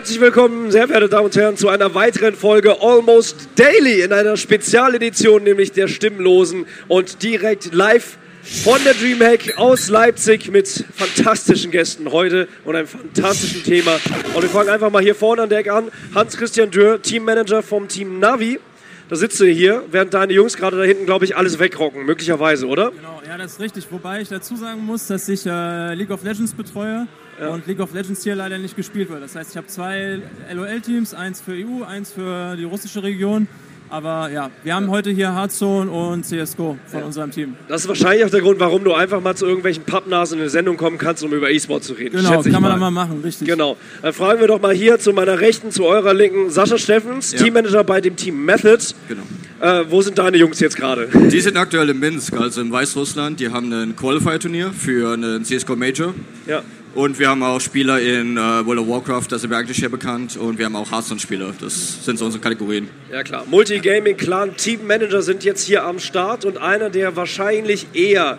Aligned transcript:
Herzlich 0.00 0.20
willkommen, 0.22 0.70
sehr 0.70 0.86
verehrte 0.86 1.10
Damen 1.10 1.26
und 1.26 1.36
Herren, 1.36 1.58
zu 1.58 1.68
einer 1.68 1.94
weiteren 1.94 2.34
Folge 2.34 2.80
Almost 2.80 3.50
Daily 3.56 4.00
in 4.00 4.14
einer 4.14 4.38
Spezialedition, 4.38 5.44
nämlich 5.44 5.72
der 5.72 5.88
Stimmlosen 5.88 6.64
und 6.88 7.22
direkt 7.22 7.74
live 7.74 8.16
von 8.42 8.82
der 8.82 8.94
Dreamhack 8.94 9.58
aus 9.58 9.90
Leipzig 9.90 10.50
mit 10.50 10.86
fantastischen 10.96 11.70
Gästen 11.70 12.12
heute 12.12 12.48
und 12.64 12.76
einem 12.76 12.86
fantastischen 12.86 13.62
Thema. 13.62 14.00
Und 14.34 14.40
wir 14.40 14.48
fangen 14.48 14.70
einfach 14.70 14.90
mal 14.90 15.02
hier 15.02 15.14
vorne 15.14 15.42
an 15.42 15.50
der 15.50 15.58
Ecke 15.58 15.74
an. 15.74 15.90
Hans-Christian 16.14 16.70
Dürr, 16.70 17.02
Teammanager 17.02 17.62
vom 17.62 17.86
Team 17.86 18.20
Navi. 18.20 18.58
Da 19.10 19.16
sitzt 19.16 19.38
du 19.38 19.44
hier, 19.44 19.82
während 19.90 20.14
deine 20.14 20.32
Jungs 20.32 20.56
gerade 20.56 20.78
da 20.78 20.82
hinten, 20.82 21.04
glaube 21.04 21.26
ich, 21.26 21.36
alles 21.36 21.58
wegrocken, 21.58 22.06
möglicherweise, 22.06 22.66
oder? 22.66 22.90
Genau, 22.92 23.20
ja, 23.28 23.36
das 23.36 23.52
ist 23.52 23.60
richtig. 23.60 23.86
Wobei 23.90 24.22
ich 24.22 24.30
dazu 24.30 24.56
sagen 24.56 24.82
muss, 24.82 25.08
dass 25.08 25.28
ich 25.28 25.44
äh, 25.44 25.94
League 25.94 26.10
of 26.10 26.24
Legends 26.24 26.54
betreue 26.54 27.06
ja. 27.40 27.48
und 27.48 27.66
League 27.66 27.80
of 27.80 27.92
Legends 27.94 28.22
hier 28.22 28.34
leider 28.34 28.58
nicht 28.58 28.76
gespielt 28.76 29.10
wird. 29.10 29.22
Das 29.22 29.34
heißt, 29.34 29.50
ich 29.50 29.56
habe 29.56 29.66
zwei 29.66 30.20
LOL-Teams, 30.52 31.14
eins 31.14 31.40
für 31.40 31.52
EU, 31.52 31.84
eins 31.84 32.12
für 32.12 32.56
die 32.56 32.64
russische 32.64 33.02
Region. 33.02 33.48
Aber 33.90 34.30
ja, 34.30 34.50
wir 34.62 34.76
haben 34.76 34.88
heute 34.88 35.10
hier 35.10 35.34
Hearthstone 35.34 35.90
und 35.90 36.24
CSGO 36.24 36.78
von 36.86 37.00
ja. 37.00 37.06
unserem 37.06 37.32
Team. 37.32 37.56
Das 37.66 37.82
ist 37.82 37.88
wahrscheinlich 37.88 38.24
auch 38.24 38.30
der 38.30 38.40
Grund, 38.40 38.60
warum 38.60 38.84
du 38.84 38.94
einfach 38.94 39.20
mal 39.20 39.34
zu 39.34 39.46
irgendwelchen 39.46 39.82
Pappnasen 39.82 40.38
in 40.38 40.42
eine 40.42 40.50
Sendung 40.50 40.76
kommen 40.76 40.96
kannst, 40.96 41.24
um 41.24 41.32
über 41.32 41.50
E-Sport 41.50 41.82
zu 41.82 41.94
reden. 41.94 42.16
Genau, 42.18 42.40
kann 42.40 42.52
man 42.52 42.62
mal. 42.62 42.70
dann 42.70 42.78
mal 42.78 42.90
machen, 42.92 43.20
richtig. 43.24 43.48
Genau. 43.48 43.76
Dann 44.00 44.12
fragen 44.12 44.40
wir 44.40 44.46
doch 44.46 44.60
mal 44.60 44.72
hier 44.72 45.00
zu 45.00 45.12
meiner 45.12 45.40
Rechten, 45.40 45.72
zu 45.72 45.84
eurer 45.86 46.14
Linken, 46.14 46.50
Sascha 46.50 46.78
Steffens, 46.78 47.32
ja. 47.32 47.38
Teammanager 47.38 47.82
bei 47.82 48.00
dem 48.00 48.14
Team 48.14 48.44
Method. 48.44 48.78
Genau. 49.08 49.22
Äh, 49.60 49.90
wo 49.90 50.00
sind 50.00 50.16
deine 50.16 50.36
Jungs 50.36 50.60
jetzt 50.60 50.76
gerade? 50.76 51.08
Die 51.08 51.40
sind 51.40 51.56
aktuell 51.56 51.90
in 51.90 51.98
Minsk, 51.98 52.34
also 52.34 52.60
in 52.60 52.70
Weißrussland. 52.70 53.40
Die 53.40 53.50
haben 53.50 53.72
ein 53.72 53.96
Qualifier-Turnier 53.96 54.72
für 54.72 55.14
einen 55.14 55.44
CSGO 55.44 55.74
Major. 55.74 56.14
Ja. 56.46 56.62
Und 56.94 57.18
wir 57.18 57.28
haben 57.28 57.42
auch 57.42 57.60
Spieler 57.60 58.00
in 58.00 58.36
äh, 58.36 58.40
World 58.40 58.80
of 58.80 58.88
Warcraft, 58.88 59.26
da 59.30 59.38
sind 59.38 59.50
wir 59.50 59.58
eigentlich 59.58 59.76
sehr 59.76 59.88
bekannt. 59.88 60.36
Und 60.36 60.58
wir 60.58 60.66
haben 60.66 60.74
auch 60.74 60.90
Hearthstone-Spieler, 60.90 61.54
das 61.60 62.04
sind 62.04 62.18
so 62.18 62.24
unsere 62.24 62.42
Kategorien. 62.42 62.88
Ja 63.12 63.22
klar, 63.22 63.44
Multigaming, 63.48 64.16
Clan, 64.16 64.56
Teammanager 64.56 65.22
sind 65.22 65.44
jetzt 65.44 65.64
hier 65.66 65.84
am 65.84 66.00
Start 66.00 66.44
und 66.44 66.58
einer, 66.58 66.90
der 66.90 67.14
wahrscheinlich 67.14 67.86
eher 67.92 68.38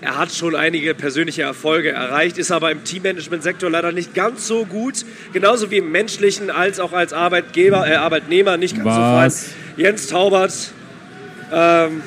er 0.00 0.16
hat 0.16 0.32
schon 0.32 0.54
einige 0.54 0.94
persönliche 0.94 1.42
Erfolge 1.42 1.90
erreicht, 1.90 2.38
ist 2.38 2.52
aber 2.52 2.70
im 2.70 2.84
Teammanagement-Sektor 2.84 3.68
leider 3.68 3.90
nicht 3.90 4.14
ganz 4.14 4.46
so 4.46 4.64
gut. 4.64 5.04
Genauso 5.32 5.72
wie 5.72 5.78
im 5.78 5.90
menschlichen 5.90 6.50
als 6.50 6.78
auch 6.78 6.92
als 6.92 7.12
Arbeitgeber, 7.12 7.84
äh, 7.86 7.96
Arbeitnehmer 7.96 8.56
nicht 8.56 8.76
ganz 8.76 8.86
Was? 8.86 9.40
so 9.40 9.46
fein. 9.48 9.56
Jens 9.76 10.06
Taubert. 10.06 10.72
Ähm, 11.52 12.02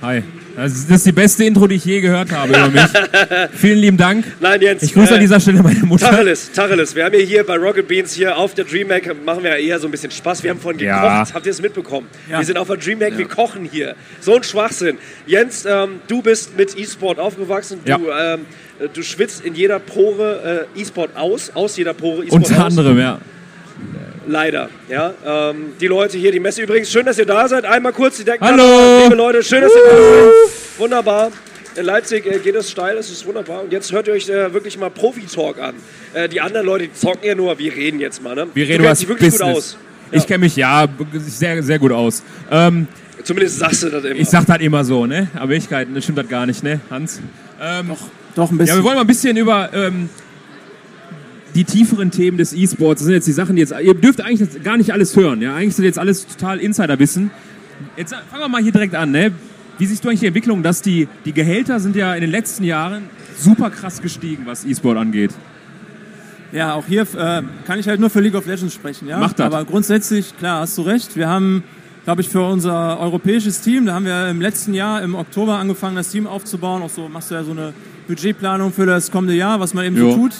Hi. 0.00 0.22
Das 0.56 0.72
ist 0.72 1.06
die 1.06 1.12
beste 1.12 1.44
Intro, 1.44 1.66
die 1.66 1.76
ich 1.76 1.84
je 1.84 2.00
gehört 2.00 2.30
habe 2.30 2.50
über 2.50 2.68
mich. 2.68 2.82
Vielen 3.54 3.78
lieben 3.78 3.96
Dank. 3.96 4.24
Nein, 4.40 4.60
Jens. 4.60 4.82
Ich 4.82 4.92
grüße 4.92 5.12
äh, 5.12 5.14
an 5.14 5.20
dieser 5.20 5.40
Stelle 5.40 5.62
meine 5.62 5.80
Mutter. 5.80 6.10
Tacheles, 6.10 6.52
Tacheles. 6.52 6.94
Wir 6.94 7.04
haben 7.04 7.14
hier, 7.14 7.24
hier 7.24 7.44
bei 7.44 7.56
Rocket 7.56 7.88
Beans 7.88 8.12
hier 8.12 8.36
auf 8.36 8.54
der 8.54 8.64
DreamHack, 8.64 9.24
machen 9.24 9.42
wir 9.42 9.50
ja 9.50 9.56
eher 9.56 9.80
so 9.80 9.88
ein 9.88 9.90
bisschen 9.90 10.10
Spaß. 10.10 10.42
Wir 10.42 10.50
haben 10.50 10.60
vorhin 10.60 10.78
gekocht. 10.78 11.02
Ja. 11.02 11.26
Habt 11.34 11.46
ihr 11.46 11.52
es 11.52 11.60
mitbekommen? 11.60 12.06
Ja. 12.30 12.38
Wir 12.38 12.46
sind 12.46 12.58
auf 12.58 12.68
der 12.68 12.76
DreamHack, 12.76 13.12
ja. 13.12 13.18
wir 13.18 13.28
kochen 13.28 13.68
hier. 13.70 13.96
So 14.20 14.36
ein 14.36 14.42
Schwachsinn. 14.42 14.98
Jens, 15.26 15.64
ähm, 15.64 16.00
du 16.06 16.22
bist 16.22 16.56
mit 16.56 16.78
E-Sport 16.78 17.18
aufgewachsen. 17.18 17.80
Du, 17.84 18.10
ähm, 18.10 18.46
du 18.92 19.02
schwitzt 19.02 19.44
in 19.44 19.54
jeder 19.54 19.78
Pore 19.78 20.66
äh, 20.76 20.80
E-Sport 20.80 21.16
aus, 21.16 21.50
aus 21.54 21.76
jeder 21.76 21.94
Pore 21.94 22.24
E-Sport 22.24 22.48
Unter 22.48 22.64
anderem, 22.64 22.98
ja. 22.98 23.18
Leider. 24.26 24.68
Ja, 24.88 25.14
ähm, 25.26 25.74
die 25.80 25.86
Leute 25.86 26.18
hier, 26.18 26.32
die 26.32 26.40
Messe 26.40 26.62
übrigens, 26.62 26.90
schön, 26.90 27.04
dass 27.04 27.18
ihr 27.18 27.26
da 27.26 27.48
seid. 27.48 27.64
Einmal 27.64 27.92
kurz 27.92 28.16
die 28.16 28.24
Decken. 28.24 28.46
Hallo! 28.46 29.02
Liebe 29.04 29.14
Leute, 29.14 29.42
schön, 29.42 29.60
dass 29.62 29.72
ihr 29.74 29.82
da 29.82 29.96
seid. 29.96 30.78
Wunderbar. 30.78 31.30
In 31.76 31.84
Leipzig 31.84 32.24
äh, 32.26 32.38
geht 32.38 32.54
es 32.54 32.70
steil, 32.70 32.96
das 32.96 33.10
ist 33.10 33.26
wunderbar. 33.26 33.64
Und 33.64 33.72
jetzt 33.72 33.90
hört 33.92 34.06
ihr 34.06 34.14
euch 34.14 34.28
äh, 34.28 34.52
wirklich 34.54 34.78
mal 34.78 34.90
Profi-Talk 34.90 35.58
an. 35.58 35.74
Äh, 36.12 36.28
die 36.28 36.40
anderen 36.40 36.66
Leute, 36.66 36.86
die 36.86 36.92
zocken 36.94 37.24
ja 37.24 37.34
nur, 37.34 37.58
wir 37.58 37.74
reden 37.74 37.98
jetzt 38.00 38.22
mal. 38.22 38.34
Ne? 38.34 38.46
Wir 38.54 38.68
reden 38.68 38.82
du 38.82 38.84
kennst 38.84 39.02
dich 39.02 39.08
wirklich 39.08 39.30
Business. 39.32 39.48
gut 39.48 39.56
aus. 39.56 39.76
Ja. 40.12 40.18
Ich 40.18 40.26
kenne 40.26 40.38
mich, 40.38 40.56
ja, 40.56 40.86
sehr, 41.14 41.62
sehr 41.62 41.78
gut 41.78 41.92
aus. 41.92 42.22
Ähm, 42.50 42.86
Zumindest 43.24 43.58
sagst 43.58 43.82
du 43.82 43.90
das 43.90 44.04
immer. 44.04 44.16
Ich 44.16 44.28
sag 44.28 44.46
das 44.46 44.60
immer 44.60 44.84
so, 44.84 45.06
ne? 45.06 45.28
Aber 45.34 45.48
Wirklichkeit, 45.48 45.88
das 45.92 46.04
stimmt 46.04 46.18
das 46.18 46.28
gar 46.28 46.46
nicht, 46.46 46.62
ne, 46.62 46.80
Hans? 46.90 47.20
Ähm, 47.60 47.88
doch, 47.88 47.98
doch 48.36 48.50
ein 48.50 48.58
bisschen. 48.58 48.76
Ja, 48.76 48.80
wir 48.80 48.84
wollen 48.84 48.96
mal 48.96 49.00
ein 49.00 49.06
bisschen 49.06 49.36
über 49.36 49.70
ähm, 49.72 50.08
die 51.54 51.64
tieferen 51.64 52.10
Themen 52.10 52.36
des 52.36 52.52
E-Sports. 52.52 53.00
Das 53.00 53.06
sind 53.06 53.14
jetzt 53.14 53.26
die 53.26 53.32
Sachen, 53.32 53.56
die 53.56 53.60
jetzt. 53.60 53.74
Ihr 53.80 53.94
dürft 53.94 54.20
eigentlich 54.20 54.62
gar 54.62 54.76
nicht 54.76 54.92
alles 54.92 55.16
hören. 55.16 55.40
Ja, 55.40 55.54
eigentlich 55.54 55.76
sind 55.76 55.84
jetzt 55.84 55.98
alles 55.98 56.26
total 56.26 56.58
Insiderwissen. 56.58 57.30
Jetzt 57.96 58.14
fangen 58.14 58.42
wir 58.42 58.48
mal 58.48 58.62
hier 58.62 58.72
direkt 58.72 58.94
an. 58.94 59.10
Ne? 59.10 59.32
Wie 59.78 59.86
siehst 59.86 60.04
du 60.04 60.08
eigentlich 60.08 60.20
die 60.20 60.26
Entwicklung, 60.26 60.62
dass 60.62 60.82
die, 60.82 61.08
die 61.24 61.32
Gehälter 61.32 61.80
sind 61.80 61.96
ja 61.96 62.14
in 62.14 62.20
den 62.20 62.30
letzten 62.30 62.64
Jahren 62.64 63.04
super 63.36 63.70
krass 63.70 64.02
gestiegen, 64.02 64.46
was 64.46 64.64
E-Sport 64.64 64.98
angeht? 64.98 65.32
Ja, 66.52 66.74
auch 66.74 66.86
hier 66.86 67.02
äh, 67.02 67.42
kann 67.66 67.80
ich 67.80 67.88
halt 67.88 67.98
nur 67.98 68.10
für 68.10 68.20
League 68.20 68.36
of 68.36 68.46
Legends 68.46 68.74
sprechen. 68.74 69.08
Ja? 69.08 69.18
Macht 69.18 69.40
das. 69.40 69.46
Aber 69.46 69.64
grundsätzlich, 69.64 70.36
klar, 70.38 70.60
hast 70.60 70.78
du 70.78 70.82
recht. 70.82 71.16
Wir 71.16 71.28
haben, 71.28 71.64
glaube 72.04 72.20
ich, 72.20 72.28
für 72.28 72.42
unser 72.42 73.00
europäisches 73.00 73.60
Team, 73.60 73.86
da 73.86 73.94
haben 73.94 74.04
wir 74.06 74.28
im 74.28 74.40
letzten 74.40 74.72
Jahr 74.72 75.02
im 75.02 75.16
Oktober 75.16 75.58
angefangen, 75.58 75.96
das 75.96 76.10
Team 76.10 76.28
aufzubauen. 76.28 76.82
Auch 76.82 76.90
so 76.90 77.08
machst 77.08 77.32
du 77.32 77.34
ja 77.34 77.42
so 77.42 77.50
eine 77.50 77.72
Budgetplanung 78.06 78.72
für 78.72 78.86
das 78.86 79.10
kommende 79.10 79.34
Jahr, 79.34 79.58
was 79.58 79.74
man 79.74 79.84
eben 79.84 79.96
jo. 79.96 80.12
so 80.12 80.16
tut. 80.16 80.32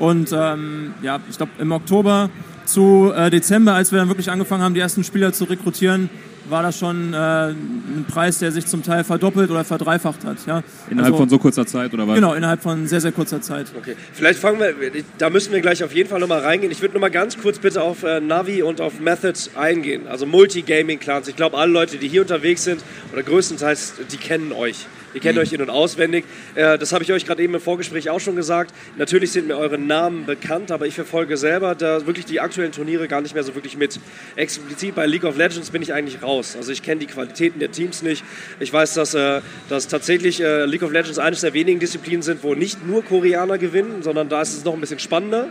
Und 0.00 0.32
ähm, 0.32 0.94
ja, 1.02 1.20
ich 1.28 1.36
glaube, 1.36 1.52
im 1.58 1.70
Oktober 1.72 2.30
zu 2.64 3.12
äh, 3.14 3.30
Dezember, 3.30 3.74
als 3.74 3.92
wir 3.92 3.98
dann 3.98 4.08
wirklich 4.08 4.30
angefangen 4.30 4.62
haben, 4.62 4.74
die 4.74 4.80
ersten 4.80 5.04
Spieler 5.04 5.32
zu 5.32 5.44
rekrutieren, 5.44 6.08
war 6.48 6.62
das 6.62 6.78
schon 6.78 7.12
äh, 7.12 7.16
ein 7.50 8.06
Preis, 8.08 8.38
der 8.38 8.50
sich 8.50 8.66
zum 8.66 8.82
Teil 8.82 9.04
verdoppelt 9.04 9.50
oder 9.50 9.62
verdreifacht 9.62 10.24
hat. 10.24 10.38
Ja? 10.46 10.62
Innerhalb 10.88 11.12
also, 11.12 11.18
von 11.18 11.28
so 11.28 11.38
kurzer 11.38 11.66
Zeit 11.66 11.92
oder 11.92 12.08
was? 12.08 12.14
Genau, 12.14 12.32
innerhalb 12.32 12.62
von 12.62 12.86
sehr, 12.86 13.02
sehr 13.02 13.12
kurzer 13.12 13.42
Zeit. 13.42 13.66
Okay, 13.76 13.94
vielleicht 14.14 14.40
fangen 14.40 14.58
wir, 14.58 14.74
da 15.18 15.28
müssen 15.28 15.52
wir 15.52 15.60
gleich 15.60 15.84
auf 15.84 15.94
jeden 15.94 16.08
Fall 16.08 16.18
nochmal 16.18 16.40
reingehen. 16.40 16.72
Ich 16.72 16.80
würde 16.80 16.94
nochmal 16.94 17.10
ganz 17.10 17.38
kurz 17.38 17.58
bitte 17.58 17.82
auf 17.82 18.02
äh, 18.02 18.20
Navi 18.20 18.62
und 18.62 18.80
auf 18.80 19.00
Method 19.00 19.38
eingehen, 19.54 20.08
also 20.08 20.24
Multigaming-Clans. 20.24 21.28
Ich 21.28 21.36
glaube, 21.36 21.58
alle 21.58 21.72
Leute, 21.72 21.98
die 21.98 22.08
hier 22.08 22.22
unterwegs 22.22 22.64
sind, 22.64 22.82
oder 23.12 23.22
größtenteils, 23.22 23.94
die 24.10 24.16
kennen 24.16 24.52
euch. 24.52 24.86
Ihr 25.14 25.20
kennt 25.20 25.36
mhm. 25.36 25.42
euch 25.42 25.52
in- 25.52 25.62
und 25.62 25.70
auswendig. 25.70 26.24
Äh, 26.54 26.78
das 26.78 26.92
habe 26.92 27.04
ich 27.04 27.12
euch 27.12 27.26
gerade 27.26 27.42
eben 27.42 27.54
im 27.54 27.60
Vorgespräch 27.60 28.10
auch 28.10 28.20
schon 28.20 28.36
gesagt. 28.36 28.74
Natürlich 28.96 29.32
sind 29.32 29.48
mir 29.48 29.56
eure 29.56 29.78
Namen 29.78 30.26
bekannt, 30.26 30.70
aber 30.70 30.86
ich 30.86 30.94
verfolge 30.94 31.36
selber 31.36 31.74
da 31.74 32.06
wirklich 32.06 32.26
die 32.26 32.40
aktuellen 32.40 32.72
Turniere 32.72 33.08
gar 33.08 33.20
nicht 33.20 33.34
mehr 33.34 33.42
so 33.42 33.54
wirklich 33.54 33.76
mit. 33.76 33.98
Explizit 34.36 34.94
bei 34.94 35.06
League 35.06 35.24
of 35.24 35.36
Legends 35.36 35.70
bin 35.70 35.82
ich 35.82 35.92
eigentlich 35.92 36.22
raus. 36.22 36.56
Also 36.56 36.72
ich 36.72 36.82
kenne 36.82 37.00
die 37.00 37.06
Qualitäten 37.06 37.58
der 37.58 37.70
Teams 37.70 38.02
nicht. 38.02 38.24
Ich 38.60 38.72
weiß, 38.72 38.94
dass, 38.94 39.14
äh, 39.14 39.40
dass 39.68 39.88
tatsächlich 39.88 40.40
äh, 40.40 40.64
League 40.66 40.82
of 40.82 40.92
Legends 40.92 41.18
eines 41.18 41.40
der 41.40 41.54
wenigen 41.54 41.80
Disziplinen 41.80 42.22
sind, 42.22 42.42
wo 42.42 42.54
nicht 42.54 42.86
nur 42.86 43.04
Koreaner 43.04 43.58
gewinnen, 43.58 44.02
sondern 44.02 44.28
da 44.28 44.42
ist 44.42 44.56
es 44.56 44.64
noch 44.64 44.74
ein 44.74 44.80
bisschen 44.80 44.98
spannender 44.98 45.48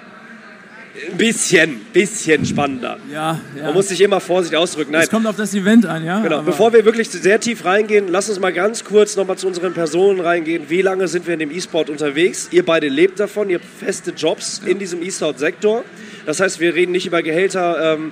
bisschen, 1.18 1.82
bisschen 1.94 2.46
spannender. 2.46 2.98
Ja, 3.12 3.40
ja. 3.56 3.64
Man 3.66 3.74
muss 3.74 3.90
sich 3.90 4.02
immer 4.02 4.20
vorsichtig 4.20 4.58
ausdrücken. 4.58 4.92
Nein. 4.92 5.04
Es 5.04 5.10
kommt 5.10 5.28
auf 5.28 5.36
das 5.36 5.54
Event 5.54 5.86
an, 5.86 6.04
ja. 6.04 6.22
Genau. 6.22 6.42
Bevor 6.42 6.74
wir 6.74 6.86
wirklich 6.86 7.10
sehr 7.10 7.40
tief 7.40 7.66
reingehen, 7.66 8.08
lass 8.10 8.30
uns 8.30 8.40
mal 8.40 8.54
ganz 8.54 8.84
kurz 8.84 9.16
nochmal 9.16 9.38
zu 9.38 9.48
unseren 9.48 9.74
Personen 9.74 10.20
reingehen. 10.20 10.70
Wie 10.70 10.82
lange 10.82 11.08
sind 11.08 11.28
wir 11.28 11.34
in 11.34 11.40
dem 11.40 11.52
E-Sport 11.52 11.90
unterwegs? 11.90 12.50
Ihr 12.52 12.66
beide 12.66 12.88
lebt 12.88 13.20
davon, 13.20 13.50
ihr 13.50 13.60
habt 13.60 13.68
feste 13.80 14.12
Jobs 14.12 14.62
ja. 14.64 14.72
in 14.72 14.80
diesem 14.80 15.02
E-Sport-Sektor. 15.02 15.84
Das 16.26 16.40
heißt, 16.40 16.60
wir 16.60 16.76
reden 16.76 16.92
nicht 16.92 17.06
über 17.06 17.22
Gehälter, 17.22 17.96
ähm, 17.96 18.12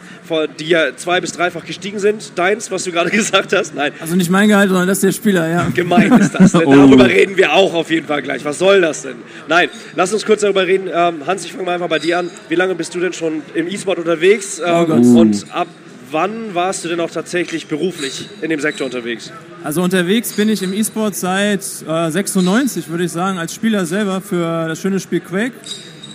die 0.59 0.69
ja 0.69 0.95
zwei- 0.95 1.21
bis 1.21 1.31
dreifach 1.33 1.65
gestiegen 1.65 1.99
sind. 1.99 2.37
Deins, 2.37 2.71
was 2.71 2.83
du 2.83 2.91
gerade 2.91 3.09
gesagt 3.11 3.53
hast, 3.53 3.75
nein. 3.75 3.91
Also 3.99 4.15
nicht 4.15 4.29
mein 4.29 4.49
Gehalt, 4.49 4.69
sondern 4.69 4.87
das 4.87 4.99
der 4.99 5.11
Spieler, 5.11 5.49
ja. 5.49 5.67
Gemein 5.73 6.11
ist 6.13 6.33
das. 6.33 6.51
Denn 6.51 6.61
oh. 6.65 6.75
Darüber 6.75 7.07
reden 7.07 7.37
wir 7.37 7.53
auch 7.53 7.73
auf 7.73 7.89
jeden 7.89 8.07
Fall 8.07 8.21
gleich. 8.21 8.43
Was 8.45 8.59
soll 8.59 8.81
das 8.81 9.03
denn? 9.03 9.15
Nein, 9.47 9.69
lass 9.95 10.13
uns 10.13 10.25
kurz 10.25 10.41
darüber 10.41 10.67
reden. 10.67 10.89
Ähm, 10.93 11.25
Hans, 11.25 11.45
ich 11.45 11.51
fange 11.51 11.65
mal 11.65 11.73
einfach 11.73 11.89
bei 11.89 11.99
dir 11.99 12.19
an. 12.19 12.29
Wie 12.49 12.55
lange 12.55 12.75
bist 12.75 12.93
du 12.95 12.99
denn 12.99 13.13
schon 13.13 13.41
im 13.53 13.67
E-Sport 13.67 13.99
unterwegs? 13.99 14.61
Ähm, 14.63 14.85
oh 14.89 15.19
und 15.19 15.45
ab 15.51 15.67
wann 16.11 16.55
warst 16.55 16.85
du 16.85 16.89
denn 16.89 16.99
auch 16.99 17.11
tatsächlich 17.11 17.67
beruflich 17.67 18.27
in 18.41 18.49
dem 18.49 18.59
Sektor 18.59 18.85
unterwegs? 18.85 19.31
Also 19.63 19.81
unterwegs 19.81 20.33
bin 20.33 20.49
ich 20.49 20.63
im 20.63 20.73
E-Sport 20.73 21.15
seit 21.15 21.61
äh, 21.87 22.11
96, 22.11 22.89
würde 22.89 23.05
ich 23.05 23.11
sagen, 23.11 23.37
als 23.37 23.53
Spieler 23.53 23.85
selber 23.85 24.21
für 24.21 24.67
das 24.67 24.81
schöne 24.81 24.99
Spiel 24.99 25.19
Quake. 25.19 25.53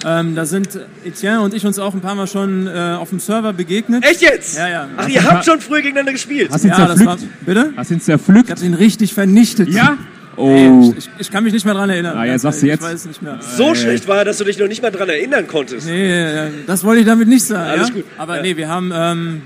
Ähm, 0.04 0.34
da 0.34 0.44
sind 0.44 0.68
Etienne 1.04 1.40
und 1.40 1.54
ich 1.54 1.64
uns 1.64 1.78
auch 1.78 1.94
ein 1.94 2.00
paar 2.00 2.14
Mal 2.14 2.26
schon 2.26 2.66
äh, 2.66 2.96
auf 2.98 3.10
dem 3.10 3.20
Server 3.20 3.52
begegnet. 3.52 4.04
Echt 4.04 4.22
jetzt? 4.22 4.58
Ja, 4.58 4.68
ja. 4.68 4.88
Ach, 4.96 5.08
ihr 5.08 5.22
habt 5.22 5.44
schon 5.44 5.60
früher 5.60 5.80
gegeneinander 5.80 6.12
gespielt? 6.12 6.50
Hast 6.50 6.64
ihn 6.64 6.70
ja, 6.70 6.76
zerpflückt? 6.76 7.00
das 7.00 7.22
war, 7.22 7.28
bitte? 7.46 7.72
Hast 7.76 7.90
ihn 7.90 8.00
zerpflückt? 8.00 8.48
Ich 8.48 8.50
hab 8.50 8.62
ihn 8.62 8.74
richtig 8.74 9.14
vernichtet. 9.14 9.68
Ja? 9.68 9.96
Oh. 10.36 10.48
Nee, 10.48 10.94
ich, 10.96 11.10
ich, 11.18 11.30
kann 11.30 11.44
mich 11.44 11.52
nicht 11.52 11.64
mehr 11.64 11.74
daran 11.74 11.90
erinnern. 11.90 12.16
Ah, 12.16 12.24
ja, 12.24 12.38
sagst 12.38 12.62
du 12.62 12.66
jetzt? 12.66 12.82
Ich 12.82 12.88
weiß 12.88 13.04
nicht 13.06 13.22
mehr. 13.22 13.38
So 13.40 13.74
schlecht 13.74 14.08
war, 14.08 14.24
dass 14.24 14.38
du 14.38 14.44
dich 14.44 14.58
noch 14.58 14.66
nicht 14.66 14.82
mehr 14.82 14.90
daran 14.90 15.08
erinnern 15.08 15.46
konntest. 15.46 15.86
Nee, 15.86 16.50
das 16.66 16.84
wollte 16.84 17.00
ich 17.00 17.06
damit 17.06 17.28
nicht 17.28 17.44
sagen. 17.44 17.70
Alles 17.70 17.88
ja? 17.88 17.94
gut. 17.94 18.04
Aber 18.16 18.36
ja. 18.36 18.42
nee, 18.42 18.56
wir 18.56 18.68
haben, 18.68 18.92
ähm, 18.94 19.42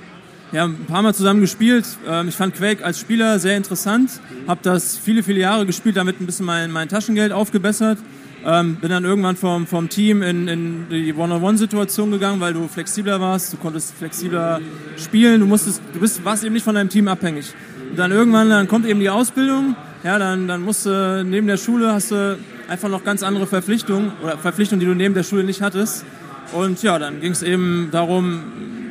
wir 0.52 0.60
haben 0.60 0.76
ein 0.80 0.86
paar 0.86 1.02
Mal 1.02 1.12
zusammen 1.12 1.40
gespielt. 1.40 1.84
Ähm, 2.08 2.28
ich 2.28 2.36
fand 2.36 2.54
Quake 2.54 2.84
als 2.84 3.00
Spieler 3.00 3.38
sehr 3.40 3.56
interessant. 3.56 4.10
Hab 4.46 4.62
das 4.62 4.96
viele, 4.96 5.24
viele 5.24 5.40
Jahre 5.40 5.66
gespielt, 5.66 5.96
damit 5.96 6.20
ein 6.20 6.26
bisschen 6.26 6.46
mein, 6.46 6.70
mein 6.70 6.88
Taschengeld 6.88 7.32
aufgebessert. 7.32 7.98
Ähm, 8.44 8.76
bin 8.76 8.90
dann 8.90 9.04
irgendwann 9.04 9.36
vom, 9.36 9.66
vom 9.66 9.88
Team 9.88 10.22
in, 10.22 10.46
in 10.46 10.86
die 10.88 11.12
One-on-One-Situation 11.14 12.10
gegangen, 12.10 12.40
weil 12.40 12.52
du 12.52 12.68
flexibler 12.68 13.20
warst, 13.20 13.52
du 13.52 13.56
konntest 13.56 13.94
flexibler 13.96 14.60
spielen, 14.96 15.40
du 15.40 15.46
musstest, 15.46 15.80
du 15.92 15.98
bist, 15.98 16.24
warst 16.24 16.44
eben 16.44 16.52
nicht 16.52 16.62
von 16.62 16.74
deinem 16.74 16.88
Team 16.88 17.08
abhängig. 17.08 17.52
Und 17.90 17.98
dann 17.98 18.12
irgendwann, 18.12 18.48
dann 18.50 18.68
kommt 18.68 18.86
eben 18.86 19.00
die 19.00 19.10
Ausbildung, 19.10 19.74
ja, 20.04 20.18
dann, 20.18 20.46
dann 20.46 20.62
musst 20.62 20.86
du 20.86 21.24
neben 21.24 21.46
der 21.46 21.56
Schule 21.56 21.92
hast 21.92 22.12
du 22.12 22.38
einfach 22.68 22.88
noch 22.88 23.04
ganz 23.04 23.22
andere 23.22 23.46
Verpflichtungen 23.46 24.12
oder 24.22 24.38
Verpflichtungen, 24.38 24.80
die 24.80 24.86
du 24.86 24.94
neben 24.94 25.14
der 25.14 25.22
Schule 25.24 25.42
nicht 25.42 25.62
hattest. 25.62 26.04
Und 26.52 26.82
ja, 26.82 26.98
dann 26.98 27.20
ging 27.20 27.32
es 27.32 27.42
eben 27.42 27.88
darum, 27.90 28.42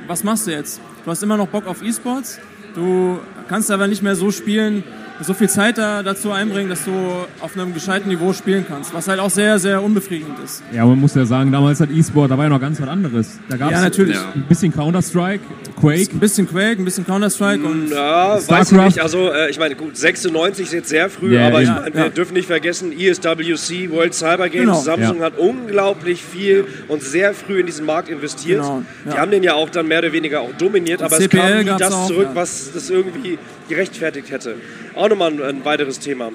was 0.07 0.23
machst 0.23 0.47
du 0.47 0.51
jetzt? 0.51 0.81
Du 1.03 1.11
hast 1.11 1.23
immer 1.23 1.37
noch 1.37 1.47
Bock 1.47 1.67
auf 1.67 1.81
E-Sports, 1.81 2.39
du 2.73 3.19
kannst 3.47 3.71
aber 3.71 3.87
nicht 3.87 4.03
mehr 4.03 4.15
so 4.15 4.31
spielen, 4.31 4.83
so 5.21 5.33
viel 5.33 5.49
Zeit 5.49 5.77
da, 5.77 6.03
dazu 6.03 6.31
einbringen, 6.31 6.69
dass 6.69 6.85
du 6.85 6.91
auf 7.39 7.55
einem 7.55 7.73
gescheiten 7.73 8.09
Niveau 8.09 8.33
spielen 8.33 8.65
kannst, 8.67 8.93
was 8.93 9.07
halt 9.07 9.19
auch 9.19 9.29
sehr, 9.29 9.59
sehr 9.59 9.81
unbefriedigend 9.81 10.37
ist. 10.43 10.63
Ja, 10.73 10.85
man 10.85 10.99
muss 10.99 11.15
ja 11.15 11.25
sagen, 11.25 11.51
damals 11.51 11.79
hat 11.79 11.89
E-Sport, 11.89 12.31
da 12.31 12.37
war 12.37 12.45
ja 12.45 12.49
noch 12.49 12.59
ganz 12.59 12.81
was 12.81 12.87
anderes. 12.87 13.39
Da 13.49 13.57
gab 13.57 13.69
es 13.69 13.75
ja, 13.75 13.81
natürlich. 13.81 14.17
ein 14.17 14.45
bisschen 14.47 14.73
Counter-Strike, 14.73 15.43
Quake. 15.79 16.11
Ein 16.11 16.19
bisschen 16.19 16.47
Quake, 16.47 16.81
ein 16.81 16.85
bisschen 16.85 17.05
Counter-Strike 17.05 17.65
und 17.65 17.89
ja, 17.91 18.37
weiß 18.47 18.71
ich 18.71 18.77
nicht. 18.77 18.99
Also 19.01 19.31
äh, 19.31 19.49
ich 19.49 19.59
meine, 19.59 19.75
gut, 19.75 19.95
96 19.95 20.65
ist 20.65 20.73
jetzt 20.73 20.89
sehr 20.89 21.09
früh, 21.09 21.33
yeah, 21.33 21.47
aber 21.47 21.61
ich 21.61 21.69
meine, 21.69 21.93
wir 21.93 22.09
dürfen 22.09 22.33
nicht 22.33 22.47
vergessen, 22.47 22.91
ESWC, 22.91 23.91
World 23.91 24.13
Cyber 24.13 24.49
Games, 24.49 24.65
genau. 24.65 24.81
Samsung 24.81 25.21
hat 25.21 25.37
unglaublich 25.37 26.23
viel 26.23 26.65
und 26.87 27.01
sehr 27.01 27.33
früh 27.33 27.59
in 27.59 27.65
diesen 27.65 27.85
Markt 27.85 28.09
investiert. 28.09 28.61
Genau. 28.61 28.83
Die 29.05 29.17
haben 29.17 29.31
den 29.31 29.43
ja 29.43 29.53
auch 29.53 29.69
dann 29.69 29.87
mehr 29.87 29.99
oder 29.99 30.11
weniger 30.11 30.41
auch 30.41 30.53
dominiert, 30.57 31.01
aber 31.01 31.17
CPL 31.17 31.39
es 31.39 31.45
kam 31.45 31.59
nie 31.59 31.79
das 31.79 31.93
auch, 31.93 32.07
zurück, 32.07 32.29
was 32.33 32.71
das 32.73 32.89
irgendwie 32.89 33.37
gerechtfertigt 33.67 34.31
hätte. 34.31 34.55
Auch 34.95 35.09
nochmal 35.09 35.31
ein, 35.31 35.41
ein 35.41 35.65
weiteres 35.65 35.99
Thema. 35.99 36.31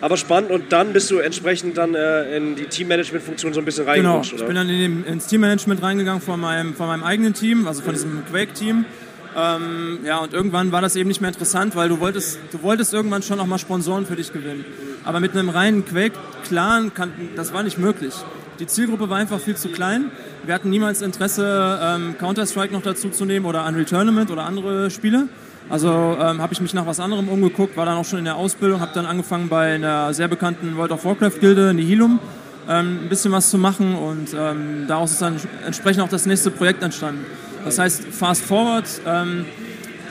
Aber 0.00 0.16
spannend 0.16 0.50
und 0.50 0.72
dann 0.72 0.92
bist 0.92 1.10
du 1.12 1.18
entsprechend 1.18 1.78
dann 1.78 1.94
äh, 1.94 2.36
in 2.36 2.56
die 2.56 2.64
Teammanagement-Funktion 2.64 3.54
so 3.54 3.60
ein 3.60 3.64
bisschen 3.64 3.86
reingerutscht, 3.86 4.32
Genau, 4.32 4.42
ich 4.42 4.46
bin 4.48 4.56
dann 4.56 4.68
in 4.68 4.80
dem, 4.80 5.04
ins 5.06 5.28
Teammanagement 5.28 5.80
reingegangen 5.80 6.20
von 6.20 6.40
meinem, 6.40 6.74
von 6.74 6.88
meinem 6.88 7.04
eigenen 7.04 7.34
Team, 7.34 7.68
also 7.68 7.82
von 7.82 7.94
diesem 7.94 8.24
Quake-Team. 8.26 8.84
Ähm, 9.36 10.00
ja, 10.04 10.18
und 10.18 10.34
irgendwann 10.34 10.72
war 10.72 10.82
das 10.82 10.96
eben 10.96 11.08
nicht 11.08 11.20
mehr 11.20 11.30
interessant, 11.30 11.76
weil 11.76 11.88
du 11.88 12.00
wolltest, 12.00 12.40
du 12.50 12.62
wolltest 12.62 12.92
irgendwann 12.92 13.22
schon 13.22 13.38
auch 13.38 13.46
mal 13.46 13.58
Sponsoren 13.58 14.04
für 14.04 14.16
dich 14.16 14.32
gewinnen. 14.32 14.64
Aber 15.04 15.20
mit 15.20 15.32
einem 15.32 15.48
reinen 15.48 15.84
Quake-Clan, 15.84 16.90
das 17.36 17.52
war 17.52 17.62
nicht 17.62 17.78
möglich. 17.78 18.14
Die 18.58 18.66
Zielgruppe 18.66 19.08
war 19.08 19.18
einfach 19.18 19.40
viel 19.40 19.56
zu 19.56 19.68
klein. 19.68 20.10
Wir 20.44 20.54
hatten 20.54 20.70
niemals 20.70 21.00
Interesse, 21.00 21.78
ähm, 21.80 22.16
Counter-Strike 22.18 22.72
noch 22.72 22.82
dazu 22.82 23.08
zu 23.08 23.24
nehmen 23.24 23.46
oder 23.46 23.66
Unreal 23.66 23.84
Tournament 23.84 24.30
oder 24.30 24.44
andere 24.44 24.90
Spiele. 24.90 25.28
Also 25.72 25.88
ähm, 25.88 26.42
habe 26.42 26.52
ich 26.52 26.60
mich 26.60 26.74
nach 26.74 26.84
was 26.84 27.00
anderem 27.00 27.30
umgeguckt, 27.30 27.78
war 27.78 27.86
dann 27.86 27.96
auch 27.96 28.04
schon 28.04 28.18
in 28.18 28.26
der 28.26 28.36
Ausbildung, 28.36 28.82
habe 28.82 28.92
dann 28.92 29.06
angefangen 29.06 29.48
bei 29.48 29.76
einer 29.76 30.12
sehr 30.12 30.28
bekannten 30.28 30.76
World 30.76 30.92
of 30.92 31.02
Warcraft 31.06 31.40
Gilde, 31.40 31.72
Nihilum, 31.72 32.18
ähm, 32.68 33.04
ein 33.04 33.08
bisschen 33.08 33.32
was 33.32 33.48
zu 33.48 33.56
machen 33.56 33.94
und 33.94 34.36
ähm, 34.38 34.84
daraus 34.86 35.12
ist 35.12 35.22
dann 35.22 35.40
entsprechend 35.64 36.02
auch 36.02 36.10
das 36.10 36.26
nächste 36.26 36.50
Projekt 36.50 36.82
entstanden. 36.82 37.24
Das 37.64 37.78
heißt, 37.78 38.04
fast 38.10 38.44
forward, 38.44 38.84
ähm, 39.06 39.46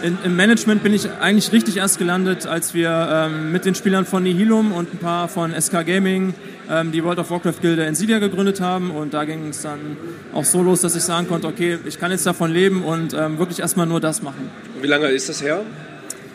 in, 0.04 0.18
im 0.24 0.36
Management 0.36 0.84
bin 0.84 0.94
ich 0.94 1.10
eigentlich 1.10 1.52
richtig 1.52 1.78
erst 1.78 1.98
gelandet, 2.00 2.46
als 2.46 2.74
wir 2.74 2.90
ähm, 3.12 3.52
mit 3.52 3.66
den 3.66 3.76
Spielern 3.76 4.06
von 4.06 4.24
Nihilum 4.24 4.72
und 4.72 4.94
ein 4.94 4.98
paar 4.98 5.28
von 5.28 5.54
SK 5.60 5.86
Gaming 5.86 6.34
ähm, 6.70 6.92
die 6.92 7.04
World 7.04 7.20
of 7.20 7.30
Warcraft 7.30 7.62
Gilde 7.62 7.86
Nvidia 7.86 8.20
gegründet 8.20 8.62
haben. 8.62 8.92
Und 8.92 9.14
da 9.14 9.26
ging 9.26 9.50
es 9.50 9.62
dann 9.62 9.98
auch 10.34 10.46
so 10.46 10.62
los, 10.62 10.82
dass 10.82 10.96
ich 10.96 11.04
sagen 11.04 11.28
konnte, 11.28 11.48
okay, 11.48 11.80
ich 11.86 12.00
kann 12.00 12.12
jetzt 12.12 12.26
davon 12.26 12.52
leben 12.52 12.84
und 12.84 13.14
ähm, 13.14 13.38
wirklich 13.38 13.60
erstmal 13.60 13.86
nur 13.86 14.00
das 14.00 14.22
machen. 14.22 14.50
Wie 14.82 14.88
lange 14.88 15.08
ist 15.08 15.30
das 15.30 15.42
her? 15.42 15.62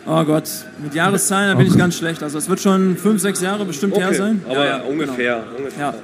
Oh 0.08 0.22
Gott, 0.22 0.48
mit 0.82 0.94
Jahreszahlen, 0.94 1.50
da 1.50 1.54
bin 1.56 1.66
ich 1.66 1.76
ganz 1.76 1.96
schlecht. 1.96 2.22
Also 2.22 2.38
es 2.38 2.48
wird 2.48 2.60
schon 2.60 2.96
fünf, 2.96 3.20
sechs 3.20 3.40
Jahre 3.40 3.64
bestimmt 3.64 3.94
okay, 3.94 4.04
her 4.04 4.14
sein. 4.14 4.40
Aber 4.46 4.64
ja, 4.64 4.78
ja, 4.78 4.82
ungefähr. 4.84 5.44
Genau. 5.44 5.58
ungefähr. 5.58 5.86
Ja. 5.86 5.94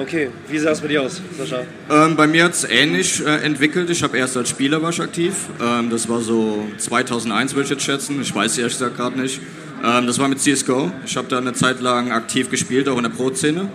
Okay, 0.00 0.30
wie 0.48 0.58
sah 0.58 0.70
es 0.70 0.80
bei 0.80 0.88
dir 0.88 1.02
aus, 1.02 1.20
Sascha? 1.36 1.60
Ähm, 1.90 2.16
bei 2.16 2.26
mir 2.26 2.44
hat 2.44 2.54
es 2.54 2.64
ähnlich 2.64 3.22
äh, 3.22 3.44
entwickelt. 3.44 3.90
Ich 3.90 4.02
habe 4.02 4.16
erst 4.16 4.34
als 4.34 4.48
Spieler 4.48 4.80
war 4.80 4.88
ich 4.88 5.00
aktiv. 5.02 5.34
Ähm, 5.62 5.90
das 5.90 6.08
war 6.08 6.22
so 6.22 6.66
2001, 6.78 7.54
würde 7.54 7.64
ich 7.64 7.70
jetzt 7.70 7.82
schätzen. 7.82 8.18
Ich 8.22 8.34
weiß 8.34 8.56
ehrlich 8.56 8.72
gesagt 8.72 8.96
gerade 8.96 9.20
nicht. 9.20 9.42
Ähm, 9.84 10.06
das 10.06 10.18
war 10.18 10.28
mit 10.28 10.40
CSGO. 10.40 10.90
Ich 11.04 11.18
habe 11.18 11.28
da 11.28 11.36
eine 11.36 11.52
Zeit 11.52 11.82
lang 11.82 12.12
aktiv 12.12 12.48
gespielt, 12.48 12.88
auch 12.88 12.96
in 12.96 13.02
der 13.02 13.10
Pro-Szene. 13.10 13.68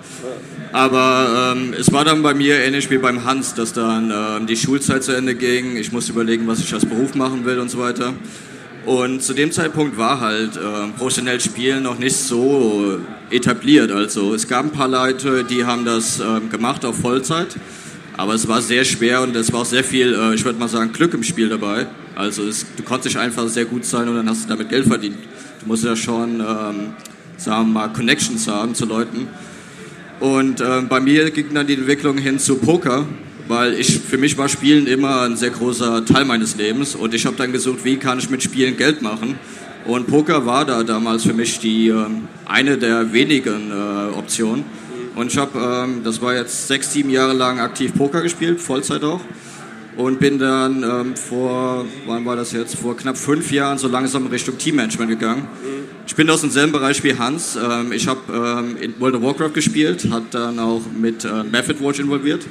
Aber 0.71 1.53
ähm, 1.55 1.75
es 1.79 1.93
war 1.93 2.03
dann 2.03 2.23
bei 2.23 2.33
mir 2.33 2.57
ähnlich 2.57 2.89
wie 2.89 2.97
beim 2.97 3.23
Hans, 3.23 3.53
dass 3.53 3.73
dann 3.73 4.11
ähm, 4.11 4.47
die 4.47 4.57
Schulzeit 4.57 5.03
zu 5.03 5.11
Ende 5.11 5.35
ging. 5.35 5.77
Ich 5.77 5.91
musste 5.91 6.11
überlegen, 6.11 6.47
was 6.47 6.59
ich 6.59 6.73
als 6.73 6.87
Beruf 6.87 7.13
machen 7.13 7.45
will 7.45 7.59
und 7.59 7.69
so 7.69 7.77
weiter. 7.77 8.15
Und 8.85 9.23
zu 9.23 9.33
dem 9.33 9.51
Zeitpunkt 9.51 9.97
war 9.97 10.19
halt 10.19 10.57
äh, 10.57 10.59
professionell 10.97 11.41
Spielen 11.41 11.83
noch 11.83 11.97
nicht 11.97 12.15
so 12.15 12.99
etabliert. 13.31 13.91
Also 13.91 14.35
es 14.35 14.47
gab 14.47 14.65
ein 14.65 14.71
paar 14.71 14.87
Leute, 14.87 15.43
die 15.43 15.65
haben 15.65 15.85
das 15.85 16.19
äh, 16.19 16.39
gemacht 16.51 16.85
auf 16.85 16.99
Vollzeit. 16.99 17.55
Aber 18.17 18.33
es 18.33 18.47
war 18.47 18.61
sehr 18.61 18.85
schwer 18.85 19.23
und 19.23 19.35
es 19.35 19.51
war 19.51 19.61
auch 19.61 19.65
sehr 19.65 19.83
viel, 19.83 20.13
äh, 20.13 20.35
ich 20.35 20.45
würde 20.45 20.59
mal 20.59 20.69
sagen, 20.69 20.93
Glück 20.93 21.13
im 21.15 21.23
Spiel 21.23 21.49
dabei. 21.49 21.87
Also 22.15 22.43
es, 22.43 22.65
du 22.77 22.83
konntest 22.83 23.17
einfach 23.17 23.47
sehr 23.47 23.65
gut 23.65 23.85
sein 23.85 24.07
und 24.07 24.15
dann 24.15 24.29
hast 24.29 24.45
du 24.45 24.49
damit 24.49 24.69
Geld 24.69 24.85
verdient. 24.85 25.17
Du 25.61 25.67
musst 25.67 25.83
ja 25.83 25.95
schon, 25.95 26.39
ähm, 26.39 26.93
sagen 27.37 27.67
wir 27.67 27.73
mal, 27.73 27.87
Connections 27.89 28.47
haben 28.47 28.75
zu 28.75 28.85
Leuten. 28.85 29.27
Und 30.19 30.61
äh, 30.61 30.81
bei 30.87 30.99
mir 30.99 31.31
ging 31.31 31.53
dann 31.53 31.67
die 31.67 31.73
Entwicklung 31.73 32.17
hin 32.17 32.39
zu 32.39 32.57
Poker, 32.57 33.05
weil 33.47 33.73
ich, 33.73 33.99
für 33.99 34.17
mich 34.17 34.37
war 34.37 34.49
Spielen 34.49 34.87
immer 34.87 35.21
ein 35.21 35.37
sehr 35.37 35.51
großer 35.51 36.05
Teil 36.05 36.25
meines 36.25 36.55
Lebens 36.55 36.95
und 36.95 37.13
ich 37.13 37.25
habe 37.25 37.35
dann 37.35 37.51
gesucht, 37.51 37.83
wie 37.83 37.97
kann 37.97 38.19
ich 38.19 38.29
mit 38.29 38.43
Spielen 38.43 38.77
Geld 38.77 39.01
machen. 39.01 39.37
Und 39.85 40.07
Poker 40.07 40.45
war 40.45 40.65
da 40.65 40.83
damals 40.83 41.23
für 41.23 41.33
mich 41.33 41.59
die 41.59 41.89
äh, 41.89 42.05
eine 42.45 42.77
der 42.77 43.13
wenigen 43.13 43.71
äh, 43.71 44.17
Optionen. 44.17 44.63
Und 45.15 45.31
ich 45.31 45.37
habe, 45.37 45.85
ähm, 45.87 46.01
das 46.03 46.21
war 46.21 46.33
jetzt 46.35 46.67
sechs, 46.67 46.91
sieben 46.91 47.09
Jahre 47.09 47.33
lang 47.33 47.59
aktiv 47.59 47.93
Poker 47.93 48.21
gespielt, 48.21 48.59
Vollzeit 48.59 49.03
auch 49.03 49.21
und 49.97 50.19
bin 50.19 50.39
dann 50.39 50.83
ähm, 50.83 51.15
vor, 51.15 51.85
wann 52.05 52.25
war 52.25 52.35
das 52.35 52.51
jetzt, 52.51 52.75
vor 52.75 52.97
knapp 52.97 53.17
fünf 53.17 53.51
Jahren 53.51 53.77
so 53.77 53.87
langsam 53.87 54.27
Richtung 54.27 54.57
Teammanagement 54.57 55.09
gegangen. 55.09 55.47
Ich 56.07 56.15
bin 56.15 56.29
aus 56.29 56.41
demselben 56.41 56.71
Bereich 56.71 57.03
wie 57.03 57.17
Hans. 57.17 57.55
Ähm, 57.55 57.91
ich 57.91 58.07
habe 58.07 58.19
ähm, 58.33 58.77
in 58.77 58.99
World 58.99 59.15
of 59.15 59.21
Warcraft 59.23 59.53
gespielt, 59.53 60.07
hat 60.11 60.23
dann 60.31 60.59
auch 60.59 60.81
mit 60.99 61.23
äh, 61.23 61.43
Method 61.43 61.79
Watch 61.83 61.99
involviert. 61.99 62.45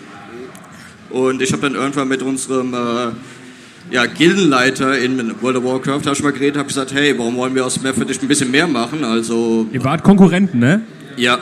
Und 1.15 1.41
ich 1.41 1.53
habe 1.53 1.63
dann 1.63 1.77
irgendwann 1.77 2.09
mit 2.09 2.23
unserem 2.23 2.75
äh, 2.75 3.95
ja, 3.95 4.05
Gildenleiter 4.07 4.99
in 4.99 5.33
World 5.41 5.59
of 5.59 5.65
Warcraft, 5.65 6.01
habe 6.07 6.13
ich 6.13 6.23
mal 6.25 6.33
geredet, 6.33 6.57
habe 6.57 6.67
gesagt, 6.67 6.93
hey, 6.93 7.17
warum 7.17 7.37
wollen 7.37 7.55
wir 7.55 7.65
aus 7.65 7.81
Method 7.81 8.05
nicht 8.05 8.21
ein 8.21 8.27
bisschen 8.27 8.51
mehr 8.51 8.67
machen? 8.67 9.05
Also, 9.05 9.69
Ihr 9.71 9.85
wart 9.85 10.03
Konkurrenten, 10.03 10.59
ne? 10.59 10.81
Ja. 11.17 11.39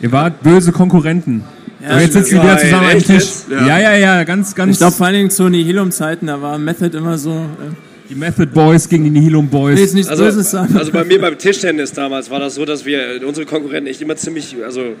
Ihr 0.00 0.12
wart 0.12 0.44
böse 0.44 0.70
Konkurrenten. 0.70 1.42
Ja, 1.82 1.98
jetzt 1.98 2.12
sitzen 2.12 2.36
die 2.36 2.42
wieder 2.42 2.56
zusammen 2.56 2.90
am 2.92 2.98
Tisch. 3.02 3.26
Ja. 3.50 3.66
ja, 3.66 3.78
ja, 3.80 3.94
ja, 3.96 4.24
ganz, 4.24 4.54
ganz. 4.54 4.74
Ich 4.74 4.78
glaube 4.78 4.94
vor 4.94 5.06
allen 5.06 5.16
Dingen 5.16 5.30
zu 5.30 5.48
Nihilum-Zeiten, 5.48 6.28
da 6.28 6.40
war 6.40 6.56
Method 6.58 6.96
immer 6.96 7.18
so. 7.18 7.32
Äh 7.32 8.08
die 8.08 8.14
Method 8.14 8.46
Boys 8.46 8.88
gegen 8.88 9.02
die 9.02 9.10
Nihilum 9.10 9.48
Boys. 9.48 9.92
Nee, 9.92 9.98
nicht 9.98 10.08
also, 10.08 10.24
also 10.24 10.92
bei 10.92 11.02
mir 11.02 11.20
beim 11.20 11.36
Tischtennis 11.36 11.92
damals 11.92 12.30
war 12.30 12.38
das 12.38 12.54
so, 12.54 12.64
dass 12.64 12.84
wir 12.84 13.20
unsere 13.26 13.44
Konkurrenten 13.44 13.90
echt 13.90 14.00
immer 14.00 14.14
ziemlich, 14.14 14.54
also 14.64 14.94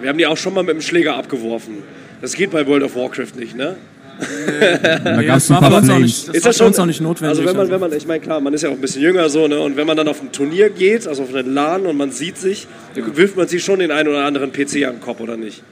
wir 0.00 0.08
haben 0.08 0.16
die 0.16 0.26
auch 0.26 0.38
schon 0.38 0.54
mal 0.54 0.62
mit 0.62 0.74
dem 0.74 0.80
Schläger 0.80 1.16
abgeworfen. 1.16 1.74
Das 2.20 2.34
geht 2.34 2.50
bei 2.50 2.66
World 2.66 2.82
of 2.82 2.96
Warcraft 2.96 3.36
nicht, 3.36 3.56
ne? 3.56 3.76
da 5.04 5.22
gab 5.22 5.36
es 5.36 5.50
ein 5.50 5.60
paar 5.60 5.72
auch 5.72 5.98
nicht, 5.98 6.28
das 6.28 6.34
ist 6.34 6.46
das 6.46 6.56
schon, 6.56 6.74
auch 6.74 6.86
nicht 6.86 7.00
notwendig. 7.00 7.38
Also 7.38 7.48
wenn 7.48 7.56
man, 7.56 7.70
wenn 7.70 7.80
man, 7.80 7.92
ich 7.92 8.06
meine 8.06 8.20
klar, 8.20 8.40
man 8.40 8.52
ist 8.52 8.62
ja 8.62 8.68
auch 8.68 8.74
ein 8.74 8.80
bisschen 8.80 9.02
jünger 9.02 9.28
so, 9.28 9.46
ne? 9.46 9.60
Und 9.60 9.76
wenn 9.76 9.86
man 9.86 9.96
dann 9.96 10.08
auf 10.08 10.20
ein 10.20 10.32
Turnier 10.32 10.70
geht, 10.70 11.06
also 11.06 11.22
auf 11.22 11.32
einen 11.32 11.54
LAN 11.54 11.86
und 11.86 11.96
man 11.96 12.10
sieht 12.10 12.36
sich, 12.36 12.66
dann 12.94 13.16
wirft 13.16 13.36
man 13.36 13.46
sich 13.46 13.64
schon 13.64 13.78
den 13.78 13.92
einen 13.92 14.08
oder 14.08 14.24
anderen 14.24 14.52
PC 14.52 14.86
an 14.86 14.96
den 14.96 15.00
Kopf, 15.00 15.20
oder 15.20 15.36
nicht? 15.36 15.62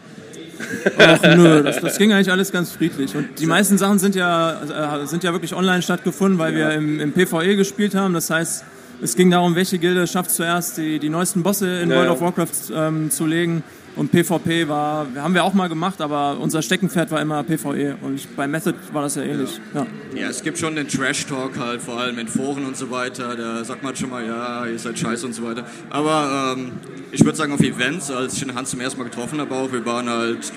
Ach 0.98 1.22
nö, 1.36 1.62
das, 1.64 1.80
das, 1.80 1.98
ging 1.98 2.12
eigentlich 2.12 2.30
alles 2.30 2.52
ganz 2.52 2.70
friedlich. 2.70 3.14
Und 3.14 3.38
die 3.38 3.46
meisten 3.46 3.78
Sachen 3.78 3.98
sind 3.98 4.14
ja, 4.14 5.02
äh, 5.02 5.06
sind 5.06 5.24
ja 5.24 5.32
wirklich 5.32 5.54
online 5.54 5.82
stattgefunden, 5.82 6.38
weil 6.38 6.54
wir 6.54 6.70
im, 6.70 7.00
im 7.00 7.12
PvE 7.12 7.56
gespielt 7.56 7.94
haben. 7.94 8.14
Das 8.14 8.30
heißt, 8.30 8.64
es 9.02 9.16
ging 9.16 9.30
darum, 9.30 9.54
welche 9.54 9.78
Gilde 9.78 10.06
schafft 10.06 10.30
zuerst 10.30 10.78
die, 10.78 10.98
die 10.98 11.08
neuesten 11.08 11.42
Bosse 11.42 11.80
in 11.80 11.90
ja, 11.90 11.96
World 11.96 12.10
of 12.10 12.20
Warcraft 12.20 12.72
ähm, 12.74 13.10
zu 13.10 13.26
legen. 13.26 13.62
Und 13.96 14.12
PvP 14.12 14.68
war, 14.68 15.06
haben 15.16 15.32
wir 15.32 15.42
auch 15.42 15.54
mal 15.54 15.68
gemacht, 15.68 16.02
aber 16.02 16.38
unser 16.38 16.60
Steckenpferd 16.60 17.10
war 17.10 17.20
immer 17.22 17.42
PvE. 17.42 17.96
Und 18.02 18.16
ich, 18.16 18.28
bei 18.28 18.46
Method 18.46 18.74
war 18.92 19.02
das 19.02 19.14
ja 19.14 19.22
ähnlich. 19.22 19.58
Ja. 19.74 19.86
ja, 20.14 20.28
es 20.28 20.42
gibt 20.42 20.58
schon 20.58 20.76
den 20.76 20.86
Trash-Talk 20.86 21.58
halt, 21.58 21.80
vor 21.80 21.98
allem 21.98 22.18
in 22.18 22.28
Foren 22.28 22.66
und 22.66 22.76
so 22.76 22.90
weiter. 22.90 23.34
Da 23.34 23.64
sagt 23.64 23.82
man 23.82 23.96
schon 23.96 24.10
mal, 24.10 24.26
ja, 24.26 24.66
ihr 24.66 24.78
seid 24.78 24.98
scheiße 24.98 25.24
und 25.26 25.32
so 25.32 25.42
weiter. 25.44 25.64
Aber 25.88 26.54
ähm, 26.58 26.72
ich 27.10 27.24
würde 27.24 27.38
sagen, 27.38 27.54
auf 27.54 27.60
Events, 27.60 28.10
als 28.10 28.34
ich 28.34 28.40
den 28.40 28.54
Hans 28.54 28.70
zum 28.70 28.80
ersten 28.80 28.98
Mal 28.98 29.04
getroffen 29.04 29.40
habe, 29.40 29.54
auch, 29.54 29.72
wir 29.72 29.84
waren 29.86 30.10
halt 30.10 30.52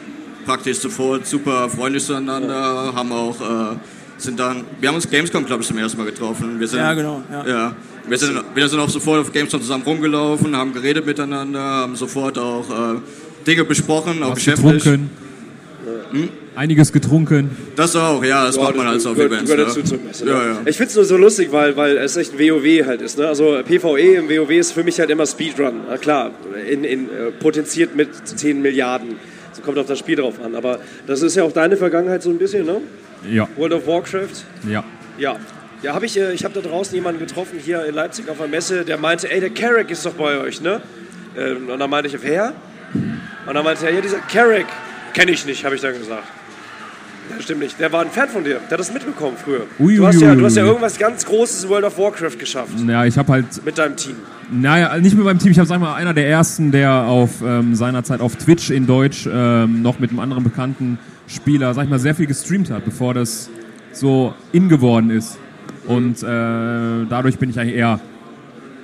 praktisch 0.46 0.80
sofort 0.80 1.26
super 1.26 1.70
freundlich 1.70 2.04
zueinander, 2.04 2.94
haben 2.94 3.12
auch. 3.14 3.40
Äh, 3.40 3.76
sind 4.18 4.38
dann, 4.38 4.66
wir 4.82 4.90
haben 4.90 4.96
uns 4.96 5.10
Gamescom, 5.10 5.46
glaube 5.46 5.62
ich, 5.62 5.68
zum 5.68 5.78
ersten 5.78 5.98
Mal 5.98 6.04
getroffen. 6.04 6.60
Wir 6.60 6.68
sind, 6.68 6.80
ja, 6.80 6.94
genau. 6.94 7.24
Ja. 7.32 7.48
ja 7.48 7.76
wir, 8.06 8.18
sind, 8.18 8.44
wir 8.54 8.68
sind 8.68 8.80
auch 8.80 8.90
sofort 8.90 9.22
auf 9.22 9.32
Gamescom 9.32 9.62
zusammen 9.62 9.84
rumgelaufen, 9.84 10.56
haben 10.56 10.74
geredet 10.74 11.06
miteinander, 11.06 11.62
haben 11.62 11.96
sofort 11.96 12.38
auch 12.38 12.70
äh, 12.70 13.00
Dinge 13.46 13.66
besprochen, 13.66 14.24
auch 14.24 14.36
geschäftlich. 14.36 14.84
Getrunken. 14.84 15.10
Hm? 16.12 16.30
Einiges 16.56 16.92
getrunken. 16.92 17.52
Das 17.76 17.96
auch, 17.96 18.24
ja, 18.24 18.46
das 18.46 18.56
ja, 18.56 18.64
macht 18.64 18.76
man 18.76 18.88
als 18.88 19.06
auf 19.06 19.18
Events. 19.18 19.50
Gehört 19.50 19.70
dazu 19.70 19.82
zum 19.82 20.04
Messen, 20.04 20.28
ja, 20.28 20.46
ja. 20.46 20.58
Ich 20.66 20.76
finde 20.76 20.90
es 20.90 20.96
nur 20.96 21.06
so 21.06 21.18
lustig, 21.18 21.52
weil, 21.52 21.78
weil 21.78 21.98
es 21.98 22.18
echt 22.18 22.34
ein 22.34 22.40
WoW 22.40 22.86
halt 22.86 23.02
ist. 23.02 23.18
Ne? 23.18 23.28
Also 23.28 23.60
PvE 23.64 24.16
im 24.16 24.30
WoW 24.30 24.50
ist 24.52 24.74
für 24.74 24.84
mich 24.84 25.00
halt 25.00 25.10
immer 25.10 25.26
Speedrun. 25.26 25.82
Na 25.88 25.98
klar, 25.98 26.32
in, 26.70 26.84
in, 26.84 27.06
äh, 27.06 27.32
potenziert 27.40 27.96
mit 27.96 28.10
10 28.26 28.62
Milliarden. 28.62 29.16
So 29.54 29.62
kommt 29.62 29.78
auf 29.78 29.86
das 29.86 30.00
Spiel 30.00 30.18
drauf 30.18 30.36
an. 30.44 30.56
Aber 30.56 30.80
das 31.08 31.22
ist 31.22 31.36
ja 31.36 31.44
auch 31.44 31.52
deine 31.52 31.78
Vergangenheit 31.78 32.24
so 32.24 32.30
ein 32.30 32.38
bisschen, 32.38 32.66
ne? 32.66 32.82
Ja. 33.30 33.48
World 33.56 33.74
of 33.74 33.88
Warcraft? 33.88 34.44
Ja. 34.68 34.84
Ja. 35.18 35.38
Ja, 35.82 35.94
habe 35.94 36.08
ich, 36.08 36.20
äh, 36.20 36.34
ich 36.34 36.44
habe 36.44 36.60
da 36.60 36.68
draußen 36.68 36.94
jemanden 36.94 37.20
getroffen 37.22 37.58
hier 37.64 37.86
in 37.86 37.96
Leipzig 37.96 38.28
auf 38.30 38.42
einer 38.42 38.50
Messe, 38.50 38.84
der 38.84 38.98
meinte, 38.98 39.32
ey, 39.32 39.40
der 39.40 39.52
Carrick 39.52 39.90
ist 39.92 40.06
doch 40.06 40.14
bei 40.14 40.38
euch, 40.40 40.60
ne? 40.60 40.82
Ähm, 41.38 41.70
und 41.70 41.80
dann 41.80 41.90
meinte 41.90 42.10
ich, 42.10 42.22
wer? 42.22 42.54
Und 43.50 43.56
dann 43.56 43.64
meinte 43.64 43.84
er, 43.84 43.92
ja, 43.92 44.00
dieser 44.00 44.20
Carrick 44.20 44.68
kenne 45.12 45.32
ich 45.32 45.44
nicht, 45.44 45.66
habe 45.66 45.74
ich 45.74 45.82
dann 45.82 45.94
gesagt. 45.94 46.26
Das 47.34 47.44
stimmt 47.46 47.62
nicht. 47.62 47.80
Der 47.80 47.92
war 47.92 48.02
ein 48.02 48.12
Fan 48.12 48.30
von 48.30 48.44
dir. 48.44 48.60
Der 48.60 48.72
hat 48.72 48.80
das 48.80 48.94
mitbekommen 48.94 49.38
früher. 49.44 49.66
Ui, 49.80 49.96
du, 49.96 50.06
hast 50.06 50.22
ja, 50.22 50.36
du 50.36 50.46
hast 50.46 50.56
ja 50.56 50.64
irgendwas 50.64 51.00
ganz 51.00 51.26
Großes 51.26 51.64
in 51.64 51.70
World 51.72 51.86
of 51.86 51.98
Warcraft 51.98 52.38
geschafft. 52.38 52.74
Ja, 52.88 53.06
ich 53.06 53.18
habe 53.18 53.32
halt. 53.32 53.66
Mit 53.66 53.80
deinem 53.80 53.96
Team. 53.96 54.18
Naja, 54.52 54.96
nicht 55.00 55.16
mit 55.16 55.26
meinem 55.26 55.40
Team. 55.40 55.52
Ich 55.52 55.58
habe, 55.58 55.68
sag 55.68 55.80
mal, 55.80 55.96
einer 55.96 56.14
der 56.14 56.30
ersten, 56.30 56.72
der 56.72 56.92
auf 56.92 57.42
ähm, 57.44 57.74
seiner 57.74 58.04
Zeit 58.04 58.22
auf 58.22 58.36
Twitch 58.36 58.70
in 58.70 58.86
Deutsch 58.86 59.28
ähm, 59.32 59.82
noch 59.82 59.98
mit 59.98 60.12
einem 60.12 60.20
anderen 60.20 60.44
bekannten 60.44 61.00
Spieler, 61.28 61.74
sag 61.74 61.86
ich 61.86 61.90
mal, 61.90 61.98
sehr 61.98 62.14
viel 62.14 62.28
gestreamt 62.28 62.70
hat, 62.70 62.86
bevor 62.86 63.16
das 63.16 63.50
so 63.94 64.36
in 64.52 64.70
geworden 64.70 65.10
ist. 65.10 65.40
Und 65.88 66.22
äh, 66.22 66.26
dadurch 67.10 67.40
bin 67.40 67.50
ich 67.50 67.60
eigentlich 67.60 67.78
eher 67.78 68.00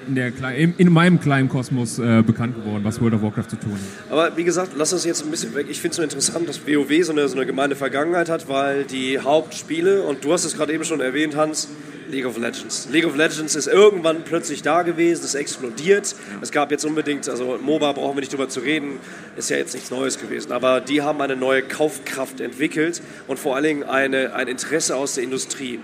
in, 0.08 0.16
der, 0.16 0.32
in 0.56 0.92
meinem 0.92 1.20
kleinen 1.20 1.50
Kosmos 1.50 2.00
äh, 2.00 2.22
bekannt 2.22 2.56
geworden, 2.56 2.84
was 2.84 3.02
World 3.02 3.16
of 3.16 3.22
Warcraft 3.22 3.50
zu 3.50 3.56
tun 3.58 3.74
hat. 3.74 4.12
Aber 4.12 4.38
wie 4.38 4.44
gesagt, 4.44 4.72
lass 4.76 4.94
uns 4.94 5.06
jetzt 5.06 5.24
ein 5.24 5.32
bisschen 5.32 5.54
weg. 5.56 5.68
Ich 5.70 5.80
finde 5.80 5.98
es 5.98 6.04
interessant, 6.04 6.48
dass 6.48 6.66
WoW 6.68 7.04
so 7.04 7.12
eine, 7.12 7.28
so 7.28 7.36
eine 7.36 7.46
gemeine 7.46 7.76
Vergangenheit 7.76 8.30
hat, 8.30 8.48
weil 8.48 8.84
die 8.84 9.20
Hauptspiele, 9.20 10.04
und 10.04 10.24
du 10.24 10.34
hast 10.34 10.46
es 10.46 10.56
gerade 10.56 10.74
eben 10.74 10.84
schon 10.84 11.02
erwähnt, 11.02 11.36
Hans, 11.36 11.70
League 12.10 12.26
of 12.26 12.38
Legends. 12.38 12.88
League 12.92 13.06
of 13.06 13.16
Legends 13.16 13.56
ist 13.56 13.68
irgendwann 13.68 14.24
plötzlich 14.24 14.62
da 14.62 14.84
gewesen, 14.84 15.24
es 15.26 15.36
explodiert. 15.36 16.16
Es 16.42 16.52
gab 16.52 16.72
jetzt 16.72 16.86
unbedingt, 16.86 17.28
also 17.28 17.58
MOBA 17.62 17.94
brauchen 17.94 18.16
wir 18.18 18.22
nicht 18.22 18.32
drüber 18.32 18.48
zu 18.48 18.60
reden, 18.60 19.00
ist 19.36 19.50
ja 19.50 19.58
jetzt 19.58 19.74
nichts 19.74 19.90
Neues 19.90 20.20
gewesen. 20.20 20.52
Aber 20.52 20.82
die 20.82 21.02
haben 21.02 21.20
eine 21.22 21.36
neue 21.36 21.64
Kaufkraft 21.64 22.42
entwickelt 22.42 23.02
und 23.28 23.40
vor 23.40 23.56
allen 23.56 23.66
Dingen 23.66 23.84
eine, 23.84 24.34
ein 24.34 24.48
Interesse 24.48 24.96
aus 24.96 25.16
der 25.16 25.24
Industrie. 25.24 25.80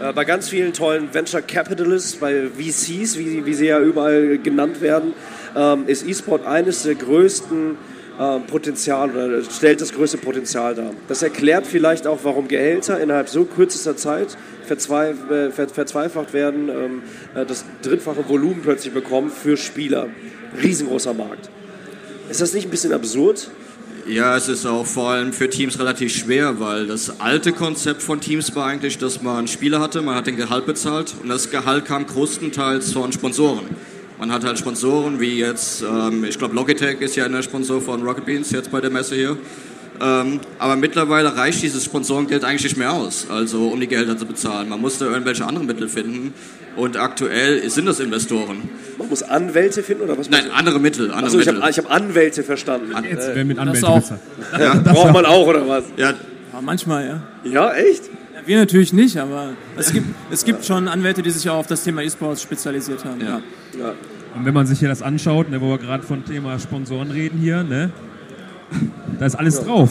Äh, 0.00 0.12
bei 0.12 0.24
ganz 0.24 0.48
vielen 0.48 0.72
tollen 0.72 1.12
Venture 1.12 1.42
Capitalists, 1.42 2.16
bei 2.16 2.48
VCs, 2.48 3.16
wie, 3.18 3.46
wie 3.46 3.54
sie 3.54 3.66
ja 3.66 3.80
überall 3.80 4.38
genannt 4.38 4.80
werden, 4.80 5.14
ähm, 5.56 5.84
ist 5.86 6.06
E-Sport 6.06 6.46
eines 6.46 6.82
der 6.82 6.96
größten 6.96 7.78
äh, 8.18 8.40
Potenzial 8.40 9.10
oder 9.10 9.42
stellt 9.42 9.80
das 9.80 9.92
größte 9.92 10.18
Potenzial 10.18 10.74
dar. 10.74 10.90
Das 11.08 11.22
erklärt 11.22 11.66
vielleicht 11.66 12.06
auch, 12.06 12.20
warum 12.24 12.48
Gehälter 12.48 13.00
innerhalb 13.00 13.28
so 13.28 13.44
kürzester 13.44 13.96
Zeit 13.96 14.36
verzweif 14.66 15.30
äh, 15.30 15.50
ver 15.50 16.32
werden, 16.32 16.68
ähm, 16.68 17.02
äh, 17.34 17.46
das 17.46 17.64
drittfache 17.82 18.28
Volumen 18.28 18.60
plötzlich 18.62 18.92
bekommen 18.92 19.30
für 19.30 19.56
Spieler. 19.56 20.08
Riesengroßer 20.62 21.14
Markt. 21.14 21.50
Ist 22.28 22.40
das 22.40 22.52
nicht 22.52 22.66
ein 22.66 22.70
bisschen 22.70 22.92
absurd? 22.92 23.50
Ja, 24.08 24.36
es 24.36 24.48
ist 24.48 24.66
auch 24.66 24.86
vor 24.86 25.10
allem 25.10 25.32
für 25.32 25.50
Teams 25.50 25.80
relativ 25.80 26.14
schwer, 26.14 26.60
weil 26.60 26.86
das 26.86 27.18
alte 27.18 27.52
Konzept 27.52 28.04
von 28.04 28.20
Teams 28.20 28.54
war 28.54 28.66
eigentlich, 28.66 28.98
dass 28.98 29.20
man 29.20 29.48
Spieler 29.48 29.80
hatte, 29.80 30.00
man 30.00 30.14
hat 30.14 30.28
den 30.28 30.36
Gehalt 30.36 30.64
bezahlt 30.64 31.16
und 31.20 31.28
das 31.28 31.50
Gehalt 31.50 31.86
kam 31.86 32.06
größtenteils 32.06 32.92
von 32.92 33.12
Sponsoren. 33.12 33.66
Man 34.20 34.30
hat 34.30 34.44
halt 34.44 34.60
Sponsoren 34.60 35.18
wie 35.18 35.40
jetzt, 35.40 35.82
ähm, 35.82 36.22
ich 36.22 36.38
glaube 36.38 36.54
Logitech 36.54 37.00
ist 37.00 37.16
ja 37.16 37.24
ein 37.24 37.42
Sponsor 37.42 37.80
von 37.80 38.00
Rocket 38.04 38.24
Beans 38.24 38.52
jetzt 38.52 38.70
bei 38.70 38.80
der 38.80 38.90
Messe 38.90 39.16
hier. 39.16 39.36
Ähm, 40.00 40.40
aber 40.60 40.76
mittlerweile 40.76 41.36
reicht 41.36 41.62
dieses 41.62 41.84
Sponsorengeld 41.84 42.44
eigentlich 42.44 42.62
nicht 42.62 42.76
mehr 42.76 42.92
aus, 42.92 43.26
also 43.28 43.68
um 43.68 43.80
die 43.80 43.88
Gelder 43.88 44.16
zu 44.16 44.26
bezahlen. 44.26 44.68
Man 44.68 44.80
musste 44.80 45.06
irgendwelche 45.06 45.44
anderen 45.44 45.66
Mittel 45.66 45.88
finden 45.88 46.32
und 46.76 46.96
aktuell 46.96 47.68
sind 47.70 47.86
das 47.86 47.98
Investoren. 47.98 48.68
Man 49.06 49.10
muss 49.10 49.22
Anwälte 49.22 49.84
finden 49.84 50.02
oder 50.02 50.18
was? 50.18 50.28
Nein, 50.28 50.50
andere 50.52 50.80
Mittel. 50.80 51.12
Andere 51.12 51.26
Achso, 51.26 51.38
ich 51.38 51.46
habe 51.46 51.60
hab 51.60 51.94
Anwälte 51.94 52.42
verstanden. 52.42 52.92
An 52.92 53.04
Jetzt, 53.04 53.30
wer 53.32 53.44
mit 53.44 53.56
Anwälten 53.56 53.82
das 53.94 54.12
auch. 54.12 54.58
Ja, 54.58 54.74
Braucht 54.74 55.12
man 55.12 55.24
auch 55.24 55.46
oder 55.46 55.68
was? 55.68 55.84
Ja. 55.96 56.10
ja 56.10 56.60
manchmal, 56.60 57.06
ja. 57.06 57.22
Ja, 57.48 57.72
echt? 57.72 58.06
Ja, 58.34 58.40
wir 58.46 58.58
natürlich 58.58 58.92
nicht, 58.92 59.16
aber 59.16 59.50
es 59.76 59.92
gibt, 59.92 60.08
es 60.32 60.44
gibt 60.44 60.64
schon 60.64 60.88
Anwälte, 60.88 61.22
die 61.22 61.30
sich 61.30 61.48
auch 61.48 61.58
auf 61.58 61.68
das 61.68 61.84
Thema 61.84 62.02
E-Sports 62.02 62.42
spezialisiert 62.42 63.04
haben. 63.04 63.20
Ja. 63.20 63.40
ja. 63.78 63.94
Und 64.34 64.44
wenn 64.44 64.54
man 64.54 64.66
sich 64.66 64.80
hier 64.80 64.88
das 64.88 65.02
anschaut, 65.02 65.50
ne, 65.50 65.60
wo 65.60 65.68
wir 65.68 65.78
gerade 65.78 66.02
von 66.02 66.24
Thema 66.24 66.58
Sponsoren 66.58 67.12
reden 67.12 67.38
hier, 67.38 67.62
ne, 67.62 67.92
da 69.20 69.26
ist 69.26 69.36
alles 69.36 69.60
drauf. 69.60 69.90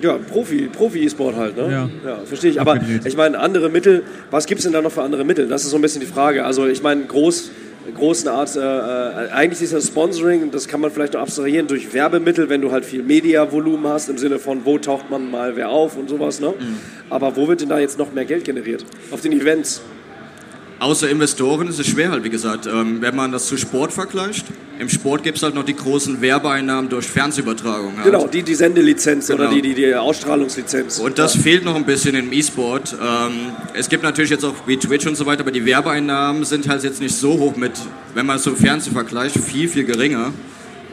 Ja, 0.00 0.16
Profi, 0.16 0.68
Profi-E-Sport 0.72 1.34
halt, 1.34 1.56
ne? 1.56 1.72
Ja. 1.72 1.90
ja 2.06 2.18
verstehe 2.24 2.52
ich. 2.52 2.60
Aber 2.60 2.78
ich 3.04 3.16
meine, 3.16 3.36
andere 3.40 3.68
Mittel, 3.68 4.04
was 4.30 4.46
gibt 4.46 4.60
es 4.60 4.64
denn 4.64 4.72
da 4.72 4.80
noch 4.80 4.92
für 4.92 5.02
andere 5.02 5.24
Mittel? 5.24 5.48
Das 5.48 5.64
ist 5.64 5.70
so 5.70 5.76
ein 5.76 5.82
bisschen 5.82 6.02
die 6.02 6.06
Frage. 6.06 6.44
Also 6.44 6.68
ich 6.68 6.82
meine, 6.84 7.04
groß, 7.04 7.50
großen 7.92 8.28
Art, 8.28 8.56
äh, 8.56 8.60
äh, 8.60 9.30
eigentlich 9.30 9.62
ist 9.62 9.72
das 9.72 9.88
Sponsoring, 9.88 10.50
das 10.50 10.68
kann 10.68 10.80
man 10.80 10.90
vielleicht 10.90 11.14
noch 11.14 11.20
abstrahieren 11.20 11.66
durch 11.66 11.92
Werbemittel, 11.92 12.48
wenn 12.48 12.60
du 12.60 12.72
halt 12.72 12.84
viel 12.84 13.02
Mediavolumen 13.02 13.86
hast, 13.86 14.08
im 14.08 14.18
Sinne 14.18 14.38
von, 14.38 14.64
wo 14.64 14.78
taucht 14.78 15.10
man 15.10 15.30
mal 15.30 15.56
wer 15.56 15.68
auf 15.70 15.96
und 15.96 16.08
sowas, 16.08 16.40
ne? 16.40 16.48
Mhm. 16.58 16.78
Aber 17.10 17.36
wo 17.36 17.48
wird 17.48 17.60
denn 17.60 17.68
da 17.68 17.78
jetzt 17.78 17.98
noch 17.98 18.12
mehr 18.12 18.24
Geld 18.24 18.44
generiert? 18.44 18.84
Auf 19.10 19.20
den 19.20 19.32
Events? 19.32 19.82
Außer 20.84 21.08
Investoren 21.08 21.66
ist 21.68 21.80
es 21.80 21.86
schwer 21.86 22.10
halt, 22.10 22.24
wie 22.24 22.28
gesagt. 22.28 22.66
Ähm, 22.66 23.00
wenn 23.00 23.16
man 23.16 23.32
das 23.32 23.46
zu 23.46 23.56
Sport 23.56 23.90
vergleicht, 23.90 24.44
im 24.78 24.90
Sport 24.90 25.22
gibt 25.22 25.38
es 25.38 25.42
halt 25.42 25.54
noch 25.54 25.64
die 25.64 25.74
großen 25.74 26.20
Werbeeinnahmen 26.20 26.90
durch 26.90 27.06
Fernsehübertragung. 27.06 27.96
Halt. 27.96 28.04
Genau, 28.04 28.26
die, 28.26 28.42
die 28.42 28.54
Sendelizenz 28.54 29.28
genau. 29.28 29.44
oder 29.44 29.54
die, 29.54 29.62
die, 29.62 29.74
die 29.74 29.94
Ausstrahlungslizenz. 29.94 30.98
Und 30.98 31.18
das 31.18 31.36
ja. 31.36 31.40
fehlt 31.40 31.64
noch 31.64 31.74
ein 31.74 31.86
bisschen 31.86 32.14
im 32.14 32.30
E-Sport. 32.34 32.98
Ähm, 33.02 33.52
es 33.72 33.88
gibt 33.88 34.02
natürlich 34.02 34.30
jetzt 34.30 34.44
auch 34.44 34.54
wie 34.66 34.76
Twitch 34.76 35.06
und 35.06 35.16
so 35.16 35.24
weiter, 35.24 35.40
aber 35.40 35.52
die 35.52 35.64
Werbeeinnahmen 35.64 36.44
sind 36.44 36.68
halt 36.68 36.84
jetzt 36.84 37.00
nicht 37.00 37.16
so 37.16 37.30
hoch 37.38 37.56
mit, 37.56 37.72
wenn 38.12 38.26
man 38.26 38.36
es 38.36 38.42
zum 38.42 38.54
Fernsehen 38.54 38.92
vergleicht, 38.92 39.38
viel, 39.38 39.70
viel 39.70 39.84
geringer. 39.84 40.34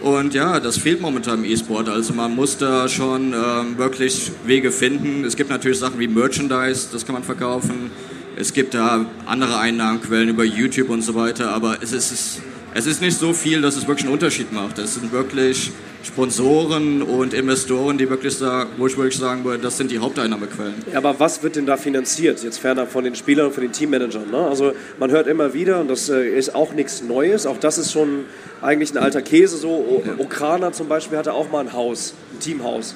Und 0.01 0.33
ja, 0.33 0.61
das 0.61 0.77
fehlt 0.77 1.01
momentan 1.01 1.43
im 1.43 1.51
E-Sport. 1.51 1.89
Also 1.89 2.13
man 2.13 2.33
muss 2.33 2.57
da 2.57 2.87
schon 2.87 3.33
ähm, 3.33 3.77
wirklich 3.77 4.31
Wege 4.45 4.71
finden. 4.71 5.25
Es 5.25 5.35
gibt 5.35 5.49
natürlich 5.49 5.79
Sachen 5.79 5.99
wie 5.99 6.07
Merchandise, 6.07 6.87
das 6.93 7.05
kann 7.05 7.11
man 7.11 7.23
verkaufen 7.23 7.91
es 8.41 8.53
gibt 8.53 8.73
da 8.73 9.05
andere 9.27 9.59
Einnahmenquellen 9.59 10.29
über 10.29 10.43
YouTube 10.43 10.89
und 10.89 11.03
so 11.03 11.13
weiter, 11.13 11.51
aber 11.51 11.77
es 11.81 11.93
ist, 11.93 12.41
es 12.73 12.85
ist 12.87 12.99
nicht 12.99 13.17
so 13.17 13.33
viel, 13.33 13.61
dass 13.61 13.77
es 13.77 13.87
wirklich 13.87 14.05
einen 14.05 14.13
Unterschied 14.13 14.51
macht. 14.51 14.79
Es 14.79 14.95
sind 14.95 15.11
wirklich 15.11 15.71
Sponsoren 16.03 17.03
und 17.03 17.35
Investoren, 17.35 17.99
die 17.99 18.09
wirklich 18.09 18.35
sagen, 18.35 18.71
wo 18.77 18.87
ich 18.87 18.97
wirklich 18.97 19.17
sagen 19.17 19.43
würde, 19.45 19.61
das 19.61 19.77
sind 19.77 19.91
die 19.91 19.99
Haupteinnahmequellen. 19.99 20.73
Ja, 20.91 20.97
aber 20.97 21.19
was 21.19 21.43
wird 21.43 21.55
denn 21.55 21.67
da 21.67 21.77
finanziert? 21.77 22.43
Jetzt 22.43 22.57
ferner 22.57 22.87
von 22.87 23.03
den 23.03 23.13
Spielern 23.13 23.45
und 23.45 23.53
von 23.53 23.61
den 23.61 23.73
Teammanagern. 23.73 24.31
Ne? 24.31 24.37
Also 24.37 24.73
man 24.97 25.11
hört 25.11 25.27
immer 25.27 25.53
wieder, 25.53 25.79
und 25.79 25.87
das 25.89 26.09
äh, 26.09 26.27
ist 26.27 26.55
auch 26.55 26.73
nichts 26.73 27.03
Neues, 27.03 27.45
auch 27.45 27.59
das 27.59 27.77
ist 27.77 27.91
schon 27.91 28.25
eigentlich 28.63 28.91
ein 28.91 28.97
alter 28.97 29.21
Käse 29.21 29.57
so. 29.57 29.69
O 29.69 30.03
ja. 30.03 30.13
Okraner 30.17 30.71
zum 30.71 30.87
Beispiel 30.87 31.19
hatte 31.19 31.33
auch 31.33 31.51
mal 31.51 31.59
ein 31.59 31.73
Haus, 31.73 32.15
ein 32.33 32.39
Teamhaus. 32.39 32.95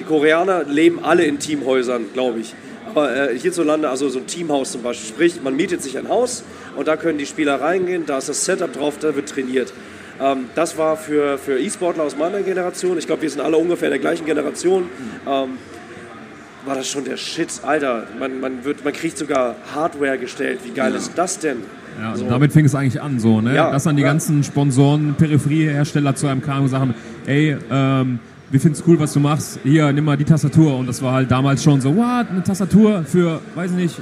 Die 0.00 0.04
Koreaner 0.04 0.64
leben 0.64 1.04
alle 1.04 1.24
in 1.24 1.38
Teamhäusern, 1.38 2.06
glaube 2.14 2.40
ich. 2.40 2.54
Aber 2.86 3.14
äh, 3.14 3.38
hierzulande, 3.38 3.88
also 3.88 4.08
so 4.08 4.18
ein 4.18 4.26
Teamhaus 4.26 4.72
zum 4.72 4.82
Beispiel, 4.82 5.08
sprich, 5.08 5.42
man 5.42 5.56
mietet 5.56 5.82
sich 5.82 5.98
ein 5.98 6.08
Haus 6.08 6.44
und 6.76 6.88
da 6.88 6.96
können 6.96 7.18
die 7.18 7.26
Spieler 7.26 7.60
reingehen, 7.60 8.06
da 8.06 8.18
ist 8.18 8.28
das 8.28 8.44
Setup 8.44 8.72
drauf, 8.72 8.98
da 9.00 9.14
wird 9.14 9.28
trainiert. 9.28 9.72
Ähm, 10.20 10.46
das 10.54 10.78
war 10.78 10.96
für, 10.96 11.38
für 11.38 11.58
E-Sportler 11.58 12.04
aus 12.04 12.16
meiner 12.16 12.40
Generation, 12.42 12.96
ich 12.98 13.06
glaube, 13.06 13.22
wir 13.22 13.30
sind 13.30 13.40
alle 13.40 13.56
ungefähr 13.56 13.88
in 13.88 13.92
der 13.92 14.00
gleichen 14.00 14.24
Generation, 14.24 14.88
ähm, 15.26 15.58
war 16.64 16.74
das 16.74 16.88
schon 16.88 17.04
der 17.04 17.16
Shit. 17.16 17.60
Alter, 17.62 18.06
man, 18.18 18.40
man, 18.40 18.64
wird, 18.64 18.84
man 18.84 18.92
kriegt 18.92 19.16
sogar 19.16 19.54
Hardware 19.72 20.18
gestellt. 20.18 20.60
Wie 20.64 20.72
geil 20.72 20.90
ja. 20.90 20.98
ist 20.98 21.12
das 21.14 21.38
denn? 21.38 21.58
Ja, 22.00 22.16
so. 22.16 22.28
damit 22.28 22.52
fing 22.52 22.66
es 22.66 22.74
eigentlich 22.74 23.00
an, 23.00 23.18
so, 23.20 23.40
ne? 23.40 23.54
Ja, 23.54 23.70
Dass 23.70 23.84
dann 23.84 23.96
die 23.96 24.02
ja. 24.02 24.08
ganzen 24.08 24.42
Sponsoren, 24.44 25.14
Peripheriehersteller 25.16 26.14
zu 26.14 26.26
einem 26.26 26.42
kamen 26.42 26.64
und 26.64 26.68
sagen, 26.68 26.94
ey, 27.26 27.56
ähm, 27.70 28.18
wir 28.50 28.60
finden 28.60 28.78
es 28.78 28.86
cool, 28.86 28.98
was 29.00 29.12
du 29.12 29.20
machst. 29.20 29.58
Hier, 29.64 29.92
nimm 29.92 30.04
mal 30.04 30.16
die 30.16 30.24
Tastatur. 30.24 30.76
Und 30.76 30.86
das 30.86 31.02
war 31.02 31.12
halt 31.12 31.30
damals 31.30 31.62
schon 31.62 31.80
so, 31.80 31.94
what, 31.96 32.30
eine 32.30 32.42
Tastatur 32.44 33.04
für, 33.04 33.40
weiß 33.54 33.72
ich 33.72 33.76
nicht, 33.76 33.96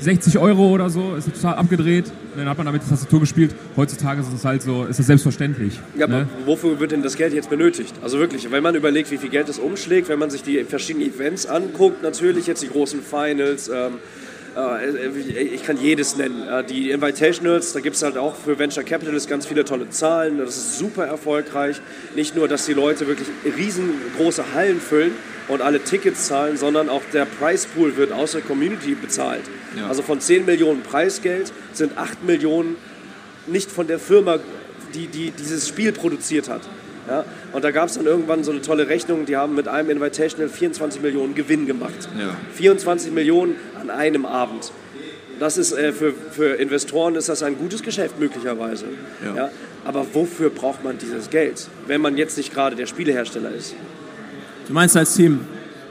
60 0.00 0.38
Euro 0.38 0.70
oder 0.70 0.90
so, 0.90 1.14
ist 1.14 1.32
total 1.32 1.54
abgedreht. 1.54 2.06
Und 2.06 2.40
dann 2.40 2.48
hat 2.48 2.58
man 2.58 2.66
damit 2.66 2.82
die 2.82 2.88
Tastatur 2.88 3.20
gespielt. 3.20 3.54
Heutzutage 3.76 4.20
ist 4.20 4.32
es 4.32 4.44
halt 4.44 4.60
so, 4.62 4.84
ist 4.84 4.98
das 4.98 5.06
selbstverständlich. 5.06 5.80
Ja, 5.96 6.06
ne? 6.06 6.16
aber 6.16 6.46
wofür 6.46 6.78
wird 6.78 6.92
denn 6.92 7.02
das 7.02 7.16
Geld 7.16 7.32
jetzt 7.32 7.48
benötigt? 7.48 7.94
Also 8.02 8.18
wirklich, 8.18 8.50
wenn 8.50 8.62
man 8.62 8.74
überlegt, 8.74 9.10
wie 9.10 9.18
viel 9.18 9.30
Geld 9.30 9.48
es 9.48 9.58
umschlägt, 9.58 10.08
wenn 10.08 10.18
man 10.18 10.30
sich 10.30 10.42
die 10.42 10.62
verschiedenen 10.64 11.08
Events 11.08 11.46
anguckt, 11.46 12.02
natürlich 12.02 12.46
jetzt 12.46 12.62
die 12.62 12.68
großen 12.68 13.00
Finals, 13.00 13.68
ähm, 13.68 13.74
äh, 13.74 13.98
ich 15.52 15.64
kann 15.64 15.80
jedes 15.80 16.16
nennen. 16.16 16.44
Die 16.68 16.90
Invitationals, 16.90 17.72
da 17.72 17.80
gibt 17.80 17.96
es 17.96 18.02
halt 18.02 18.16
auch 18.16 18.36
für 18.36 18.58
Venture 18.58 18.84
Capitalists 18.84 19.28
ganz 19.28 19.46
viele 19.46 19.64
tolle 19.64 19.90
Zahlen. 19.90 20.38
Das 20.38 20.56
ist 20.56 20.78
super 20.78 21.06
erfolgreich. 21.06 21.80
Nicht 22.14 22.36
nur, 22.36 22.46
dass 22.46 22.66
die 22.66 22.72
Leute 22.72 23.06
wirklich 23.06 23.28
riesengroße 23.44 24.54
Hallen 24.54 24.80
füllen 24.80 25.12
und 25.48 25.60
alle 25.60 25.82
Tickets 25.82 26.26
zahlen, 26.26 26.56
sondern 26.56 26.88
auch 26.88 27.02
der 27.12 27.24
Price 27.24 27.66
Pool 27.66 27.96
wird 27.96 28.12
aus 28.12 28.32
der 28.32 28.42
Community 28.42 28.94
bezahlt. 28.94 29.42
Ja. 29.76 29.88
Also 29.88 30.02
von 30.02 30.20
10 30.20 30.44
Millionen 30.44 30.82
Preisgeld 30.82 31.52
sind 31.72 31.98
8 31.98 32.24
Millionen 32.24 32.76
nicht 33.46 33.70
von 33.70 33.86
der 33.86 33.98
Firma, 33.98 34.38
die, 34.94 35.08
die 35.08 35.30
dieses 35.30 35.68
Spiel 35.68 35.92
produziert 35.92 36.48
hat. 36.48 36.62
Ja? 37.08 37.24
Und 37.52 37.64
da 37.64 37.70
gab 37.70 37.88
es 37.88 37.94
dann 37.94 38.06
irgendwann 38.06 38.44
so 38.44 38.50
eine 38.50 38.62
tolle 38.62 38.88
Rechnung, 38.88 39.26
die 39.26 39.36
haben 39.36 39.54
mit 39.54 39.68
einem 39.68 39.90
Invitational 39.90 40.48
24 40.48 41.02
Millionen 41.02 41.34
Gewinn 41.34 41.66
gemacht. 41.66 42.08
Ja. 42.18 42.36
24 42.54 43.12
Millionen 43.12 43.56
an 43.80 43.90
einem 43.90 44.26
Abend. 44.26 44.72
Das 45.40 45.58
ist 45.58 45.72
äh, 45.72 45.92
für, 45.92 46.12
für 46.12 46.54
Investoren 46.54 47.16
ist 47.16 47.28
das 47.28 47.42
ein 47.42 47.58
gutes 47.58 47.82
Geschäft 47.82 48.18
möglicherweise. 48.18 48.86
Ja. 49.24 49.36
ja. 49.36 49.50
Aber 49.84 50.06
wofür 50.14 50.50
braucht 50.50 50.82
man 50.84 50.96
dieses 50.98 51.28
Geld, 51.30 51.68
wenn 51.86 52.00
man 52.00 52.16
jetzt 52.16 52.36
nicht 52.36 52.54
gerade 52.54 52.76
der 52.76 52.86
Spielehersteller 52.86 53.50
ist? 53.50 53.74
Du 54.66 54.72
meinst 54.72 54.96
als 54.96 55.14
Team? 55.14 55.40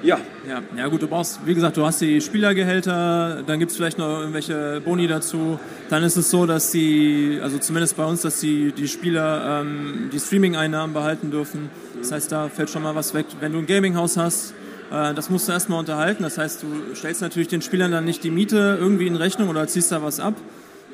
Ja. 0.04 0.20
ja. 0.48 0.62
Ja 0.78 0.88
gut, 0.88 1.02
du 1.02 1.08
brauchst, 1.08 1.40
wie 1.46 1.54
gesagt, 1.54 1.78
du 1.78 1.86
hast 1.86 2.02
die 2.02 2.20
Spielergehälter, 2.22 3.42
dann 3.48 3.60
gibt 3.60 3.72
es 3.72 3.78
vielleicht 3.78 3.98
noch 3.98 4.20
irgendwelche 4.20 4.82
Boni 4.84 5.08
dazu. 5.08 5.60
Dann 5.90 6.04
ist 6.04 6.18
es 6.18 6.30
so, 6.30 6.46
dass 6.46 6.72
die, 6.72 7.40
also 7.42 7.58
zumindest 7.58 7.96
bei 7.96 8.06
uns, 8.06 8.22
dass 8.22 8.40
die, 8.40 8.74
die 8.74 8.88
Spieler 8.88 9.62
ähm, 9.62 10.10
die 10.12 10.20
Streaming-Einnahmen 10.20 10.94
behalten 10.94 11.32
dürfen. 11.32 11.70
Das 11.98 12.12
heißt, 12.12 12.32
da 12.32 12.50
fällt 12.50 12.70
schon 12.70 12.84
mal 12.84 12.96
was 12.96 13.14
weg. 13.14 13.26
Wenn 13.40 13.54
du 13.54 13.60
ein 13.60 13.66
Gaming-Haus 13.66 14.18
hast, 14.18 14.54
Äh, 14.92 15.14
das 15.16 15.30
musst 15.30 15.48
du 15.48 15.54
erstmal 15.54 15.80
unterhalten. 15.80 16.22
Das 16.24 16.38
heißt, 16.38 16.62
du 16.64 16.94
stellst 16.94 17.22
natürlich 17.22 17.48
den 17.48 17.62
Spielern 17.62 17.92
dann 17.92 18.06
nicht 18.06 18.24
die 18.24 18.30
Miete 18.30 18.78
irgendwie 18.80 19.08
in 19.08 19.16
Rechnung 19.16 19.50
oder 19.50 19.66
ziehst 19.68 19.92
da 19.92 20.04
was 20.04 20.20
ab. 20.20 20.36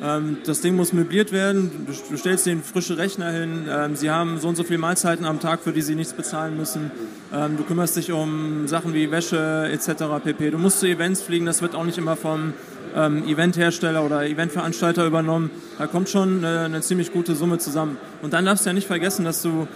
Ähm, 0.01 0.37
das 0.45 0.61
Ding 0.61 0.75
muss 0.75 0.93
möbliert 0.93 1.31
werden. 1.31 1.87
Du, 2.09 2.17
stellst 2.17 2.45
denen 2.45 2.63
frische 2.63 2.97
Rechner 2.97 3.31
hin. 3.31 3.67
Ähm, 3.69 3.95
sie 3.95 4.09
haben 4.09 4.39
so 4.39 4.47
und 4.47 4.55
so 4.55 4.63
viele 4.63 4.79
Mahlzeiten 4.79 5.25
am 5.25 5.39
Tag, 5.39 5.61
für 5.61 5.73
die 5.73 5.81
sie 5.81 5.95
nichts 5.95 6.13
bezahlen 6.13 6.55
müssen. 6.55 6.91
Ähm, 7.33 7.57
du 7.57 7.63
kümmerst 7.63 7.97
dich 7.97 8.11
um 8.11 8.67
Sachen 8.67 8.93
wie 8.93 9.11
Wäsche 9.11 9.69
etc. 9.71 10.23
pp. 10.23 10.51
Du 10.51 10.57
musst 10.57 10.79
zu 10.79 10.87
Events 10.87 11.21
fliegen. 11.21 11.45
Das 11.45 11.61
wird 11.61 11.75
auch 11.75 11.85
nicht 11.85 11.97
immer 11.97 12.15
vom 12.15 12.53
Eventhersteller 12.91 14.03
oder 14.03 14.25
Eventveranstalter 14.25 15.05
übernommen. 15.05 15.51
Da 15.77 15.85
kommt 15.85 16.09
schon 16.09 16.43
eine, 16.43 16.81
ziemlich 16.81 17.13
gute 17.13 17.35
Summe 17.35 17.59
zusammen. 17.59 17.97
Und 18.23 18.33
dann 18.33 18.45
darfst 18.45 18.65
du 18.65 18.71
ja 18.71 18.73
nicht 18.73 18.87
vergessen, 18.87 19.25
dass 19.25 19.43
du 19.43 19.67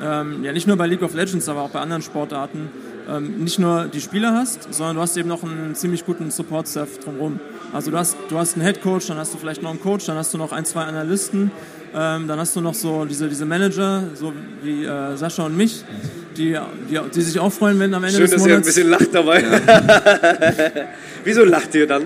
ja 0.00 0.24
nicht 0.24 0.66
nur 0.66 0.76
bei 0.76 0.88
League 0.88 1.02
of 1.02 1.14
Legends, 1.14 1.48
aber 1.48 1.62
auch 1.62 1.70
bei 1.70 1.78
anderen 1.78 2.02
Sportarten 2.02 2.68
ähm, 3.08 3.42
nicht 3.42 3.58
nur 3.58 3.86
die 3.86 4.00
Spieler 4.00 4.34
hast, 4.34 4.72
sondern 4.72 4.96
du 4.96 5.02
hast 5.02 5.16
eben 5.16 5.28
noch 5.28 5.42
einen 5.42 5.74
ziemlich 5.74 6.04
guten 6.04 6.30
Support-Staff 6.30 6.98
drumherum. 6.98 7.40
Also 7.72 7.90
du 7.90 7.98
hast, 7.98 8.16
du 8.28 8.38
hast 8.38 8.54
einen 8.54 8.64
Head 8.64 8.82
Coach, 8.82 9.06
dann 9.06 9.18
hast 9.18 9.32
du 9.34 9.38
vielleicht 9.38 9.62
noch 9.62 9.70
einen 9.70 9.80
Coach, 9.80 10.06
dann 10.06 10.16
hast 10.16 10.32
du 10.34 10.38
noch 10.38 10.52
ein, 10.52 10.64
zwei 10.64 10.82
Analysten, 10.82 11.50
ähm, 11.94 12.28
dann 12.28 12.38
hast 12.38 12.54
du 12.54 12.60
noch 12.60 12.74
so 12.74 13.04
diese, 13.04 13.28
diese 13.28 13.46
Manager, 13.46 14.04
so 14.14 14.32
wie 14.62 14.84
äh, 14.84 15.16
Sascha 15.16 15.44
und 15.44 15.56
mich, 15.56 15.84
die, 16.36 16.58
die, 16.90 17.00
die 17.14 17.20
sich 17.22 17.38
auch 17.38 17.52
freuen, 17.52 17.78
wenn 17.80 17.94
am 17.94 18.04
Ende 18.04 18.18
Schön, 18.18 18.30
des 18.30 18.40
Monats... 18.40 18.46
Schön, 18.46 18.64
dass 18.64 18.76
ihr 18.76 18.84
ein 18.84 18.98
bisschen 18.98 19.10
lacht 19.10 19.14
dabei. 19.14 19.42
Ja. 19.42 20.88
Wieso 21.24 21.44
lacht 21.44 21.74
ihr 21.74 21.86
dann? 21.86 22.04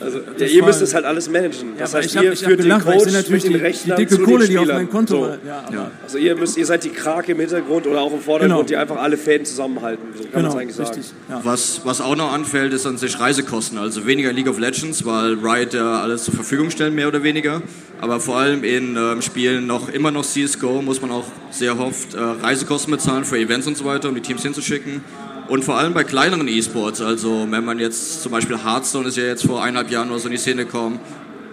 Also 0.00 0.20
ja, 0.38 0.46
ihr 0.46 0.64
müsst 0.64 0.82
es 0.82 0.94
halt 0.94 1.04
alles 1.04 1.28
managen. 1.28 1.72
Das 1.78 1.92
ja, 1.92 1.98
heißt, 1.98 2.14
ihr 2.14 2.30
hab, 2.30 2.38
führt 2.38 2.60
gelacht, 2.60 2.86
den 2.86 2.98
Coach 2.98 3.12
natürlich 3.12 3.44
mit 3.44 3.54
den 3.54 3.60
Rechnern 3.60 3.96
die, 3.96 4.06
die 4.06 4.10
dicke 4.10 4.24
Kohle, 4.24 4.48
die 4.48 4.58
auf 4.58 4.66
mein 4.66 4.90
Konto 4.90 5.24
so. 5.24 5.30
ja, 5.46 5.90
Also 6.02 6.18
ihr, 6.18 6.36
müsst, 6.36 6.56
ihr 6.56 6.66
seid 6.66 6.84
die 6.84 6.90
Krake 6.90 7.32
im 7.32 7.40
Hintergrund 7.40 7.86
oder 7.86 8.00
auch 8.00 8.12
im 8.12 8.20
Vordergrund, 8.20 8.58
genau. 8.58 8.62
die 8.62 8.76
einfach 8.76 8.96
alle 8.96 9.16
Fäden 9.16 9.44
zusammenhalten. 9.44 10.04
So 10.16 10.24
kann 10.24 10.42
genau, 10.42 10.48
man 10.50 10.58
eigentlich 10.58 10.76
sagen. 10.76 11.00
Was, 11.42 11.80
was 11.84 12.00
auch 12.00 12.16
noch 12.16 12.32
anfällt, 12.32 12.72
ist 12.72 12.86
an 12.86 12.98
sich 12.98 13.18
Reisekosten. 13.18 13.78
Also 13.78 14.06
weniger 14.06 14.32
League 14.32 14.48
of 14.48 14.58
Legends, 14.58 15.04
weil 15.04 15.34
Riot 15.34 15.74
ja 15.74 16.00
alles 16.00 16.24
zur 16.24 16.34
Verfügung 16.34 16.70
stellt, 16.70 16.94
mehr 16.94 17.08
oder 17.08 17.22
weniger. 17.22 17.62
Aber 18.00 18.20
vor 18.20 18.36
allem 18.36 18.62
in 18.62 18.96
ähm, 18.96 19.22
Spielen 19.22 19.66
noch 19.66 19.88
immer 19.88 20.10
noch 20.10 20.24
CSGO 20.24 20.82
muss 20.82 21.02
man 21.02 21.10
auch 21.10 21.24
sehr 21.50 21.78
oft 21.78 22.14
äh, 22.14 22.18
Reisekosten 22.20 22.92
bezahlen 22.92 23.24
für 23.24 23.38
Events 23.38 23.66
und 23.66 23.76
so 23.76 23.84
weiter, 23.84 24.08
um 24.08 24.14
die 24.14 24.20
Teams 24.20 24.42
hinzuschicken. 24.42 25.02
Und 25.48 25.64
vor 25.64 25.78
allem 25.78 25.94
bei 25.94 26.04
kleineren 26.04 26.46
E-Sports, 26.46 27.00
also 27.00 27.46
wenn 27.48 27.64
man 27.64 27.78
jetzt 27.78 28.22
zum 28.22 28.32
Beispiel 28.32 28.62
Hearthstone 28.62 29.08
ist 29.08 29.16
ja 29.16 29.24
jetzt 29.24 29.46
vor 29.46 29.62
eineinhalb 29.62 29.90
Jahren 29.90 30.08
nur 30.08 30.18
so 30.18 30.26
in 30.26 30.32
die 30.32 30.38
Szene 30.38 30.66
gekommen, 30.66 31.00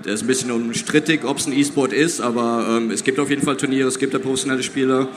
der 0.03 0.13
ist 0.13 0.23
ein 0.23 0.27
bisschen 0.27 0.51
umstrittig, 0.51 1.23
ob 1.23 1.37
es 1.37 1.47
ein 1.47 1.53
E-Sport 1.53 1.93
ist, 1.93 2.19
aber 2.19 2.67
ähm, 2.69 2.91
es 2.91 3.05
gibt 3.05 3.19
auf 3.19 3.29
jeden 3.29 3.41
Fall 3.41 3.55
Turniere, 3.55 3.87
es 3.87 3.97
gibt 3.97 4.11
ja 4.11 4.19
professionelle 4.19 4.63
Spieler. 4.63 5.07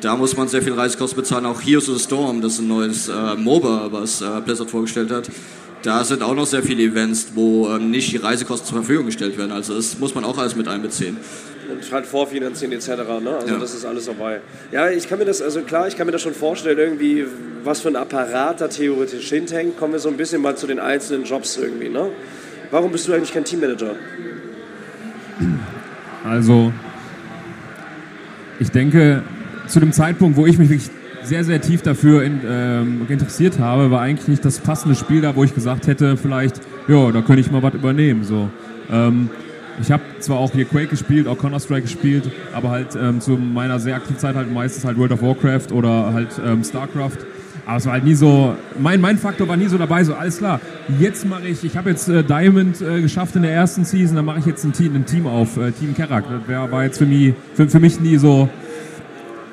Da 0.00 0.16
muss 0.16 0.36
man 0.36 0.48
sehr 0.48 0.62
viel 0.62 0.74
Reisekosten 0.74 1.16
bezahlen. 1.16 1.46
Auch 1.46 1.62
Heroes 1.62 1.88
of 1.88 1.96
the 1.96 2.04
Storm, 2.04 2.42
das 2.42 2.54
ist 2.54 2.58
ein 2.58 2.68
neues 2.68 3.08
äh, 3.08 3.36
MOBA, 3.36 3.88
was 3.92 4.20
äh, 4.20 4.26
Blizzard 4.44 4.68
vorgestellt 4.68 5.12
hat. 5.12 5.30
Da 5.82 6.02
sind 6.02 6.22
auch 6.22 6.34
noch 6.34 6.46
sehr 6.46 6.62
viele 6.62 6.82
Events, 6.82 7.28
wo 7.34 7.68
ähm, 7.68 7.90
nicht 7.90 8.10
die 8.12 8.16
Reisekosten 8.16 8.68
zur 8.68 8.78
Verfügung 8.78 9.06
gestellt 9.06 9.38
werden. 9.38 9.52
Also 9.52 9.76
das 9.76 9.98
muss 9.98 10.14
man 10.14 10.24
auch 10.24 10.36
alles 10.36 10.56
mit 10.56 10.66
einbeziehen 10.66 11.16
und 11.70 11.92
halt 11.92 12.06
vorfinanzieren 12.06 12.72
etc. 12.72 12.88
Ne? 13.22 13.36
Also 13.36 13.54
ja. 13.54 13.58
das 13.58 13.74
ist 13.74 13.84
alles 13.84 14.06
dabei. 14.06 14.40
Ja, 14.72 14.90
ich 14.90 15.08
kann 15.08 15.18
mir 15.18 15.24
das, 15.24 15.42
also 15.42 15.62
klar, 15.62 15.88
ich 15.88 15.96
kann 15.96 16.06
mir 16.06 16.12
das 16.12 16.22
schon 16.22 16.34
vorstellen, 16.34 16.78
irgendwie, 16.78 17.24
was 17.62 17.80
für 17.80 17.88
ein 17.88 17.96
Apparat 17.96 18.60
da 18.60 18.68
theoretisch 18.68 19.28
hinhängt. 19.28 19.78
Kommen 19.78 19.92
wir 19.92 20.00
so 20.00 20.08
ein 20.08 20.16
bisschen 20.16 20.42
mal 20.42 20.56
zu 20.56 20.66
den 20.66 20.78
einzelnen 20.78 21.24
Jobs 21.24 21.56
irgendwie. 21.56 21.88
Ne? 21.88 22.10
Warum 22.70 22.92
bist 22.92 23.08
du 23.08 23.12
eigentlich 23.12 23.32
kein 23.32 23.44
Teammanager? 23.44 23.94
Also, 26.24 26.72
ich 28.58 28.70
denke, 28.70 29.22
zu 29.66 29.80
dem 29.80 29.92
Zeitpunkt, 29.92 30.36
wo 30.36 30.46
ich 30.46 30.58
mich 30.58 30.70
wirklich 30.70 30.90
sehr, 31.22 31.44
sehr 31.44 31.60
tief 31.60 31.82
dafür 31.82 32.22
in, 32.22 32.40
ähm, 32.46 33.06
interessiert 33.08 33.58
habe, 33.58 33.90
war 33.90 34.00
eigentlich 34.00 34.28
nicht 34.28 34.44
das 34.44 34.58
passende 34.58 34.94
Spiel 34.94 35.20
da, 35.20 35.36
wo 35.36 35.44
ich 35.44 35.54
gesagt 35.54 35.86
hätte, 35.86 36.16
vielleicht, 36.16 36.60
ja, 36.88 37.10
da 37.12 37.22
könnte 37.22 37.40
ich 37.40 37.50
mal 37.50 37.62
was 37.62 37.74
übernehmen. 37.74 38.24
So. 38.24 38.48
Ähm, 38.90 39.30
ich 39.80 39.90
habe 39.90 40.02
zwar 40.20 40.38
auch 40.38 40.52
hier 40.52 40.64
Quake 40.64 40.88
gespielt, 40.88 41.26
auch 41.26 41.38
Counter-Strike 41.38 41.82
gespielt, 41.82 42.30
aber 42.52 42.70
halt 42.70 42.96
ähm, 42.96 43.20
zu 43.20 43.32
meiner 43.32 43.78
sehr 43.78 43.96
aktiven 43.96 44.18
Zeit 44.18 44.34
halt 44.34 44.52
meistens 44.52 44.84
halt 44.84 44.98
World 44.98 45.12
of 45.12 45.22
Warcraft 45.22 45.72
oder 45.72 46.12
halt 46.12 46.40
ähm, 46.44 46.62
StarCraft. 46.64 47.18
Aber 47.66 47.78
es 47.78 47.86
war 47.86 47.94
halt 47.94 48.04
nie 48.04 48.14
so, 48.14 48.56
mein, 48.78 49.00
mein 49.00 49.16
Faktor 49.16 49.48
war 49.48 49.56
nie 49.56 49.68
so 49.68 49.78
dabei, 49.78 50.04
so 50.04 50.14
alles 50.14 50.38
klar, 50.38 50.60
jetzt 50.98 51.26
mache 51.26 51.48
ich, 51.48 51.64
ich 51.64 51.76
habe 51.76 51.90
jetzt 51.90 52.08
äh, 52.08 52.22
Diamond 52.22 52.82
äh, 52.82 53.00
geschafft 53.00 53.36
in 53.36 53.42
der 53.42 53.52
ersten 53.52 53.84
Season, 53.84 54.16
dann 54.16 54.26
mache 54.26 54.40
ich 54.40 54.46
jetzt 54.46 54.64
ein 54.64 54.72
Team, 54.72 54.94
ein 54.94 55.06
Team 55.06 55.26
auf, 55.26 55.56
äh, 55.56 55.72
Team 55.72 55.94
Kerak. 55.94 56.24
Das 56.28 56.46
wär, 56.46 56.70
war 56.70 56.84
jetzt 56.84 56.98
für 56.98 57.06
mich, 57.06 57.32
für, 57.54 57.68
für 57.68 57.80
mich 57.80 58.00
nie 58.00 58.18
so 58.18 58.50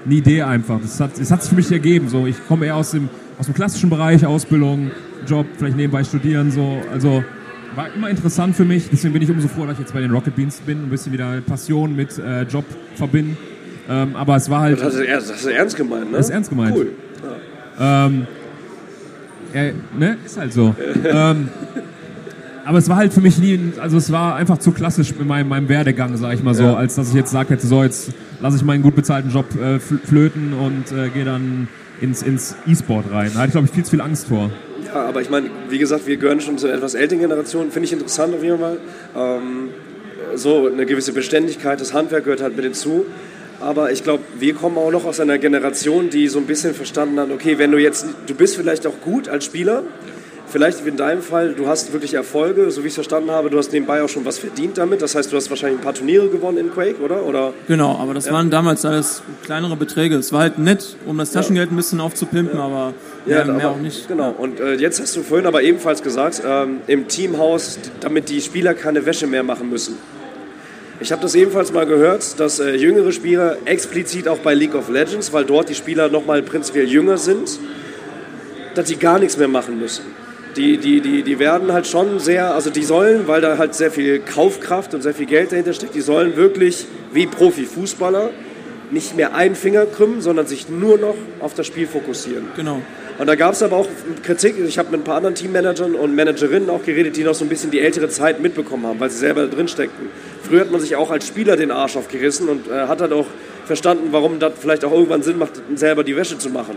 eine 0.05 0.15
Idee 0.15 0.41
einfach. 0.41 0.81
Das 0.81 0.99
hat, 0.99 1.11
das 1.17 1.31
hat 1.31 1.41
sich 1.41 1.49
für 1.49 1.55
mich 1.55 1.71
ergeben. 1.71 2.09
So, 2.09 2.25
ich 2.27 2.35
komme 2.47 2.65
eher 2.65 2.75
aus 2.75 2.91
dem, 2.91 3.07
aus 3.39 3.45
dem 3.45 3.55
klassischen 3.55 3.89
Bereich, 3.89 4.25
Ausbildung, 4.25 4.91
Job, 5.25 5.45
vielleicht 5.57 5.77
nebenbei 5.77 6.03
studieren, 6.03 6.51
so, 6.51 6.81
also 6.91 7.23
war 7.75 7.93
immer 7.93 8.09
interessant 8.09 8.55
für 8.55 8.65
mich. 8.65 8.89
Deswegen 8.89 9.13
bin 9.13 9.21
ich 9.21 9.29
umso 9.29 9.47
froh, 9.47 9.65
dass 9.65 9.73
ich 9.73 9.79
jetzt 9.79 9.93
bei 9.93 10.01
den 10.01 10.11
Rocket 10.11 10.35
Beans 10.35 10.57
bin, 10.61 10.83
ein 10.83 10.89
bisschen 10.89 11.13
wieder 11.13 11.41
Passion 11.41 11.95
mit 11.95 12.17
äh, 12.17 12.43
Job 12.43 12.65
verbinden. 12.95 13.37
Ähm, 13.89 14.15
aber 14.15 14.35
es 14.35 14.49
war 14.49 14.61
halt. 14.61 14.77
Das 14.79 14.85
hast, 14.85 14.99
du, 14.99 15.05
das 15.05 15.31
hast 15.31 15.45
du 15.45 15.49
ernst 15.49 15.75
gemeint, 15.75 16.11
ne? 16.11 16.17
Das 16.17 16.27
ist 16.27 16.31
ernst 16.31 16.49
gemeint. 16.49 16.75
Cool. 16.75 16.91
Ja. 17.79 18.05
Ähm, 18.05 18.27
ja, 19.53 19.61
ne? 19.97 20.17
Ist 20.25 20.37
halt 20.37 20.53
so. 20.53 20.75
ähm, 21.03 21.49
aber 22.63 22.77
es 22.77 22.87
war 22.89 22.97
halt 22.97 23.11
für 23.11 23.21
mich 23.21 23.37
nie, 23.39 23.59
also 23.81 23.97
es 23.97 24.11
war 24.11 24.35
einfach 24.35 24.59
zu 24.59 24.71
klassisch 24.71 25.13
in 25.19 25.27
meinem, 25.27 25.49
meinem 25.49 25.67
Werdegang, 25.67 26.15
sag 26.15 26.35
ich 26.35 26.43
mal 26.43 26.53
so, 26.53 26.63
ja. 26.63 26.75
als 26.75 26.95
dass 26.95 27.09
ich 27.09 27.15
jetzt 27.15 27.33
hätte, 27.33 27.65
so 27.65 27.83
jetzt 27.83 28.13
lasse 28.39 28.57
ich 28.57 28.63
meinen 28.63 28.83
gut 28.83 28.95
bezahlten 28.95 29.31
Job 29.31 29.45
äh, 29.59 29.79
flöten 29.79 30.53
und 30.53 30.91
äh, 30.91 31.09
gehe 31.09 31.25
dann 31.25 31.67
ins, 31.99 32.21
ins 32.21 32.55
E-Sport 32.67 33.05
rein. 33.11 33.31
Da 33.33 33.39
hatte 33.39 33.47
ich, 33.47 33.51
glaube 33.53 33.67
ich, 33.67 33.73
viel 33.73 33.83
zu 33.83 33.91
viel 33.91 34.01
Angst 34.01 34.27
vor. 34.27 34.51
Ja, 34.93 35.05
aber 35.05 35.21
ich 35.21 35.29
meine, 35.29 35.49
wie 35.69 35.77
gesagt, 35.77 36.05
wir 36.05 36.17
gehören 36.17 36.41
schon 36.41 36.57
zu 36.57 36.67
einer 36.67 36.75
etwas 36.75 36.95
älteren 36.95 37.21
Generation. 37.21 37.71
Finde 37.71 37.85
ich 37.85 37.93
interessant 37.93 38.35
auf 38.35 38.43
jeden 38.43 38.59
Fall. 38.59 38.77
Ähm, 39.15 39.69
so 40.35 40.67
eine 40.67 40.85
gewisse 40.85 41.13
Beständigkeit, 41.13 41.79
das 41.79 41.93
Handwerk 41.93 42.25
gehört 42.25 42.41
halt 42.41 42.55
mit 42.55 42.65
hinzu. 42.65 43.05
Aber 43.61 43.91
ich 43.91 44.03
glaube, 44.03 44.23
wir 44.39 44.53
kommen 44.53 44.77
auch 44.77 44.91
noch 44.91 45.05
aus 45.05 45.19
einer 45.19 45.37
Generation, 45.37 46.09
die 46.09 46.27
so 46.27 46.39
ein 46.39 46.45
bisschen 46.45 46.73
verstanden 46.73 47.19
hat, 47.19 47.29
okay, 47.31 47.57
wenn 47.57 47.71
du 47.71 47.77
jetzt, 47.77 48.05
du 48.25 48.33
bist 48.33 48.57
vielleicht 48.57 48.87
auch 48.87 48.99
gut 49.01 49.29
als 49.29 49.45
Spieler, 49.45 49.83
Vielleicht 50.51 50.83
wie 50.83 50.89
in 50.89 50.97
deinem 50.97 51.21
Fall, 51.21 51.53
du 51.53 51.67
hast 51.67 51.93
wirklich 51.93 52.13
Erfolge, 52.13 52.71
so 52.71 52.83
wie 52.83 52.87
ich 52.87 52.91
es 52.91 52.95
verstanden 52.95 53.31
habe, 53.31 53.49
du 53.49 53.57
hast 53.57 53.71
nebenbei 53.71 54.03
auch 54.03 54.09
schon 54.09 54.25
was 54.25 54.37
verdient 54.37 54.77
damit. 54.77 55.01
Das 55.01 55.15
heißt, 55.15 55.31
du 55.31 55.37
hast 55.37 55.49
wahrscheinlich 55.49 55.79
ein 55.79 55.83
paar 55.83 55.93
Turniere 55.93 56.27
gewonnen 56.27 56.57
in 56.57 56.73
Quake, 56.73 56.99
oder? 56.99 57.25
oder? 57.25 57.53
Genau, 57.69 57.97
aber 57.97 58.13
das 58.13 58.25
ja. 58.25 58.33
waren 58.33 58.49
damals 58.49 58.83
alles 58.83 59.23
kleinere 59.45 59.77
Beträge. 59.77 60.15
Es 60.15 60.33
war 60.33 60.41
halt 60.41 60.59
nett, 60.59 60.97
um 61.05 61.17
das 61.17 61.31
Taschengeld 61.31 61.71
ein 61.71 61.77
bisschen 61.77 62.01
aufzupimpen, 62.01 62.57
ja. 62.57 62.65
aber 62.65 62.93
ja, 63.25 63.45
mehr, 63.45 63.53
mehr 63.53 63.69
auch 63.69 63.77
nicht. 63.77 64.09
Genau, 64.09 64.35
und 64.37 64.59
äh, 64.59 64.73
jetzt 64.73 64.99
hast 64.99 65.15
du 65.15 65.23
vorhin 65.23 65.47
aber 65.47 65.63
ebenfalls 65.63 66.03
gesagt, 66.03 66.41
ähm, 66.45 66.81
im 66.87 67.07
Teamhaus, 67.07 67.79
damit 68.01 68.27
die 68.27 68.41
Spieler 68.41 68.73
keine 68.73 69.05
Wäsche 69.05 69.27
mehr 69.27 69.43
machen 69.43 69.69
müssen. 69.69 69.97
Ich 70.99 71.13
habe 71.13 71.21
das 71.21 71.33
ebenfalls 71.33 71.71
mal 71.71 71.85
gehört, 71.85 72.41
dass 72.41 72.59
äh, 72.59 72.75
jüngere 72.75 73.13
Spieler 73.13 73.55
explizit 73.63 74.27
auch 74.27 74.39
bei 74.39 74.53
League 74.53 74.75
of 74.75 74.89
Legends, 74.89 75.31
weil 75.31 75.45
dort 75.45 75.69
die 75.69 75.75
Spieler 75.75 76.09
nochmal 76.09 76.41
prinzipiell 76.41 76.89
jünger 76.89 77.17
sind, 77.17 77.57
dass 78.75 78.89
sie 78.89 78.97
gar 78.97 79.17
nichts 79.17 79.37
mehr 79.37 79.47
machen 79.47 79.79
müssen 79.79 80.03
die, 80.55 80.77
die, 80.77 81.01
die, 81.01 81.23
die 81.23 81.39
werden 81.39 81.71
halt 81.71 81.87
schon 81.87 82.19
sehr, 82.19 82.53
also 82.53 82.69
die 82.69 82.83
sollen, 82.83 83.27
weil 83.27 83.41
da 83.41 83.57
halt 83.57 83.73
sehr 83.73 83.91
viel 83.91 84.19
Kaufkraft 84.19 84.93
und 84.93 85.01
sehr 85.01 85.13
viel 85.13 85.25
Geld 85.25 85.51
dahinter 85.51 85.73
steckt, 85.73 85.95
die 85.95 86.01
sollen 86.01 86.35
wirklich 86.35 86.85
wie 87.13 87.27
Profifußballer 87.27 88.31
nicht 88.91 89.15
mehr 89.15 89.33
einen 89.33 89.55
Finger 89.55 89.85
krümmen, 89.85 90.21
sondern 90.21 90.47
sich 90.47 90.69
nur 90.69 90.97
noch 90.97 91.15
auf 91.39 91.53
das 91.53 91.67
Spiel 91.67 91.87
fokussieren. 91.87 92.47
Genau. 92.57 92.81
Und 93.17 93.27
da 93.27 93.35
gab 93.35 93.53
es 93.53 93.63
aber 93.63 93.77
auch 93.77 93.87
Kritik. 94.23 94.55
Ich 94.59 94.77
habe 94.77 94.91
mit 94.91 95.01
ein 95.01 95.03
paar 95.03 95.17
anderen 95.17 95.35
Teammanagern 95.35 95.95
und 95.95 96.15
Managerinnen 96.15 96.69
auch 96.69 96.83
geredet, 96.83 97.15
die 97.15 97.23
noch 97.23 97.35
so 97.35 97.45
ein 97.45 97.49
bisschen 97.49 97.71
die 97.71 97.79
ältere 97.79 98.09
Zeit 98.09 98.41
mitbekommen 98.41 98.85
haben, 98.85 98.99
weil 98.99 99.09
sie 99.09 99.19
selber 99.19 99.47
drin 99.47 99.67
steckten. 99.67 100.07
Früher 100.43 100.61
hat 100.61 100.71
man 100.71 100.81
sich 100.81 100.95
auch 100.95 101.11
als 101.11 101.27
Spieler 101.27 101.55
den 101.55 101.71
Arsch 101.71 101.95
aufgerissen 101.95 102.49
und 102.49 102.67
äh, 102.67 102.87
hat 102.87 102.99
halt 102.99 103.13
auch 103.13 103.27
verstanden, 103.65 104.09
warum 104.11 104.39
das 104.39 104.53
vielleicht 104.59 104.83
auch 104.83 104.91
irgendwann 104.91 105.23
Sinn 105.23 105.37
macht, 105.37 105.61
selber 105.75 106.03
die 106.03 106.15
Wäsche 106.15 106.37
zu 106.37 106.49
machen 106.49 106.75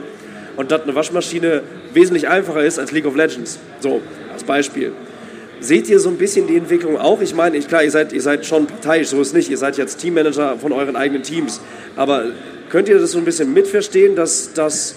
und 0.57 0.71
dass 0.71 0.83
eine 0.83 0.95
Waschmaschine 0.95 1.63
wesentlich 1.93 2.29
einfacher 2.29 2.65
ist 2.65 2.79
als 2.79 2.93
League 2.93 3.07
of 3.07 3.17
Legends. 3.17 3.59
So, 3.81 4.03
als 4.33 4.45
Beispiel. 4.45 4.93
Seht 5.61 5.89
ihr 5.89 5.99
so 5.99 6.11
ein 6.11 6.17
bisschen 6.17 6.47
die 6.47 6.57
Entwicklung 6.57 6.99
auch? 6.99 7.21
Ich 7.21 7.35
meine, 7.35 7.59
klar, 7.61 7.83
ihr 7.83 7.91
seid, 7.91 8.13
ihr 8.13 8.21
seid 8.21 8.45
schon 8.45 8.67
parteiisch, 8.67 9.09
so 9.09 9.21
ist 9.21 9.35
nicht. 9.35 9.51
Ihr 9.51 9.57
seid 9.57 9.79
jetzt 9.79 9.99
Teammanager 9.99 10.59
von 10.59 10.73
euren 10.73 10.97
eigenen 10.97 11.23
Teams. 11.23 11.61
Aber 11.97 12.27
könnt 12.69 12.89
ihr 12.89 12.99
das 12.99 13.13
so 13.13 13.19
ein 13.19 13.25
bisschen 13.25 13.53
mitverstehen, 13.55 14.15
dass, 14.15 14.53
dass 14.53 14.95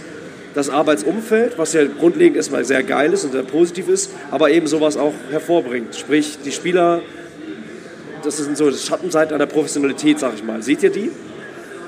das 0.53 0.69
Arbeitsumfeld, 0.69 1.57
was 1.57 1.73
ja 1.73 1.85
grundlegend 1.85 2.35
erstmal 2.35 2.65
sehr 2.65 2.83
geil 2.83 3.13
ist 3.13 3.23
und 3.23 3.31
sehr 3.31 3.43
positiv 3.43 3.87
ist, 3.87 4.11
aber 4.31 4.49
eben 4.49 4.67
sowas 4.67 4.97
auch 4.97 5.13
hervorbringt? 5.31 5.95
Sprich, 5.95 6.39
die 6.43 6.51
Spieler, 6.51 7.01
das 8.23 8.37
sind 8.37 8.57
so 8.57 8.69
Schattenseiten 8.71 9.35
einer 9.35 9.45
Professionalität, 9.45 10.19
sag 10.19 10.33
ich 10.35 10.43
mal. 10.43 10.61
Seht 10.61 10.83
ihr 10.83 10.89
die? 10.89 11.11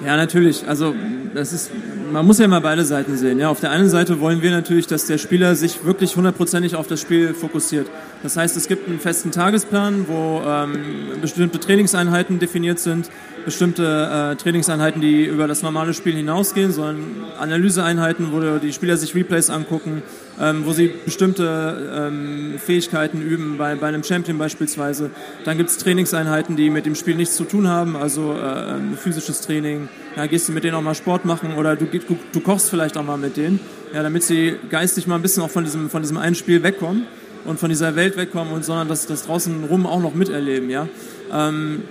Ja, 0.06 0.16
natürlich. 0.16 0.68
Also 0.68 0.96
das 1.34 1.54
ist, 1.54 1.72
man 2.12 2.26
muss 2.26 2.40
ja 2.40 2.46
immer 2.46 2.62
beide 2.62 2.86
Seiten 2.86 3.18
sehen. 3.18 3.40
Ja, 3.40 3.50
auf 3.50 3.60
der 3.60 3.72
einen 3.72 3.90
Seite 3.90 4.20
wollen 4.20 4.42
wir 4.42 4.52
natürlich, 4.52 4.88
dass 4.88 5.06
der 5.06 5.18
Spieler 5.18 5.56
sich 5.56 5.84
wirklich 5.86 6.16
hundertprozentig 6.16 6.76
auf 6.76 6.88
das 6.88 7.02
Spiel 7.02 7.34
fokussiert. 7.34 7.88
Das 8.22 8.36
heißt, 8.36 8.58
es 8.58 8.68
gibt 8.68 8.88
einen 8.90 9.00
festen 9.00 9.32
Tagesplan, 9.32 10.08
wo 10.08 10.42
ähm, 10.46 11.22
bestimmte 11.22 11.60
Trainingseinheiten 11.60 12.40
definiert 12.40 12.80
sind, 12.80 13.10
bestimmte 13.46 14.34
äh, 14.34 14.36
Trainingseinheiten, 14.36 15.02
die 15.02 15.24
über 15.24 15.48
das 15.48 15.64
normale 15.64 15.94
Spiel 15.94 16.16
hinausgehen, 16.16 16.74
sondern 16.74 16.98
Analyseeinheiten, 17.40 18.34
wo 18.34 18.58
die 18.58 18.74
Spieler 18.74 18.98
sich 18.98 19.16
Replays 19.16 19.50
angucken, 19.50 20.04
ähm, 20.38 20.66
wo 20.66 20.74
sie 20.74 20.92
bestimmte 21.06 22.10
ähm, 22.10 22.56
Fähigkeiten 22.58 23.22
üben, 23.22 23.58
bei, 23.58 23.76
bei 23.76 23.88
einem 23.88 24.04
Champion 24.04 24.38
beispielsweise. 24.38 25.12
Dann 25.46 25.58
gibt 25.58 25.70
es 25.70 25.78
Trainingseinheiten, 25.78 26.58
die 26.58 26.70
mit 26.70 26.86
dem 26.86 26.96
Spiel 26.96 27.16
nichts 27.16 27.38
zu 27.38 27.46
tun 27.46 27.70
haben, 27.70 27.96
also 27.96 28.34
äh, 28.34 28.76
ähm, 28.76 28.98
physisches 28.98 29.40
Training. 29.40 29.88
Ja, 30.18 30.26
gehst 30.26 30.50
du 30.50 30.52
mit 30.52 30.66
denen 30.66 30.76
auch 30.76 30.82
mal 30.82 30.96
Sport 30.96 31.24
machen 31.24 31.54
oder 31.56 31.78
du, 31.78 31.86
du, 31.86 32.18
du 32.34 32.40
kochst 32.42 32.70
vielleicht 32.70 32.98
auch 32.98 33.06
mal 33.06 33.18
mit 33.18 33.38
denen, 33.38 33.62
ja, 33.94 34.04
damit 34.04 34.24
sie 34.24 34.56
geistig 34.70 35.08
mal 35.08 35.16
ein 35.16 35.22
bisschen 35.22 35.42
auch 35.42 35.50
von 35.50 35.64
diesem, 35.64 35.90
von 35.90 36.02
diesem 36.02 36.18
einen 36.18 36.36
Spiel 36.36 36.62
wegkommen 36.64 37.08
und 37.46 37.60
von 37.60 37.70
dieser 37.70 37.96
Welt 37.96 38.18
wegkommen 38.18 38.54
und 38.54 38.66
sondern 38.66 38.88
das, 38.88 39.06
das 39.06 39.26
draußen 39.26 39.64
rum 39.66 39.86
auch 39.86 40.02
noch 40.02 40.14
miterleben, 40.14 40.70
ja. 40.70 40.88
Ähm, 41.32 41.84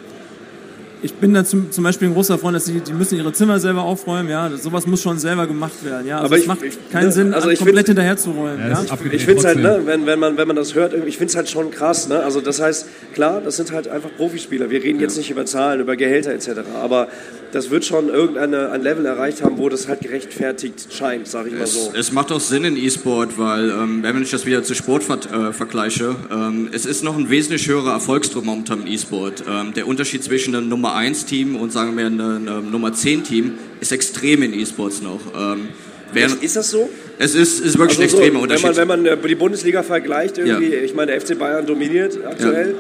ich 1.03 1.15
bin 1.15 1.35
da 1.35 1.45
zum, 1.45 1.71
zum 1.71 1.85
Beispiel 1.85 2.09
ein 2.09 2.15
großer 2.15 2.39
Freund, 2.39 2.57
dass 2.57 2.65
sie 2.65 2.81
die 2.81 2.93
müssen 2.93 3.17
ihre 3.17 3.33
Zimmer 3.33 3.61
selber 3.61 3.83
aufräumen. 3.83 4.29
Ja, 4.29 4.51
sowas 4.57 4.87
muss 4.87 5.03
schon 5.03 5.19
selber 5.19 5.47
gemacht 5.47 5.85
werden. 5.85 6.07
Ja, 6.07 6.17
also 6.17 6.27
aber 6.27 6.37
es 6.37 6.43
ich, 6.43 6.49
macht 6.49 6.63
ich, 6.63 6.91
keinen 6.91 7.07
ne, 7.07 7.13
Sinn, 7.13 7.35
also 7.35 7.51
ich 7.51 7.59
komplett 7.59 7.87
find, 7.87 7.99
hinterher 7.99 8.17
zu 8.17 8.31
rollen. 8.31 8.59
Ja, 8.59 8.69
ja? 8.69 8.85
Ich, 8.85 9.13
ich 9.13 9.25
finde 9.25 9.41
es 9.41 9.45
halt, 9.45 9.59
ne, 9.59 9.83
wenn, 9.85 10.07
wenn, 10.07 10.19
man, 10.19 10.37
wenn 10.37 10.49
man 10.49 10.57
das 10.57 10.75
hört, 10.75 10.95
ich 10.95 11.17
finde 11.17 11.31
es 11.31 11.37
halt 11.37 11.49
schon 11.49 11.71
krass. 11.71 12.09
Ne? 12.09 12.21
Also 12.21 12.41
das 12.41 12.61
heißt, 12.61 12.87
klar, 13.15 13.41
das 13.41 13.57
sind 13.57 13.73
halt 13.73 13.89
einfach 13.89 14.11
Profispieler. 14.17 14.71
Wir 14.71 14.83
reden 14.83 15.01
jetzt 15.01 15.17
nicht 15.17 15.31
über 15.31 15.47
Zahlen, 15.47 15.81
über 15.81 15.97
Gehälter 15.97 16.33
etc. 16.33 16.51
Aber 16.83 17.09
das 17.53 17.71
wird 17.71 17.85
schon 17.85 18.09
irgendeine 18.09 18.71
ein 18.71 18.83
Level 18.83 19.07
erreicht 19.07 19.43
haben, 19.43 19.59
wo 19.59 19.69
das 19.69 19.89
halt 19.89 20.01
gerechtfertigt 20.01 20.93
scheint, 20.93 21.27
sage 21.27 21.51
ich 21.51 21.59
mal 21.59 21.67
so. 21.67 21.93
Es, 21.97 22.13
macht 22.13 22.33
auch 22.33 22.41
Sinn 22.41 22.65
in 22.65 22.77
E-Sport, 22.77 23.39
weil 23.39 23.71
ähm, 23.71 24.03
wenn 24.03 24.21
ich 24.23 24.31
das 24.31 24.47
wieder 24.47 24.63
zu 24.63 24.75
Sport 24.75 25.05
ver 25.05 25.19
äh, 25.19 25.53
vergleiche, 25.53 26.15
ähm, 26.31 26.69
es 26.73 26.87
ist 26.87 27.05
noch 27.05 27.17
ein 27.17 27.31
wesentlich 27.31 27.67
höherer 27.69 27.93
Erfolgsdruck 27.93 28.45
momentan 28.45 28.83
im 28.83 28.87
E-Sport. 28.87 29.45
Ähm, 29.49 29.73
der 29.75 29.87
Unterschied 29.87 30.23
zwischen 30.23 30.55
einem 30.55 30.69
Nummer 30.69 30.88
1 30.95 31.27
Team 31.27 31.57
und 31.57 31.73
sagen 31.73 31.97
wir 31.97 32.07
einem, 32.07 32.49
einem 32.49 32.71
Nummer 32.71 32.93
10 32.93 33.25
Team 33.25 33.55
ist 33.81 33.93
extrem 33.93 34.43
in 34.43 34.55
E-Sports 34.55 35.03
noch. 35.03 35.21
Ähm, 35.37 35.69
Während, 36.13 36.43
ist 36.43 36.57
das 36.57 36.71
so? 36.71 36.89
Es 37.19 37.35
ist, 37.35 37.61
ist 37.61 37.79
wirklich 37.79 37.99
also 37.99 38.03
ein 38.03 38.05
extremer 38.05 38.39
so, 38.39 38.43
Unterschied. 38.45 38.77
Wenn 38.77 38.89
man, 38.89 39.05
wenn 39.05 39.19
man 39.19 39.29
die 39.29 39.35
Bundesliga 39.35 39.83
vergleicht, 39.83 40.39
irgendwie, 40.39 40.73
ja. 40.73 40.81
ich 40.81 40.95
meine, 40.95 41.13
der 41.13 41.21
FC 41.21 41.39
Bayern 41.39 41.67
dominiert 41.67 42.19
aktuell. 42.25 42.71
Ja. 42.71 42.79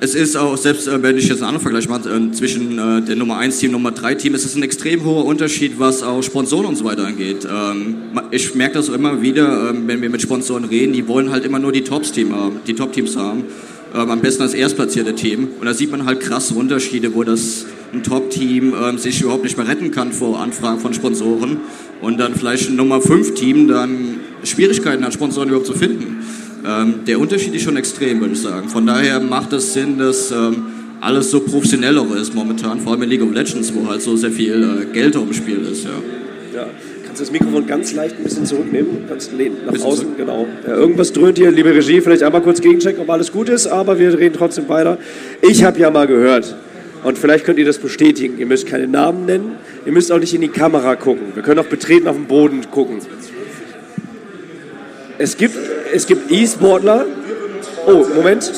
Es 0.00 0.14
ist 0.14 0.36
auch, 0.36 0.56
selbst 0.56 0.86
äh, 0.86 1.02
wenn 1.02 1.16
ich 1.16 1.28
jetzt 1.28 1.38
einen 1.38 1.54
anderen 1.54 1.62
Vergleich 1.62 1.88
mache, 1.88 2.10
äh, 2.10 2.32
zwischen 2.32 2.78
äh, 2.78 3.00
der 3.02 3.16
Nummer 3.16 3.38
1 3.38 3.58
Team 3.58 3.70
und 3.70 3.82
Nummer 3.82 3.92
3 3.92 4.16
Team, 4.16 4.34
ist 4.34 4.44
es 4.44 4.54
ein 4.54 4.62
extrem 4.62 5.04
hoher 5.04 5.24
Unterschied, 5.24 5.78
was 5.78 6.02
auch 6.02 6.22
Sponsoren 6.22 6.66
und 6.66 6.76
so 6.76 6.84
weiter 6.84 7.06
angeht. 7.06 7.46
Ähm, 7.50 7.96
ich 8.30 8.54
merke 8.54 8.74
das 8.74 8.88
immer 8.88 9.22
wieder, 9.22 9.70
ähm, 9.70 9.84
wenn 9.86 10.02
wir 10.02 10.10
mit 10.10 10.20
Sponsoren 10.20 10.64
reden, 10.64 10.92
die 10.92 11.06
wollen 11.08 11.30
halt 11.30 11.44
immer 11.44 11.58
nur 11.58 11.72
die 11.72 11.84
Top-Teams 11.84 12.32
haben, 12.32 12.60
die 12.66 12.74
Top-Teams 12.74 13.16
haben. 13.16 13.44
Ähm, 13.94 14.10
am 14.10 14.20
besten 14.20 14.42
als 14.42 14.54
erstplatzierte 14.54 15.14
Team. 15.14 15.48
Und 15.60 15.66
da 15.66 15.72
sieht 15.72 15.92
man 15.92 16.04
halt 16.04 16.18
krasse 16.18 16.54
Unterschiede, 16.54 17.14
wo 17.14 17.22
das 17.22 17.64
ein 17.92 18.02
Top-Team 18.02 18.74
ähm, 18.74 18.98
sich 18.98 19.20
überhaupt 19.22 19.44
nicht 19.44 19.56
mehr 19.56 19.68
retten 19.68 19.92
kann 19.92 20.12
vor 20.12 20.40
Anfragen 20.40 20.80
von 20.80 20.92
Sponsoren 20.92 21.58
und 22.00 22.18
dann 22.18 22.34
vielleicht 22.34 22.68
ein 22.68 22.76
Nummer 22.76 23.00
5 23.00 23.34
Team 23.34 23.68
dann 23.68 24.16
Schwierigkeiten 24.42 25.04
hat, 25.04 25.14
Sponsoren 25.14 25.48
überhaupt 25.48 25.68
zu 25.68 25.74
finden. 25.74 26.24
Ähm, 26.66 27.04
der 27.06 27.20
Unterschied 27.20 27.54
ist 27.54 27.62
schon 27.62 27.76
extrem, 27.76 28.20
würde 28.20 28.34
ich 28.34 28.40
sagen. 28.40 28.68
Von 28.68 28.84
daher 28.84 29.20
macht 29.20 29.52
es 29.52 29.74
Sinn, 29.74 29.96
dass 29.96 30.32
ähm, 30.32 30.66
alles 31.00 31.30
so 31.30 31.38
professionell 31.40 31.96
auch 31.98 32.12
ist 32.16 32.34
momentan, 32.34 32.80
vor 32.80 32.92
allem 32.92 33.02
in 33.02 33.10
League 33.10 33.22
of 33.22 33.32
Legends, 33.32 33.72
wo 33.74 33.86
halt 33.88 34.02
so 34.02 34.16
sehr 34.16 34.32
viel 34.32 34.86
äh, 34.88 34.92
Geld 34.92 35.14
im 35.14 35.32
Spiel 35.32 35.58
ist. 35.70 35.84
Ja. 35.84 35.90
ja. 36.52 36.66
Kannst 37.14 37.30
du 37.30 37.32
das 37.32 37.40
Mikrofon 37.40 37.66
ganz 37.68 37.92
leicht 37.92 38.16
ein 38.18 38.24
bisschen 38.24 38.44
zurücknehmen? 38.44 39.04
Kannst 39.08 39.30
nach 39.32 39.38
bisschen 39.38 39.86
außen, 39.86 40.00
zurück. 40.00 40.16
genau. 40.16 40.48
Ja, 40.66 40.74
irgendwas 40.74 41.12
dröhnt 41.12 41.38
hier, 41.38 41.52
liebe 41.52 41.72
Regie, 41.72 42.00
vielleicht 42.00 42.24
einmal 42.24 42.40
kurz 42.40 42.60
gegenchecken, 42.60 43.00
ob 43.00 43.08
alles 43.08 43.30
gut 43.30 43.48
ist, 43.48 43.68
aber 43.68 44.00
wir 44.00 44.18
reden 44.18 44.34
trotzdem 44.36 44.68
weiter. 44.68 44.98
Ich 45.40 45.62
habe 45.62 45.78
ja 45.78 45.92
mal 45.92 46.08
gehört, 46.08 46.56
und 47.04 47.16
vielleicht 47.16 47.44
könnt 47.44 47.60
ihr 47.60 47.64
das 47.64 47.78
bestätigen, 47.78 48.36
ihr 48.38 48.46
müsst 48.46 48.66
keine 48.66 48.88
Namen 48.88 49.26
nennen, 49.26 49.52
ihr 49.86 49.92
müsst 49.92 50.10
auch 50.10 50.18
nicht 50.18 50.34
in 50.34 50.40
die 50.40 50.48
Kamera 50.48 50.96
gucken. 50.96 51.28
Wir 51.36 51.44
können 51.44 51.60
auch 51.60 51.66
betreten 51.66 52.08
auf 52.08 52.16
den 52.16 52.26
Boden 52.26 52.68
gucken. 52.72 52.98
Es 55.16 55.36
gibt 55.36 55.56
es 55.92 56.08
gibt 56.08 56.32
E-Sportler. 56.32 57.06
Oh, 57.86 58.04
Moment. 58.12 58.50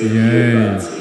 Yeah. 0.00 0.97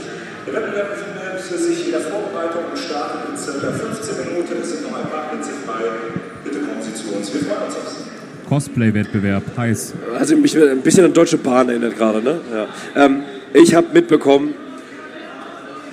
Cosplay-Wettbewerb, 8.48 9.44
heiß. 9.58 9.94
Also 10.18 10.36
mich 10.38 10.58
ein 10.58 10.82
bisschen 10.82 11.06
an 11.06 11.14
Deutsche 11.14 11.38
Bahn 11.38 11.70
erinnert 11.70 11.98
gerade. 11.98 12.22
Ne? 12.22 12.40
Ja. 12.54 13.06
Ähm, 13.06 13.24
ich 13.54 13.76
habe 13.76 13.88
mitbekommen, 13.94 14.54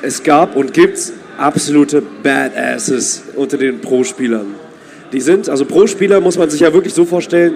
es 0.03 0.23
gab 0.23 0.57
und 0.57 0.73
gibt 0.73 0.99
absolute 1.39 2.03
Badasses 2.23 3.25
unter 3.37 3.57
den 3.57 3.81
Pro-Spielern. 3.81 4.47
Die 5.13 5.21
sind, 5.21 5.49
also 5.49 5.65
Pro-Spieler 5.65 6.21
muss 6.21 6.39
man 6.39 6.51
sich 6.51 6.61
ja 6.61 6.73
wirklich 6.73 6.95
so 6.95 7.05
vorstellen, 7.05 7.55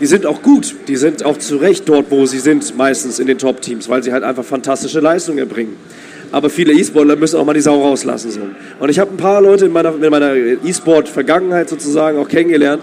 die 0.00 0.06
sind 0.06 0.26
auch 0.26 0.42
gut. 0.42 0.74
Die 0.88 0.96
sind 0.96 1.24
auch 1.24 1.38
zu 1.38 1.56
Recht 1.56 1.88
dort, 1.88 2.10
wo 2.10 2.26
sie 2.26 2.38
sind, 2.38 2.76
meistens 2.76 3.18
in 3.18 3.26
den 3.26 3.38
Top-Teams, 3.38 3.88
weil 3.88 4.02
sie 4.02 4.12
halt 4.12 4.24
einfach 4.24 4.44
fantastische 4.44 5.00
Leistungen 5.00 5.38
erbringen. 5.38 5.76
Aber 6.32 6.50
viele 6.50 6.72
E-Sportler 6.72 7.14
müssen 7.16 7.38
auch 7.38 7.44
mal 7.44 7.54
die 7.54 7.60
Sau 7.60 7.80
rauslassen. 7.80 8.30
So. 8.30 8.40
Und 8.80 8.88
ich 8.88 8.98
habe 8.98 9.12
ein 9.12 9.16
paar 9.16 9.40
Leute 9.40 9.66
in 9.66 9.72
meiner, 9.72 9.94
in 9.94 10.10
meiner 10.10 10.34
E-Sport-Vergangenheit 10.34 11.68
sozusagen 11.68 12.18
auch 12.18 12.28
kennengelernt, 12.28 12.82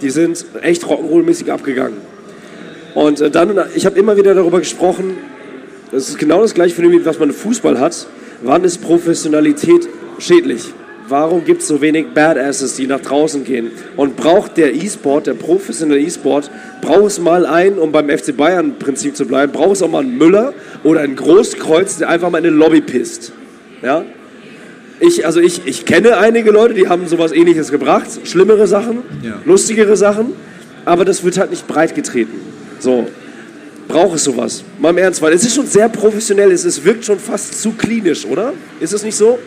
die 0.00 0.10
sind 0.10 0.44
echt 0.62 0.84
Rock'n'Roll-mäßig 0.84 1.50
abgegangen. 1.50 1.98
Und 2.94 3.20
äh, 3.20 3.30
dann, 3.30 3.58
ich 3.74 3.86
habe 3.86 3.98
immer 3.98 4.16
wieder 4.16 4.34
darüber 4.34 4.58
gesprochen, 4.58 5.16
das 5.90 6.08
ist 6.08 6.18
genau 6.18 6.42
das 6.42 6.54
gleiche 6.54 6.74
Phänomen, 6.74 7.04
was 7.04 7.18
man 7.18 7.30
im 7.30 7.34
Fußball 7.34 7.78
hat. 7.78 8.06
Wann 8.42 8.64
ist 8.64 8.82
Professionalität 8.82 9.88
schädlich? 10.18 10.62
Warum 11.08 11.44
gibt 11.44 11.62
es 11.62 11.68
so 11.68 11.80
wenig 11.80 12.08
Badasses, 12.12 12.74
die 12.74 12.86
nach 12.86 13.00
draußen 13.00 13.44
gehen? 13.44 13.70
Und 13.96 14.16
braucht 14.16 14.58
der 14.58 14.74
E-Sport, 14.74 15.26
der 15.26 15.34
professionelle 15.34 16.00
E-Sport, 16.00 16.50
braucht 16.82 17.06
es 17.06 17.18
mal 17.18 17.46
einen, 17.46 17.78
um 17.78 17.92
beim 17.92 18.10
FC 18.10 18.36
Bayern-Prinzip 18.36 19.16
zu 19.16 19.24
bleiben, 19.24 19.52
braucht 19.52 19.76
es 19.76 19.82
auch 19.82 19.90
mal 19.90 20.02
einen 20.02 20.18
Müller 20.18 20.52
oder 20.84 21.00
einen 21.00 21.16
Großkreuz, 21.16 21.96
der 21.96 22.10
einfach 22.10 22.30
mal 22.30 22.38
in 22.38 22.46
eine 22.46 22.56
Lobby 22.56 22.82
pisst? 22.82 23.32
Ja? 23.80 24.04
Ich, 25.00 25.24
also 25.24 25.40
ich, 25.40 25.62
ich 25.64 25.84
kenne 25.84 26.16
einige 26.18 26.50
Leute, 26.50 26.74
die 26.74 26.88
haben 26.88 27.06
sowas 27.06 27.32
ähnliches 27.32 27.70
gebracht. 27.70 28.08
Schlimmere 28.24 28.66
Sachen, 28.66 28.98
ja. 29.22 29.40
lustigere 29.44 29.96
Sachen, 29.96 30.32
aber 30.84 31.04
das 31.04 31.22
wird 31.22 31.38
halt 31.38 31.50
nicht 31.50 31.66
breit 31.68 31.94
getreten. 31.94 32.40
So. 32.80 33.06
Braucht 33.86 34.16
es 34.16 34.24
sowas? 34.24 34.64
Mal 34.78 34.90
im 34.90 34.98
Ernst, 34.98 35.22
weil 35.22 35.32
es 35.32 35.44
ist 35.44 35.54
schon 35.54 35.66
sehr 35.66 35.88
professionell, 35.88 36.50
es, 36.50 36.64
es 36.64 36.84
wirkt 36.84 37.06
schon 37.06 37.18
fast 37.18 37.62
zu 37.62 37.72
klinisch, 37.72 38.26
oder? 38.26 38.52
Ist 38.80 38.92
es 38.92 39.02
nicht 39.02 39.16
so? 39.16 39.38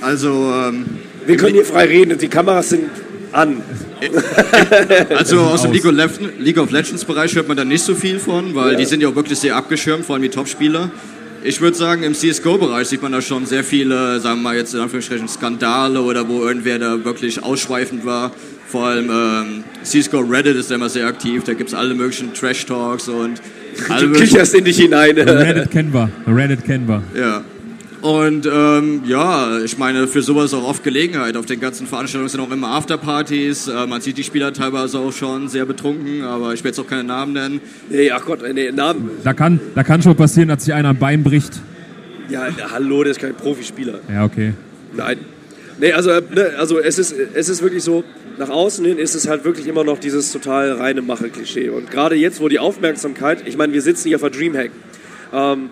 Also. 0.00 0.52
Ähm, 0.52 0.86
Wir 1.24 1.36
können 1.36 1.54
hier 1.54 1.64
frei 1.64 1.84
reden, 1.84 2.18
die 2.18 2.26
Kameras 2.26 2.70
sind 2.70 2.90
an. 3.32 3.62
Also 5.16 5.40
aus 5.40 5.62
dem 5.62 5.72
League 5.72 5.84
of, 5.84 5.94
League 6.38 6.58
of 6.58 6.70
Legends 6.70 7.04
Bereich 7.04 7.34
hört 7.36 7.46
man 7.46 7.56
da 7.56 7.64
nicht 7.64 7.84
so 7.84 7.94
viel 7.94 8.18
von, 8.18 8.54
weil 8.54 8.72
ja. 8.72 8.78
die 8.78 8.86
sind 8.86 9.02
ja 9.02 9.08
auch 9.08 9.14
wirklich 9.14 9.38
sehr 9.38 9.54
abgeschirmt, 9.54 10.04
vor 10.04 10.16
allem 10.16 10.22
die 10.22 10.30
Topspieler. 10.30 10.90
Ich 11.42 11.60
würde 11.60 11.76
sagen, 11.76 12.02
im 12.02 12.12
CSGO-Bereich 12.14 12.88
sieht 12.88 13.02
man 13.02 13.12
da 13.12 13.22
schon 13.22 13.46
sehr 13.46 13.64
viele, 13.64 14.20
sagen 14.20 14.40
wir 14.40 14.50
mal 14.50 14.56
jetzt 14.56 14.74
in 14.74 14.80
Anführungsstrichen, 14.80 15.26
Skandale 15.26 16.02
oder 16.02 16.28
wo 16.28 16.42
irgendwer 16.42 16.78
da 16.78 17.02
wirklich 17.02 17.42
ausschweifend 17.42 18.04
war. 18.04 18.32
Vor 18.66 18.86
allem 18.86 19.10
ähm, 19.10 19.64
CSGO 19.82 20.20
Reddit 20.20 20.56
ist 20.56 20.70
da 20.70 20.74
immer 20.74 20.90
sehr 20.90 21.06
aktiv, 21.06 21.42
da 21.44 21.54
gibt 21.54 21.70
es 21.70 21.74
alle 21.74 21.94
möglichen 21.94 22.34
Trash-Talks 22.34 23.08
und 23.08 23.40
alle 23.88 24.08
Du 24.08 24.12
kicherst 24.12 24.54
in 24.54 24.64
dich 24.64 24.76
hinein. 24.76 25.16
Reddit 25.18 25.70
kennen 25.70 25.94
wir, 25.94 26.10
Reddit 26.26 26.64
kennen 26.64 26.86
wir. 26.86 27.02
Ja. 27.18 27.42
Und 28.02 28.48
ähm, 28.50 29.02
ja, 29.04 29.58
ich 29.60 29.76
meine, 29.76 30.06
für 30.06 30.22
sowas 30.22 30.54
auch 30.54 30.66
oft 30.66 30.82
Gelegenheit. 30.82 31.36
Auf 31.36 31.44
den 31.44 31.60
ganzen 31.60 31.86
Veranstaltungen 31.86 32.30
sind 32.30 32.40
auch 32.40 32.50
immer 32.50 32.68
Afterpartys. 32.68 33.68
Äh, 33.68 33.86
man 33.86 34.00
sieht 34.00 34.16
die 34.16 34.24
Spieler 34.24 34.54
teilweise 34.54 34.98
auch 34.98 35.12
schon 35.12 35.48
sehr 35.48 35.66
betrunken, 35.66 36.22
aber 36.22 36.54
ich 36.54 36.60
werde 36.60 36.68
jetzt 36.68 36.80
auch 36.80 36.86
keine 36.86 37.04
Namen 37.04 37.34
nennen. 37.34 37.60
Nee, 37.90 38.10
ach 38.10 38.24
Gott, 38.24 38.40
nee, 38.54 38.72
Namen. 38.72 39.10
Da 39.22 39.34
kann, 39.34 39.60
da 39.74 39.82
kann 39.82 40.02
schon 40.02 40.16
passieren, 40.16 40.48
dass 40.48 40.64
sich 40.64 40.72
einer 40.72 40.90
ein 40.90 40.98
Bein 40.98 41.22
bricht. 41.22 41.60
Ja, 42.30 42.48
hallo, 42.72 43.02
der 43.02 43.10
ist 43.10 43.20
kein 43.20 43.34
Profispieler. 43.34 43.98
Ja, 44.10 44.24
okay. 44.24 44.54
Nein. 44.96 45.18
Nee, 45.78 45.92
also, 45.92 46.10
ne, 46.10 46.52
also 46.58 46.78
es, 46.78 46.98
ist, 46.98 47.14
es 47.34 47.48
ist 47.48 47.62
wirklich 47.62 47.82
so, 47.82 48.04
nach 48.38 48.48
außen 48.48 48.84
hin 48.84 48.98
ist 48.98 49.14
es 49.14 49.28
halt 49.28 49.44
wirklich 49.44 49.66
immer 49.66 49.84
noch 49.84 49.98
dieses 49.98 50.32
total 50.32 50.72
reine 50.72 51.02
Mache-Klischee. 51.02 51.68
Und 51.68 51.90
gerade 51.90 52.14
jetzt, 52.14 52.40
wo 52.40 52.48
die 52.48 52.58
Aufmerksamkeit, 52.58 53.46
ich 53.46 53.56
meine, 53.56 53.72
wir 53.72 53.82
sitzen 53.82 54.08
hier 54.08 54.16
auf 54.16 54.22
der 54.22 54.30
Dreamhack. 54.30 54.70
Ähm, 55.32 55.70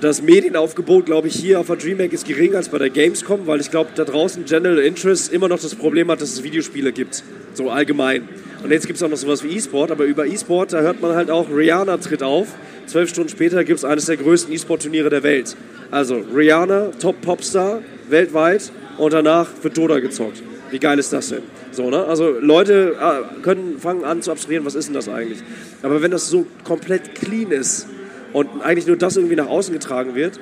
das 0.00 0.22
Medienaufgebot, 0.22 1.06
glaube 1.06 1.28
ich, 1.28 1.36
hier 1.36 1.60
auf 1.60 1.66
der 1.66 1.76
DreamHack 1.76 2.12
ist 2.12 2.26
geringer 2.26 2.56
als 2.56 2.68
bei 2.68 2.78
der 2.78 2.90
Gamescom, 2.90 3.46
weil 3.46 3.60
ich 3.60 3.70
glaube, 3.70 3.90
da 3.94 4.04
draußen 4.04 4.44
General 4.44 4.78
Interest 4.78 5.32
immer 5.32 5.48
noch 5.48 5.60
das 5.60 5.74
Problem 5.74 6.10
hat, 6.10 6.20
dass 6.20 6.32
es 6.32 6.42
Videospiele 6.42 6.92
gibt. 6.92 7.22
So 7.54 7.70
allgemein. 7.70 8.28
Und 8.62 8.70
jetzt 8.70 8.86
gibt 8.86 8.96
es 8.96 9.02
auch 9.02 9.08
noch 9.08 9.16
sowas 9.16 9.44
wie 9.44 9.56
E-Sport, 9.56 9.90
aber 9.90 10.04
über 10.04 10.26
E-Sport, 10.26 10.72
da 10.72 10.80
hört 10.80 11.00
man 11.00 11.14
halt 11.14 11.30
auch, 11.30 11.48
Rihanna 11.50 11.96
tritt 11.98 12.22
auf. 12.22 12.48
Zwölf 12.86 13.08
Stunden 13.08 13.30
später 13.30 13.64
gibt 13.64 13.78
es 13.78 13.84
eines 13.84 14.06
der 14.06 14.16
größten 14.16 14.52
E-Sport-Turniere 14.52 15.10
der 15.10 15.22
Welt. 15.22 15.56
Also 15.90 16.22
Rihanna, 16.34 16.90
Top-Popstar, 16.98 17.82
weltweit, 18.08 18.72
und 18.98 19.12
danach 19.12 19.48
wird 19.62 19.76
Dota 19.76 19.98
gezockt. 20.00 20.42
Wie 20.70 20.78
geil 20.78 20.98
ist 20.98 21.12
das 21.12 21.28
denn? 21.28 21.42
So, 21.72 21.90
ne? 21.90 22.04
Also 22.04 22.30
Leute 22.40 22.96
äh, 23.00 23.42
können 23.42 23.78
fangen 23.78 24.04
an 24.04 24.22
zu 24.22 24.30
abstrahieren, 24.30 24.64
was 24.64 24.74
ist 24.74 24.86
denn 24.86 24.94
das 24.94 25.08
eigentlich? 25.08 25.38
Aber 25.82 26.02
wenn 26.02 26.10
das 26.10 26.28
so 26.28 26.46
komplett 26.64 27.14
clean 27.14 27.50
ist 27.50 27.86
und 28.34 28.62
eigentlich 28.62 28.86
nur 28.86 28.96
das 28.96 29.16
irgendwie 29.16 29.36
nach 29.36 29.46
außen 29.46 29.72
getragen 29.72 30.14
wird, 30.14 30.38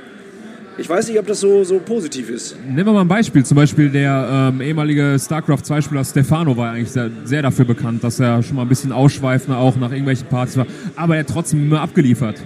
ich 0.79 0.89
weiß 0.89 1.09
nicht, 1.09 1.19
ob 1.19 1.27
das 1.27 1.41
so, 1.41 1.65
so 1.65 1.79
positiv 1.79 2.31
ist. 2.31 2.57
Nehmen 2.67 2.87
wir 2.87 2.93
mal 2.93 3.03
ein 3.03 3.09
Beispiel. 3.09 3.45
Zum 3.45 3.57
Beispiel 3.57 3.91
der 3.91 4.51
ähm, 4.53 4.63
ehemalige 4.63 5.19
StarCraft 5.21 5.59
2-Spieler 5.59 6.03
Stefano 6.03 6.57
war 6.57 6.73
eigentlich 6.73 6.91
sehr, 6.91 7.11
sehr, 7.25 7.43
dafür 7.43 7.67
bekannt, 7.67 8.03
dass 8.03 8.19
er 8.19 8.43
schon 8.43 8.57
mal 8.57 8.63
ein 8.63 8.69
bisschen 8.69 8.91
ausschweifender 8.91 9.59
auch 9.59 9.77
nach 9.77 9.91
irgendwelchen 9.91 10.27
Partys 10.29 10.57
war. 10.57 10.67
Aber 10.97 11.15
er 11.17 11.21
hat 11.21 11.29
trotzdem 11.29 11.63
immer 11.63 11.83
abgeliefert. 11.83 12.43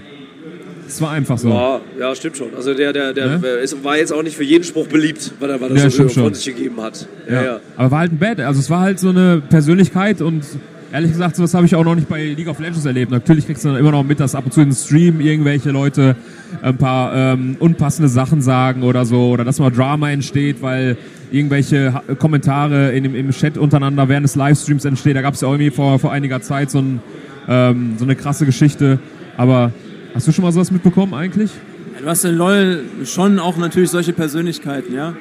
Es 0.89 1.01
war 1.01 1.13
einfach 1.13 1.39
so. 1.39 1.49
Ja, 1.51 1.81
ja, 1.99 2.15
stimmt 2.15 2.37
schon. 2.37 2.55
Also 2.55 2.75
der, 2.75 2.93
der, 2.93 3.13
der 3.13 3.39
ne? 3.39 3.47
ist, 3.63 3.83
war 3.85 3.97
jetzt 3.97 4.13
auch 4.13 4.23
nicht 4.23 4.37
für 4.37 4.45
jeden 4.45 4.65
Spruch 4.65 4.89
beliebt, 4.89 5.33
weil 5.39 5.51
er, 5.51 5.61
weil 5.61 5.71
er 5.71 5.85
ja, 5.85 5.91
so 5.91 6.09
von 6.09 6.35
sich 6.35 6.47
gegeben 6.47 6.81
hat. 6.81 7.09
Ja, 7.29 7.35
ja. 7.35 7.45
ja. 7.45 7.61
Aber 7.77 7.91
war 7.93 7.99
halt 8.01 8.13
ein 8.13 8.19
Bad. 8.19 8.41
Also 8.41 8.61
es 8.61 8.71
war 8.71 8.81
halt 8.81 8.99
so 8.99 9.11
eine 9.11 9.41
Persönlichkeit 9.49 10.21
und 10.21 10.45
ehrlich 10.93 11.13
gesagt, 11.13 11.37
sowas 11.37 11.55
habe 11.55 11.67
ich 11.67 11.75
auch 11.75 11.85
noch 11.85 11.95
nicht 11.95 12.09
bei 12.09 12.25
League 12.25 12.49
of 12.49 12.59
Legends 12.59 12.85
erlebt. 12.85 13.11
Natürlich 13.11 13.47
kriegst 13.47 13.65
du 13.65 13.69
dann 13.69 13.79
immer 13.79 13.91
noch 13.91 14.05
mit, 14.05 14.21
dass 14.21 14.35
ab 14.35 14.45
und 14.45 14.53
zu 14.53 14.61
im 14.61 14.73
Stream 14.73 15.21
irgendwelche 15.21 15.71
Leute 15.71 16.17
ein 16.63 16.77
paar 16.77 17.15
ähm, 17.15 17.57
unpassende 17.59 18.09
Sachen 18.09 18.41
sagen 18.43 18.83
oder 18.83 19.05
so, 19.05 19.31
oder 19.31 19.45
dass 19.45 19.59
mal 19.59 19.71
Drama 19.71 20.11
entsteht, 20.11 20.63
weil 20.63 20.97
irgendwelche 21.31 22.03
Kommentare 22.19 22.93
in 22.93 23.05
im 23.05 23.31
Chat 23.31 23.59
untereinander 23.59 24.09
während 24.09 24.25
des 24.25 24.37
Livestreams 24.37 24.85
entstehen. 24.85 25.15
Da 25.15 25.23
gab 25.23 25.35
es 25.35 25.41
ja 25.41 25.49
irgendwie 25.49 25.71
vor, 25.71 25.99
vor 25.99 26.13
einiger 26.13 26.41
Zeit 26.41 26.71
so, 26.71 26.79
ein, 26.79 27.01
ähm, 27.49 27.95
so 27.99 28.05
eine 28.05 28.17
krasse 28.17 28.47
Geschichte. 28.47 28.99
Aber 29.37 29.73
hast 30.15 30.29
du 30.29 30.33
schon 30.33 30.45
mal 30.45 30.53
sowas 30.53 30.71
mitbekommen 30.71 31.15
eigentlich? 31.15 31.51
Ja, 31.95 32.03
du 32.03 32.09
hast 32.09 32.25
in 32.25 32.37
LOL 32.37 32.85
schon 33.05 33.39
auch 33.39 33.57
natürlich 33.57 33.91
solche 33.91 34.13
Persönlichkeiten, 34.13 34.95
ja. 34.95 35.15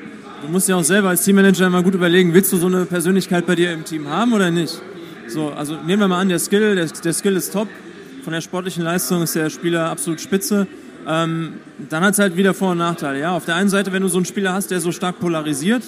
Du 0.45 0.51
musst 0.51 0.69
ja 0.69 0.75
auch 0.75 0.83
selber 0.83 1.09
als 1.09 1.23
Teammanager 1.23 1.69
mal 1.69 1.81
gut 1.81 1.95
überlegen, 1.95 2.33
willst 2.33 2.53
du 2.53 2.57
so 2.57 2.67
eine 2.67 2.85
Persönlichkeit 2.85 3.47
bei 3.47 3.55
dir 3.55 3.73
im 3.73 3.83
Team 3.83 4.09
haben 4.09 4.33
oder 4.33 4.51
nicht? 4.51 4.79
So, 5.27 5.49
also 5.49 5.75
nehmen 5.75 6.01
wir 6.01 6.07
mal 6.07 6.21
an, 6.21 6.29
der 6.29 6.39
Skill, 6.39 6.75
der, 6.75 6.85
der 6.85 7.13
Skill 7.13 7.35
ist 7.35 7.51
top. 7.51 7.67
Von 8.23 8.33
der 8.33 8.41
sportlichen 8.41 8.83
Leistung 8.83 9.23
ist 9.23 9.35
der 9.35 9.49
Spieler 9.49 9.89
absolut 9.89 10.21
spitze. 10.21 10.67
Ähm, 11.07 11.53
dann 11.89 12.03
hat 12.03 12.13
es 12.13 12.19
halt 12.19 12.37
wieder 12.37 12.53
Vor- 12.53 12.71
und 12.71 12.77
Nachteile. 12.77 13.19
Ja? 13.19 13.35
Auf 13.35 13.45
der 13.45 13.55
einen 13.55 13.69
Seite, 13.69 13.91
wenn 13.91 14.01
du 14.01 14.07
so 14.07 14.17
einen 14.17 14.25
Spieler 14.25 14.53
hast, 14.53 14.71
der 14.71 14.79
so 14.79 14.91
stark 14.91 15.19
polarisiert, 15.19 15.83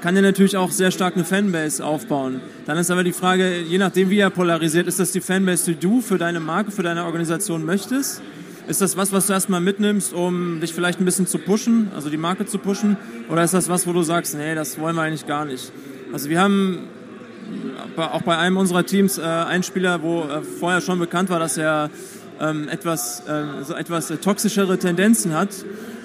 kann 0.00 0.14
er 0.16 0.22
natürlich 0.22 0.56
auch 0.56 0.70
sehr 0.70 0.90
stark 0.90 1.14
eine 1.14 1.24
Fanbase 1.24 1.84
aufbauen. 1.84 2.40
Dann 2.66 2.78
ist 2.78 2.90
aber 2.90 3.04
die 3.04 3.12
Frage, 3.12 3.60
je 3.60 3.78
nachdem, 3.78 4.10
wie 4.10 4.18
er 4.18 4.30
polarisiert, 4.30 4.86
ist 4.86 5.00
das 5.00 5.12
die 5.12 5.20
Fanbase, 5.20 5.72
die 5.72 5.80
du 5.80 6.00
für 6.00 6.18
deine 6.18 6.40
Marke, 6.40 6.70
für 6.70 6.82
deine 6.82 7.04
Organisation 7.04 7.64
möchtest? 7.64 8.22
Ist 8.68 8.80
das 8.80 8.96
was, 8.96 9.12
was 9.12 9.26
du 9.26 9.32
erstmal 9.32 9.60
mitnimmst, 9.60 10.12
um 10.12 10.60
dich 10.60 10.74
vielleicht 10.74 11.00
ein 11.00 11.04
bisschen 11.04 11.26
zu 11.26 11.38
pushen, 11.38 11.88
also 11.94 12.10
die 12.10 12.18
Marke 12.18 12.44
zu 12.46 12.58
pushen? 12.58 12.96
Oder 13.30 13.42
ist 13.42 13.54
das 13.54 13.68
was, 13.68 13.86
wo 13.86 13.92
du 13.92 14.02
sagst, 14.02 14.36
nee, 14.36 14.54
das 14.54 14.78
wollen 14.78 14.94
wir 14.94 15.02
eigentlich 15.02 15.26
gar 15.26 15.46
nicht? 15.46 15.72
Also 16.12 16.28
wir 16.28 16.40
haben 16.40 16.80
auch 17.96 18.22
bei 18.22 18.36
einem 18.36 18.56
unserer 18.56 18.84
Teams 18.84 19.18
äh, 19.18 19.22
einen 19.22 19.62
Spieler, 19.62 20.02
wo 20.02 20.22
äh, 20.22 20.42
vorher 20.42 20.80
schon 20.80 20.98
bekannt 20.98 21.30
war, 21.30 21.38
dass 21.38 21.56
er 21.56 21.90
ähm, 22.40 22.68
etwas, 22.68 23.20
äh, 23.26 23.64
so 23.64 23.74
etwas 23.74 24.12
toxischere 24.22 24.78
Tendenzen 24.78 25.34
hat 25.34 25.50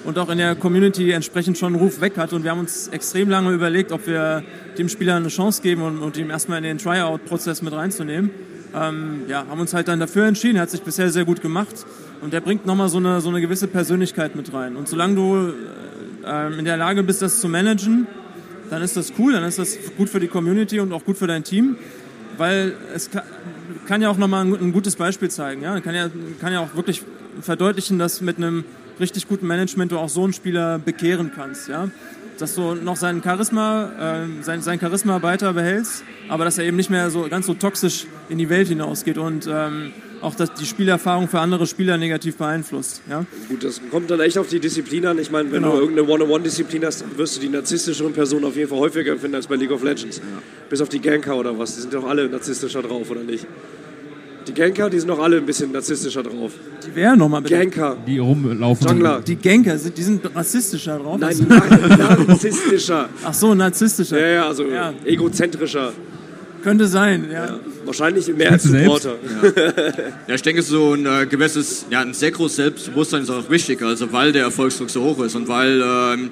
und 0.04 0.18
auch 0.18 0.28
in 0.28 0.38
der 0.38 0.54
Community 0.54 1.12
entsprechend 1.12 1.58
schon 1.58 1.74
einen 1.74 1.82
Ruf 1.82 2.00
weg 2.00 2.16
hat. 2.16 2.32
Und 2.32 2.44
wir 2.44 2.50
haben 2.50 2.60
uns 2.60 2.88
extrem 2.88 3.28
lange 3.28 3.52
überlegt, 3.52 3.92
ob 3.92 4.06
wir 4.06 4.42
dem 4.78 4.88
Spieler 4.88 5.16
eine 5.16 5.28
Chance 5.28 5.62
geben 5.62 5.82
und, 5.82 5.98
und 5.98 6.16
ihm 6.16 6.30
erstmal 6.30 6.58
in 6.58 6.64
den 6.64 6.78
Tryout-Prozess 6.78 7.62
mit 7.62 7.72
reinzunehmen. 7.72 8.30
Ähm, 8.74 9.22
ja, 9.28 9.46
haben 9.48 9.60
uns 9.60 9.72
halt 9.72 9.88
dann 9.88 10.00
dafür 10.00 10.26
entschieden. 10.26 10.58
Hat 10.58 10.70
sich 10.70 10.82
bisher 10.82 11.08
sehr 11.10 11.24
gut 11.24 11.40
gemacht 11.40 11.86
und 12.20 12.32
der 12.32 12.40
bringt 12.40 12.66
nochmal 12.66 12.88
so 12.88 12.98
eine, 12.98 13.20
so 13.20 13.28
eine 13.28 13.40
gewisse 13.40 13.68
Persönlichkeit 13.68 14.34
mit 14.34 14.52
rein. 14.52 14.76
Und 14.76 14.88
solange 14.88 15.14
du 15.14 15.52
äh, 16.26 16.58
in 16.58 16.64
der 16.64 16.76
Lage 16.76 17.02
bist, 17.02 17.22
das 17.22 17.40
zu 17.40 17.48
managen, 17.48 18.06
dann 18.70 18.82
ist 18.82 18.96
das 18.96 19.12
cool, 19.18 19.32
dann 19.32 19.44
ist 19.44 19.58
das 19.58 19.78
gut 19.96 20.08
für 20.08 20.20
die 20.20 20.28
Community 20.28 20.80
und 20.80 20.92
auch 20.92 21.04
gut 21.04 21.16
für 21.16 21.26
dein 21.26 21.44
Team, 21.44 21.76
weil 22.38 22.74
es 22.94 23.10
kann, 23.10 23.22
kann 23.86 24.02
ja 24.02 24.10
auch 24.10 24.16
nochmal 24.16 24.44
ein, 24.44 24.54
ein 24.54 24.72
gutes 24.72 24.96
Beispiel 24.96 25.30
zeigen. 25.30 25.62
Ja? 25.62 25.78
Kann, 25.80 25.94
ja, 25.94 26.08
kann 26.40 26.52
ja 26.52 26.60
auch 26.60 26.74
wirklich 26.74 27.02
verdeutlichen, 27.40 27.98
dass 27.98 28.20
mit 28.20 28.36
einem 28.36 28.64
richtig 29.00 29.28
guten 29.28 29.46
Management 29.46 29.92
du 29.92 29.98
auch 29.98 30.08
so 30.08 30.24
einen 30.24 30.32
Spieler 30.32 30.78
bekehren 30.78 31.32
kannst. 31.34 31.68
Ja? 31.68 31.88
Dass 32.38 32.54
du 32.54 32.74
noch 32.74 32.96
seinen 32.96 33.22
Charisma, 33.22 34.24
äh, 34.24 34.42
sein, 34.42 34.62
sein 34.62 34.80
Charisma 34.80 35.22
weiter 35.22 35.52
behältst, 35.52 36.04
aber 36.28 36.44
dass 36.44 36.58
er 36.58 36.64
eben 36.64 36.76
nicht 36.76 36.90
mehr 36.90 37.10
so 37.10 37.28
ganz 37.28 37.46
so 37.46 37.54
toxisch 37.54 38.06
in 38.28 38.38
die 38.38 38.48
Welt 38.48 38.68
hinausgeht 38.68 39.18
und 39.18 39.46
ähm, 39.46 39.92
auch 40.24 40.34
dass 40.34 40.54
die 40.54 40.66
Spielerfahrung 40.66 41.28
für 41.28 41.40
andere 41.40 41.66
Spieler 41.66 41.98
negativ 41.98 42.36
beeinflusst. 42.36 43.02
Ja? 43.08 43.24
Gut, 43.48 43.62
das 43.62 43.80
kommt 43.90 44.10
dann 44.10 44.20
echt 44.20 44.38
auf 44.38 44.48
die 44.48 44.60
Disziplin 44.60 45.06
an. 45.06 45.18
Ich 45.18 45.30
meine, 45.30 45.52
wenn 45.52 45.62
genau. 45.62 45.76
du 45.76 45.82
irgendeine 45.82 46.08
One-on-One-Disziplin 46.08 46.84
hast, 46.84 47.04
wirst 47.16 47.36
du 47.36 47.40
die 47.40 47.48
narzisstischeren 47.48 48.12
Personen 48.12 48.44
auf 48.44 48.56
jeden 48.56 48.68
Fall 48.68 48.78
häufiger 48.78 49.16
finden 49.16 49.36
als 49.36 49.46
bei 49.46 49.56
League 49.56 49.70
of 49.70 49.82
Legends. 49.82 50.18
Ja. 50.18 50.24
Bis 50.68 50.80
auf 50.80 50.88
die 50.88 51.00
Ganker 51.00 51.36
oder 51.36 51.56
was. 51.58 51.74
Die 51.74 51.82
sind 51.82 51.94
doch 51.94 52.04
alle 52.04 52.28
narzisstischer 52.28 52.82
drauf, 52.82 53.10
oder 53.10 53.22
nicht? 53.22 53.46
Die 54.46 54.52
Ganker, 54.52 54.90
die 54.90 54.98
sind 54.98 55.08
doch 55.08 55.20
alle 55.20 55.38
ein 55.38 55.46
bisschen 55.46 55.72
narzisstischer 55.72 56.22
drauf. 56.22 56.52
Die 56.86 56.94
wären 56.94 57.18
nochmal 57.18 57.40
bitte. 57.40 57.56
Ganker. 57.56 57.96
Die 58.06 58.18
rumlaufen. 58.18 58.88
Jungler. 58.88 59.20
Die 59.20 59.36
Ganker, 59.36 59.76
die 59.76 60.02
sind 60.02 60.34
rassistischer 60.34 60.98
drauf? 60.98 61.18
Nein, 61.18 61.46
nein 61.48 62.26
narzisstischer. 62.28 63.08
Ach 63.24 63.32
so, 63.32 63.54
narzisstischer. 63.54 64.18
Ja, 64.18 64.26
ja, 64.26 64.46
also 64.46 64.64
ja. 64.66 64.92
egozentrischer. 65.04 65.92
Könnte 66.64 66.86
sein, 66.86 67.28
ja. 67.30 67.44
ja. 67.44 67.60
Wahrscheinlich 67.84 68.26
mehr 68.34 68.52
als 68.52 68.62
Supporter. 68.62 69.16
Ja. 69.44 69.62
ja. 70.28 70.34
ich 70.34 70.40
denke, 70.40 70.62
so 70.62 70.94
ein 70.94 71.04
äh, 71.04 71.26
gewisses, 71.26 71.84
ja, 71.90 72.00
ein 72.00 72.14
sehr 72.14 72.30
großes 72.30 72.56
Selbstbewusstsein 72.56 73.22
ist 73.22 73.30
auch 73.30 73.50
wichtig, 73.50 73.82
also 73.82 74.10
weil 74.12 74.32
der 74.32 74.44
Erfolgsdruck 74.44 74.88
so 74.88 75.02
hoch 75.02 75.22
ist 75.22 75.36
und 75.36 75.46
weil 75.46 75.82
ähm, 75.84 76.30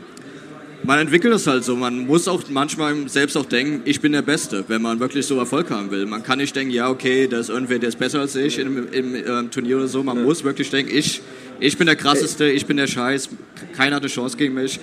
man 0.84 0.98
entwickelt 1.00 1.34
es 1.34 1.46
halt 1.46 1.64
so. 1.64 1.76
Man 1.76 2.06
muss 2.06 2.28
auch 2.28 2.42
manchmal 2.48 3.08
selbst 3.10 3.36
auch 3.36 3.44
denken, 3.44 3.82
ich 3.84 4.00
bin 4.00 4.12
der 4.12 4.22
Beste, 4.22 4.64
wenn 4.68 4.80
man 4.80 5.00
wirklich 5.00 5.26
so 5.26 5.38
Erfolg 5.38 5.70
haben 5.70 5.90
will. 5.90 6.06
Man 6.06 6.22
kann 6.22 6.38
nicht 6.38 6.56
denken, 6.56 6.72
ja, 6.72 6.88
okay, 6.88 7.28
da 7.28 7.38
ist 7.38 7.50
irgendwer, 7.50 7.78
der 7.78 7.90
ist 7.90 7.98
besser 7.98 8.20
als 8.20 8.34
ich 8.34 8.58
im, 8.58 8.90
im, 8.90 9.14
im 9.14 9.50
Turnier 9.50 9.76
oder 9.76 9.88
so. 9.88 10.02
Man 10.02 10.16
ja. 10.16 10.22
muss 10.22 10.44
wirklich 10.44 10.70
denken, 10.70 10.96
ich, 10.96 11.20
ich 11.60 11.76
bin 11.76 11.86
der 11.86 11.96
Krasseste, 11.96 12.46
ich 12.46 12.64
bin 12.64 12.78
der 12.78 12.86
Scheiß, 12.86 13.28
keiner 13.76 13.96
hat 13.96 14.02
eine 14.02 14.10
Chance 14.10 14.38
gegen 14.38 14.54
mich 14.54 14.80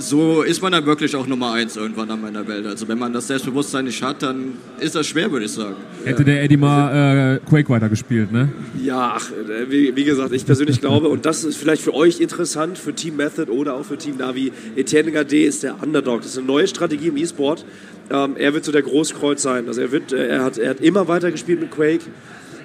so 0.00 0.42
ist 0.42 0.62
man 0.62 0.72
dann 0.72 0.86
wirklich 0.86 1.14
auch 1.14 1.26
Nummer 1.26 1.52
eins 1.52 1.76
irgendwann 1.76 2.10
an 2.10 2.20
meiner 2.20 2.46
Welt. 2.48 2.66
Also 2.66 2.88
wenn 2.88 2.98
man 2.98 3.12
das 3.12 3.26
Selbstbewusstsein 3.26 3.84
nicht 3.84 4.02
hat, 4.02 4.22
dann 4.22 4.54
ist 4.78 4.94
das 4.94 5.06
schwer, 5.06 5.30
würde 5.30 5.46
ich 5.46 5.52
sagen. 5.52 5.76
Hätte 6.04 6.24
der 6.24 6.42
Eddie 6.42 6.56
mal 6.56 7.36
äh, 7.36 7.48
Quake 7.48 7.68
weitergespielt, 7.68 8.32
ne? 8.32 8.48
Ja, 8.82 9.14
ach, 9.16 9.30
äh, 9.30 9.70
wie, 9.70 9.94
wie, 9.94 10.04
gesagt, 10.04 10.32
ich 10.32 10.44
persönlich 10.46 10.80
glaube, 10.80 11.08
und 11.08 11.26
das 11.26 11.44
ist 11.44 11.56
vielleicht 11.56 11.82
für 11.82 11.94
euch 11.94 12.20
interessant, 12.20 12.78
für 12.78 12.94
Team 12.94 13.16
Method 13.16 13.50
oder 13.50 13.74
auch 13.74 13.84
für 13.84 13.98
Team 13.98 14.16
Navi, 14.16 14.52
Etienne 14.76 15.12
Gade 15.12 15.44
ist 15.44 15.62
der 15.62 15.82
Underdog. 15.82 16.22
Das 16.22 16.32
ist 16.32 16.38
eine 16.38 16.46
neue 16.46 16.66
Strategie 16.66 17.08
im 17.08 17.16
E-Sport. 17.16 17.64
Ähm, 18.10 18.36
er 18.36 18.54
wird 18.54 18.64
so 18.64 18.72
der 18.72 18.82
Großkreuz 18.82 19.42
sein. 19.42 19.68
Also 19.68 19.80
er, 19.80 19.92
wird, 19.92 20.12
äh, 20.12 20.28
er, 20.28 20.44
hat, 20.44 20.58
er 20.58 20.70
hat 20.70 20.80
immer 20.80 21.08
weiter 21.08 21.30
gespielt 21.30 21.60
mit 21.60 21.70
Quake. 21.70 22.04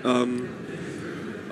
Ähm, 0.04 0.42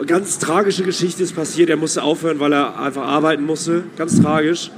ganz 0.06 0.40
tragische 0.40 0.84
Geschichte 0.84 1.24
ist 1.24 1.36
passiert. 1.36 1.70
Er 1.70 1.78
musste 1.78 2.04
aufhören, 2.04 2.40
weil 2.40 2.54
er 2.54 2.80
einfach 2.80 3.04
arbeiten 3.04 3.46
musste. 3.46 3.84
Ganz 3.98 4.22
tragisch. 4.22 4.72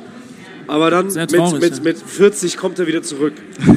Aber 0.67 0.89
dann 0.89 1.10
traurig, 1.10 1.62
mit, 1.62 1.62
mit, 1.62 1.84
mit 1.84 1.97
40 1.97 2.58
kommt 2.58 2.80
er 2.80 2.88
wieder 2.88 3.01
zurück. 3.01 3.34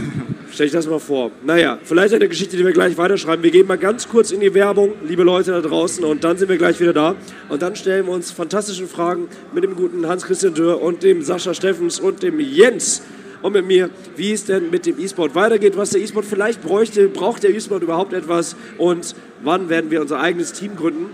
Stell 0.51 0.67
ich 0.67 0.73
das 0.73 0.87
mal 0.87 0.99
vor. 0.99 1.31
Naja, 1.45 1.79
vielleicht 1.85 2.15
eine 2.15 2.29
Geschichte, 2.29 2.57
die 2.57 2.65
wir 2.65 2.73
gleich 2.73 2.97
weiterschreiben. 2.97 3.43
Wir 3.43 3.51
gehen 3.51 3.67
mal 3.67 3.79
ganz 3.79 4.09
kurz 4.09 4.31
in 4.31 4.41
die 4.41 4.55
Werbung, 4.55 4.95
liebe 5.07 5.23
Leute 5.23 5.53
da 5.53 5.61
draußen, 5.61 6.03
und 6.05 6.25
dann 6.25 6.39
sind 6.39 6.49
wir 6.49 6.57
gleich 6.57 6.81
wieder 6.81 6.93
da. 6.95 7.17
Und 7.49 7.63
dann 7.63 7.77
stellen 7.77 8.07
wir 8.07 8.13
uns 8.13 8.31
fantastische 8.31 8.87
Fragen 8.87 9.29
mit 9.53 9.63
dem 9.63 9.77
guten 9.77 10.09
Hans-Christian 10.09 10.55
Dürr 10.55 10.81
und 10.81 11.03
dem 11.03 11.23
Sascha 11.23 11.53
Steffens 11.53 12.01
und 12.01 12.23
dem 12.23 12.41
Jens 12.41 13.03
und 13.43 13.53
mit 13.53 13.67
mir, 13.67 13.91
wie 14.17 14.33
es 14.33 14.47
denn 14.47 14.71
mit 14.71 14.87
dem 14.87 14.99
E-Sport 14.99 15.35
weitergeht, 15.35 15.77
was 15.77 15.91
der 15.91 16.01
E-Sport 16.01 16.25
vielleicht 16.25 16.63
bräuchte, 16.63 17.09
braucht 17.09 17.43
der 17.43 17.55
E-Sport 17.55 17.83
überhaupt 17.83 18.13
etwas 18.13 18.57
und 18.79 19.15
wann 19.43 19.69
werden 19.69 19.91
wir 19.91 20.01
unser 20.01 20.21
eigenes 20.21 20.53
Team 20.53 20.77
gründen. 20.77 21.07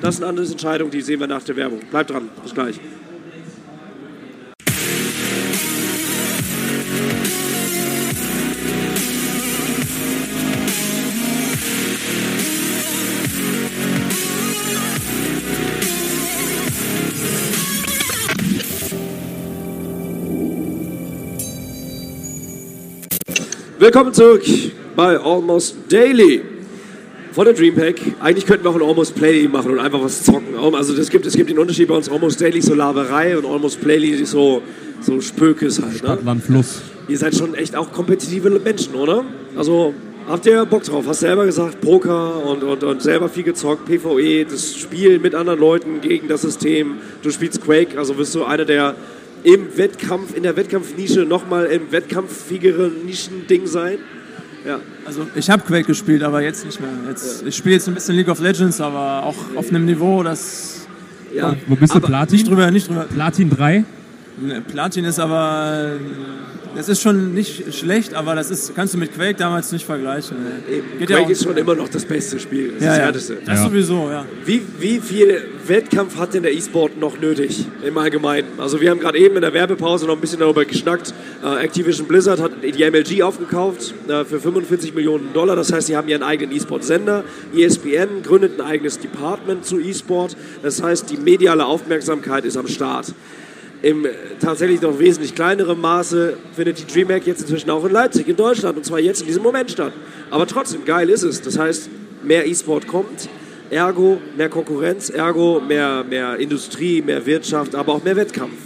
Das 0.00 0.16
sind 0.16 0.24
andere 0.24 0.46
Entscheidungen, 0.46 0.90
die 0.90 1.00
sehen 1.00 1.20
wir 1.20 1.26
nach 1.26 1.42
der 1.44 1.56
Werbung. 1.56 1.80
Bleibt 1.90 2.10
dran, 2.10 2.28
bis 2.42 2.54
gleich. 2.54 2.80
Willkommen 23.84 24.14
zurück 24.14 24.42
bei 24.96 25.18
Almost 25.18 25.76
Daily 25.90 26.40
von 27.32 27.44
der 27.44 27.52
Dreampack. 27.52 27.96
Eigentlich 28.18 28.46
könnten 28.46 28.64
wir 28.64 28.70
auch 28.70 28.76
ein 28.76 28.80
Almost 28.80 29.14
Playly 29.14 29.46
machen 29.46 29.72
und 29.72 29.78
einfach 29.78 30.02
was 30.02 30.22
zocken. 30.22 30.56
Also 30.74 30.96
das 30.96 31.10
gibt, 31.10 31.26
es 31.26 31.36
gibt 31.36 31.50
den 31.50 31.58
Unterschied 31.58 31.88
bei 31.88 31.94
uns 31.94 32.08
Almost 32.08 32.40
Daily 32.40 32.62
so 32.62 32.72
Laberei 32.72 33.36
und 33.36 33.44
Almost 33.44 33.82
Playly 33.82 34.24
so, 34.24 34.62
so 35.02 35.20
Spökes 35.20 35.82
halt. 35.82 36.02
Ne? 36.02 36.40
Fluss. 36.40 36.80
Ihr 37.08 37.18
seid 37.18 37.34
schon 37.34 37.52
echt 37.52 37.76
auch 37.76 37.92
kompetitive 37.92 38.48
Menschen, 38.48 38.94
oder? 38.94 39.22
Also 39.54 39.92
habt 40.26 40.46
ihr 40.46 40.64
Bock 40.64 40.84
drauf? 40.84 41.04
Hast 41.06 41.20
selber 41.20 41.44
gesagt, 41.44 41.82
Poker 41.82 42.42
und, 42.42 42.64
und, 42.64 42.82
und 42.82 43.02
selber 43.02 43.28
viel 43.28 43.44
gezockt, 43.44 43.84
PvE, 43.84 44.46
das 44.46 44.78
Spiel 44.78 45.18
mit 45.18 45.34
anderen 45.34 45.60
Leuten 45.60 46.00
gegen 46.00 46.26
das 46.26 46.40
System. 46.40 46.94
Du 47.20 47.30
spielst 47.30 47.62
Quake, 47.62 47.98
also 47.98 48.14
bist 48.14 48.34
du 48.34 48.44
einer 48.44 48.64
der 48.64 48.94
im 49.44 49.76
Wettkampf, 49.76 50.34
in 50.34 50.42
der 50.42 50.56
Wettkampfnische 50.56 51.20
nochmal 51.20 51.66
im 51.66 51.92
wettkampfigere 51.92 52.90
Nischending 53.04 53.66
sein? 53.66 53.98
Ja. 54.66 54.80
Also 55.04 55.26
ich 55.36 55.50
habe 55.50 55.62
Quake 55.62 55.84
gespielt, 55.84 56.22
aber 56.22 56.42
jetzt 56.42 56.64
nicht 56.64 56.80
mehr. 56.80 56.90
Jetzt, 57.08 57.42
ja. 57.42 57.48
Ich 57.48 57.56
spiele 57.56 57.74
jetzt 57.74 57.86
ein 57.86 57.94
bisschen 57.94 58.16
League 58.16 58.28
of 58.28 58.40
Legends, 58.40 58.80
aber 58.80 59.22
auch 59.22 59.36
auf 59.54 59.68
einem 59.68 59.84
Niveau, 59.84 60.22
das... 60.22 60.86
Ja. 61.34 61.54
Wo 61.66 61.74
bist 61.74 61.94
du, 61.94 62.00
Platin? 62.00 62.36
Nicht 62.36 62.48
drüber, 62.48 62.70
nicht 62.70 62.88
drüber. 62.88 63.02
Platin 63.02 63.50
3? 63.50 63.84
Ne, 64.40 64.62
Platin 64.62 65.04
ist 65.04 65.18
aber 65.18 65.92
das 66.74 66.88
ist 66.88 67.02
schon 67.02 67.34
nicht 67.34 67.74
schlecht, 67.74 68.14
aber 68.14 68.34
das 68.34 68.50
ist, 68.50 68.74
kannst 68.74 68.94
du 68.94 68.98
mit 68.98 69.14
Quake 69.14 69.36
damals 69.36 69.72
nicht 69.72 69.84
vergleichen. 69.84 70.36
Geht 70.98 71.08
Quake 71.08 71.22
ja 71.22 71.28
ist 71.28 71.44
schon 71.44 71.56
immer 71.56 71.74
noch 71.74 71.88
das 71.88 72.04
beste 72.04 72.38
Spiel. 72.38 72.72
Das 72.72 72.84
ja, 72.84 72.92
ist 72.92 72.98
ja. 72.98 73.12
das 73.12 73.28
härteste. 73.28 73.38
Das 73.46 73.62
sowieso, 73.62 74.10
ja. 74.10 74.26
Wie, 74.44 74.62
wie 74.78 75.00
viel 75.00 75.42
Wettkampf 75.66 76.16
hat 76.16 76.34
denn 76.34 76.42
der 76.42 76.52
E-Sport 76.52 76.98
noch 76.98 77.18
nötig 77.18 77.66
im 77.84 77.96
Allgemeinen? 77.98 78.48
Also 78.58 78.80
wir 78.80 78.90
haben 78.90 79.00
gerade 79.00 79.18
eben 79.18 79.36
in 79.36 79.42
der 79.42 79.52
Werbepause 79.52 80.06
noch 80.06 80.14
ein 80.14 80.20
bisschen 80.20 80.40
darüber 80.40 80.64
geschnackt. 80.64 81.14
Uh, 81.42 81.56
Activision 81.56 82.06
Blizzard 82.06 82.40
hat 82.40 82.52
die 82.62 82.90
MLG 82.90 83.22
aufgekauft 83.22 83.94
uh, 84.08 84.24
für 84.24 84.40
45 84.40 84.94
Millionen 84.94 85.32
Dollar. 85.32 85.56
Das 85.56 85.72
heißt, 85.72 85.86
sie 85.88 85.96
haben 85.96 86.08
ihren 86.08 86.22
eigenen 86.22 86.54
E-Sport-Sender. 86.56 87.24
ESPN 87.54 88.22
gründet 88.22 88.60
ein 88.60 88.66
eigenes 88.66 88.98
Department 88.98 89.64
zu 89.64 89.78
E-Sport. 89.78 90.36
Das 90.62 90.82
heißt, 90.82 91.10
die 91.10 91.16
mediale 91.16 91.66
Aufmerksamkeit 91.66 92.44
ist 92.44 92.56
am 92.56 92.68
Start 92.68 93.12
im 93.84 94.06
tatsächlich 94.40 94.80
noch 94.80 94.98
wesentlich 94.98 95.34
kleineren 95.34 95.78
Maße 95.78 96.38
findet 96.56 96.78
die 96.78 96.86
DreamHack 96.86 97.26
jetzt 97.26 97.42
inzwischen 97.42 97.68
auch 97.68 97.84
in 97.84 97.92
Leipzig, 97.92 98.26
in 98.26 98.36
Deutschland, 98.36 98.78
und 98.78 98.84
zwar 98.84 98.98
jetzt 98.98 99.20
in 99.20 99.26
diesem 99.26 99.42
Moment 99.42 99.70
statt. 99.70 99.92
Aber 100.30 100.46
trotzdem, 100.46 100.86
geil 100.86 101.10
ist 101.10 101.22
es. 101.22 101.42
Das 101.42 101.58
heißt, 101.58 101.90
mehr 102.22 102.46
E-Sport 102.46 102.86
kommt, 102.86 103.28
ergo 103.68 104.18
mehr 104.38 104.48
Konkurrenz, 104.48 105.10
ergo 105.10 105.60
mehr, 105.60 106.02
mehr 106.02 106.38
Industrie, 106.38 107.02
mehr 107.02 107.26
Wirtschaft, 107.26 107.74
aber 107.74 107.92
auch 107.92 108.02
mehr 108.02 108.16
Wettkampf. 108.16 108.56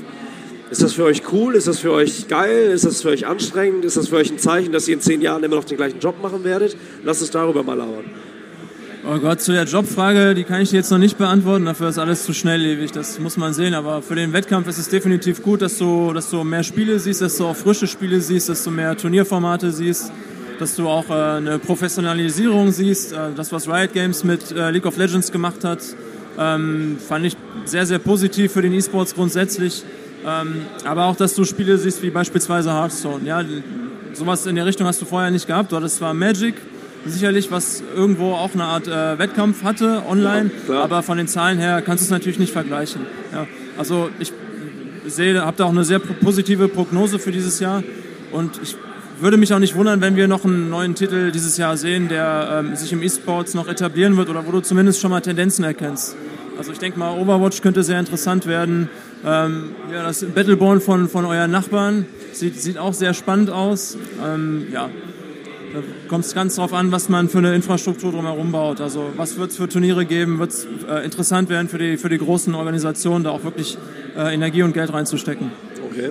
Ist 0.70 0.82
das 0.82 0.92
für 0.92 1.04
euch 1.04 1.22
cool? 1.32 1.56
Ist 1.56 1.66
das 1.66 1.80
für 1.80 1.92
euch 1.92 2.28
geil? 2.28 2.70
Ist 2.72 2.84
das 2.84 3.02
für 3.02 3.08
euch 3.08 3.26
anstrengend? 3.26 3.84
Ist 3.84 3.96
das 3.96 4.08
für 4.08 4.16
euch 4.16 4.30
ein 4.30 4.38
Zeichen, 4.38 4.70
dass 4.70 4.86
ihr 4.86 4.94
in 4.94 5.00
zehn 5.00 5.20
Jahren 5.20 5.42
immer 5.42 5.56
noch 5.56 5.64
den 5.64 5.78
gleichen 5.78 5.98
Job 5.98 6.22
machen 6.22 6.44
werdet? 6.44 6.76
Lasst 7.02 7.22
uns 7.22 7.32
darüber 7.32 7.64
mal 7.64 7.74
labern. 7.74 8.04
Oh 9.10 9.18
Gott, 9.18 9.40
zu 9.40 9.52
der 9.52 9.64
Jobfrage, 9.64 10.34
die 10.34 10.44
kann 10.44 10.60
ich 10.60 10.70
jetzt 10.70 10.90
noch 10.90 10.98
nicht 10.98 11.16
beantworten, 11.16 11.64
dafür 11.64 11.88
ist 11.88 11.96
alles 11.96 12.24
zu 12.24 12.34
schnelllebig, 12.34 12.92
das 12.92 13.18
muss 13.18 13.38
man 13.38 13.54
sehen. 13.54 13.72
Aber 13.72 14.02
für 14.02 14.14
den 14.14 14.34
Wettkampf 14.34 14.68
ist 14.68 14.76
es 14.76 14.90
definitiv 14.90 15.42
gut, 15.42 15.62
dass 15.62 15.78
du, 15.78 16.12
dass 16.12 16.28
du 16.28 16.44
mehr 16.44 16.62
Spiele 16.62 16.98
siehst, 16.98 17.22
dass 17.22 17.38
du 17.38 17.46
auch 17.46 17.56
frische 17.56 17.86
Spiele 17.86 18.20
siehst, 18.20 18.50
dass 18.50 18.62
du 18.64 18.70
mehr 18.70 18.94
Turnierformate 18.94 19.72
siehst, 19.72 20.12
dass 20.58 20.76
du 20.76 20.88
auch 20.88 21.08
äh, 21.08 21.14
eine 21.14 21.58
Professionalisierung 21.58 22.70
siehst. 22.70 23.14
Äh, 23.14 23.32
das, 23.34 23.50
was 23.50 23.66
Riot 23.66 23.94
Games 23.94 24.24
mit 24.24 24.52
äh, 24.52 24.70
League 24.70 24.84
of 24.84 24.98
Legends 24.98 25.32
gemacht 25.32 25.64
hat, 25.64 25.80
ähm, 26.38 26.98
fand 26.98 27.24
ich 27.24 27.36
sehr, 27.64 27.86
sehr 27.86 28.00
positiv 28.00 28.52
für 28.52 28.60
den 28.60 28.74
E-Sports 28.74 29.14
grundsätzlich. 29.14 29.84
Ähm, 30.26 30.66
aber 30.84 31.06
auch, 31.06 31.16
dass 31.16 31.34
du 31.34 31.44
Spiele 31.44 31.78
siehst 31.78 32.02
wie 32.02 32.10
beispielsweise 32.10 32.74
Hearthstone. 32.74 33.24
Ja, 33.24 33.42
sowas 34.12 34.44
in 34.44 34.56
der 34.56 34.66
Richtung 34.66 34.86
hast 34.86 35.00
du 35.00 35.06
vorher 35.06 35.30
nicht 35.30 35.46
gehabt. 35.46 35.72
Du 35.72 35.76
hattest 35.76 35.96
zwar 35.96 36.12
Magic, 36.12 36.56
sicherlich, 37.10 37.50
was 37.50 37.82
irgendwo 37.94 38.32
auch 38.32 38.54
eine 38.54 38.64
Art 38.64 38.88
äh, 38.88 39.18
Wettkampf 39.18 39.62
hatte 39.62 40.02
online, 40.08 40.50
ja, 40.68 40.82
aber 40.82 41.02
von 41.02 41.18
den 41.18 41.28
Zahlen 41.28 41.58
her 41.58 41.82
kannst 41.82 42.02
du 42.02 42.06
es 42.06 42.10
natürlich 42.10 42.38
nicht 42.38 42.52
vergleichen. 42.52 43.02
Ja, 43.32 43.46
also 43.76 44.10
ich 44.18 44.32
sehe, 45.06 45.40
habe 45.44 45.56
da 45.56 45.64
auch 45.64 45.70
eine 45.70 45.84
sehr 45.84 45.98
positive 45.98 46.68
Prognose 46.68 47.18
für 47.18 47.32
dieses 47.32 47.60
Jahr 47.60 47.82
und 48.32 48.60
ich 48.62 48.76
würde 49.20 49.36
mich 49.36 49.52
auch 49.52 49.58
nicht 49.58 49.74
wundern, 49.74 50.00
wenn 50.00 50.16
wir 50.16 50.28
noch 50.28 50.44
einen 50.44 50.70
neuen 50.70 50.94
Titel 50.94 51.32
dieses 51.32 51.56
Jahr 51.56 51.76
sehen, 51.76 52.08
der 52.08 52.60
ähm, 52.60 52.76
sich 52.76 52.92
im 52.92 53.02
E-Sports 53.02 53.54
noch 53.54 53.68
etablieren 53.68 54.16
wird 54.16 54.28
oder 54.28 54.46
wo 54.46 54.52
du 54.52 54.60
zumindest 54.60 55.00
schon 55.00 55.10
mal 55.10 55.20
Tendenzen 55.20 55.64
erkennst. 55.64 56.16
Also 56.56 56.72
ich 56.72 56.78
denke 56.78 56.98
mal, 56.98 57.16
Overwatch 57.16 57.62
könnte 57.62 57.82
sehr 57.82 58.00
interessant 58.00 58.46
werden. 58.46 58.88
Ähm, 59.24 59.70
ja, 59.92 60.02
das 60.02 60.24
Battleborn 60.24 60.80
von, 60.80 61.08
von 61.08 61.24
euren 61.24 61.50
Nachbarn 61.50 62.06
sieht, 62.32 62.60
sieht 62.60 62.78
auch 62.78 62.94
sehr 62.94 63.14
spannend 63.14 63.50
aus. 63.50 63.96
Ähm, 64.24 64.66
ja, 64.72 64.90
kommt 66.08 66.24
es 66.24 66.34
ganz 66.34 66.56
darauf 66.56 66.72
an, 66.72 66.92
was 66.92 67.08
man 67.08 67.28
für 67.28 67.38
eine 67.38 67.54
Infrastruktur 67.54 68.12
drumherum 68.12 68.52
baut. 68.52 68.80
Also 68.80 69.10
was 69.16 69.38
wird 69.38 69.50
es 69.50 69.56
für 69.56 69.68
Turniere 69.68 70.04
geben? 70.06 70.38
Wird 70.38 70.50
es 70.50 70.66
äh, 70.88 71.04
interessant 71.04 71.48
werden 71.48 71.68
für 71.68 71.78
die, 71.78 71.96
für 71.96 72.08
die 72.08 72.18
großen 72.18 72.54
Organisationen, 72.54 73.24
da 73.24 73.30
auch 73.30 73.44
wirklich 73.44 73.78
äh, 74.16 74.34
Energie 74.34 74.62
und 74.62 74.72
Geld 74.74 74.92
reinzustecken. 74.92 75.50
Okay. 75.90 76.10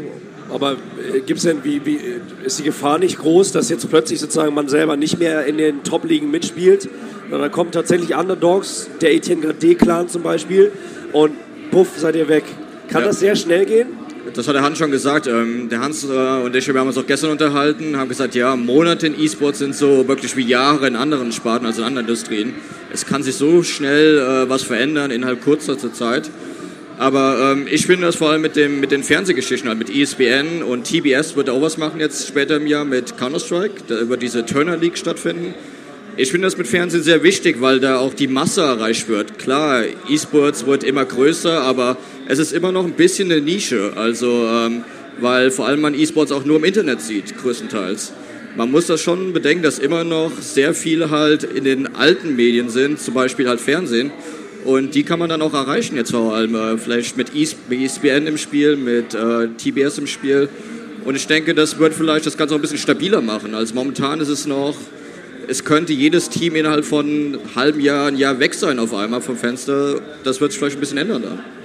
Aber 0.53 0.73
äh, 0.73 1.19
gibt 1.21 1.37
es 1.37 1.43
denn, 1.43 1.63
wie, 1.63 1.85
wie, 1.85 1.99
ist 2.43 2.59
die 2.59 2.63
Gefahr 2.63 2.99
nicht 2.99 3.19
groß, 3.19 3.51
dass 3.51 3.69
jetzt 3.69 3.89
plötzlich 3.89 4.19
sozusagen 4.19 4.53
man 4.53 4.69
selber 4.69 4.95
nicht 4.97 5.19
mehr 5.19 5.45
in 5.45 5.57
den 5.57 5.83
Top-Ligen 5.83 6.31
mitspielt? 6.31 6.89
Dann 7.29 7.51
kommen 7.51 7.71
tatsächlich 7.71 8.15
Underdogs, 8.15 8.89
der 9.01 9.13
Etienne 9.13 9.53
D-Clan 9.53 10.07
zum 10.07 10.23
Beispiel, 10.23 10.71
und 11.11 11.33
puff, 11.71 11.97
seid 11.97 12.15
ihr 12.15 12.29
weg. 12.29 12.45
Kann 12.89 13.01
ja. 13.01 13.07
das 13.07 13.19
sehr 13.19 13.35
schnell 13.35 13.65
gehen? 13.65 13.87
Das 14.33 14.47
hat 14.47 14.55
der 14.55 14.63
Hans 14.63 14.77
schon 14.77 14.91
gesagt. 14.91 15.27
Ähm, 15.27 15.69
der 15.69 15.79
Hans 15.79 16.03
äh, 16.03 16.07
und 16.07 16.55
ich, 16.55 16.67
wir 16.67 16.79
haben 16.79 16.87
uns 16.87 16.97
auch 16.97 17.07
gestern 17.07 17.31
unterhalten, 17.31 17.97
haben 17.97 18.09
gesagt, 18.09 18.35
ja, 18.35 18.55
Monate 18.55 19.07
in 19.07 19.19
E-Sports 19.19 19.59
sind 19.59 19.75
so 19.75 20.07
wirklich 20.07 20.35
wie 20.35 20.43
Jahre 20.43 20.87
in 20.87 20.95
anderen 20.95 21.31
Sparten, 21.31 21.65
also 21.65 21.81
in 21.81 21.87
anderen 21.87 22.07
Industrien. 22.07 22.53
Es 22.91 23.05
kann 23.05 23.23
sich 23.23 23.35
so 23.35 23.63
schnell 23.63 24.17
äh, 24.17 24.49
was 24.49 24.63
verändern 24.63 25.11
innerhalb 25.11 25.43
kurzer 25.43 25.77
Zeit. 25.77 26.29
Aber 26.97 27.53
ähm, 27.53 27.67
ich 27.69 27.85
finde 27.85 28.07
das 28.07 28.15
vor 28.15 28.31
allem 28.31 28.41
mit, 28.41 28.55
dem, 28.55 28.79
mit 28.79 28.91
den 28.91 29.03
Fernsehgeschichten, 29.03 29.69
halt 29.69 29.77
mit 29.77 29.89
ESPN 29.89 30.63
und 30.63 30.83
TBS 30.85 31.35
wird 31.35 31.49
auch 31.49 31.61
was 31.61 31.77
machen 31.77 31.99
jetzt 31.99 32.27
später 32.27 32.57
im 32.57 32.65
Jahr 32.65 32.85
mit 32.85 33.17
Counter-Strike, 33.17 33.83
da 33.87 33.99
über 33.99 34.17
diese 34.17 34.45
Turner 34.45 34.77
League 34.77 34.97
stattfinden. 34.97 35.53
Ich 36.15 36.31
finde 36.31 36.47
das 36.47 36.57
mit 36.57 36.65
Fernsehen 36.65 37.03
sehr 37.03 37.21
wichtig, 37.21 37.61
weil 37.61 37.79
da 37.79 37.99
auch 37.99 38.15
die 38.15 38.27
Masse 38.27 38.61
erreicht 38.61 39.07
wird. 39.07 39.37
Klar, 39.37 39.83
E-Sports 40.09 40.65
wird 40.65 40.83
immer 40.83 41.05
größer, 41.05 41.61
aber 41.61 41.97
es 42.27 42.39
ist 42.39 42.53
immer 42.53 42.71
noch 42.71 42.85
ein 42.85 42.93
bisschen 42.93 43.31
eine 43.31 43.41
Nische. 43.41 43.93
Also, 43.95 44.47
ähm, 44.47 44.83
weil 45.19 45.51
vor 45.51 45.67
allem 45.67 45.81
man 45.81 45.93
E-Sports 45.93 46.31
auch 46.31 46.45
nur 46.45 46.57
im 46.57 46.63
Internet 46.63 47.01
sieht, 47.01 47.37
größtenteils. 47.37 48.13
Man 48.55 48.71
muss 48.71 48.87
das 48.87 49.01
schon 49.01 49.33
bedenken, 49.33 49.63
dass 49.63 49.79
immer 49.79 50.03
noch 50.03 50.31
sehr 50.39 50.73
viele 50.73 51.09
halt 51.09 51.43
in 51.43 51.63
den 51.63 51.95
alten 51.95 52.35
Medien 52.35 52.69
sind, 52.69 52.99
zum 52.99 53.13
Beispiel 53.13 53.47
halt 53.47 53.61
Fernsehen. 53.61 54.11
Und 54.65 54.95
die 54.95 55.03
kann 55.03 55.19
man 55.19 55.29
dann 55.29 55.41
auch 55.41 55.53
erreichen 55.53 55.95
jetzt 55.95 56.11
vor 56.11 56.35
allem, 56.35 56.55
äh, 56.55 56.77
vielleicht 56.77 57.17
mit 57.17 57.31
ESPN 57.33 58.27
im 58.27 58.37
Spiel, 58.37 58.75
mit 58.75 59.13
äh, 59.13 59.47
TBS 59.57 59.97
im 59.97 60.07
Spiel. 60.07 60.49
Und 61.05 61.15
ich 61.15 61.27
denke, 61.27 61.53
das 61.53 61.79
wird 61.79 61.93
vielleicht 61.93 62.25
das 62.25 62.37
Ganze 62.37 62.53
auch 62.53 62.59
ein 62.59 62.61
bisschen 62.61 62.79
stabiler 62.79 63.21
machen. 63.21 63.55
Also 63.55 63.73
momentan 63.73 64.19
ist 64.19 64.27
es 64.27 64.45
noch 64.45 64.75
es 65.49 65.63
könnte 65.63 65.93
jedes 65.93 66.29
Team 66.29 66.55
innerhalb 66.55 66.83
von 66.83 67.05
einem 67.05 67.39
halben 67.55 67.79
Jahr, 67.79 68.07
ein 68.07 68.17
Jahr 68.17 68.39
weg 68.39 68.53
sein 68.53 68.79
auf 68.79 68.93
einmal 68.93 69.21
vom 69.21 69.37
Fenster. 69.37 70.01
Das 70.23 70.41
wird 70.41 70.51
sich 70.51 70.59
vielleicht 70.59 70.75
ein 70.77 70.81
bisschen 70.81 70.97
ändern 70.97 71.23
dann. 71.23 71.56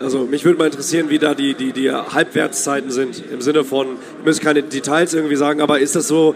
Also 0.00 0.20
mich 0.20 0.46
würde 0.46 0.58
mal 0.58 0.64
interessieren, 0.64 1.10
wie 1.10 1.18
da 1.18 1.34
die, 1.34 1.52
die, 1.52 1.72
die 1.72 1.92
Halbwertszeiten 1.92 2.90
sind. 2.90 3.22
Im 3.30 3.42
Sinne 3.42 3.64
von, 3.64 3.86
ich 4.20 4.26
muss 4.26 4.40
keine 4.40 4.62
Details 4.62 5.12
irgendwie 5.12 5.36
sagen, 5.36 5.60
aber 5.60 5.78
ist 5.78 5.94
das 5.94 6.08
so, 6.08 6.34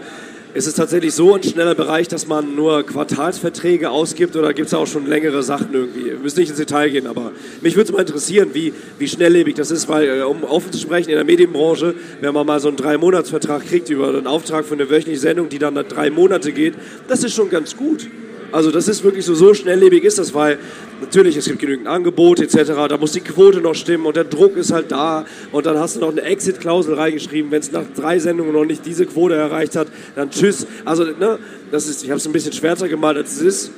ist 0.53 0.67
es 0.67 0.75
tatsächlich 0.75 1.15
so 1.15 1.33
ein 1.33 1.41
schneller 1.41 1.73
Bereich, 1.73 2.07
dass 2.07 2.27
man 2.27 2.53
nur 2.53 2.85
Quartalsverträge 2.85 3.89
ausgibt 3.89 4.35
oder 4.35 4.53
gibt 4.53 4.67
es 4.67 4.75
auch 4.75 4.85
schon 4.85 5.07
längere 5.07 5.41
Sachen 5.41 5.73
irgendwie? 5.73 6.05
Wir 6.05 6.19
müssen 6.19 6.39
nicht 6.41 6.49
ins 6.49 6.59
Detail 6.59 6.91
gehen, 6.91 7.07
aber 7.07 7.31
mich 7.61 7.75
würde 7.75 7.89
es 7.89 7.91
mal 7.91 8.01
interessieren, 8.01 8.51
wie, 8.53 8.71
wie 8.99 9.07
schnelllebig 9.07 9.55
das 9.55 9.71
ist, 9.71 9.89
weil, 9.89 10.19
äh, 10.19 10.21
um 10.21 10.43
offen 10.43 10.71
zu 10.71 10.77
sprechen, 10.77 11.09
in 11.09 11.15
der 11.15 11.25
Medienbranche, 11.25 11.95
wenn 12.21 12.35
man 12.35 12.45
mal 12.45 12.59
so 12.59 12.67
einen 12.67 12.77
Drei-Monats-Vertrag 12.77 13.67
kriegt 13.67 13.89
über 13.89 14.09
einen 14.09 14.27
Auftrag 14.27 14.65
für 14.65 14.75
eine 14.75 14.91
wöchentliche 14.91 15.19
Sendung, 15.19 15.49
die 15.49 15.57
dann 15.57 15.73
drei 15.73 16.11
Monate 16.11 16.51
geht, 16.51 16.75
das 17.07 17.23
ist 17.23 17.33
schon 17.33 17.49
ganz 17.49 17.75
gut. 17.75 18.07
Also 18.51 18.71
das 18.71 18.87
ist 18.87 19.03
wirklich 19.03 19.25
so, 19.25 19.35
so 19.35 19.53
schnelllebig 19.53 20.03
ist 20.03 20.17
das, 20.17 20.33
weil 20.33 20.57
natürlich, 21.01 21.35
es 21.35 21.45
gibt 21.45 21.59
genügend 21.59 21.87
Angebote 21.87 22.43
etc., 22.43 22.71
da 22.89 22.97
muss 22.97 23.11
die 23.11 23.21
Quote 23.21 23.59
noch 23.61 23.75
stimmen 23.75 24.05
und 24.05 24.15
der 24.15 24.23
Druck 24.23 24.55
ist 24.57 24.71
halt 24.71 24.91
da 24.91 25.25
und 25.51 25.65
dann 25.65 25.77
hast 25.77 25.95
du 25.95 25.99
noch 25.99 26.11
eine 26.11 26.21
Exit-Klausel 26.21 26.95
reingeschrieben, 26.95 27.51
wenn 27.51 27.59
es 27.59 27.71
nach 27.71 27.83
drei 27.95 28.19
Sendungen 28.19 28.53
noch 28.53 28.65
nicht 28.65 28.85
diese 28.85 29.05
Quote 29.05 29.35
erreicht 29.35 29.75
hat, 29.75 29.87
dann 30.15 30.29
tschüss. 30.29 30.67
Also, 30.85 31.03
ne, 31.03 31.39
das 31.71 31.87
ist, 31.87 32.03
ich 32.03 32.09
habe 32.09 32.17
es 32.17 32.25
ein 32.25 32.33
bisschen 32.33 32.53
schwärzer 32.53 32.87
gemalt, 32.87 33.17
als 33.17 33.33
es 33.33 33.41
ist. 33.41 33.71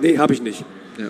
Nee, 0.00 0.18
habe 0.18 0.32
ich 0.32 0.42
nicht. 0.42 0.64
Ja. 0.98 1.08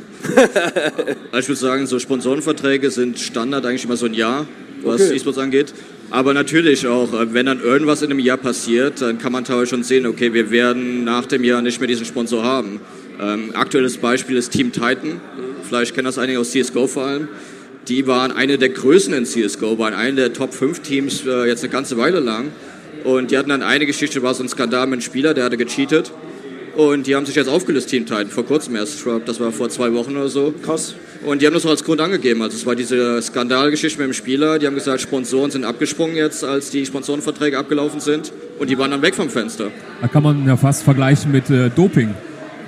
ich 1.38 1.48
würde 1.48 1.60
sagen, 1.60 1.86
so 1.86 1.98
Sponsorenverträge 1.98 2.90
sind 2.90 3.18
Standard 3.18 3.66
eigentlich 3.66 3.84
immer 3.84 3.96
so 3.96 4.06
ein 4.06 4.14
Jahr, 4.14 4.46
was 4.82 5.00
okay. 5.00 5.16
E-Sports 5.16 5.38
angeht. 5.38 5.74
Aber 6.10 6.34
natürlich 6.34 6.86
auch, 6.86 7.12
äh, 7.14 7.32
wenn 7.32 7.46
dann 7.46 7.60
irgendwas 7.60 8.02
in 8.02 8.10
einem 8.10 8.20
Jahr 8.20 8.36
passiert, 8.36 9.00
dann 9.00 9.18
kann 9.18 9.32
man 9.32 9.44
teilweise 9.44 9.68
schon 9.70 9.82
sehen, 9.82 10.06
okay, 10.06 10.34
wir 10.34 10.50
werden 10.50 11.04
nach 11.04 11.24
dem 11.24 11.42
Jahr 11.42 11.62
nicht 11.62 11.80
mehr 11.80 11.88
diesen 11.88 12.04
Sponsor 12.04 12.44
haben. 12.44 12.80
Ähm, 13.22 13.50
aktuelles 13.54 13.98
Beispiel 13.98 14.36
ist 14.36 14.50
Team 14.50 14.72
Titan. 14.72 15.20
Vielleicht 15.62 15.94
kennen 15.94 16.06
das 16.06 16.18
einige 16.18 16.40
aus 16.40 16.50
CSGO 16.50 16.88
vor 16.88 17.04
allem. 17.04 17.28
Die 17.88 18.06
waren 18.06 18.32
eine 18.32 18.58
der 18.58 18.70
Größen 18.70 19.14
in 19.14 19.24
CSGO, 19.24 19.78
waren 19.78 19.94
eine 19.94 20.16
der 20.16 20.32
Top 20.32 20.52
5 20.52 20.80
Teams 20.80 21.24
äh, 21.26 21.46
jetzt 21.46 21.62
eine 21.62 21.72
ganze 21.72 21.96
Weile 21.96 22.18
lang. 22.18 22.48
Und 23.04 23.30
die 23.30 23.38
hatten 23.38 23.50
dann 23.50 23.62
eine 23.62 23.86
Geschichte, 23.86 24.22
war 24.22 24.34
so 24.34 24.42
ein 24.42 24.48
Skandal 24.48 24.86
mit 24.86 24.94
einem 24.94 25.02
Spieler, 25.02 25.34
der 25.34 25.44
hatte 25.44 25.56
gecheatet. 25.56 26.12
Und 26.76 27.06
die 27.06 27.14
haben 27.14 27.26
sich 27.26 27.34
jetzt 27.34 27.48
aufgelöst, 27.48 27.90
Team 27.90 28.06
Titan, 28.06 28.28
vor 28.28 28.46
kurzem 28.46 28.74
erst. 28.76 29.04
Das 29.26 29.38
war 29.38 29.52
vor 29.52 29.68
zwei 29.68 29.92
Wochen 29.92 30.16
oder 30.16 30.28
so. 30.28 30.54
Krass. 30.64 30.94
Und 31.24 31.42
die 31.42 31.46
haben 31.46 31.54
das 31.54 31.66
auch 31.66 31.70
als 31.70 31.84
Grund 31.84 32.00
angegeben. 32.00 32.42
Also 32.42 32.56
es 32.56 32.66
war 32.66 32.74
diese 32.74 33.20
Skandalgeschichte 33.20 33.98
mit 33.98 34.08
dem 34.08 34.14
Spieler. 34.14 34.58
Die 34.58 34.66
haben 34.66 34.74
gesagt, 34.74 35.00
Sponsoren 35.00 35.50
sind 35.50 35.64
abgesprungen 35.64 36.16
jetzt, 36.16 36.44
als 36.44 36.70
die 36.70 36.86
Sponsorenverträge 36.86 37.58
abgelaufen 37.58 38.00
sind. 38.00 38.32
Und 38.58 38.70
die 38.70 38.78
waren 38.78 38.90
dann 38.90 39.02
weg 39.02 39.14
vom 39.14 39.28
Fenster. 39.28 39.70
Da 40.00 40.08
kann 40.08 40.22
man 40.22 40.46
ja 40.46 40.56
fast 40.56 40.82
vergleichen 40.82 41.30
mit 41.30 41.50
äh, 41.50 41.68
Doping. 41.70 42.14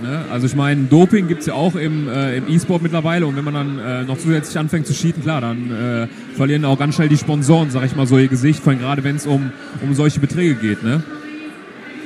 Ne? 0.04 0.22
Also 0.30 0.46
ich 0.46 0.54
meine, 0.54 0.84
Doping 0.84 1.28
gibt 1.28 1.40
es 1.40 1.46
ja 1.46 1.54
auch 1.54 1.76
im 1.76 2.08
äh, 2.08 2.36
E-Sport 2.36 2.82
mittlerweile 2.82 3.26
und 3.26 3.36
wenn 3.36 3.44
man 3.44 3.54
dann 3.54 3.78
äh, 3.78 4.04
noch 4.04 4.18
zusätzlich 4.18 4.58
anfängt 4.58 4.86
zu 4.86 4.92
cheaten, 4.92 5.22
klar, 5.22 5.40
dann 5.40 5.70
äh, 5.70 6.36
verlieren 6.36 6.66
auch 6.66 6.78
ganz 6.78 6.96
schnell 6.96 7.08
die 7.08 7.16
Sponsoren, 7.16 7.70
sag 7.70 7.86
ich 7.86 7.96
mal 7.96 8.06
so, 8.06 8.18
ihr 8.18 8.28
Gesicht, 8.28 8.62
vor 8.62 8.72
allem 8.72 8.82
gerade 8.82 9.02
wenn 9.02 9.16
es 9.16 9.26
um, 9.26 9.50
um 9.82 9.94
solche 9.94 10.20
Beträge 10.20 10.56
geht. 10.56 10.82
Ne? 10.82 11.02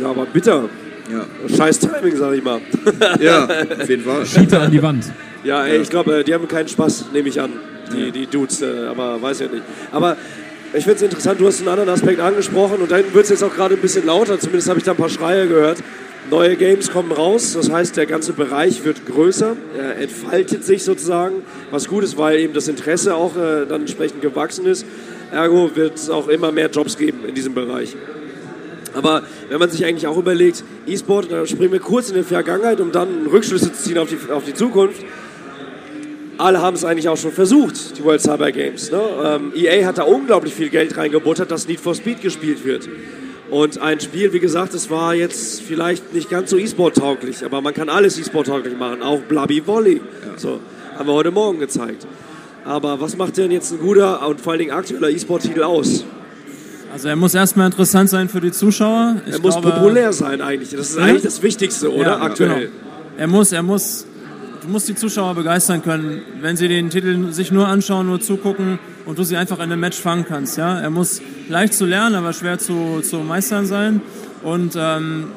Ja, 0.01 0.11
aber 0.11 0.27
bitter. 0.27 0.69
Ja. 1.11 1.27
Scheiß 1.57 1.81
Timing, 1.81 2.15
sag 2.15 2.35
ich 2.35 2.45
mal. 2.45 2.61
ja, 3.21 3.47
auf 3.47 3.89
jeden 3.89 4.05
Fall. 4.05 4.23
Cheater 4.25 4.63
an 4.63 4.71
die 4.71 4.83
Wand. 4.83 5.11
Ja, 5.43 5.67
ey, 5.67 5.81
ich 5.81 5.91
glaube, 5.91 6.21
äh, 6.21 6.25
die 6.25 6.33
haben 6.33 6.47
keinen 6.47 6.69
Spaß, 6.69 7.07
nehme 7.13 7.29
ich 7.29 7.41
an, 7.41 7.51
die, 7.93 8.13
die 8.13 8.27
Dudes, 8.27 8.63
äh, 8.63 8.87
aber 8.89 9.21
weiß 9.21 9.41
ja 9.41 9.49
nicht. 9.49 9.65
Aber 9.91 10.17
ich 10.73 10.85
finde 10.85 10.99
es 10.99 11.03
interessant, 11.03 11.41
du 11.41 11.49
hast 11.49 11.59
einen 11.59 11.69
anderen 11.69 11.89
Aspekt 11.89 12.21
angesprochen 12.21 12.77
und 12.77 12.93
dann 12.93 13.03
wird 13.13 13.25
es 13.25 13.31
jetzt 13.31 13.43
auch 13.43 13.53
gerade 13.53 13.75
ein 13.75 13.81
bisschen 13.81 14.07
lauter, 14.07 14.39
zumindest 14.39 14.69
habe 14.69 14.79
ich 14.79 14.85
da 14.85 14.93
ein 14.93 14.97
paar 14.97 15.09
Schreie 15.09 15.49
gehört. 15.49 15.79
Neue 16.31 16.57
Games 16.57 16.91
kommen 16.91 17.11
raus, 17.11 17.55
das 17.55 17.71
heißt, 17.71 17.97
der 17.97 18.05
ganze 18.05 18.35
Bereich 18.35 18.85
wird 18.85 19.07
größer, 19.07 19.57
er 19.79 19.97
entfaltet 19.97 20.63
sich 20.63 20.85
sozusagen, 20.85 21.37
was 21.71 21.89
gut 21.89 22.05
ist, 22.05 22.19
weil 22.19 22.41
eben 22.41 22.53
das 22.53 22.69
Interesse 22.69 23.15
auch 23.15 23.35
äh, 23.35 23.65
dann 23.67 23.83
entsprechend 23.83 24.21
gewachsen 24.21 24.67
ist. 24.67 24.85
Ergo 25.33 25.71
wird 25.75 25.97
es 25.97 26.11
auch 26.11 26.29
immer 26.29 26.53
mehr 26.53 26.69
Jobs 26.69 26.99
geben 26.99 27.21
in 27.27 27.35
diesem 27.35 27.55
Bereich. 27.55 27.97
Aber 28.95 29.23
wenn 29.49 29.59
man 29.59 29.71
sich 29.71 29.87
eigentlich 29.87 30.07
auch 30.07 30.19
überlegt, 30.19 30.65
E-Sport, 30.87 31.33
da 31.33 31.47
springen 31.47 31.73
wir 31.73 31.81
kurz 31.81 32.11
in 32.11 32.17
die 32.17 32.23
Vergangenheit, 32.23 32.81
um 32.81 32.93
dann 32.93 33.27
Rückschlüsse 33.27 33.73
zu 33.73 33.83
ziehen 33.83 33.99
auf 33.99 34.09
die, 34.09 34.31
auf 34.31 34.45
die 34.45 34.55
Zukunft. 34.55 35.03
Alle 36.37 36.61
haben 36.61 36.75
es 36.75 36.85
eigentlich 36.85 37.09
auch 37.09 37.17
schon 37.17 37.33
versucht, 37.33 37.99
die 37.99 38.05
World 38.05 38.21
Cyber 38.21 38.53
Games. 38.53 38.91
Ne? 38.91 39.01
Ähm, 39.25 39.53
EA 39.55 39.87
hat 39.87 39.99
da 39.99 40.03
unglaublich 40.03 40.55
viel 40.55 40.69
Geld 40.69 40.97
reingebuttert, 40.97 41.51
dass 41.51 41.67
Need 41.69 41.81
for 41.81 41.95
Speed 41.95 42.21
gespielt 42.21 42.65
wird. 42.65 42.89
Und 43.51 43.81
ein 43.81 43.99
Spiel, 44.01 44.33
wie 44.33 44.41
gesagt, 44.41 44.75
das 44.75 44.91
war 44.91 45.15
jetzt 45.15 45.63
vielleicht 45.63 46.13
nicht 46.13 46.29
ganz 46.29 46.51
so 46.51 46.59
E-Sport-tauglich, 46.59 47.45
aber 47.45 47.61
man 47.63 47.73
kann 47.73 47.89
alles 47.89 48.19
E-Sport-tauglich 48.19 48.77
machen, 48.77 49.03
auch 49.03 49.21
Blubby 49.21 49.67
Volley. 49.67 49.97
Ja. 49.97 50.39
So, 50.39 50.61
haben 50.99 51.09
wir 51.09 51.15
heute 51.15 51.31
Morgen 51.31 51.59
gezeigt. 51.59 52.07
Aber 52.65 53.01
was 53.01 53.17
macht 53.17 53.39
denn 53.39 53.51
jetzt 53.51 53.73
ein 53.73 53.79
guter 53.79 54.27
und 54.29 54.41
vor 54.41 54.53
allen 54.53 54.59
Dingen 54.61 54.73
aktueller 54.73 55.09
E-Sport-Titel 55.09 55.63
aus? 55.63 56.05
Also 56.93 57.09
er 57.09 57.17
muss 57.17 57.35
erstmal 57.35 57.67
interessant 57.67 58.11
sein 58.11 58.29
für 58.29 58.41
die 58.41 58.53
Zuschauer. 58.53 59.17
Ich 59.27 59.35
er 59.35 59.41
muss 59.41 59.55
glaube, 59.55 59.73
populär 59.73 60.13
sein 60.13 60.41
eigentlich. 60.41 60.71
Das 60.71 60.91
ist 60.91 60.99
ja? 60.99 61.05
eigentlich 61.05 61.23
das 61.23 61.43
Wichtigste, 61.43 61.93
oder? 61.93 62.03
Ja, 62.03 62.21
aktuell. 62.21 62.67
Genau. 62.67 62.73
Er 63.17 63.27
muss, 63.27 63.53
er 63.53 63.63
muss, 63.63 64.07
du 64.69 64.73
musst 64.73 64.87
die 64.87 64.95
Zuschauer 64.95 65.35
begeistern 65.35 65.83
können, 65.83 66.21
wenn 66.43 66.59
sie 66.59 66.69
den 66.69 66.91
Titel 66.91 67.33
sich 67.33 67.51
nur 67.51 67.67
anschauen, 67.67 68.07
nur 68.07 68.21
zugucken 68.21 68.79
und 69.07 69.19
du 69.19 69.25
sie 69.25 69.39
einfach 69.39 69.57
in 69.57 69.65
einem 69.65 69.81
Match 69.81 69.99
fangen 69.99 70.27
kannst. 70.29 70.59
Ja? 70.59 70.79
Er 70.79 70.91
muss 70.91 71.23
leicht 71.49 71.73
zu 71.73 71.87
lernen, 71.87 72.15
aber 72.15 72.35
schwer 72.35 72.59
zu, 72.59 73.01
zu 73.01 73.21
meistern 73.21 73.65
sein. 73.65 74.03
Und 74.43 74.77
ähm, 74.79 75.29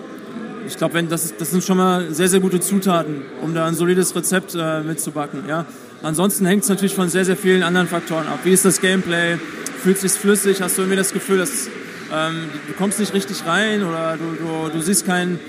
ich 0.67 0.75
glaube, 0.75 1.01
das, 1.03 1.34
das 1.38 1.49
sind 1.49 1.63
schon 1.63 1.77
mal 1.77 2.13
sehr, 2.13 2.27
sehr 2.27 2.41
gute 2.41 2.59
Zutaten, 2.59 3.21
um 3.41 3.53
da 3.53 3.67
ein 3.67 3.73
solides 3.73 4.13
Rezept 4.17 4.53
äh, 4.53 4.82
mitzubacken. 4.82 5.43
Ja? 5.47 5.65
Ansonsten 6.03 6.45
hängt 6.45 6.63
es 6.63 6.69
natürlich 6.69 6.93
von 6.93 7.07
sehr, 7.07 7.23
sehr 7.23 7.38
vielen 7.38 7.63
anderen 7.63 7.88
Faktoren 7.88 8.27
ab. 8.27 8.39
Wie 8.43 8.51
ist 8.51 8.65
das 8.65 8.82
Gameplay? 8.82 9.38
Fühlt 9.82 9.97
sich 9.97 10.11
flüssig? 10.11 10.61
Hast 10.61 10.77
du 10.77 10.82
irgendwie 10.82 10.97
das 10.97 11.13
Gefühl, 11.13 11.38
dass 11.38 11.69
ähm, 12.13 12.49
du 12.67 12.73
kommst 12.73 12.99
nicht 12.99 13.13
richtig 13.13 13.45
rein 13.45 13.82
oder 13.84 14.17
du, 14.17 14.43
du, 14.43 14.77
du 14.77 14.82
siehst 14.82 15.05
keinen 15.05 15.39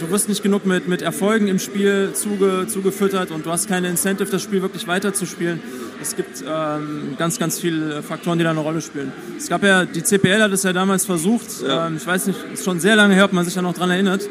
du 0.00 0.10
wirst 0.10 0.28
nicht 0.28 0.42
genug 0.42 0.66
mit, 0.66 0.88
mit 0.88 1.02
Erfolgen 1.02 1.48
im 1.48 1.58
Spiel 1.58 2.10
zuge, 2.14 2.66
zugefüttert 2.66 3.30
und 3.30 3.46
du 3.46 3.50
hast 3.50 3.68
keine 3.68 3.88
Incentive, 3.88 4.30
das 4.30 4.42
Spiel 4.42 4.62
wirklich 4.62 4.86
weiterzuspielen. 4.86 5.60
Es 6.00 6.16
gibt 6.16 6.42
ähm, 6.46 7.14
ganz, 7.18 7.38
ganz 7.38 7.60
viele 7.60 8.02
Faktoren, 8.02 8.38
die 8.38 8.44
da 8.44 8.50
eine 8.50 8.60
Rolle 8.60 8.80
spielen. 8.80 9.12
Es 9.36 9.48
gab 9.48 9.62
ja, 9.62 9.84
die 9.84 10.02
CPL 10.02 10.42
hat 10.42 10.52
es 10.52 10.62
ja 10.62 10.72
damals 10.72 11.04
versucht, 11.04 11.62
ja. 11.62 11.86
ähm, 11.86 11.96
ich 11.98 12.06
weiß 12.06 12.26
nicht, 12.28 12.38
ist 12.52 12.64
schon 12.64 12.80
sehr 12.80 12.96
lange 12.96 13.14
her, 13.14 13.26
ob 13.26 13.32
man 13.32 13.44
sich 13.44 13.54
da 13.54 13.62
noch 13.62 13.74
dran 13.74 13.90
erinnert. 13.90 14.28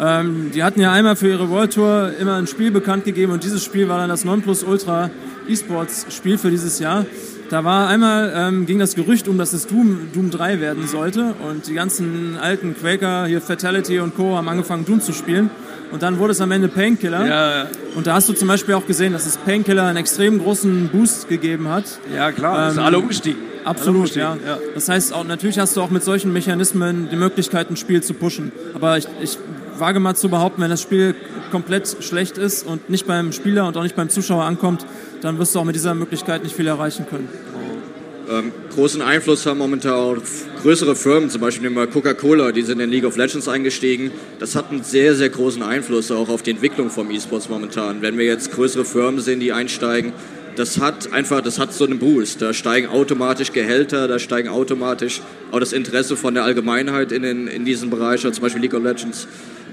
Ähm, 0.00 0.50
die 0.52 0.64
hatten 0.64 0.80
ja 0.80 0.92
einmal 0.92 1.14
für 1.14 1.28
ihre 1.28 1.48
World 1.48 1.74
Tour 1.74 2.12
immer 2.18 2.34
ein 2.34 2.48
Spiel 2.48 2.72
bekannt 2.72 3.04
gegeben 3.04 3.32
und 3.32 3.44
dieses 3.44 3.64
Spiel 3.64 3.88
war 3.88 3.98
dann 3.98 4.08
das 4.08 4.24
Nonplusultra 4.24 5.10
E-Sports 5.48 6.06
Spiel 6.10 6.38
für 6.38 6.50
dieses 6.50 6.78
Jahr. 6.80 7.06
Da 7.54 7.62
war 7.62 7.86
einmal, 7.86 8.32
ähm, 8.34 8.66
ging 8.66 8.80
das 8.80 8.96
Gerücht 8.96 9.28
um, 9.28 9.38
dass 9.38 9.52
es 9.52 9.68
Doom, 9.68 10.08
Doom 10.12 10.32
3 10.32 10.58
werden 10.58 10.88
sollte 10.88 11.36
und 11.48 11.68
die 11.68 11.74
ganzen 11.74 12.36
alten 12.36 12.74
Quaker, 12.76 13.26
hier 13.26 13.40
Fatality 13.40 14.00
und 14.00 14.16
Co. 14.16 14.36
haben 14.36 14.48
angefangen 14.48 14.84
Doom 14.84 15.00
zu 15.00 15.12
spielen 15.12 15.50
und 15.92 16.02
dann 16.02 16.18
wurde 16.18 16.32
es 16.32 16.40
am 16.40 16.50
Ende 16.50 16.66
Painkiller. 16.66 17.24
Ja, 17.24 17.58
ja. 17.58 17.66
Und 17.94 18.08
da 18.08 18.14
hast 18.14 18.28
du 18.28 18.32
zum 18.32 18.48
Beispiel 18.48 18.74
auch 18.74 18.88
gesehen, 18.88 19.12
dass 19.12 19.24
es 19.24 19.36
Painkiller 19.36 19.84
einen 19.84 19.98
extrem 19.98 20.40
großen 20.40 20.88
Boost 20.88 21.28
gegeben 21.28 21.68
hat. 21.68 21.84
Ja, 22.12 22.32
klar, 22.32 22.70
ähm, 22.70 22.74
sind 22.74 22.82
alle 22.82 22.98
umgestiegen. 22.98 23.40
Absolut, 23.64 23.98
umgestiegen. 23.98 24.40
Ja. 24.44 24.54
ja. 24.54 24.58
Das 24.74 24.88
heißt, 24.88 25.12
auch, 25.12 25.22
natürlich 25.22 25.60
hast 25.60 25.76
du 25.76 25.82
auch 25.82 25.90
mit 25.90 26.02
solchen 26.02 26.32
Mechanismen 26.32 27.08
die 27.12 27.16
Möglichkeit, 27.16 27.70
ein 27.70 27.76
Spiel 27.76 28.02
zu 28.02 28.14
pushen. 28.14 28.50
Aber 28.74 28.98
ich, 28.98 29.06
ich 29.20 29.38
wage 29.78 30.00
mal 30.00 30.16
zu 30.16 30.28
behaupten, 30.28 30.60
wenn 30.60 30.70
das 30.70 30.82
Spiel 30.82 31.14
komplett 31.52 31.98
schlecht 32.00 32.36
ist 32.36 32.66
und 32.66 32.90
nicht 32.90 33.06
beim 33.06 33.30
Spieler 33.30 33.68
und 33.68 33.76
auch 33.76 33.84
nicht 33.84 33.94
beim 33.94 34.08
Zuschauer 34.08 34.42
ankommt, 34.42 34.84
dann 35.24 35.38
wirst 35.38 35.54
du 35.54 35.58
auch 35.58 35.64
mit 35.64 35.74
dieser 35.74 35.94
Möglichkeit 35.94 36.42
nicht 36.42 36.54
viel 36.54 36.66
erreichen 36.66 37.06
können. 37.08 37.28
Ähm, 38.30 38.52
großen 38.74 39.00
Einfluss 39.00 39.46
haben 39.46 39.58
momentan 39.58 39.92
auch 39.92 40.16
größere 40.62 40.94
Firmen, 40.94 41.30
zum 41.30 41.40
Beispiel 41.40 41.68
nehmen 41.68 41.90
Coca-Cola, 41.90 42.52
die 42.52 42.62
sind 42.62 42.80
in 42.80 42.90
League 42.90 43.04
of 43.04 43.16
Legends 43.16 43.48
eingestiegen. 43.48 44.10
Das 44.38 44.54
hat 44.54 44.70
einen 44.70 44.82
sehr, 44.82 45.14
sehr 45.14 45.30
großen 45.30 45.62
Einfluss 45.62 46.10
auch 46.10 46.28
auf 46.28 46.42
die 46.42 46.50
Entwicklung 46.50 46.90
vom 46.90 47.10
E-Sports 47.10 47.48
momentan. 47.48 48.02
Wenn 48.02 48.18
wir 48.18 48.26
jetzt 48.26 48.52
größere 48.52 48.84
Firmen 48.84 49.20
sehen, 49.20 49.40
die 49.40 49.52
einsteigen, 49.52 50.12
das 50.56 50.78
hat 50.78 51.12
einfach, 51.12 51.40
das 51.40 51.58
hat 51.58 51.72
so 51.72 51.84
einen 51.84 51.98
Boost. 51.98 52.40
Da 52.42 52.52
steigen 52.52 52.88
automatisch 52.88 53.52
Gehälter, 53.52 54.08
da 54.08 54.18
steigen 54.18 54.48
automatisch 54.48 55.22
auch 55.50 55.60
das 55.60 55.72
Interesse 55.72 56.16
von 56.16 56.34
der 56.34 56.44
Allgemeinheit 56.44 57.12
in, 57.12 57.22
den, 57.22 57.46
in 57.48 57.64
diesen 57.64 57.90
Bereich, 57.90 58.24
also 58.24 58.30
zum 58.30 58.42
Beispiel 58.42 58.62
League 58.62 58.74
of 58.74 58.82
Legends. 58.82 59.26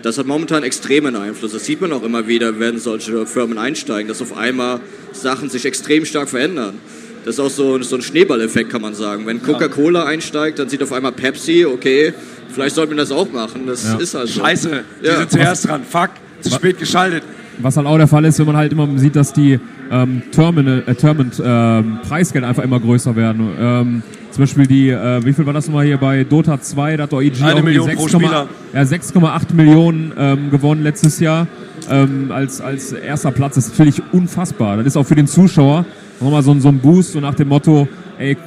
Das 0.03 0.17
hat 0.17 0.25
momentan 0.25 0.63
extremen 0.63 1.15
Einfluss. 1.15 1.51
Das 1.51 1.65
sieht 1.65 1.81
man 1.81 1.93
auch 1.93 2.03
immer 2.03 2.27
wieder, 2.27 2.59
wenn 2.59 2.79
solche 2.79 3.25
Firmen 3.25 3.57
einsteigen, 3.57 4.07
dass 4.07 4.21
auf 4.21 4.35
einmal 4.35 4.79
Sachen 5.11 5.49
sich 5.49 5.65
extrem 5.65 6.05
stark 6.05 6.29
verändern. 6.29 6.79
Das 7.23 7.35
ist 7.35 7.39
auch 7.39 7.49
so, 7.49 7.81
so 7.83 7.95
ein 7.95 8.01
Schneeballeffekt, 8.01 8.71
kann 8.71 8.81
man 8.81 8.95
sagen. 8.95 9.27
Wenn 9.27 9.43
Coca-Cola 9.43 10.05
einsteigt, 10.05 10.57
dann 10.57 10.69
sieht 10.69 10.81
auf 10.81 10.91
einmal 10.91 11.11
Pepsi, 11.11 11.65
okay, 11.65 12.13
vielleicht 12.51 12.75
sollten 12.75 12.93
wir 12.93 12.97
das 12.97 13.11
auch 13.11 13.31
machen. 13.31 13.67
Das 13.67 13.83
ja. 13.83 13.97
ist 13.97 14.15
halt 14.15 14.27
so. 14.27 14.41
Scheiße, 14.41 14.83
die 15.01 15.05
ja. 15.05 15.17
sind 15.17 15.31
zuerst 15.31 15.67
dran. 15.67 15.83
Fuck, 15.83 16.09
zu 16.41 16.49
spät 16.49 16.79
geschaltet. 16.79 17.23
Was 17.59 17.77
halt 17.77 17.87
auch 17.87 17.97
der 17.97 18.07
Fall 18.07 18.25
ist, 18.25 18.39
wenn 18.39 18.47
man 18.47 18.57
halt 18.57 18.71
immer 18.71 18.87
sieht, 18.97 19.15
dass 19.15 19.33
die 19.33 19.59
ähm, 19.91 20.23
Terminal, 20.31 20.83
äh, 20.87 20.95
Terminal 20.95 21.31
ähm, 21.43 21.99
Preisgeld 22.07 22.45
einfach 22.45 22.63
immer 22.63 22.79
größer 22.79 23.15
werden. 23.15 23.49
Ähm, 23.59 24.03
zum 24.31 24.43
Beispiel 24.43 24.65
die, 24.65 24.89
äh, 24.89 25.23
wie 25.25 25.33
viel 25.33 25.45
war 25.45 25.53
das 25.53 25.67
nochmal 25.67 25.85
hier 25.85 25.97
bei 25.97 26.23
Dota 26.23 26.59
2? 26.59 26.97
Da 26.97 27.03
hat 27.03 27.11
doch 27.11 27.21
EG 27.21 27.43
Eine 27.43 27.61
Million 27.61 27.85
6, 27.85 28.13
ja, 28.13 28.47
6,8 28.73 29.53
Millionen 29.53 30.13
ähm, 30.17 30.49
gewonnen 30.49 30.83
letztes 30.83 31.19
Jahr 31.19 31.47
ähm, 31.89 32.31
als, 32.31 32.61
als 32.61 32.93
erster 32.93 33.31
Platz. 33.31 33.55
Das 33.55 33.65
ist 33.65 33.77
natürlich 33.77 34.01
unfassbar. 34.13 34.77
Das 34.77 34.85
ist 34.85 34.97
auch 34.97 35.05
für 35.05 35.15
den 35.15 35.27
Zuschauer 35.27 35.85
nochmal 36.21 36.43
so, 36.43 36.57
so 36.59 36.69
ein 36.69 36.79
Boost, 36.79 37.11
so 37.11 37.19
nach 37.19 37.35
dem 37.35 37.49
Motto, 37.49 37.87
ey, 38.17 38.37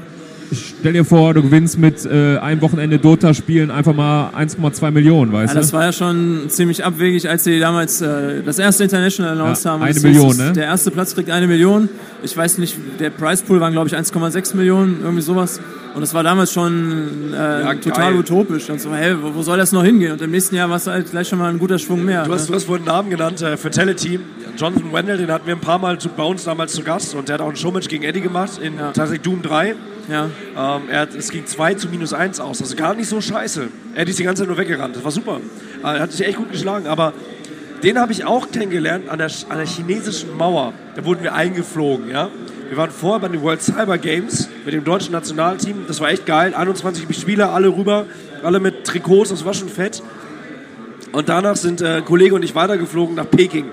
stell 0.55 0.93
dir 0.93 1.05
vor, 1.05 1.35
du 1.35 1.43
gewinnst 1.43 1.79
mit 1.79 2.05
äh, 2.05 2.39
einem 2.39 2.61
Wochenende 2.61 2.99
Dota 2.99 3.35
spielen 3.35 3.71
einfach 3.71 3.95
mal 3.95 4.31
1,2 4.31 4.91
Millionen, 4.91 5.33
weißt 5.33 5.55
ja, 5.55 5.55
du? 5.55 5.61
Das 5.61 5.73
war 5.73 5.85
ja 5.85 5.93
schon 5.93 6.45
ziemlich 6.49 6.85
abwegig, 6.85 7.29
als 7.29 7.45
sie 7.45 7.59
damals 7.59 8.01
äh, 8.01 8.43
das 8.43 8.59
erste 8.59 8.85
International 8.85 9.33
announced 9.33 9.65
ja, 9.65 9.73
haben. 9.73 9.83
Eine 9.83 10.01
Million, 10.01 10.31
ist, 10.31 10.39
ne? 10.39 10.53
Der 10.53 10.65
erste 10.65 10.91
Platz 10.91 11.15
kriegt 11.15 11.31
eine 11.31 11.47
Million. 11.47 11.89
Ich 12.23 12.37
weiß 12.37 12.59
nicht, 12.59 12.77
der 13.01 13.11
Price 13.11 13.43
Pool 13.43 13.61
waren 13.61 13.73
glaube 13.73 13.89
ich 13.89 13.95
1,6 13.95 14.57
Millionen, 14.57 15.01
irgendwie 15.03 15.23
sowas. 15.23 15.61
Und 15.95 16.01
das 16.01 16.13
war 16.13 16.25
damals 16.25 16.53
schon 16.53 17.33
äh, 17.33 17.37
ja, 17.37 17.75
total 17.75 18.17
utopisch. 18.17 18.69
Und 18.69 18.81
so, 18.81 18.93
hey, 18.93 19.15
wo, 19.21 19.33
wo, 19.33 19.43
soll 19.43 19.59
das 19.59 19.71
noch 19.71 19.85
hingehen? 19.85 20.13
Und 20.13 20.23
im 20.23 20.33
nächsten 20.33 20.57
Jahr 20.57 20.69
war 20.69 20.77
es 20.77 20.89
halt 20.89 21.09
gleich 21.09 21.29
schon 21.29 21.39
mal 21.39 21.51
ein 21.51 21.59
guter 21.59 21.79
Schwung 21.79 22.05
mehr. 22.05 22.25
Du 22.25 22.33
hast, 22.33 22.43
ne? 22.43 22.49
du 22.49 22.55
hast 22.55 22.65
vorhin 22.65 22.89
einen 22.89 22.97
Namen 22.97 23.11
genannt, 23.11 23.41
äh, 23.43 23.57
Teleteam. 23.57 24.21
Jonathan 24.57 24.93
Wendell, 24.93 25.19
den 25.19 25.31
hatten 25.31 25.47
wir 25.47 25.55
ein 25.55 25.61
paar 25.61 25.79
Mal 25.79 25.99
zu, 25.99 26.09
bei 26.09 26.25
uns 26.25 26.45
damals 26.45 26.73
zu 26.73 26.83
Gast 26.83 27.15
und 27.15 27.29
der 27.29 27.35
hat 27.35 27.41
auch 27.41 27.49
ein 27.49 27.57
Showmatch 27.57 27.89
gegen 27.89 28.03
Eddie 28.03 28.21
gemacht 28.21 28.59
in 28.61 28.75
ja. 28.75 28.87
tatsächlich 28.93 29.23
Doom 29.23 29.43
3. 29.43 29.77
Ja. 30.09 30.25
Ähm, 30.57 30.83
er 30.91 31.01
hat, 31.01 31.15
es 31.15 31.31
ging 31.31 31.47
2 31.47 31.75
zu 31.75 31.89
minus 31.89 32.13
1 32.13 32.41
aus, 32.41 32.61
also 32.61 32.77
gar 32.77 32.95
nicht 32.95 33.09
so 33.09 33.21
scheiße. 33.21 33.69
Eddie 33.95 34.11
ist 34.11 34.19
die 34.19 34.25
ganze 34.25 34.43
Zeit 34.43 34.49
nur 34.49 34.59
weggerannt, 34.59 34.97
das 34.97 35.05
war 35.05 35.11
super. 35.11 35.41
Äh, 35.83 35.97
er 35.97 36.01
hat 36.01 36.13
sich 36.13 36.27
echt 36.27 36.37
gut 36.37 36.51
geschlagen, 36.53 36.87
aber 36.87 37.13
den 37.83 37.99
habe 37.99 38.13
ich 38.13 38.25
auch 38.25 38.51
kennengelernt 38.51 39.09
an 39.09 39.19
der, 39.19 39.31
an 39.49 39.59
der 39.59 39.67
chinesischen 39.67 40.37
Mauer. 40.37 40.73
Da 40.97 41.05
wurden 41.05 41.23
wir 41.23 41.35
eingeflogen, 41.35 42.11
ja. 42.11 42.31
Wir 42.69 42.79
waren 42.79 42.91
vorher 42.91 43.21
bei 43.21 43.29
den 43.29 43.43
World 43.43 43.63
Cyber 43.63 43.99
Games 43.99 44.49
mit 44.65 44.75
dem 44.75 44.85
deutschen 44.85 45.13
Nationalteam. 45.13 45.85
Das 45.87 46.01
war 46.01 46.11
echt 46.11 46.25
geil. 46.25 46.55
21 46.55 47.07
Spieler, 47.17 47.53
alle 47.53 47.69
rüber, 47.69 48.07
alle 48.43 48.59
mit 48.59 48.85
Trikots, 48.85 49.31
das 49.31 49.45
war 49.45 49.53
schon 49.53 49.69
fett. 49.69 50.03
Und 51.13 51.29
danach 51.29 51.57
sind 51.57 51.83
äh, 51.83 52.03
Kollege 52.03 52.35
und 52.35 52.43
ich 52.43 52.55
weitergeflogen 52.55 53.15
nach 53.15 53.31
Peking. 53.31 53.67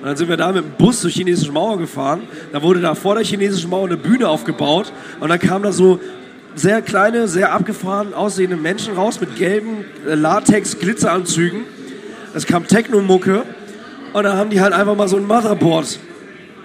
Und 0.00 0.06
dann 0.06 0.16
sind 0.16 0.28
wir 0.28 0.36
da 0.36 0.50
mit 0.52 0.64
dem 0.64 0.70
Bus 0.78 1.00
zur 1.00 1.10
chinesischen 1.10 1.52
Mauer 1.52 1.78
gefahren. 1.78 2.22
Da 2.52 2.62
wurde 2.62 2.80
da 2.80 2.94
vor 2.94 3.14
der 3.14 3.24
chinesischen 3.24 3.68
Mauer 3.68 3.86
eine 3.86 3.98
Bühne 3.98 4.28
aufgebaut. 4.28 4.92
Und 5.20 5.28
dann 5.28 5.38
kamen 5.38 5.62
da 5.62 5.72
so 5.72 6.00
sehr 6.54 6.80
kleine, 6.80 7.28
sehr 7.28 7.52
abgefahren 7.52 8.14
aussehende 8.14 8.56
Menschen 8.56 8.94
raus 8.94 9.20
mit 9.20 9.36
gelben 9.36 9.84
äh, 10.08 10.14
Latex-Glitzeranzügen. 10.14 11.62
Es 12.34 12.46
kam 12.46 12.66
Techno-Mucke. 12.66 13.42
Und 14.12 14.24
dann 14.24 14.36
haben 14.36 14.50
die 14.50 14.60
halt 14.60 14.72
einfach 14.72 14.96
mal 14.96 15.06
so 15.06 15.16
ein 15.16 15.26
Motherboard 15.26 15.98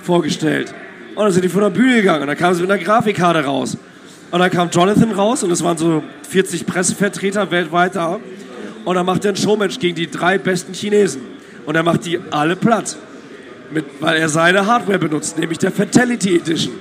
vorgestellt. 0.02 0.74
Und 1.16 1.24
dann 1.24 1.32
sind 1.32 1.44
die 1.44 1.50
von 1.50 1.62
der 1.62 1.70
Bühne 1.70 1.96
gegangen 1.98 2.22
und 2.22 2.28
dann 2.28 2.38
kamen 2.38 2.56
sie 2.56 2.62
mit 2.62 2.72
einer 2.72 2.82
Grafikkarte 2.82 3.46
raus. 3.46 3.78
Und 4.32 4.40
dann 4.40 4.50
kam 4.50 4.70
Jonathan 4.70 5.12
raus 5.12 5.44
und 5.44 5.52
es 5.52 5.64
waren 5.64 5.78
so 5.78 6.04
40 6.28 6.66
Pressevertreter 6.66 7.52
weltweit 7.52 7.96
da. 7.96 8.20
Und 8.84 8.96
dann 8.96 9.06
macht 9.06 9.26
er 9.26 9.32
ein 9.34 9.36
Showmatch 9.36 9.80
gegen 9.80 9.96
die 9.96 10.10
drei 10.10 10.38
besten 10.38 10.74
Chinesen. 10.74 11.22
Und 11.66 11.76
er 11.76 11.84
macht 11.84 12.06
die 12.06 12.20
alle 12.32 12.56
platt. 12.56 12.98
Mit, 13.72 13.86
weil 14.00 14.18
er 14.18 14.30
seine 14.30 14.66
Hardware 14.66 15.00
benutzt, 15.00 15.38
nämlich 15.38 15.58
der 15.58 15.72
Fatality 15.72 16.38
Edition. 16.38 16.74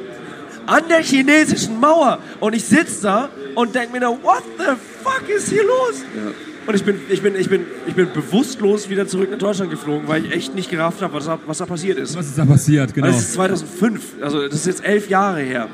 An 0.67 0.83
der 0.89 1.03
chinesischen 1.03 1.79
Mauer. 1.79 2.19
Und 2.41 2.55
ich 2.55 2.65
sitze 2.65 3.03
da 3.03 3.29
und 3.55 3.75
denke 3.75 3.93
mir 3.93 4.01
da, 4.01 4.09
what 4.09 4.43
the 4.59 4.75
fuck 5.03 5.29
ist 5.29 5.51
hier 5.51 5.65
los? 5.65 6.03
Ja. 6.15 6.33
Und 6.67 6.75
ich 6.75 6.85
bin, 6.85 6.97
ich, 7.11 7.21
bin, 7.21 7.35
ich, 7.37 7.49
bin, 7.51 7.67
ich 7.87 7.95
bin 7.95 8.09
bewusstlos 8.13 8.89
wieder 8.89 9.07
zurück 9.07 9.31
nach 9.31 9.39
Deutschland 9.39 9.71
geflogen, 9.71 10.09
weil 10.09 10.25
ich 10.25 10.33
echt 10.33 10.55
nicht 10.55 10.71
gerafft 10.71 11.03
habe, 11.03 11.13
was, 11.13 11.29
was 11.47 11.59
da 11.59 11.67
passiert 11.67 11.99
ist. 11.99 12.17
Was 12.17 12.27
ist 12.27 12.39
da 12.39 12.47
passiert, 12.47 12.95
genau. 12.95 13.09
das 13.09 13.19
ist 13.19 13.35
2005, 13.35 14.23
also 14.23 14.47
das 14.47 14.55
ist 14.55 14.67
jetzt 14.67 14.85
elf 14.85 15.09
Jahre 15.11 15.41
her. 15.41 15.69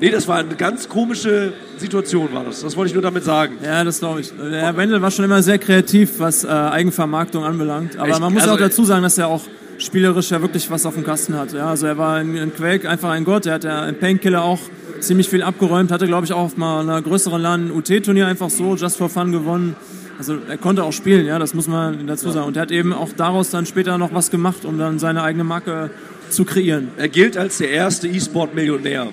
Nee, 0.00 0.10
das 0.10 0.26
war 0.26 0.38
eine 0.38 0.54
ganz 0.54 0.88
komische 0.88 1.52
Situation, 1.76 2.32
war 2.32 2.44
das. 2.44 2.62
Das 2.62 2.74
wollte 2.74 2.88
ich 2.88 2.94
nur 2.94 3.02
damit 3.02 3.22
sagen. 3.22 3.58
Ja, 3.62 3.84
das 3.84 3.98
glaube 3.98 4.22
ich. 4.22 4.32
Der 4.34 4.62
Herr 4.62 4.76
Wendel 4.76 5.02
war 5.02 5.10
schon 5.10 5.26
immer 5.26 5.42
sehr 5.42 5.58
kreativ, 5.58 6.18
was 6.18 6.42
äh, 6.42 6.48
Eigenvermarktung 6.48 7.44
anbelangt. 7.44 7.98
Aber 7.98 8.08
ich, 8.08 8.18
man 8.18 8.32
muss 8.32 8.42
also, 8.42 8.54
auch 8.54 8.58
dazu 8.58 8.84
sagen, 8.84 9.02
dass 9.02 9.18
er 9.18 9.28
auch 9.28 9.42
spielerisch 9.80 10.30
ja 10.30 10.40
wirklich 10.40 10.70
was 10.70 10.86
auf 10.86 10.94
dem 10.94 11.04
Kasten 11.04 11.36
hat. 11.36 11.52
Ja, 11.52 11.68
also 11.68 11.86
er 11.86 11.98
war 11.98 12.20
in, 12.20 12.36
in 12.36 12.54
Quake 12.54 12.88
einfach 12.88 13.10
ein 13.10 13.24
Gott. 13.24 13.46
Er 13.46 13.54
hat 13.54 13.64
ja 13.64 13.86
in 13.88 13.98
Painkiller 13.98 14.44
auch 14.44 14.60
ziemlich 15.00 15.28
viel 15.28 15.42
abgeräumt. 15.42 15.90
Hatte, 15.90 16.06
glaube 16.06 16.26
ich, 16.26 16.32
auch 16.32 16.44
auf 16.44 16.56
mal 16.56 16.80
einer 16.80 17.02
größeren 17.02 17.40
LAN 17.40 17.70
UT-Turnier 17.70 18.26
einfach 18.26 18.50
so, 18.50 18.76
just 18.76 18.98
for 18.98 19.08
fun 19.08 19.32
gewonnen. 19.32 19.74
Also 20.18 20.36
er 20.48 20.58
konnte 20.58 20.84
auch 20.84 20.92
spielen, 20.92 21.24
ja, 21.26 21.38
das 21.38 21.54
muss 21.54 21.66
man 21.66 22.06
dazu 22.06 22.30
sagen. 22.30 22.46
Und 22.46 22.56
er 22.56 22.62
hat 22.62 22.70
eben 22.70 22.92
auch 22.92 23.08
daraus 23.16 23.50
dann 23.50 23.64
später 23.64 23.96
noch 23.96 24.12
was 24.12 24.30
gemacht, 24.30 24.64
um 24.66 24.78
dann 24.78 24.98
seine 24.98 25.22
eigene 25.22 25.44
Marke 25.44 25.90
zu 26.28 26.44
kreieren. 26.44 26.88
Er 26.98 27.08
gilt 27.08 27.38
als 27.38 27.58
der 27.58 27.70
erste 27.70 28.06
E-Sport-Millionär. 28.06 29.08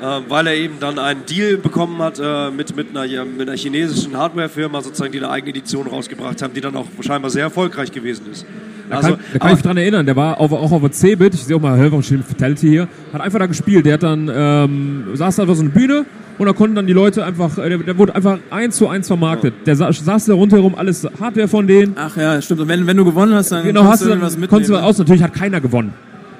Äh, 0.00 0.20
weil 0.28 0.46
er 0.46 0.54
eben 0.54 0.80
dann 0.80 0.98
einen 0.98 1.26
Deal 1.26 1.58
bekommen 1.58 2.00
hat 2.00 2.18
äh, 2.18 2.50
mit, 2.50 2.74
mit, 2.74 2.96
einer, 2.96 3.24
mit 3.26 3.48
einer 3.48 3.56
chinesischen 3.56 4.16
Hardwarefirma, 4.16 4.80
sozusagen, 4.80 5.12
die 5.12 5.18
eine 5.18 5.28
eigene 5.28 5.50
Edition 5.50 5.86
rausgebracht 5.86 6.40
haben, 6.40 6.54
die 6.54 6.62
dann 6.62 6.74
auch 6.74 6.86
scheinbar 7.02 7.30
sehr 7.30 7.42
erfolgreich 7.42 7.92
gewesen 7.92 8.24
ist. 8.32 8.46
Da 8.90 8.96
also, 8.96 9.08
kann, 9.10 9.18
da 9.32 9.38
kann 9.38 9.48
ich 9.50 9.56
mich 9.56 9.62
dran 9.62 9.76
erinnern, 9.76 10.06
der 10.06 10.16
war 10.16 10.40
auf, 10.40 10.52
auch 10.52 10.72
auf 10.72 10.80
der 10.80 10.92
C-Bit, 10.92 11.34
ich 11.34 11.44
sehe 11.44 11.56
auch 11.56 11.60
mal 11.60 11.78
Helfer 11.78 12.02
Fatality 12.02 12.68
hier, 12.68 12.88
hat 13.12 13.20
einfach 13.20 13.38
da 13.38 13.46
gespielt. 13.46 13.86
Der 13.86 13.94
hat 13.94 14.02
dann, 14.02 14.30
ähm, 14.34 15.04
saß 15.14 15.36
da 15.36 15.44
auf 15.44 15.56
so 15.56 15.62
einer 15.62 15.70
Bühne 15.70 16.04
und 16.38 16.46
da 16.46 16.52
konnten 16.52 16.74
dann 16.74 16.86
die 16.86 16.92
Leute 16.92 17.24
einfach, 17.24 17.56
äh, 17.58 17.68
der, 17.68 17.78
der 17.78 17.98
wurde 17.98 18.14
einfach 18.14 18.38
eins 18.50 18.76
zu 18.76 18.88
eins 18.88 19.06
vermarktet. 19.06 19.54
Ja. 19.58 19.64
Der 19.66 19.76
saß, 19.76 20.04
saß 20.04 20.24
da 20.26 20.34
rundherum, 20.34 20.74
alles 20.74 21.06
Hardware 21.20 21.48
von 21.48 21.66
denen. 21.66 21.92
Ach 21.96 22.16
ja, 22.16 22.42
stimmt. 22.42 22.62
Und 22.62 22.68
wenn, 22.68 22.86
wenn 22.86 22.96
du 22.96 23.04
gewonnen 23.04 23.34
hast, 23.34 23.52
dann 23.52 23.62
genau, 23.62 23.84
hast 23.84 24.02
du 24.02 24.08
dann, 24.08 24.20
was 24.20 24.32
mitnehmen. 24.32 24.50
Konntest 24.50 24.70
du 24.70 24.74
was 24.74 24.82
aus, 24.82 24.98
natürlich 24.98 25.22
hat 25.22 25.34
keiner 25.34 25.60
gewonnen. 25.60 25.92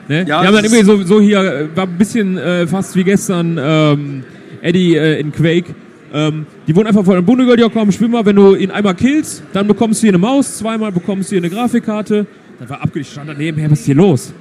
Ne? 0.09 0.25
Ja, 0.27 0.41
die 0.41 0.47
haben 0.49 0.55
dann 0.55 0.65
irgendwie 0.65 0.83
so, 0.83 1.03
so 1.05 1.21
hier, 1.21 1.41
äh, 1.41 1.77
war 1.77 1.87
ein 1.87 1.99
bisschen 1.99 2.37
äh, 2.37 2.67
fast 2.67 2.97
wie 2.97 3.05
gestern 3.05 3.59
ähm, 3.63 4.25
Eddie 4.61 4.97
äh, 4.97 5.21
in 5.21 5.31
Quake. 5.31 5.75
Ähm, 6.13 6.47
die 6.67 6.75
wurden 6.75 6.89
einfach 6.89 7.05
von 7.05 7.15
der 7.15 7.23
Bundesliga, 7.23 7.61
ja 7.61 7.69
komm, 7.73 7.93
spiel 7.93 8.09
mal, 8.09 8.27
wenn 8.27 8.37
du 8.37 8.57
ihn 8.57 8.71
einmal 8.71 8.95
killst, 8.95 9.45
dann 9.53 9.69
bekommst 9.69 10.03
du 10.03 10.07
hier 10.07 10.11
eine 10.11 10.19
Maus, 10.19 10.59
zweimal 10.59 10.91
bekommst 10.91 11.31
du 11.31 11.37
hier 11.37 11.43
eine 11.43 11.51
Grafikkarte. 11.51 12.27
Dann 12.61 12.69
war 12.69 12.83
abgerichtet, 12.83 13.15
stand 13.15 13.31
daneben, 13.31 13.59
hey, 13.59 13.71
was 13.71 13.81
ist 13.81 13.87
hier 13.87 13.95
los? 13.95 14.35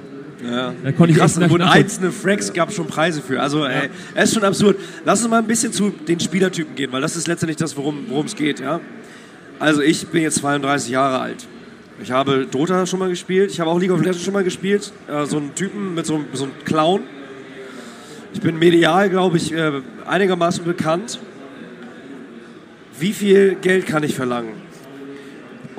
Ja. 0.44 0.74
Da 0.84 0.92
konnte 0.92 1.14
Krass, 1.14 1.38
ich 1.38 1.50
und 1.50 1.62
einzelne 1.62 2.12
Fracks 2.12 2.52
gab 2.52 2.70
schon 2.70 2.86
Preise 2.86 3.22
für. 3.22 3.40
Also, 3.40 3.64
ja. 3.64 3.70
ey, 3.70 3.90
es 4.14 4.28
ist 4.28 4.34
schon 4.34 4.44
absurd. 4.44 4.76
Lass 5.06 5.22
uns 5.22 5.30
mal 5.30 5.38
ein 5.38 5.46
bisschen 5.46 5.72
zu 5.72 5.90
den 5.90 6.20
Spielertypen 6.20 6.74
gehen, 6.74 6.92
weil 6.92 7.00
das 7.00 7.16
ist 7.16 7.26
letztendlich 7.26 7.56
das, 7.56 7.76
worum 7.78 8.26
es 8.26 8.36
geht. 8.36 8.60
Ja? 8.60 8.80
Also, 9.58 9.80
ich 9.80 10.06
bin 10.08 10.22
jetzt 10.22 10.36
32 10.36 10.90
Jahre 10.90 11.18
alt. 11.18 11.46
Ich 12.02 12.10
habe 12.10 12.46
Dota 12.46 12.84
schon 12.84 12.98
mal 12.98 13.08
gespielt. 13.08 13.50
Ich 13.52 13.60
habe 13.60 13.70
auch 13.70 13.78
League 13.78 13.90
of 13.90 14.00
Legends 14.00 14.22
schon 14.22 14.34
mal 14.34 14.44
gespielt. 14.44 14.92
Äh, 15.08 15.24
so 15.24 15.38
einen 15.38 15.54
Typen 15.54 15.94
mit 15.94 16.04
so, 16.04 16.22
so 16.34 16.44
einem 16.44 16.52
Clown. 16.66 17.00
Ich 18.34 18.42
bin 18.42 18.58
medial, 18.58 19.08
glaube 19.08 19.38
ich, 19.38 19.50
äh, 19.52 19.80
einigermaßen 20.06 20.64
bekannt. 20.64 21.20
Wie 22.98 23.14
viel 23.14 23.54
Geld 23.54 23.86
kann 23.86 24.02
ich 24.02 24.14
verlangen? 24.14 24.69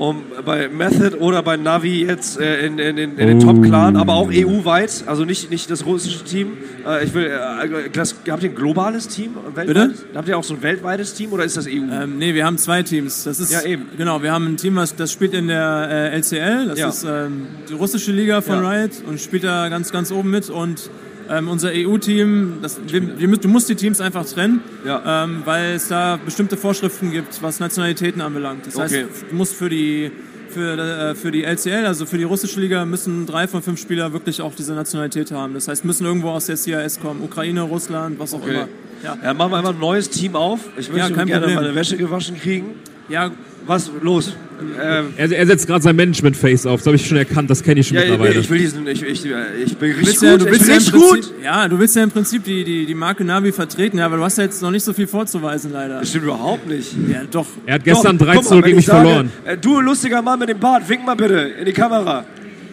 Um 0.02 0.24
bei 0.44 0.68
Method 0.68 1.16
oder 1.20 1.44
bei 1.44 1.58
Navi 1.58 2.04
jetzt 2.04 2.40
äh, 2.40 2.66
in, 2.66 2.80
in, 2.80 2.98
in, 2.98 3.18
in, 3.20 3.28
den 3.28 3.40
Top-Clan, 3.40 3.96
aber 3.96 4.14
auch 4.14 4.32
EU-weit, 4.34 5.04
also 5.06 5.26
nicht, 5.26 5.52
nicht 5.52 5.70
das 5.70 5.86
russische 5.86 6.24
Team. 6.24 6.58
Äh, 6.88 7.06
ich 7.06 7.14
will, 7.14 7.26
äh, 7.26 7.90
das, 7.94 8.16
habt 8.28 8.42
ihr 8.42 8.50
ein 8.50 8.56
globales 8.56 9.08
Team? 9.10 9.36
Bitte? 9.54 9.94
Habt 10.16 10.28
ihr 10.28 10.40
auch 10.40 10.44
so 10.44 10.56
ein 10.56 10.64
weltweites 10.64 11.14
Team 11.14 11.34
oder 11.34 11.44
ist 11.44 11.56
das 11.56 11.68
EU? 11.68 11.70
Ähm, 11.70 12.18
nee, 12.18 12.34
wir 12.34 12.48
haben 12.48 12.58
zwei 12.58 12.82
Teams. 12.82 13.26
Das 13.26 13.40
ist, 13.40 13.52
ja, 13.52 13.62
eben. 13.62 13.90
Genau, 13.96 14.24
wir 14.24 14.32
haben 14.32 14.48
ein 14.48 14.58
Team, 14.58 14.76
was, 14.76 14.96
das 14.96 15.12
spielt 15.12 15.36
in 15.36 15.48
der 15.48 15.88
äh, 15.92 16.16
LCL, 16.16 16.70
das 16.70 16.80
ja. 16.80 16.90
ist 16.90 17.04
ähm, 17.04 17.46
die 17.70 17.76
russische 17.76 18.12
Liga 18.12 18.42
von 18.42 18.64
ja. 18.64 18.70
Riot 18.72 19.04
und 19.08 19.22
spielt 19.22 19.44
da 19.44 19.70
ganz, 19.70 19.92
ganz 19.92 20.12
oben 20.12 20.32
mit 20.32 20.50
und 20.50 20.90
ähm, 21.32 21.48
unser 21.48 21.72
EU-Team, 21.74 22.62
du 22.62 23.48
musst 23.48 23.70
die 23.70 23.76
Teams 23.76 24.02
einfach 24.02 24.26
trennen, 24.26 24.62
ja. 24.86 25.24
ähm, 25.24 25.42
weil 25.46 25.76
es 25.76 25.88
da 25.88 26.20
bestimmte 26.24 26.58
Vorschriften 26.58 27.12
gibt, 27.12 27.42
was 27.42 27.60
Nationalitäten 27.60 28.22
anbelangt. 28.22 28.68
Das 28.68 28.76
okay. 28.76 29.06
heißt, 29.06 29.26
du 29.30 29.36
musst 29.36 29.56
für 29.56 29.70
die 29.70 30.12
für, 30.50 30.78
äh, 30.78 31.16
für 31.16 31.32
die 31.32 31.46
LCL, 31.46 31.86
also 31.86 32.06
für 32.06 32.18
die 32.18 32.26
russische 32.26 32.60
Liga, 32.60 32.84
müssen 32.84 33.26
drei 33.26 33.48
von 33.48 33.62
fünf 33.62 33.80
Spieler 33.80 34.12
wirklich 34.12 34.42
auch 34.42 34.54
diese 34.54 34.74
Nationalität 34.74 35.32
haben. 35.32 35.54
Das 35.54 35.70
heißt, 35.70 35.86
müssen 35.86 36.06
irgendwo 36.06 36.30
aus 36.30 36.48
der 36.48 36.58
CIS 36.58 37.00
kommen. 37.00 37.24
Ukraine, 37.24 37.62
Russland, 37.62 38.20
was 38.20 38.34
auch 38.34 38.42
okay. 38.42 38.50
immer. 38.50 38.68
Ja. 39.02 39.18
ja, 39.24 39.34
machen 39.34 39.52
wir 39.52 39.58
einfach 39.60 39.74
ein 39.74 39.80
neues 39.80 40.10
Team 40.10 40.36
auf. 40.36 40.60
Ich 40.78 40.92
möchte 40.92 41.10
ja, 41.10 41.24
gerne 41.24 41.40
Problem. 41.40 41.56
meine 41.56 41.74
Wäsche 41.74 41.96
gewaschen 41.96 42.38
kriegen. 42.38 42.76
Ja, 43.08 43.32
was 43.68 43.92
los? 44.02 44.34
Ähm, 44.80 45.14
er, 45.18 45.32
er, 45.32 45.48
setzt 45.48 45.68
gerade 45.68 45.82
sein 45.82 45.96
Management-Face 45.96 46.66
auf, 46.68 46.82
das 46.82 46.88
habe 46.88 46.96
ich 46.96 47.08
schon 47.08 47.18
erkannt, 47.18 47.50
das 47.50 47.64
kenne 47.64 47.80
ich 47.80 47.88
schon 47.88 47.98
ja, 47.98 48.04
mittlerweile. 48.04 48.40
Ich 48.40 48.50
will 48.50 48.60
diesen, 48.60 48.86
ich, 48.88 49.02
ich, 49.02 49.26
ich 49.26 49.78
bin 49.78 49.92
richtig 49.94 50.22
ja, 50.22 50.32
gut, 50.34 50.42
du 50.42 50.52
willst 50.52 50.68
ja 50.68 50.92
gut. 50.92 51.34
Ja, 51.44 51.68
du 51.68 51.80
willst 51.80 51.96
ja 51.96 52.04
im 52.04 52.12
Prinzip 52.12 52.44
die, 52.44 52.64
die, 52.64 52.86
die 52.86 52.96
Marke 52.96 53.24
Navi 53.24 53.52
vertreten, 53.52 53.98
ja, 53.98 54.06
aber 54.06 54.18
du 54.18 54.24
hast 54.24 54.38
ja 54.38 54.44
jetzt 54.44 54.62
noch 54.62 54.72
nicht 54.72 54.84
so 54.84 54.94
viel 54.94 55.08
vorzuweisen, 55.08 55.72
leider. 55.72 56.00
Das 56.00 56.10
stimmt 56.10 56.26
überhaupt 56.26 56.68
nicht. 56.68 56.94
Ja, 57.10 57.22
doch. 57.30 57.48
Er 57.66 57.76
hat 57.76 57.84
gestern 57.84 58.18
3-0 58.18 58.62
gegen 58.62 58.76
mich 58.76 58.86
sage, 58.86 59.02
verloren. 59.04 59.32
Äh, 59.46 59.58
du, 59.58 59.80
lustiger 59.80 60.22
Mann 60.22 60.40
mit 60.40 60.50
dem 60.50 60.60
Bart, 60.60 60.88
wink 60.88 61.06
mal 61.06 61.16
bitte 61.16 61.52
in 61.60 61.66
die 61.66 61.74
Kamera. 61.74 62.26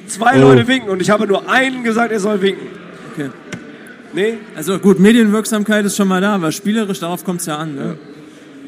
Zwei 0.06 0.36
oh. 0.38 0.48
Leute 0.48 0.66
winken 0.68 0.90
und 0.90 1.00
ich 1.00 1.10
habe 1.10 1.26
nur 1.26 1.48
einen 1.48 1.84
gesagt, 1.84 2.12
er 2.12 2.20
soll 2.20 2.40
winken. 2.42 2.66
Okay. 3.12 3.30
Nee? 4.12 4.38
Also 4.56 4.78
gut, 4.78 4.98
Medienwirksamkeit 5.00 5.84
ist 5.84 5.96
schon 5.96 6.08
mal 6.08 6.20
da, 6.20 6.34
aber 6.34 6.52
spielerisch, 6.52 7.00
darauf 7.00 7.24
kommt 7.24 7.40
es 7.40 7.46
ja 7.46 7.56
an, 7.56 7.74
ne? 7.74 7.82
Ja. 7.82 8.07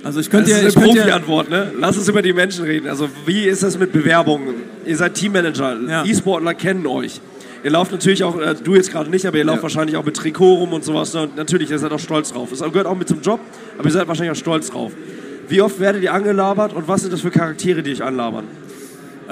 Also 0.03 0.21
ich 0.21 0.31
könnte 0.31 0.51
das 0.51 0.63
ist 0.63 0.77
eine 0.77 0.87
Profi-Antwort, 0.87 1.51
ne? 1.51 1.73
Lass 1.79 1.99
uns 1.99 2.09
über 2.09 2.23
die 2.23 2.33
Menschen 2.33 2.65
reden. 2.65 2.89
Also 2.89 3.09
wie 3.27 3.45
ist 3.45 3.63
das 3.63 3.79
mit 3.79 3.93
Bewerbungen? 3.93 4.55
Ihr 4.87 4.97
seid 4.97 5.15
Teammanager, 5.15 5.77
ja. 5.89 6.05
E-Sportler 6.05 6.55
kennen 6.55 6.87
euch. 6.87 7.21
Ihr 7.63 7.71
lauft 7.71 7.93
natürlich 7.93 8.25
auch, 8.25 8.41
äh, 8.41 8.55
du 8.55 8.75
jetzt 8.75 8.91
gerade 8.91 9.11
nicht, 9.11 9.27
aber 9.27 9.37
ihr 9.37 9.45
lauft 9.45 9.59
ja. 9.59 9.63
wahrscheinlich 9.65 9.97
auch 9.97 10.05
mit 10.05 10.17
Trikot 10.17 10.55
rum 10.55 10.73
und 10.73 10.85
sowas. 10.85 11.15
Und 11.15 11.37
natürlich, 11.37 11.71
ihr 11.71 11.79
seid 11.79 11.93
auch 11.93 11.99
stolz 11.99 12.33
drauf. 12.33 12.49
Das 12.51 12.61
gehört 12.61 12.87
auch 12.87 12.97
mit 12.97 13.09
zum 13.09 13.21
Job, 13.21 13.41
aber 13.77 13.87
ihr 13.87 13.93
seid 13.93 14.09
wahrscheinlich 14.09 14.33
auch 14.33 14.41
stolz 14.41 14.71
drauf. 14.71 14.93
Wie 15.49 15.61
oft 15.61 15.79
werdet 15.81 16.03
ihr 16.03 16.15
angelabert 16.15 16.73
und 16.73 16.89
was 16.89 17.03
sind 17.03 17.13
das 17.13 17.21
für 17.21 17.31
Charaktere, 17.31 17.83
die 17.83 17.93
euch 17.93 18.03
anlabern? 18.03 18.45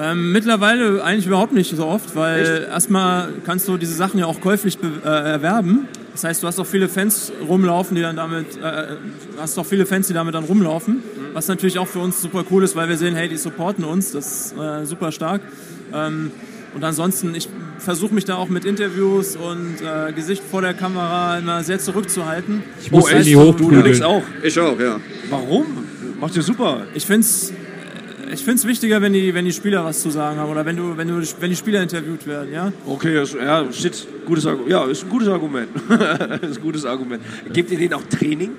Ähm, 0.01 0.31
mittlerweile 0.33 1.03
eigentlich 1.03 1.27
überhaupt 1.27 1.53
nicht 1.53 1.75
so 1.75 1.87
oft, 1.87 2.15
weil 2.15 2.41
Echt? 2.41 2.69
erstmal 2.69 3.33
kannst 3.45 3.67
du 3.67 3.77
diese 3.77 3.95
Sachen 3.95 4.21
ja 4.21 4.27
auch 4.27 4.41
käuflich 4.41 4.79
äh, 5.05 5.09
erwerben. 5.09 5.89
Das 6.13 6.23
heißt, 6.25 6.43
du 6.43 6.47
hast 6.47 6.61
auch 6.61 6.67
viele 6.67 6.89
Fans 6.89 7.33
rumlaufen, 7.49 7.97
die 7.97 8.03
dann 8.03 8.17
damit, 8.17 8.57
äh, 8.63 8.97
hast 9.41 9.59
auch 9.59 9.67
viele 9.67 9.87
Fans, 9.87 10.07
die 10.07 10.15
damit 10.15 10.35
dann 10.35 10.45
rumlaufen, 10.45 10.97
mhm. 10.97 11.01
was 11.33 11.49
natürlich 11.49 11.79
auch 11.79 11.89
für 11.89 11.99
uns 11.99 12.23
super 12.23 12.45
cool 12.51 12.63
ist, 12.63 12.77
weil 12.77 12.89
wir 12.89 12.97
sehen, 12.97 13.15
hey, 13.17 13.29
die 13.29 13.37
supporten 13.37 13.85
uns, 13.85 14.13
das 14.13 14.53
ist 14.53 14.59
äh, 14.59 14.87
super 14.87 15.11
stark. 15.11 15.43
Ähm, 15.93 16.31
und 16.75 16.85
ansonsten, 16.85 17.35
ich 17.35 17.49
versuche 17.79 18.15
mich 18.15 18.25
da 18.25 18.37
auch 18.37 18.49
mit 18.49 18.65
Interviews 18.65 19.37
und 19.37 19.77
äh, 19.81 20.13
Gesicht 20.13 20.45
vor 20.45 20.63
der 20.63 20.75
Kamera 20.75 21.39
immer 21.39 21.65
sehr 21.65 21.79
zurückzuhalten. 21.81 22.63
Ich 22.81 22.93
muss 22.93 23.05
oh, 23.05 23.09
echt? 23.09 23.35
Du, 23.35 23.53
du 23.53 24.07
auch? 24.07 24.23
Ich 24.43 24.59
auch, 24.61 24.79
ja. 24.79 25.01
Warum? 25.31 25.67
Macht 26.21 26.37
ihr 26.37 26.43
super. 26.43 26.83
Ich 26.95 27.07
finde 27.07 27.21
es 27.21 27.53
ich 28.33 28.41
finde 28.41 28.55
es 28.55 28.67
wichtiger, 28.67 29.01
wenn 29.01 29.13
die, 29.13 29.35
wenn 29.35 29.45
die 29.45 29.53
Spieler 29.53 29.85
was 29.85 30.01
zu 30.01 30.11
sagen 30.11 30.39
haben 30.39 30.51
oder 30.51 30.65
wenn, 30.65 30.77
du, 30.77 30.97
wenn, 30.97 31.09
du, 31.09 31.23
wenn 31.41 31.51
die 31.51 31.57
Spieler 31.57 31.83
interviewt 31.83 32.27
werden, 32.27 32.53
ja? 32.53 32.73
Okay, 32.87 33.15
das, 33.15 33.33
ja, 33.33 33.71
shit, 33.73 34.07
gutes 34.27 34.47
Argument. 34.47 34.71
Ja, 34.71 34.85
ist 34.85 35.05
ein 35.05 35.09
gutes 35.09 35.29
Argument. 35.29 35.69
ist 36.43 36.57
ein 36.57 36.63
gutes 36.63 36.85
Argument. 36.85 37.23
Gebt 37.53 37.71
ihr 37.71 37.79
denen 37.79 37.95
auch 37.95 38.03
Training? 38.03 38.51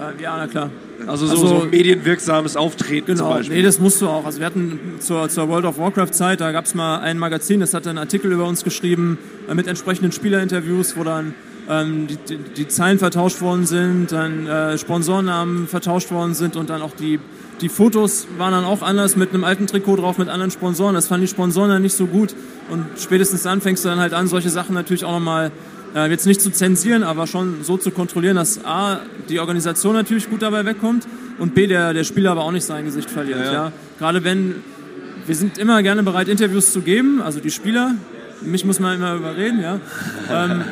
Äh, 0.00 0.22
ja, 0.22 0.36
na 0.36 0.46
klar. 0.46 0.70
Also 1.06 1.26
so, 1.26 1.32
also, 1.32 1.60
so 1.60 1.66
medienwirksames 1.66 2.56
Auftreten 2.56 3.06
genau, 3.06 3.18
zum 3.18 3.28
Beispiel. 3.28 3.56
Nee, 3.56 3.62
das 3.62 3.78
musst 3.78 4.00
du 4.00 4.08
auch. 4.08 4.24
Also 4.24 4.38
wir 4.38 4.46
hatten 4.46 4.78
zur, 4.98 5.28
zur 5.28 5.48
World 5.48 5.64
of 5.64 5.78
Warcraft-Zeit, 5.78 6.40
da 6.40 6.52
gab 6.52 6.64
es 6.64 6.74
mal 6.74 6.98
ein 7.00 7.18
Magazin, 7.18 7.60
das 7.60 7.74
hat 7.74 7.86
einen 7.86 7.98
Artikel 7.98 8.32
über 8.32 8.46
uns 8.46 8.64
geschrieben 8.64 9.18
äh, 9.48 9.54
mit 9.54 9.66
entsprechenden 9.66 10.12
Spielerinterviews, 10.12 10.96
wo 10.96 11.04
dann 11.04 11.34
ähm, 11.70 12.06
die, 12.08 12.36
die, 12.36 12.68
Zahlen 12.68 12.98
vertauscht 12.98 13.40
worden 13.40 13.64
sind, 13.64 14.12
dann 14.12 14.46
äh, 14.46 14.76
Sponsornamen 14.76 15.68
vertauscht 15.68 16.10
worden 16.10 16.34
sind 16.34 16.56
und 16.56 16.68
dann 16.68 16.82
auch 16.82 16.94
die 16.94 17.18
die 17.60 17.68
Fotos 17.68 18.26
waren 18.38 18.52
dann 18.52 18.64
auch 18.64 18.82
anders 18.82 19.16
mit 19.16 19.34
einem 19.34 19.44
alten 19.44 19.66
Trikot 19.66 19.96
drauf, 19.96 20.18
mit 20.18 20.28
anderen 20.28 20.50
Sponsoren. 20.50 20.94
Das 20.94 21.08
fanden 21.08 21.26
die 21.26 21.30
Sponsoren 21.30 21.70
dann 21.70 21.82
nicht 21.82 21.94
so 21.94 22.06
gut. 22.06 22.34
Und 22.70 22.86
spätestens 22.98 23.42
dann 23.42 23.60
fängst 23.60 23.84
du 23.84 23.88
dann 23.88 23.98
halt 23.98 24.14
an, 24.14 24.28
solche 24.28 24.50
Sachen 24.50 24.74
natürlich 24.74 25.04
auch 25.04 25.12
nochmal 25.12 25.50
äh, 25.94 26.08
jetzt 26.10 26.26
nicht 26.26 26.40
zu 26.40 26.50
zensieren, 26.50 27.02
aber 27.02 27.26
schon 27.26 27.62
so 27.62 27.76
zu 27.76 27.90
kontrollieren, 27.90 28.36
dass 28.36 28.64
A, 28.64 29.00
die 29.28 29.40
Organisation 29.40 29.94
natürlich 29.94 30.30
gut 30.30 30.42
dabei 30.42 30.64
wegkommt 30.64 31.06
und 31.38 31.54
B, 31.54 31.66
der, 31.66 31.92
der 31.92 32.04
Spieler 32.04 32.30
aber 32.30 32.44
auch 32.44 32.52
nicht 32.52 32.64
sein 32.64 32.84
Gesicht 32.84 33.10
verliert. 33.10 33.40
Ja, 33.40 33.44
ja. 33.44 33.52
ja. 33.52 33.72
Gerade 33.98 34.24
wenn, 34.24 34.56
wir 35.26 35.34
sind 35.34 35.58
immer 35.58 35.82
gerne 35.82 36.02
bereit, 36.02 36.28
Interviews 36.28 36.72
zu 36.72 36.80
geben, 36.80 37.20
also 37.20 37.40
die 37.40 37.50
Spieler, 37.50 37.94
mich 38.42 38.64
muss 38.64 38.80
man 38.80 38.96
immer 38.96 39.14
überreden, 39.14 39.60
ja. 39.60 39.80
Ähm, 40.32 40.62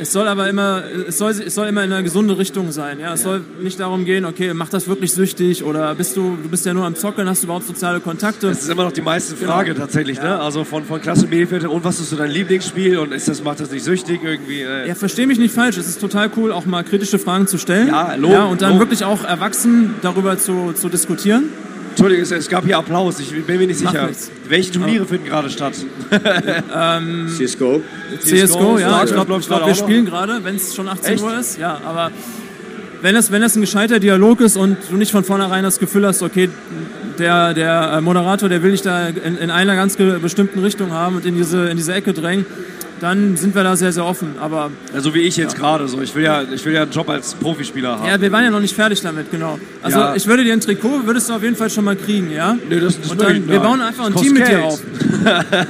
Es 0.00 0.12
soll 0.12 0.28
aber 0.28 0.48
immer, 0.48 0.82
es 1.08 1.18
soll, 1.18 1.30
es 1.30 1.54
soll 1.54 1.66
immer 1.66 1.84
in 1.84 1.92
eine 1.92 2.02
gesunde 2.02 2.38
Richtung 2.38 2.70
sein. 2.72 3.00
Ja? 3.00 3.12
Es 3.12 3.20
ja. 3.20 3.30
soll 3.30 3.44
nicht 3.60 3.80
darum 3.80 4.04
gehen, 4.04 4.24
okay, 4.24 4.54
mach 4.54 4.68
das 4.68 4.88
wirklich 4.88 5.12
süchtig 5.12 5.64
oder 5.64 5.94
bist 5.94 6.16
du, 6.16 6.36
du 6.42 6.48
bist 6.48 6.66
ja 6.66 6.74
nur 6.74 6.84
am 6.84 6.94
Zockeln, 6.94 7.28
hast 7.28 7.42
du 7.42 7.46
überhaupt 7.46 7.66
soziale 7.66 8.00
Kontakte? 8.00 8.48
Das 8.48 8.62
ist 8.62 8.68
immer 8.68 8.84
noch 8.84 8.92
die 8.92 9.02
meiste 9.02 9.34
genau. 9.34 9.52
Frage 9.52 9.74
genau. 9.74 9.86
tatsächlich, 9.86 10.18
ne? 10.18 10.24
ja. 10.24 10.36
ne? 10.36 10.40
Also 10.40 10.64
von, 10.64 10.84
von 10.84 11.00
Klasse 11.00 11.26
Bielefeld 11.26 11.64
und 11.64 11.84
was 11.84 12.00
ist 12.00 12.10
so 12.10 12.16
dein 12.16 12.30
Lieblingsspiel 12.30 12.98
und 12.98 13.12
ist 13.12 13.28
das, 13.28 13.42
macht 13.42 13.60
das 13.60 13.70
nicht 13.70 13.84
süchtig 13.84 14.20
irgendwie? 14.22 14.62
Äh? 14.62 14.88
Ja, 14.88 14.94
versteh 14.94 15.26
mich 15.26 15.38
nicht 15.38 15.54
falsch. 15.54 15.76
Es 15.76 15.88
ist 15.88 16.00
total 16.00 16.30
cool, 16.36 16.52
auch 16.52 16.66
mal 16.66 16.84
kritische 16.84 17.18
Fragen 17.18 17.46
zu 17.46 17.58
stellen. 17.58 17.88
Ja, 17.88 18.14
lob, 18.14 18.32
ja 18.32 18.44
Und 18.44 18.62
dann 18.62 18.72
lob. 18.72 18.80
wirklich 18.80 19.04
auch 19.04 19.24
erwachsen 19.24 19.94
darüber 20.02 20.38
zu, 20.38 20.72
zu 20.74 20.88
diskutieren. 20.88 21.44
Entschuldigung, 21.98 22.38
es 22.38 22.48
gab 22.48 22.64
hier 22.64 22.78
Applaus, 22.78 23.18
ich 23.18 23.44
bin 23.44 23.58
mir 23.58 23.66
nicht 23.66 23.80
sicher. 23.80 24.08
Welche 24.48 24.70
Turniere 24.70 25.04
finden 25.04 25.26
gerade 25.26 25.50
statt? 25.50 25.72
ähm, 26.72 27.26
CSGO. 27.26 27.82
CSGO, 28.20 28.78
ja, 28.78 29.02
ich 29.02 29.12
glaube, 29.12 29.40
glaub, 29.40 29.66
wir 29.66 29.74
spielen 29.74 30.06
gerade, 30.06 30.44
wenn 30.44 30.54
es 30.54 30.76
schon 30.76 30.86
18 30.86 31.14
Echt? 31.14 31.24
Uhr 31.24 31.36
ist. 31.36 31.58
Ja, 31.58 31.80
aber 31.84 32.12
wenn 33.02 33.16
es, 33.16 33.32
wenn 33.32 33.42
es 33.42 33.56
ein 33.56 33.62
gescheiter 33.62 33.98
Dialog 33.98 34.40
ist 34.42 34.56
und 34.56 34.76
du 34.88 34.96
nicht 34.96 35.10
von 35.10 35.24
vornherein 35.24 35.64
das 35.64 35.80
Gefühl 35.80 36.06
hast, 36.06 36.22
okay, 36.22 36.48
der, 37.18 37.52
der 37.52 37.94
äh, 37.94 38.00
Moderator, 38.00 38.48
der 38.48 38.62
will 38.62 38.70
dich 38.70 38.82
da 38.82 39.08
in, 39.08 39.36
in 39.36 39.50
einer 39.50 39.74
ganz 39.74 39.96
bestimmten 39.96 40.60
Richtung 40.60 40.92
haben 40.92 41.16
und 41.16 41.26
in 41.26 41.34
diese, 41.34 41.68
in 41.68 41.76
diese 41.76 41.94
Ecke 41.94 42.12
drängen, 42.12 42.46
dann 43.00 43.36
sind 43.36 43.54
wir 43.54 43.62
da 43.62 43.76
sehr, 43.76 43.92
sehr 43.92 44.04
offen. 44.04 44.34
Aber, 44.40 44.70
ja, 44.92 45.00
so 45.00 45.14
wie 45.14 45.20
ich 45.20 45.36
jetzt 45.36 45.54
ja. 45.54 45.58
gerade. 45.58 45.88
So. 45.88 46.00
Ich, 46.00 46.14
will 46.14 46.24
ja, 46.24 46.42
ich 46.42 46.64
will 46.64 46.72
ja 46.72 46.82
einen 46.82 46.90
Job 46.90 47.08
als 47.08 47.34
Profispieler 47.34 47.98
haben. 47.98 48.08
Ja, 48.08 48.20
wir 48.20 48.32
waren 48.32 48.44
ja 48.44 48.50
noch 48.50 48.60
nicht 48.60 48.74
fertig 48.74 49.00
damit, 49.00 49.30
genau. 49.30 49.58
Also 49.82 49.98
ja. 49.98 50.14
ich 50.14 50.26
würde 50.26 50.44
dir 50.44 50.52
ein 50.52 50.60
Trikot, 50.60 51.06
würdest 51.06 51.28
du 51.28 51.34
auf 51.34 51.42
jeden 51.42 51.56
Fall 51.56 51.70
schon 51.70 51.84
mal 51.84 51.96
kriegen, 51.96 52.30
ja? 52.30 52.56
Nee, 52.68 52.80
das, 52.80 53.00
das 53.00 53.10
Und 53.10 53.20
dann, 53.20 53.48
wir 53.48 53.60
bauen 53.60 53.80
einfach 53.80 54.06
ein 54.06 54.14
Team 54.14 54.34
Geld. 54.34 54.48
mit 54.48 54.48
dir 54.48 54.64
auf. 54.64 54.82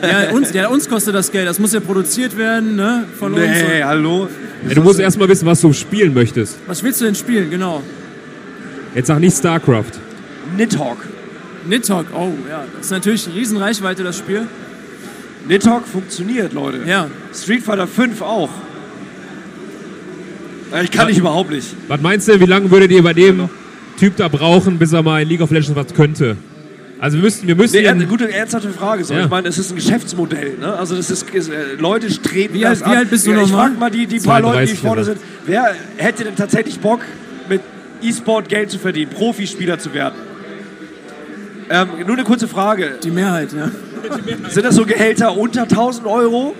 ja, 0.03 0.31
uns, 0.33 0.53
ja, 0.53 0.69
uns 0.69 0.89
kostet 0.89 1.15
das 1.15 1.31
Geld. 1.31 1.49
Das 1.49 1.59
muss 1.59 1.73
ja 1.73 1.81
produziert 1.81 2.37
werden, 2.37 2.77
ne? 2.77 3.05
Von 3.19 3.33
nee, 3.33 3.43
uns. 3.43 3.57
Nee, 3.69 3.83
hallo? 3.83 4.29
Ja, 4.69 4.75
du 4.75 4.83
musst 4.83 5.01
erst 5.01 5.19
mal 5.19 5.29
wissen, 5.29 5.47
was 5.47 5.61
du 5.61 5.73
spielen 5.73 6.15
möchtest. 6.15 6.59
Was 6.67 6.83
willst 6.83 7.01
du 7.01 7.05
denn 7.05 7.15
spielen, 7.15 7.51
genau? 7.51 7.83
Jetzt 8.95 9.07
sag 9.09 9.21
nicht 9.21 9.37
StarCraft. 9.37 9.93
Nidhogg. 10.57 10.99
Nidhogg, 11.67 12.07
oh 12.15 12.33
ja. 12.49 12.65
Das 12.77 12.87
ist 12.87 12.91
natürlich 12.91 13.27
eine 13.27 13.37
Riesenreichweite, 13.37 14.03
das 14.03 14.19
Spiel. 14.19 14.47
Nidhogg 15.49 15.87
funktioniert, 15.87 16.53
Leute. 16.53 16.81
Ja. 16.87 17.09
Street 17.35 17.63
Fighter 17.63 17.87
5 17.87 18.21
auch. 18.23 18.51
Ich 20.83 20.91
kann 20.91 21.03
was, 21.03 21.09
nicht 21.09 21.19
überhaupt 21.19 21.51
nicht. 21.51 21.69
Was 21.89 22.01
meinst 22.01 22.29
du, 22.29 22.39
wie 22.39 22.45
lange 22.45 22.71
würdet 22.71 22.91
ihr 22.91 23.03
bei 23.03 23.15
dem 23.15 23.49
Typ 23.99 24.17
da 24.17 24.29
brauchen, 24.29 24.79
bis 24.79 24.93
er 24.93 25.03
mal 25.03 25.23
in 25.23 25.29
League 25.29 25.41
of 25.41 25.51
Legends 25.51 25.75
was 25.75 25.95
könnte? 25.95 26.37
Also 27.01 27.17
wir 27.17 27.23
müssten, 27.23 27.47
wir 27.47 27.55
müssen. 27.55 27.81
Nee, 27.81 27.89
eine 27.89 28.07
gute, 28.07 28.31
ernsthafte 28.31 28.71
Frage. 28.71 29.05
So. 29.05 29.15
Ja. 29.15 29.25
Ich 29.25 29.31
meine, 29.31 29.49
es 29.49 29.57
ist 29.57 29.71
ein 29.71 29.77
Geschäftsmodell. 29.77 30.59
Ne? 30.59 30.75
Also 30.75 30.97
das 30.97 31.11
ist, 31.11 31.31
ist 31.31 31.49
äh, 31.49 31.75
Leute 31.79 32.11
streben 32.11 32.55
wie 32.55 32.67
alt, 32.67 32.81
wie 32.81 32.85
alt 32.85 33.09
bist 33.09 33.27
du 33.27 33.31
ja, 33.31 33.43
Ich 33.43 33.51
frage 33.51 33.79
mal 33.79 33.91
die, 33.91 34.07
die 34.07 34.19
paar 34.19 34.41
Leute, 34.41 34.67
die 34.67 34.77
vorne 34.77 35.05
sind. 35.05 35.19
Wer 35.47 35.75
hätte 35.97 36.25
denn 36.25 36.37
tatsächlich 36.37 36.81
Bock, 36.81 37.01
mit 37.49 37.61
E-Sport 38.03 38.49
Geld 38.49 38.71
zu 38.71 38.79
verdienen, 38.79 39.11
Profispieler 39.11 39.79
zu 39.79 39.95
werden? 39.95 40.17
Ähm, 41.71 41.89
nur 42.07 42.17
eine 42.17 42.25
kurze 42.25 42.49
Frage. 42.49 42.99
Die 43.03 43.11
Mehrheit, 43.11 43.51
ja. 43.53 43.71
Sind 44.49 44.65
das 44.65 44.75
so 44.75 44.87
Gehälter 44.87 45.37
unter 45.37 45.63
1000 45.63 46.07
Euro? 46.07 46.55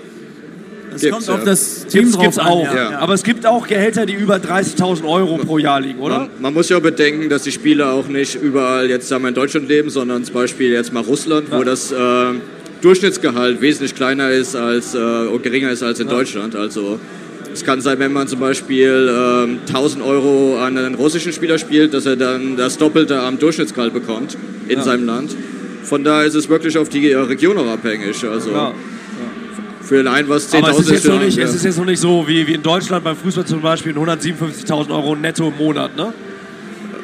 Es 0.95 1.09
kommt 1.09 1.27
ja. 1.27 1.33
auf 1.33 1.43
das 1.43 1.85
Team 1.87 2.01
gibt's, 2.01 2.15
drauf 2.15 2.23
gibt's 2.23 2.39
auch. 2.39 2.67
An, 2.67 2.75
ja. 2.75 2.91
Ja. 2.91 2.99
Aber 2.99 3.13
es 3.13 3.23
gibt 3.23 3.45
auch 3.45 3.67
Gehälter, 3.67 4.05
die 4.05 4.13
über 4.13 4.37
30.000 4.37 5.07
Euro 5.07 5.37
pro 5.37 5.57
Jahr 5.57 5.81
liegen, 5.81 5.99
oder? 5.99 6.19
Man, 6.19 6.29
man, 6.39 6.53
muss 6.53 6.69
ja 6.69 6.77
auch 6.77 6.81
bedenken, 6.81 7.29
dass 7.29 7.43
die 7.43 7.51
Spieler 7.51 7.93
auch 7.93 8.07
nicht 8.07 8.35
überall 8.35 8.89
jetzt 8.89 9.07
sagen 9.07 9.23
wir 9.23 9.29
in 9.29 9.35
Deutschland 9.35 9.67
leben, 9.67 9.89
sondern 9.89 10.23
zum 10.23 10.33
Beispiel 10.33 10.71
jetzt 10.71 10.93
mal 10.93 11.03
Russland, 11.03 11.51
wo 11.51 11.63
das 11.63 11.91
äh, 11.91 11.95
Durchschnittsgehalt 12.81 13.61
wesentlich 13.61 13.95
kleiner 13.95 14.29
ist 14.31 14.55
als 14.55 14.95
äh, 14.95 15.37
geringer 15.41 15.71
ist 15.71 15.83
als 15.83 15.99
in 15.99 16.07
Deutschland. 16.07 16.55
Also 16.55 16.99
es 17.53 17.63
kann 17.63 17.81
sein, 17.81 17.99
wenn 17.99 18.13
man 18.13 18.27
zum 18.27 18.39
Beispiel 18.39 19.09
ähm, 19.11 19.59
1000 19.67 20.03
Euro 20.03 20.59
an 20.59 20.77
einen 20.77 20.95
russischen 20.95 21.33
Spieler 21.33 21.57
spielt, 21.57 21.93
dass 21.93 22.05
er 22.05 22.15
dann 22.15 22.57
das 22.57 22.77
Doppelte 22.77 23.19
am 23.19 23.39
Durchschnittsgehalt 23.39 23.93
bekommt 23.93 24.37
in 24.67 24.81
seinem 24.81 25.05
Land. 25.05 25.35
Von 25.83 26.03
daher 26.03 26.25
ist 26.25 26.35
es 26.35 26.49
wirklich 26.49 26.77
auf 26.77 26.89
die 26.89 27.13
Region 27.13 27.57
auch 27.57 27.67
abhängig. 27.67 28.23
Also 28.23 28.51
ja. 28.51 28.73
für 29.81 29.97
den 29.97 30.07
einen 30.07 30.29
was 30.29 30.53
10.000 30.53 30.79
ist. 30.79 30.91
Jetzt 30.91 31.07
noch 31.07 31.19
nicht, 31.21 31.37
ja. 31.37 31.45
Es 31.45 31.55
ist 31.55 31.65
jetzt 31.65 31.77
noch 31.77 31.85
nicht 31.85 31.99
so 31.99 32.27
wie, 32.27 32.45
wie 32.45 32.53
in 32.53 32.61
Deutschland 32.61 33.03
beim 33.03 33.15
Fußball 33.15 33.45
zum 33.45 33.61
Beispiel 33.61 33.93
157.000 33.97 34.91
Euro 34.91 35.15
netto 35.15 35.47
im 35.47 35.57
Monat, 35.57 35.95
ne? 35.95 36.13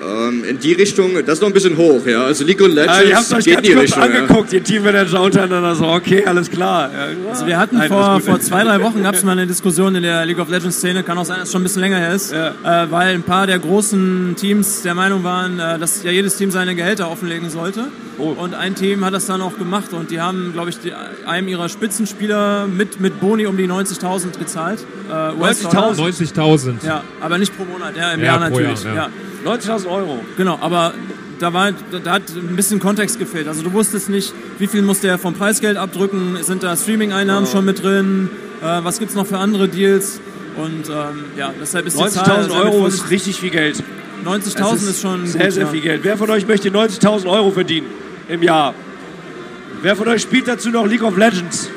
Ähm, 0.05 0.43
in 0.43 0.59
die 0.59 0.73
Richtung, 0.73 1.13
das 1.25 1.35
ist 1.35 1.41
noch 1.41 1.47
ein 1.47 1.53
bisschen 1.53 1.77
hoch, 1.77 2.05
ja. 2.05 2.25
Also 2.25 2.43
League 2.43 2.61
of 2.61 2.67
Legends 2.67 2.93
also 2.93 3.09
ihr 3.09 3.15
habt 3.15 3.33
euch 3.33 3.45
geht 3.45 3.55
ganz 3.55 3.67
in 3.67 3.73
die 3.73 3.79
Richtung. 3.79 4.03
angeguckt, 4.03 4.51
ja. 4.51 4.59
ihr 4.59 4.63
Teammanager 4.63 5.21
untereinander 5.21 5.75
so, 5.75 5.87
okay, 5.87 6.23
alles 6.25 6.51
klar. 6.51 6.91
Ja. 6.93 7.29
Also 7.29 7.47
wir 7.47 7.57
hatten 7.57 7.77
Nein, 7.77 7.87
vor, 7.87 8.19
vor 8.19 8.39
zwei, 8.39 8.63
drei 8.63 8.81
Wochen 8.83 9.01
gab 9.01 9.15
es 9.15 9.23
mal 9.23 9.31
eine 9.31 9.47
Diskussion 9.47 9.95
in 9.95 10.03
der 10.03 10.25
League 10.25 10.39
of 10.39 10.49
Legends 10.49 10.77
Szene, 10.77 11.03
kann 11.03 11.17
auch 11.17 11.25
sein, 11.25 11.39
dass 11.39 11.47
es 11.47 11.51
schon 11.51 11.61
ein 11.61 11.63
bisschen 11.63 11.81
länger 11.81 11.97
her 11.97 12.13
ist, 12.13 12.31
ja. 12.31 12.49
äh, 12.83 12.91
weil 12.91 13.15
ein 13.15 13.23
paar 13.23 13.47
der 13.47 13.57
großen 13.57 14.35
Teams 14.37 14.83
der 14.83 14.93
Meinung 14.93 15.23
waren, 15.23 15.59
äh, 15.59 15.79
dass 15.79 16.03
ja 16.03 16.11
jedes 16.11 16.35
Team 16.37 16.51
seine 16.51 16.75
Gehälter 16.75 17.09
offenlegen 17.09 17.49
sollte. 17.49 17.87
Oh. 18.17 18.29
Und 18.37 18.53
ein 18.53 18.75
Team 18.75 19.03
hat 19.03 19.13
das 19.13 19.25
dann 19.25 19.41
auch 19.41 19.57
gemacht 19.57 19.91
und 19.93 20.11
die 20.11 20.21
haben, 20.21 20.51
glaube 20.53 20.69
ich, 20.69 20.79
die, 20.79 20.93
einem 21.25 21.47
ihrer 21.47 21.67
Spitzenspieler 21.67 22.67
mit, 22.67 22.99
mit 22.99 23.19
Boni 23.19 23.45
um 23.45 23.57
die 23.57 23.67
90.000 23.67 24.37
gezahlt. 24.37 24.79
Äh, 25.09 25.13
90.000? 25.13 25.95
90.000. 25.95 26.85
Ja, 26.85 27.03
aber 27.19 27.37
nicht 27.37 27.57
pro 27.57 27.65
Monat, 27.65 27.97
ja, 27.97 28.11
im 28.11 28.23
Jahr 28.23 28.39
natürlich. 28.39 28.83
Jahr, 28.83 28.95
ja. 28.95 29.09
90.000 29.45 29.87
Euro. 29.89 30.19
Genau, 30.37 30.57
aber 30.59 30.93
da, 31.39 31.53
war, 31.53 31.71
da 31.71 32.11
hat 32.11 32.23
ein 32.35 32.55
bisschen 32.55 32.79
Kontext 32.79 33.19
gefehlt. 33.19 33.47
Also 33.47 33.61
du 33.61 33.71
wusstest 33.73 34.09
nicht, 34.09 34.33
wie 34.57 34.67
viel 34.67 34.81
muss 34.81 35.01
der 35.01 35.17
vom 35.17 35.33
Preisgeld 35.33 35.77
abdrücken, 35.77 36.37
sind 36.41 36.63
da 36.63 36.75
Streaming-Einnahmen 36.75 37.47
oh. 37.47 37.51
schon 37.51 37.65
mit 37.65 37.83
drin, 37.83 38.29
äh, 38.61 38.83
was 38.83 38.99
gibt 38.99 39.11
es 39.11 39.15
noch 39.15 39.27
für 39.27 39.37
andere 39.37 39.67
Deals 39.67 40.19
und 40.55 40.89
ähm, 40.89 41.25
ja, 41.37 41.53
deshalb 41.59 41.85
ist 41.85 41.97
die 41.97 42.03
90.000 42.03 42.57
Euro 42.57 42.87
ist 42.87 43.09
richtig 43.09 43.39
viel 43.39 43.49
Geld. 43.49 43.83
90.000 44.25 44.75
ist, 44.75 44.83
ist, 44.83 45.01
schon 45.01 45.27
sehr, 45.27 45.43
gut, 45.43 45.53
sehr 45.53 45.63
ja. 45.63 45.69
viel 45.69 45.81
Geld. 45.81 46.03
Wer 46.03 46.17
von 46.17 46.29
euch 46.29 46.47
möchte 46.47 46.69
90.000 46.69 47.29
Euro 47.29 47.51
verdienen 47.51 47.87
im 48.29 48.41
Jahr? 48.41 48.73
Wer 49.81 49.95
von 49.95 50.07
euch 50.07 50.21
spielt 50.21 50.47
dazu 50.47 50.69
noch 50.69 50.87
League 50.87 51.03
of 51.03 51.17
Legends? 51.17 51.69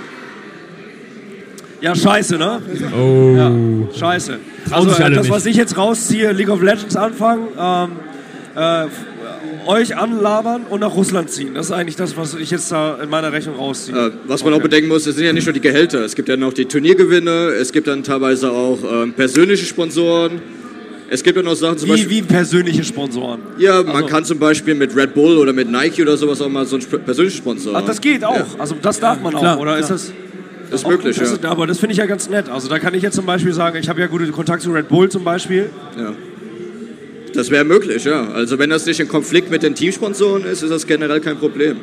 Ja, 1.81 1.95
scheiße, 1.95 2.37
ne? 2.37 2.61
Oh. 2.97 3.35
Ja, 3.37 3.53
scheiße. 3.99 4.39
Also 4.70 4.91
das, 4.91 5.31
was 5.31 5.47
ich 5.47 5.57
jetzt 5.57 5.76
rausziehe, 5.76 6.33
League 6.33 6.51
of 6.51 6.62
Legends 6.62 6.97
anfangen, 6.97 7.49
ähm, 7.59 7.91
äh, 8.57 8.87
euch 9.66 9.97
anlabern 9.97 10.62
und 10.68 10.81
nach 10.81 10.95
Russland 10.95 11.31
ziehen. 11.31 11.55
Das 11.55 11.66
ist 11.66 11.72
eigentlich 11.72 11.97
das, 11.97 12.16
was 12.16 12.35
ich 12.35 12.51
jetzt 12.51 12.72
da 12.72 12.99
in 13.03 13.11
meiner 13.11 13.33
Rechnung 13.33 13.57
rausziehe. 13.57 13.97
Äh, 13.97 14.11
was 14.26 14.43
man 14.43 14.53
okay. 14.53 14.61
auch 14.61 14.62
bedenken 14.62 14.89
muss, 14.89 15.07
es 15.07 15.14
sind 15.14 15.24
ja 15.24 15.33
nicht 15.33 15.47
nur 15.47 15.53
die 15.53 15.61
Gehälter. 15.61 16.01
Es 16.05 16.14
gibt 16.14 16.29
ja 16.29 16.37
noch 16.37 16.53
die 16.53 16.64
Turniergewinne, 16.64 17.51
es 17.61 17.72
gibt 17.72 17.87
dann 17.87 18.03
teilweise 18.03 18.51
auch 18.51 18.79
ähm, 18.91 19.12
persönliche 19.12 19.64
Sponsoren. 19.64 20.41
Es 21.11 21.22
gibt 21.22 21.37
ja 21.37 21.43
noch 21.43 21.55
Sachen 21.55 21.79
zum 21.79 21.89
wie, 21.89 21.93
Beispiel. 21.93 22.11
Wie 22.11 22.22
persönliche 22.22 22.85
Sponsoren? 22.85 23.41
Ja, 23.59 23.83
man 23.83 23.97
also. 23.97 24.07
kann 24.09 24.24
zum 24.24 24.39
Beispiel 24.39 24.74
mit 24.74 24.95
Red 24.95 25.14
Bull 25.14 25.39
oder 25.39 25.53
mit 25.53 25.70
Nike 25.70 26.03
oder 26.03 26.16
sowas 26.16 26.41
auch 26.43 26.49
mal 26.49 26.66
so 26.66 26.76
einen 26.76 26.85
persönlichen 27.05 27.39
Sponsor. 27.39 27.74
Ach, 27.76 27.85
das 27.85 28.01
geht 28.01 28.24
auch. 28.24 28.37
Ja. 28.37 28.47
Also 28.59 28.74
das 28.81 29.01
darf 29.01 29.20
man 29.20 29.33
Klar, 29.33 29.57
auch, 29.57 29.61
oder 29.61 29.76
klar. 29.76 29.81
ist 29.81 29.91
das? 29.91 30.12
Das 30.71 30.83
ist 30.83 30.89
möglich, 30.89 31.16
das 31.16 31.39
ja. 31.43 31.51
Aber 31.51 31.66
das 31.66 31.79
finde 31.79 31.93
ich 31.93 31.99
ja 31.99 32.07
ganz 32.07 32.29
nett. 32.29 32.49
Also 32.49 32.69
da 32.69 32.79
kann 32.79 32.95
ich 32.95 33.03
jetzt 33.03 33.14
zum 33.14 33.27
Beispiel 33.27 33.53
sagen, 33.53 33.79
ich 33.79 33.89
habe 33.89 34.01
ja 34.01 34.07
gute 34.07 34.27
Kontakte 34.29 34.64
zu 34.64 34.73
Red 34.73 34.89
Bull 34.89 35.09
zum 35.09 35.25
Beispiel. 35.25 35.71
Ja. 35.97 36.12
Das 37.35 37.51
wäre 37.51 37.64
möglich, 37.64 38.05
ja. 38.05 38.29
Also 38.31 38.59
wenn 38.59 38.71
das 38.71 38.87
nicht 38.87 39.01
in 39.01 39.09
Konflikt 39.09 39.51
mit 39.51 39.62
den 39.62 39.75
Teamsponsoren 39.75 40.45
ist, 40.45 40.62
ist 40.62 40.71
das 40.71 40.87
generell 40.87 41.21
kein 41.21 41.37
Problem. 41.37 41.77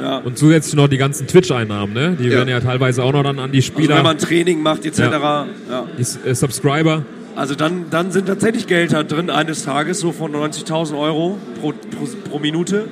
Ja. 0.00 0.18
Und 0.18 0.36
zusätzlich 0.38 0.74
noch 0.74 0.88
die 0.88 0.96
ganzen 0.96 1.26
Twitch-Einnahmen, 1.26 1.94
ne? 1.94 2.16
Die 2.18 2.24
ja. 2.24 2.30
werden 2.30 2.48
ja 2.48 2.60
teilweise 2.60 3.02
auch 3.02 3.12
noch 3.12 3.22
dann 3.22 3.38
an 3.38 3.52
die 3.52 3.62
Spieler. 3.62 3.94
Also 3.94 3.96
wenn 3.96 4.02
man 4.02 4.18
Training 4.18 4.62
macht, 4.62 4.84
etc. 4.84 4.98
Ja. 4.98 5.46
ja. 5.70 5.86
Die 5.96 6.28
äh, 6.28 6.34
Subscriber. 6.34 7.04
Also 7.36 7.54
dann, 7.54 7.86
dann 7.90 8.12
sind 8.12 8.26
tatsächlich 8.26 8.66
Gelder 8.66 9.04
drin 9.04 9.30
eines 9.30 9.64
Tages, 9.64 10.00
so 10.00 10.12
von 10.12 10.32
90.000 10.32 10.98
Euro 10.98 11.38
pro, 11.60 11.72
pro, 11.72 12.08
pro 12.30 12.38
Minute. 12.38 12.86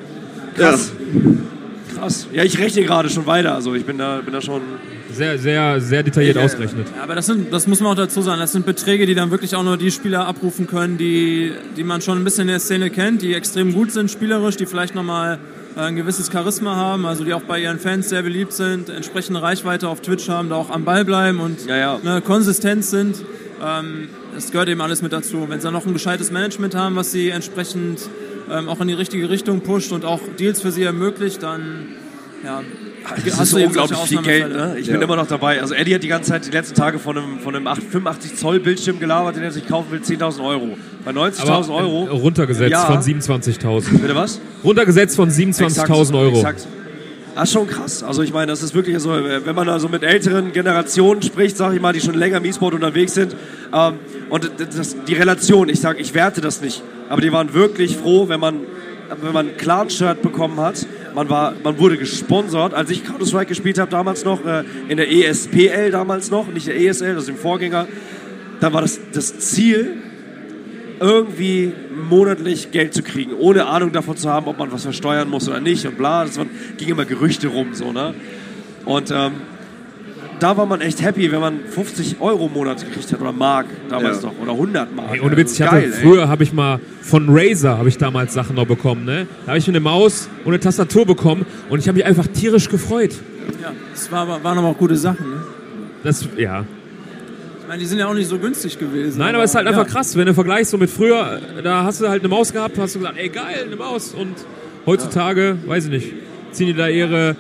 Krass. 0.57 0.93
Ja. 1.15 1.99
Krass. 1.99 2.27
Ja, 2.33 2.43
ich 2.43 2.59
rechne 2.59 2.83
gerade 2.83 3.09
schon 3.09 3.27
weiter. 3.27 3.55
Also 3.55 3.75
ich 3.75 3.85
bin 3.85 3.99
da, 3.99 4.21
bin 4.25 4.33
da 4.33 4.41
schon 4.41 4.63
sehr, 5.15 5.39
sehr, 5.39 5.81
sehr 5.81 6.03
detailliert 6.03 6.37
ja, 6.37 6.45
ausgerechnet. 6.45 6.89
Ja, 6.97 7.03
aber 7.03 7.15
das, 7.15 7.27
sind, 7.27 7.53
das 7.53 7.67
muss 7.67 7.81
man 7.81 7.93
auch 7.93 7.97
dazu 7.97 8.23
sagen, 8.23 8.41
das 8.41 8.53
sind 8.53 8.67
Beträge, 8.67 9.07
die 9.07 9.15
dann 9.15 9.31
wirklich 9.31 9.55
auch 9.55 9.63
nur 9.63 9.77
die 9.77 9.91
Spieler 9.91 10.27
abrufen 10.27 10.67
können, 10.67 10.99
die, 10.99 11.53
die 11.77 11.85
man 11.85 12.01
schon 12.01 12.19
ein 12.19 12.25
bisschen 12.25 12.43
in 12.43 12.49
der 12.49 12.61
Szene 12.61 12.91
kennt, 12.91 13.23
die 13.23 13.35
extrem 13.35 13.73
gut 13.73 13.93
sind 13.93 14.11
spielerisch, 14.11 14.57
die 14.57 14.67
vielleicht 14.67 14.95
nochmal 14.95 15.39
äh, 15.77 15.81
ein 15.81 15.97
gewisses 15.97 16.31
Charisma 16.31 16.77
haben, 16.77 17.07
also 17.07 17.25
die 17.25 17.35
auch 17.35 17.43
bei 17.43 17.61
ihren 17.61 17.79
Fans 17.79 18.09
sehr 18.09 18.23
beliebt 18.23 18.53
sind, 18.53 18.89
entsprechende 18.89 19.43
Reichweite 19.43 19.89
auf 19.89 20.01
Twitch 20.01 20.29
haben, 20.29 20.49
da 20.49 20.57
auch 20.57 20.71
am 20.71 20.85
Ball 20.85 21.05
bleiben 21.05 21.41
und 21.41 21.67
ja, 21.67 21.77
ja. 21.77 22.01
Ne, 22.03 22.21
konsistent 22.21 22.85
sind. 22.85 23.25
Ähm, 23.63 24.09
das 24.35 24.51
gehört 24.51 24.69
eben 24.69 24.81
alles 24.81 25.03
mit 25.03 25.13
dazu. 25.13 25.47
Wenn 25.49 25.61
sie 25.61 25.65
dann 25.65 25.75
noch 25.75 25.87
ein 25.87 25.93
gescheites 25.93 26.31
Management 26.31 26.75
haben, 26.75 26.97
was 26.97 27.13
sie 27.13 27.31
entsprechend 27.31 28.09
ähm, 28.51 28.69
auch 28.69 28.81
in 28.81 28.89
die 28.89 28.95
richtige 28.95 29.29
Richtung 29.31 29.61
pusht 29.61 29.93
und 29.93 30.05
auch 30.05 30.21
Deals 30.39 30.61
für 30.63 30.71
sie 30.71 30.83
ermöglicht, 30.83 31.43
dann 31.43 31.89
ja, 32.45 32.63
das 33.25 33.39
hast 33.39 33.49
ist 33.49 33.53
du 33.53 33.65
unglaublich 33.65 33.99
viel 34.01 34.23
Geld. 34.23 34.53
Ne? 34.53 34.77
Ich 34.79 34.87
ja. 34.87 34.93
bin 34.93 35.03
immer 35.03 35.17
noch 35.17 35.27
dabei. 35.27 35.61
Also 35.61 35.75
Eddie 35.75 35.95
hat 35.95 36.03
die 36.03 36.09
ganze 36.09 36.31
Zeit, 36.31 36.47
die 36.47 36.51
letzten 36.51 36.75
Tage 36.75 36.99
von 36.99 37.19
einem, 37.19 37.39
von 37.41 37.55
einem 37.55 37.67
85 37.67 38.37
Zoll 38.37 38.61
Bildschirm 38.61 38.99
gelabert, 38.99 39.37
den 39.37 39.43
er 39.43 39.51
sich 39.51 39.67
kaufen 39.67 39.91
will, 39.91 40.01
10.000 40.01 40.45
Euro. 40.45 40.77
Bei 41.05 41.11
90.000 41.11 41.75
Euro. 41.75 42.05
Runtergesetzt 42.05 42.85
von 42.85 42.99
27.000. 42.99 43.99
Bitte 43.99 44.15
was? 44.15 44.41
Runtergesetzt 44.65 45.17
von 45.17 45.31
27.000 45.31 46.19
Euro. 46.19 46.37
Exakt. 46.37 46.67
Das 47.35 47.45
ist 47.45 47.53
schon 47.53 47.67
krass. 47.67 48.03
Also 48.03 48.23
ich 48.23 48.33
meine, 48.33 48.53
das 48.53 48.63
ist 48.63 48.75
wirklich 48.75 48.99
so, 48.99 49.11
wenn 49.11 49.55
man 49.55 49.69
also 49.69 49.89
mit 49.89 50.03
älteren 50.03 50.53
Generationen 50.53 51.23
spricht, 51.23 51.57
sage 51.57 51.77
ich 51.77 51.81
mal, 51.81 51.93
die 51.93 52.01
schon 52.01 52.15
länger 52.15 52.37
im 52.39 52.45
E-Sport 52.45 52.75
unterwegs 52.75 53.15
sind, 53.15 53.35
ähm, 53.73 53.95
und 54.29 54.51
das, 54.59 54.97
die 55.07 55.15
Relation, 55.15 55.69
ich 55.69 55.81
sage, 55.81 56.01
ich 56.01 56.15
werte 56.15 56.41
das 56.41 56.61
nicht, 56.61 56.83
aber 57.09 57.21
die 57.21 57.33
waren 57.33 57.55
wirklich 57.55 57.97
froh, 57.97 58.29
wenn 58.29 58.41
man, 58.41 58.61
wenn 59.21 59.33
man 59.33 59.49
ein 59.49 59.57
Clan-Shirt 59.57 60.23
bekommen 60.23 60.59
hat. 60.61 60.87
Man, 61.15 61.29
war, 61.29 61.55
man 61.63 61.79
wurde 61.79 61.99
gesponsert. 61.99 62.75
Als 62.75 62.91
ich 62.91 63.05
Counter-Strike 63.05 63.47
gespielt 63.47 63.79
habe, 63.79 63.91
damals 63.91 64.25
noch, 64.25 64.45
äh, 64.45 64.65
in 64.89 64.97
der 64.97 65.11
ESPL 65.11 65.91
damals 65.91 66.31
noch, 66.31 66.49
nicht 66.49 66.67
der 66.67 66.81
ESL, 66.81 67.15
das 67.15 67.25
ist 67.25 67.29
dem 67.29 67.37
Vorgänger, 67.37 67.87
da 68.61 68.73
war 68.73 68.81
das, 68.81 69.01
das 69.13 69.39
Ziel, 69.41 69.97
irgendwie 71.01 71.73
monatlich 72.09 72.71
Geld 72.71 72.95
zu 72.95 73.03
kriegen, 73.03 73.33
ohne 73.35 73.67
Ahnung 73.67 73.91
davon 73.91 74.17
zu 74.17 74.31
haben, 74.31 74.47
ob 74.47 74.59
man 74.59 74.71
was 74.71 74.85
versteuern 74.85 75.29
muss 75.29 75.49
oder 75.49 75.61
nicht 75.61 75.85
und 75.85 75.99
bla. 75.99 76.25
Das 76.25 76.39
ging 76.77 76.89
immer 76.89 77.05
Gerüchte 77.05 77.49
rum, 77.49 77.75
so, 77.75 77.93
ne? 77.93 78.15
Und 78.85 79.11
ähm, 79.11 79.33
da 80.43 80.57
war 80.57 80.67
man 80.67 80.81
echt 80.81 81.03
happy, 81.03 81.31
wenn 81.31 81.41
man 81.41 81.61
50 81.65 82.21
Euro 82.21 82.47
im 82.47 82.53
Monat 82.53 82.85
gekriegt 82.85 83.13
hat 83.13 83.21
oder 83.21 83.33
Mark 83.33 83.67
damals 83.89 84.23
ja. 84.23 84.29
noch 84.29 84.39
oder 84.41 84.53
100 84.53 84.95
Mark. 84.95 85.11
Hey, 85.11 85.21
ohne 85.21 85.37
Witz, 85.37 85.55
ich 85.55 85.63
hatte, 85.63 85.89
früher 85.89 86.29
habe 86.29 86.43
ich 86.43 86.53
mal 86.53 86.81
von 87.01 87.27
Razer 87.29 87.79
habe 87.79 87.89
ich 87.89 87.99
damals 87.99 88.35
Sachen 88.35 88.57
noch 88.57 88.67
bekommen, 88.67 89.05
ne? 89.05 89.27
Da 89.45 89.53
habe 89.53 89.59
ich 89.59 89.69
eine 89.69 89.81
Maus 89.81 90.29
und 90.45 90.53
eine 90.53 90.61
Tastatur 90.61 91.07
bekommen 91.07 91.47
und 91.69 91.79
ich 91.79 91.89
habe 91.89 91.97
mich 91.97 92.05
einfach 92.05 92.27
tierisch 92.27 92.69
gefreut. 92.69 93.15
Ja, 93.63 93.73
das 93.93 94.11
war, 94.11 94.27
waren 94.43 94.59
aber 94.59 94.69
auch 94.69 94.79
gute 94.79 94.97
Sachen, 94.97 95.31
ne? 95.31 95.43
Das, 96.03 96.27
ja 96.37 96.65
meine, 97.73 97.81
die 97.81 97.87
sind 97.87 97.99
ja 97.99 98.07
auch 98.07 98.13
nicht 98.13 98.29
so 98.29 98.39
günstig 98.39 98.79
gewesen. 98.79 99.19
Nein, 99.19 99.35
aber 99.35 99.45
es 99.45 99.53
ist 99.53 99.55
halt 99.55 99.65
ja. 99.65 99.73
einfach 99.73 99.91
krass, 99.91 100.15
wenn 100.15 100.27
du 100.27 100.35
vergleichst 100.35 100.73
so 100.73 100.77
mit 100.77 100.91
früher, 100.91 101.41
da 101.65 101.85
hast 101.85 102.03
du 102.03 102.09
halt 102.09 102.21
eine 102.21 102.29
Maus 102.29 102.53
gehabt, 102.53 102.77
hast 102.77 102.95
du 102.95 102.99
gesagt, 102.99 103.17
ey 103.17 103.31
geil, 103.31 103.65
eine 103.67 103.77
Maus. 103.77 104.13
Und 104.13 104.35
heutzutage, 104.85 105.57
ja. 105.63 105.69
weiß 105.71 105.87
ich 105.87 105.91
nicht, 105.91 106.13
ziehen 106.51 106.67
die 106.67 106.75
da 106.75 106.89
ihre 106.89 107.35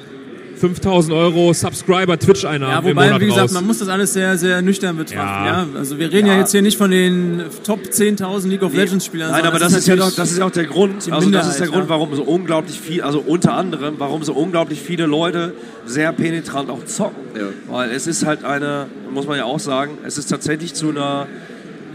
5000 0.62 1.12
Euro 1.12 1.52
Subscriber 1.52 2.16
Twitch-Einnahmen 2.16 2.72
ja, 2.72 2.84
wobei, 2.84 3.20
wie 3.20 3.26
gesagt, 3.26 3.46
raus. 3.46 3.50
man 3.50 3.66
muss 3.66 3.80
das 3.80 3.88
alles 3.88 4.12
sehr, 4.12 4.38
sehr 4.38 4.62
nüchtern 4.62 4.96
betrachten. 4.96 5.44
Ja. 5.44 5.62
ja? 5.64 5.66
Also 5.76 5.98
wir 5.98 6.12
reden 6.12 6.28
ja. 6.28 6.34
ja. 6.34 6.38
jetzt 6.38 6.52
hier 6.52 6.62
nicht 6.62 6.78
von 6.78 6.92
den 6.92 7.42
Top 7.64 7.80
10.000 7.80 8.46
League 8.46 8.62
of 8.62 8.72
Legends 8.72 9.04
Spielern. 9.04 9.32
Nein, 9.32 9.44
aber 9.44 9.58
das, 9.58 9.72
ist, 9.72 9.88
ja 9.88 9.96
doch, 9.96 10.12
das 10.14 10.30
ist 10.30 10.38
ja 10.38 10.46
auch 10.46 10.52
der 10.52 10.66
Grund. 10.66 11.10
Also 11.10 11.30
das 11.30 11.48
ist 11.48 11.58
der 11.58 11.66
Grund, 11.66 11.88
warum 11.88 12.14
so 12.14 12.22
unglaublich 12.22 12.78
viel, 12.78 13.02
also 13.02 13.18
unter 13.18 13.54
anderem, 13.54 13.96
warum 13.98 14.22
so 14.22 14.34
unglaublich 14.34 14.80
viele 14.80 15.06
Leute 15.06 15.52
sehr 15.84 16.12
penetrant 16.12 16.70
auch 16.70 16.84
zocken. 16.84 17.24
Weil 17.68 17.90
es 17.90 18.06
ist 18.06 18.24
halt 18.24 18.44
eine, 18.44 18.86
muss 19.10 19.26
man 19.26 19.38
ja 19.38 19.44
auch 19.46 19.58
sagen, 19.58 19.98
es 20.06 20.16
ist 20.16 20.26
tatsächlich 20.26 20.74
zu 20.74 20.90
einer 20.90 21.26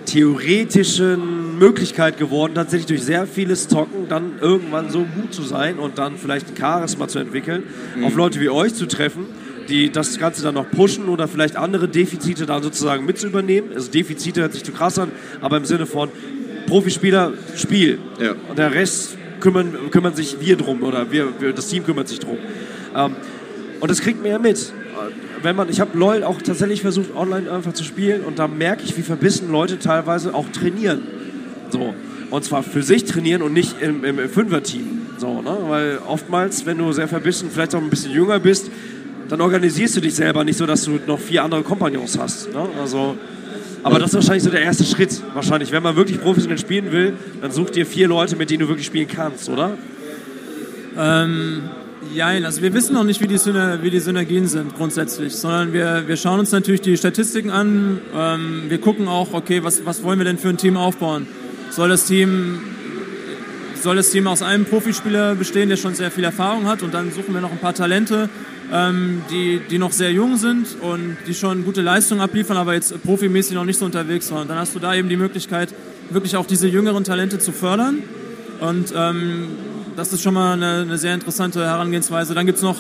theoretischen 0.08 1.60
Möglichkeit 1.60 2.18
geworden, 2.18 2.56
tatsächlich 2.56 2.88
durch 2.88 3.04
sehr 3.04 3.28
vieles 3.28 3.68
Zocken 3.68 4.08
dann 4.08 4.40
irgendwann 4.40 4.90
so 4.90 5.00
gut 5.00 5.34
zu 5.34 5.44
sein 5.44 5.78
und 5.78 5.98
dann 5.98 6.18
vielleicht 6.18 6.50
ein 6.50 6.58
Charisma 6.58 7.08
zu 7.08 7.20
entwickeln, 7.20 7.64
mhm. 7.96 8.06
auf 8.06 8.16
Leute 8.16 8.40
wie 8.40 8.50
euch 8.50 8.74
zu 8.74 8.88
treffen, 8.88 9.26
die 9.68 9.92
das 9.92 10.18
Ganze 10.18 10.42
dann 10.44 10.56
noch 10.56 10.70
pushen 10.72 11.10
oder 11.10 11.28
vielleicht 11.28 11.58
andere 11.58 11.90
Defizite 11.90 12.46
dann 12.46 12.64
sozusagen 12.64 13.06
mit 13.06 13.20
zu 13.20 13.28
übernehmen. 13.28 13.72
Also 13.76 13.92
Defizite 13.92 14.42
hört 14.42 14.54
sich 14.54 14.64
zu 14.64 14.72
krass 14.72 14.98
an, 14.98 15.12
aber 15.42 15.58
im 15.58 15.66
Sinne 15.66 15.86
von 15.86 16.10
Profispieler, 16.68 17.34
Spiel. 17.56 18.00
Ja. 18.22 18.36
Und 18.50 18.58
der 18.58 18.74
Rest 18.74 19.18
kümmern, 19.42 19.76
kümmern 19.92 20.16
sich 20.16 20.38
wir 20.40 20.56
drum 20.56 20.84
oder 20.84 21.12
wir, 21.12 21.40
wir 21.40 21.52
das 21.52 21.68
Team 21.68 21.84
kümmert 21.84 22.08
sich 22.08 22.20
drum. 22.20 22.38
Ähm, 22.96 23.16
und 23.80 23.92
das 23.92 24.02
kriegt 24.02 24.22
man 24.22 24.32
ja 24.32 24.40
mit 24.40 24.74
wenn 25.48 25.56
man, 25.56 25.70
ich 25.70 25.80
habe 25.80 25.98
LOL 25.98 26.26
auch 26.26 26.42
tatsächlich 26.42 26.82
versucht, 26.82 27.16
online 27.16 27.50
einfach 27.50 27.72
zu 27.72 27.86
spielen 27.86 28.26
und 28.26 28.38
da 28.38 28.50
merke 28.50 28.84
ich, 28.84 28.98
wie 28.98 29.02
verbissen 29.02 29.50
Leute 29.50 29.80
teilweise 29.80 30.36
auch 30.36 30.50
trainieren. 30.50 31.04
So. 31.70 31.96
Und 32.30 32.44
zwar 32.44 32.64
für 32.64 32.84
sich 32.84 33.06
trainieren 33.06 33.42
und 33.42 33.54
nicht 33.54 33.82
im, 33.82 34.04
im, 34.04 34.20
im 34.20 34.30
Fünfer-Team. 34.30 35.04
So, 35.18 35.42
ne? 35.42 35.58
Weil 35.70 36.00
oftmals, 36.06 36.66
wenn 36.66 36.78
du 36.78 36.92
sehr 36.92 37.08
verbissen, 37.08 37.50
vielleicht 37.50 37.74
auch 37.76 37.82
ein 37.82 37.90
bisschen 37.90 38.12
jünger 38.12 38.40
bist, 38.40 38.70
dann 39.30 39.40
organisierst 39.40 39.96
du 39.96 40.02
dich 40.02 40.16
selber 40.16 40.44
nicht 40.44 40.58
so, 40.58 40.66
dass 40.66 40.84
du 40.84 41.00
noch 41.08 41.20
vier 41.20 41.46
andere 41.46 41.64
Kompagnons 41.64 42.20
hast. 42.20 42.52
Ne? 42.52 42.68
Also, 42.82 43.16
aber 43.84 44.00
das 44.00 44.10
ist 44.10 44.16
wahrscheinlich 44.16 44.44
so 44.44 44.50
der 44.50 44.64
erste 44.64 44.84
Schritt. 44.84 45.22
Wahrscheinlich, 45.34 45.72
wenn 45.72 45.82
man 45.82 45.96
wirklich 45.96 46.20
professionell 46.20 46.58
spielen 46.58 46.92
will, 46.92 47.14
dann 47.40 47.52
such 47.52 47.70
dir 47.70 47.86
vier 47.86 48.10
Leute, 48.10 48.36
mit 48.36 48.50
denen 48.50 48.60
du 48.60 48.68
wirklich 48.68 48.88
spielen 48.88 49.08
kannst, 49.08 49.48
oder? 49.48 49.78
Ähm, 50.98 51.70
Jein, 52.14 52.46
also 52.46 52.62
wir 52.62 52.74
wissen 52.74 52.94
noch 52.94 53.04
nicht, 53.04 53.22
wie 53.22 53.28
die, 53.28 53.38
Syner 53.38 53.82
wie 53.84 53.90
die 53.90 54.00
Synergien 54.00 54.48
sind 54.48 54.76
grundsätzlich, 54.76 55.36
sondern 55.36 55.74
wir, 55.74 56.04
wir 56.08 56.18
schauen 56.18 56.40
uns 56.40 56.52
natürlich 56.52 56.82
die 56.82 56.96
Statistiken 56.98 57.50
an. 57.50 58.00
Ähm, 58.16 58.64
wir 58.70 58.78
gucken 58.80 59.08
auch, 59.08 59.34
okay, 59.34 59.64
was, 59.64 59.86
was 59.86 60.04
wollen 60.04 60.20
wir 60.20 60.26
denn 60.26 60.38
für 60.38 60.50
ein 60.50 60.58
Team 60.58 60.78
aufbauen? 60.78 61.28
Soll 61.70 61.90
das 61.90 62.06
Team, 62.06 62.60
soll 63.82 63.96
das 63.96 64.10
Team 64.12 64.28
aus 64.28 64.42
einem 64.42 64.66
Profispieler 64.66 65.36
bestehen, 65.36 65.70
der 65.70 65.78
schon 65.78 65.96
sehr 65.96 66.12
viel 66.12 66.24
Erfahrung 66.24 66.68
hat 66.68 66.82
und 66.82 66.94
dann 66.94 67.12
suchen 67.12 67.34
wir 67.34 67.42
noch 67.42 67.52
ein 67.52 67.60
paar 67.60 67.74
Talente, 67.74 68.30
ähm, 68.72 69.22
die, 69.32 69.62
die 69.70 69.78
noch 69.78 69.92
sehr 69.92 70.12
jung 70.12 70.38
sind 70.38 70.78
und 70.82 71.18
die 71.28 71.34
schon 71.34 71.66
gute 71.66 71.82
Leistungen 71.82 72.22
abliefern, 72.22 72.58
aber 72.58 72.74
jetzt 72.74 73.02
profimäßig 73.04 73.56
noch 73.56 73.66
nicht 73.66 73.80
so 73.80 73.86
unterwegs 73.86 74.32
waren. 74.32 74.48
Dann 74.48 74.58
hast 74.58 74.76
du 74.76 74.80
da 74.80 74.96
eben 74.96 75.10
die 75.10 75.18
Möglichkeit, 75.18 75.74
wirklich 76.10 76.36
auch 76.36 76.46
diese 76.46 76.68
jüngeren 76.68 77.04
Talente 77.04 77.40
zu 77.40 77.52
fördern 77.52 78.04
und 78.60 78.94
ähm, 78.96 79.48
das 79.98 80.14
ist 80.14 80.22
schon 80.22 80.36
mal 80.36 80.54
eine, 80.54 80.82
eine 80.82 80.98
sehr 80.98 81.16
interessante 81.16 81.66
Herangehensweise. 81.66 82.36
Dann 82.36 82.46
gibt 82.46 82.58
es 82.58 82.64
noch, 82.64 82.78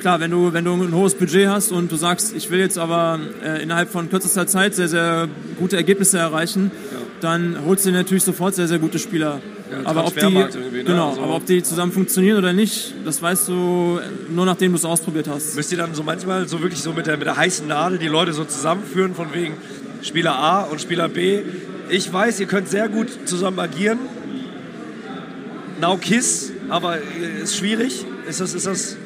klar, 0.00 0.18
wenn 0.18 0.32
du, 0.32 0.52
wenn 0.52 0.64
du 0.64 0.74
ein 0.74 0.92
hohes 0.92 1.14
Budget 1.14 1.48
hast 1.48 1.70
und 1.70 1.92
du 1.92 1.96
sagst, 1.96 2.34
ich 2.34 2.50
will 2.50 2.58
jetzt 2.58 2.76
aber 2.76 3.20
äh, 3.42 3.62
innerhalb 3.62 3.88
von 3.88 4.10
kürzester 4.10 4.48
Zeit 4.48 4.74
sehr, 4.74 4.88
sehr 4.88 5.28
gute 5.58 5.76
Ergebnisse 5.76 6.18
erreichen, 6.18 6.72
ja. 6.74 6.98
dann 7.20 7.56
holst 7.64 7.86
du 7.86 7.90
dir 7.90 7.98
natürlich 7.98 8.24
sofort 8.24 8.56
sehr, 8.56 8.66
sehr 8.66 8.80
gute 8.80 8.98
Spieler. 8.98 9.40
Ja, 9.70 9.78
aber, 9.88 10.06
ob 10.06 10.16
die, 10.16 10.26
ne? 10.26 10.48
genau, 10.84 11.10
also 11.10 11.22
aber 11.22 11.36
ob 11.36 11.46
die 11.46 11.62
zusammen 11.62 11.92
funktionieren 11.92 12.38
oder 12.38 12.52
nicht, 12.52 12.94
das 13.04 13.22
weißt 13.22 13.48
du 13.48 14.00
nur 14.28 14.46
nachdem 14.46 14.72
du 14.72 14.78
es 14.78 14.84
ausprobiert 14.84 15.28
hast. 15.28 15.54
Müsst 15.56 15.70
ihr 15.70 15.78
dann 15.78 15.94
so 15.94 16.02
manchmal 16.02 16.48
so 16.48 16.60
wirklich 16.62 16.80
so 16.80 16.92
mit 16.92 17.06
der, 17.06 17.16
mit 17.16 17.26
der 17.26 17.36
heißen 17.36 17.66
Nadel 17.66 17.98
die 17.98 18.08
Leute 18.08 18.32
so 18.32 18.44
zusammenführen, 18.44 19.14
von 19.14 19.32
wegen 19.32 19.54
Spieler 20.02 20.36
A 20.36 20.62
und 20.62 20.80
Spieler 20.80 21.08
B. 21.08 21.42
Ich 21.90 22.12
weiß, 22.12 22.40
ihr 22.40 22.46
könnt 22.46 22.68
sehr 22.68 22.88
gut 22.88 23.08
zusammen 23.24 23.58
agieren. 23.60 23.98
Now 25.80 25.96
Kiss, 25.96 26.52
aber 26.68 26.98
äh, 26.98 27.42
ist 27.42 27.56
schwierig. 27.56 28.04
Ist 28.28 28.40
das, 28.40 28.54
ist 28.54 28.66
das 28.66 28.96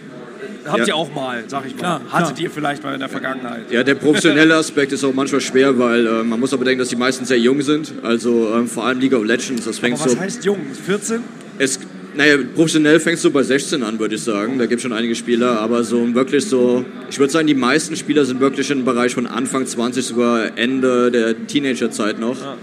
habt 0.67 0.81
ja. 0.81 0.87
ihr 0.89 0.97
auch 0.97 1.13
mal, 1.15 1.45
sag 1.47 1.67
ich 1.67 1.73
mal. 1.73 1.79
Klar, 1.79 2.01
Hattet 2.11 2.37
klar. 2.37 2.41
ihr 2.41 2.51
vielleicht 2.51 2.83
mal 2.83 2.95
in 2.95 3.01
der 3.01 3.09
Vergangenheit. 3.09 3.71
Ja, 3.71 3.83
der 3.83 3.95
professionelle 3.95 4.55
Aspekt 4.57 4.93
ist 4.93 5.05
auch 5.05 5.15
manchmal 5.15 5.41
schwer, 5.41 5.79
weil 5.79 6.07
äh, 6.07 6.23
man 6.23 6.41
muss 6.41 6.53
aber 6.53 6.65
denken, 6.65 6.81
dass 6.81 6.89
die 6.89 6.97
meisten 6.97 7.25
sehr 7.25 7.39
jung 7.39 7.63
sind. 7.63 7.93
Also 8.03 8.53
ähm, 8.55 8.69
vor 8.69 8.87
allem 8.87 9.01
League 9.01 9.15
of 9.15 9.25
Legends. 9.25 9.65
Das 9.65 9.79
fängt 9.79 9.97
aber 9.97 10.07
was 10.07 10.13
so, 10.13 10.21
heißt 10.21 10.45
jung? 10.45 10.59
14? 10.87 11.21
Es, 11.59 11.79
naja, 12.15 12.39
professionell 12.55 13.01
fängst 13.01 13.25
du 13.25 13.31
bei 13.31 13.43
16 13.43 13.83
an, 13.83 13.99
würde 13.99 14.15
ich 14.17 14.23
sagen. 14.23 14.59
Da 14.59 14.67
gibt 14.67 14.79
es 14.79 14.83
schon 14.83 14.93
einige 14.93 15.15
Spieler, 15.15 15.61
aber 15.61 15.85
so 15.85 16.15
wirklich 16.15 16.47
so, 16.47 16.85
ich 17.09 17.19
würde 17.19 17.33
sagen, 17.33 17.47
die 17.47 17.55
meisten 17.55 17.97
Spieler 17.97 18.25
sind 18.25 18.41
wirklich 18.41 18.71
im 18.71 18.85
Bereich 18.85 19.15
von 19.15 19.27
Anfang 19.27 19.67
20, 19.67 20.05
sogar 20.05 20.59
Ende 20.59 21.11
der 21.11 21.47
Teenagerzeit 21.47 22.19
noch. 22.19 22.41
Ja. 22.41 22.57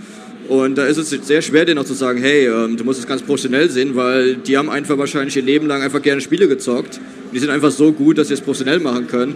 Und 0.47 0.77
da 0.77 0.85
ist 0.85 0.97
es 0.97 1.09
sehr 1.09 1.41
schwer, 1.41 1.65
denen 1.65 1.79
auch 1.79 1.85
zu 1.85 1.93
sagen, 1.93 2.19
hey, 2.19 2.47
ähm, 2.47 2.77
du 2.77 2.83
musst 2.83 2.99
es 2.99 3.07
ganz 3.07 3.21
professionell 3.21 3.69
sehen, 3.69 3.95
weil 3.95 4.35
die 4.35 4.57
haben 4.57 4.69
einfach 4.69 4.97
wahrscheinlich 4.97 5.35
ihr 5.35 5.43
Leben 5.43 5.67
lang 5.67 5.81
einfach 5.81 6.01
gerne 6.01 6.21
Spiele 6.21 6.47
gezockt. 6.47 6.99
Die 7.33 7.39
sind 7.39 7.49
einfach 7.49 7.71
so 7.71 7.91
gut, 7.91 8.17
dass 8.17 8.29
sie 8.29 8.35
es 8.35 8.41
professionell 8.41 8.79
machen 8.79 9.07
können. 9.07 9.35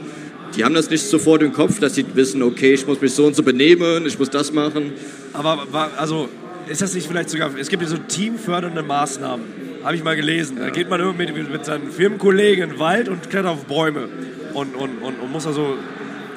Die 0.55 0.63
haben 0.63 0.73
das 0.73 0.89
nicht 0.89 1.03
sofort 1.03 1.41
im 1.43 1.53
Kopf, 1.53 1.79
dass 1.79 1.95
sie 1.95 2.05
wissen, 2.13 2.41
okay, 2.41 2.73
ich 2.73 2.85
muss 2.87 3.01
mich 3.01 3.13
so 3.13 3.25
und 3.25 3.35
so 3.35 3.43
benehmen, 3.43 4.05
ich 4.05 4.19
muss 4.19 4.29
das 4.29 4.51
machen. 4.51 4.93
Aber 5.33 5.65
also 5.97 6.29
ist 6.67 6.81
das 6.81 6.93
nicht 6.93 7.07
vielleicht 7.07 7.29
sogar, 7.29 7.51
es 7.57 7.69
gibt 7.69 7.83
ja 7.83 7.89
so 7.89 7.97
teamfördernde 7.97 8.83
Maßnahmen, 8.83 9.45
habe 9.83 9.95
ich 9.95 10.03
mal 10.03 10.15
gelesen. 10.15 10.57
Ja. 10.57 10.65
Da 10.65 10.69
geht 10.69 10.89
man 10.89 10.99
irgendwie 10.99 11.31
mit, 11.31 11.51
mit 11.51 11.65
seinen 11.65 11.91
Firmenkollegen 11.91 12.63
in 12.65 12.69
den 12.71 12.79
Wald 12.79 13.09
und 13.09 13.29
klettert 13.29 13.51
auf 13.51 13.65
Bäume 13.65 14.07
und, 14.53 14.75
und, 14.75 15.01
und, 15.01 15.19
und 15.19 15.31
muss 15.31 15.43
da 15.43 15.53
so, 15.53 15.77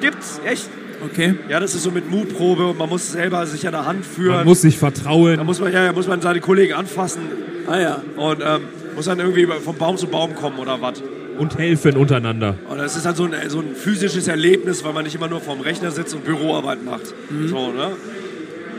gibt's, 0.01 0.39
echt? 0.45 0.69
Okay. 1.03 1.35
Ja, 1.49 1.59
das 1.59 1.75
ist 1.75 1.83
so 1.83 1.91
mit 1.91 2.09
Mutprobe 2.09 2.67
und 2.67 2.77
man 2.77 2.89
muss 2.89 3.11
selber 3.11 3.45
sich 3.45 3.65
an 3.65 3.73
der 3.73 3.85
Hand 3.85 4.05
führen. 4.05 4.37
Man 4.37 4.45
muss 4.45 4.61
sich 4.61 4.77
vertrauen. 4.77 5.37
Da 5.37 5.43
muss 5.43 5.59
man, 5.59 5.71
ja, 5.71 5.91
muss 5.91 6.07
man 6.07 6.21
seine 6.21 6.39
Kollegen 6.39 6.73
anfassen. 6.73 7.23
Ah 7.67 7.79
ja. 7.79 8.01
Und 8.15 8.41
ähm, 8.41 8.61
muss 8.95 9.05
dann 9.05 9.19
irgendwie 9.19 9.47
vom 9.63 9.75
Baum 9.77 9.97
zu 9.97 10.07
Baum 10.07 10.35
kommen 10.35 10.57
oder 10.57 10.81
was. 10.81 11.01
Und 11.37 11.57
helfen 11.57 11.97
untereinander. 11.97 12.55
Und 12.69 12.77
das 12.77 12.95
ist 12.95 13.05
halt 13.05 13.17
so 13.17 13.25
ein, 13.25 13.33
so 13.49 13.59
ein 13.59 13.75
physisches 13.75 14.27
Erlebnis, 14.27 14.83
weil 14.83 14.93
man 14.93 15.03
nicht 15.03 15.15
immer 15.15 15.27
nur 15.27 15.41
vorm 15.41 15.59
Rechner 15.59 15.91
sitzt 15.91 16.13
und 16.15 16.23
Büroarbeit 16.23 16.83
macht. 16.85 17.13
Mhm. 17.29 17.47
So, 17.49 17.71
ne? 17.71 17.91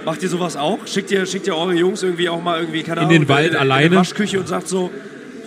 Macht 0.07 0.23
ihr 0.23 0.29
sowas 0.29 0.57
auch? 0.57 0.87
Schickt 0.87 1.11
ihr, 1.11 1.27
schickt 1.27 1.47
ihr 1.49 1.57
eure 1.57 1.75
Jungs 1.75 2.03
irgendwie 2.03 2.29
auch 2.29 2.43
mal 2.43 2.61
irgendwie, 2.61 2.83
keine 2.83 3.01
in 3.01 3.07
Ahnung, 3.09 3.21
den 3.21 3.29
Wald 3.29 3.51
in, 3.51 3.57
alleine? 3.57 3.87
in 3.87 3.91
die 3.91 3.99
Waschküche 3.99 4.39
und 4.39 4.49
sagt 4.49 4.69
so, 4.69 4.91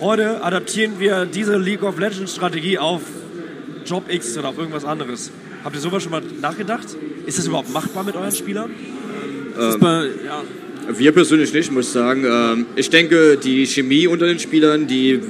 heute 0.00 0.44
adaptieren 0.44 1.00
wir 1.00 1.24
diese 1.26 1.56
League 1.56 1.82
of 1.82 1.98
Legends 1.98 2.34
Strategie 2.34 2.78
auf 2.78 3.00
Job 3.86 4.04
X 4.08 4.36
oder 4.38 4.50
auf 4.50 4.58
irgendwas 4.58 4.84
anderes. 4.84 5.32
Habt 5.62 5.74
ihr 5.74 5.80
sowas 5.80 6.02
schon 6.02 6.12
mal 6.12 6.22
nachgedacht? 6.40 6.86
Ist 7.26 7.38
das 7.38 7.46
überhaupt 7.46 7.72
machbar 7.72 8.04
mit 8.04 8.16
euren 8.16 8.32
Spielern? 8.32 8.70
Ähm, 9.58 9.80
bei, 9.80 10.06
ja. 10.24 10.42
Wir 10.88 11.12
persönlich 11.12 11.52
nicht, 11.52 11.70
muss 11.70 11.86
ich 11.86 11.92
sagen. 11.92 12.24
Ähm, 12.24 12.66
ich 12.76 12.90
denke, 12.90 13.36
die 13.36 13.66
Chemie 13.66 14.06
unter 14.06 14.26
den 14.26 14.38
Spielern, 14.38 14.86
die 14.86 15.20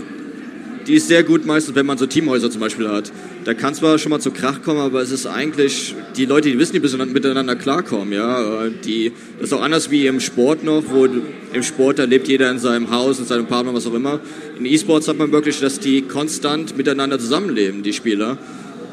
die 0.87 0.95
ist 0.97 1.09
sehr 1.09 1.23
gut 1.23 1.47
meistens, 1.47 1.75
wenn 1.75 1.87
man 1.87 1.99
so 1.99 2.07
Teamhäuser 2.07 2.51
zum 2.51 2.61
Beispiel 2.61 2.89
hat. 2.89 3.13
Da 3.45 3.55
kann 3.55 3.75
zwar 3.75 3.99
schon 3.99 4.11
mal 4.11 4.19
zu 4.19 4.31
Krach 4.31 4.63
kommen, 4.63 4.81
aber 4.81 5.01
es 5.03 5.11
ist 5.11 5.27
eigentlich, 5.27 5.95
die 6.17 6.25
Leute, 6.25 6.51
die 6.51 6.59
wissen, 6.59 6.73
die 6.73 6.81
miteinander 6.81 7.55
klarkommen, 7.55 8.13
ja. 8.13 8.69
Die, 8.85 9.13
das 9.39 9.51
ist 9.51 9.53
auch 9.53 9.63
anders 9.63 9.91
wie 9.91 10.07
im 10.07 10.21
Sport 10.21 10.65
noch, 10.65 10.85
wo 10.89 11.07
im 11.07 11.63
Sport, 11.63 11.99
da 11.99 12.05
lebt 12.05 12.29
jeder 12.29 12.51
in 12.51 12.59
seinem 12.59 12.91
Haus, 12.91 13.19
in 13.19 13.25
seinem 13.27 13.47
Partner, 13.47 13.75
was 13.75 13.87
auch 13.87 13.95
immer. 13.95 14.21
In 14.59 14.67
E-Sports 14.67 15.07
hat 15.07 15.19
man 15.19 15.31
wirklich, 15.33 15.61
dass 15.61 15.79
die 15.81 16.03
konstant 16.03 16.77
miteinander 16.77 17.19
zusammenleben, 17.19 17.83
die 17.83 17.93
Spieler. 17.93 18.39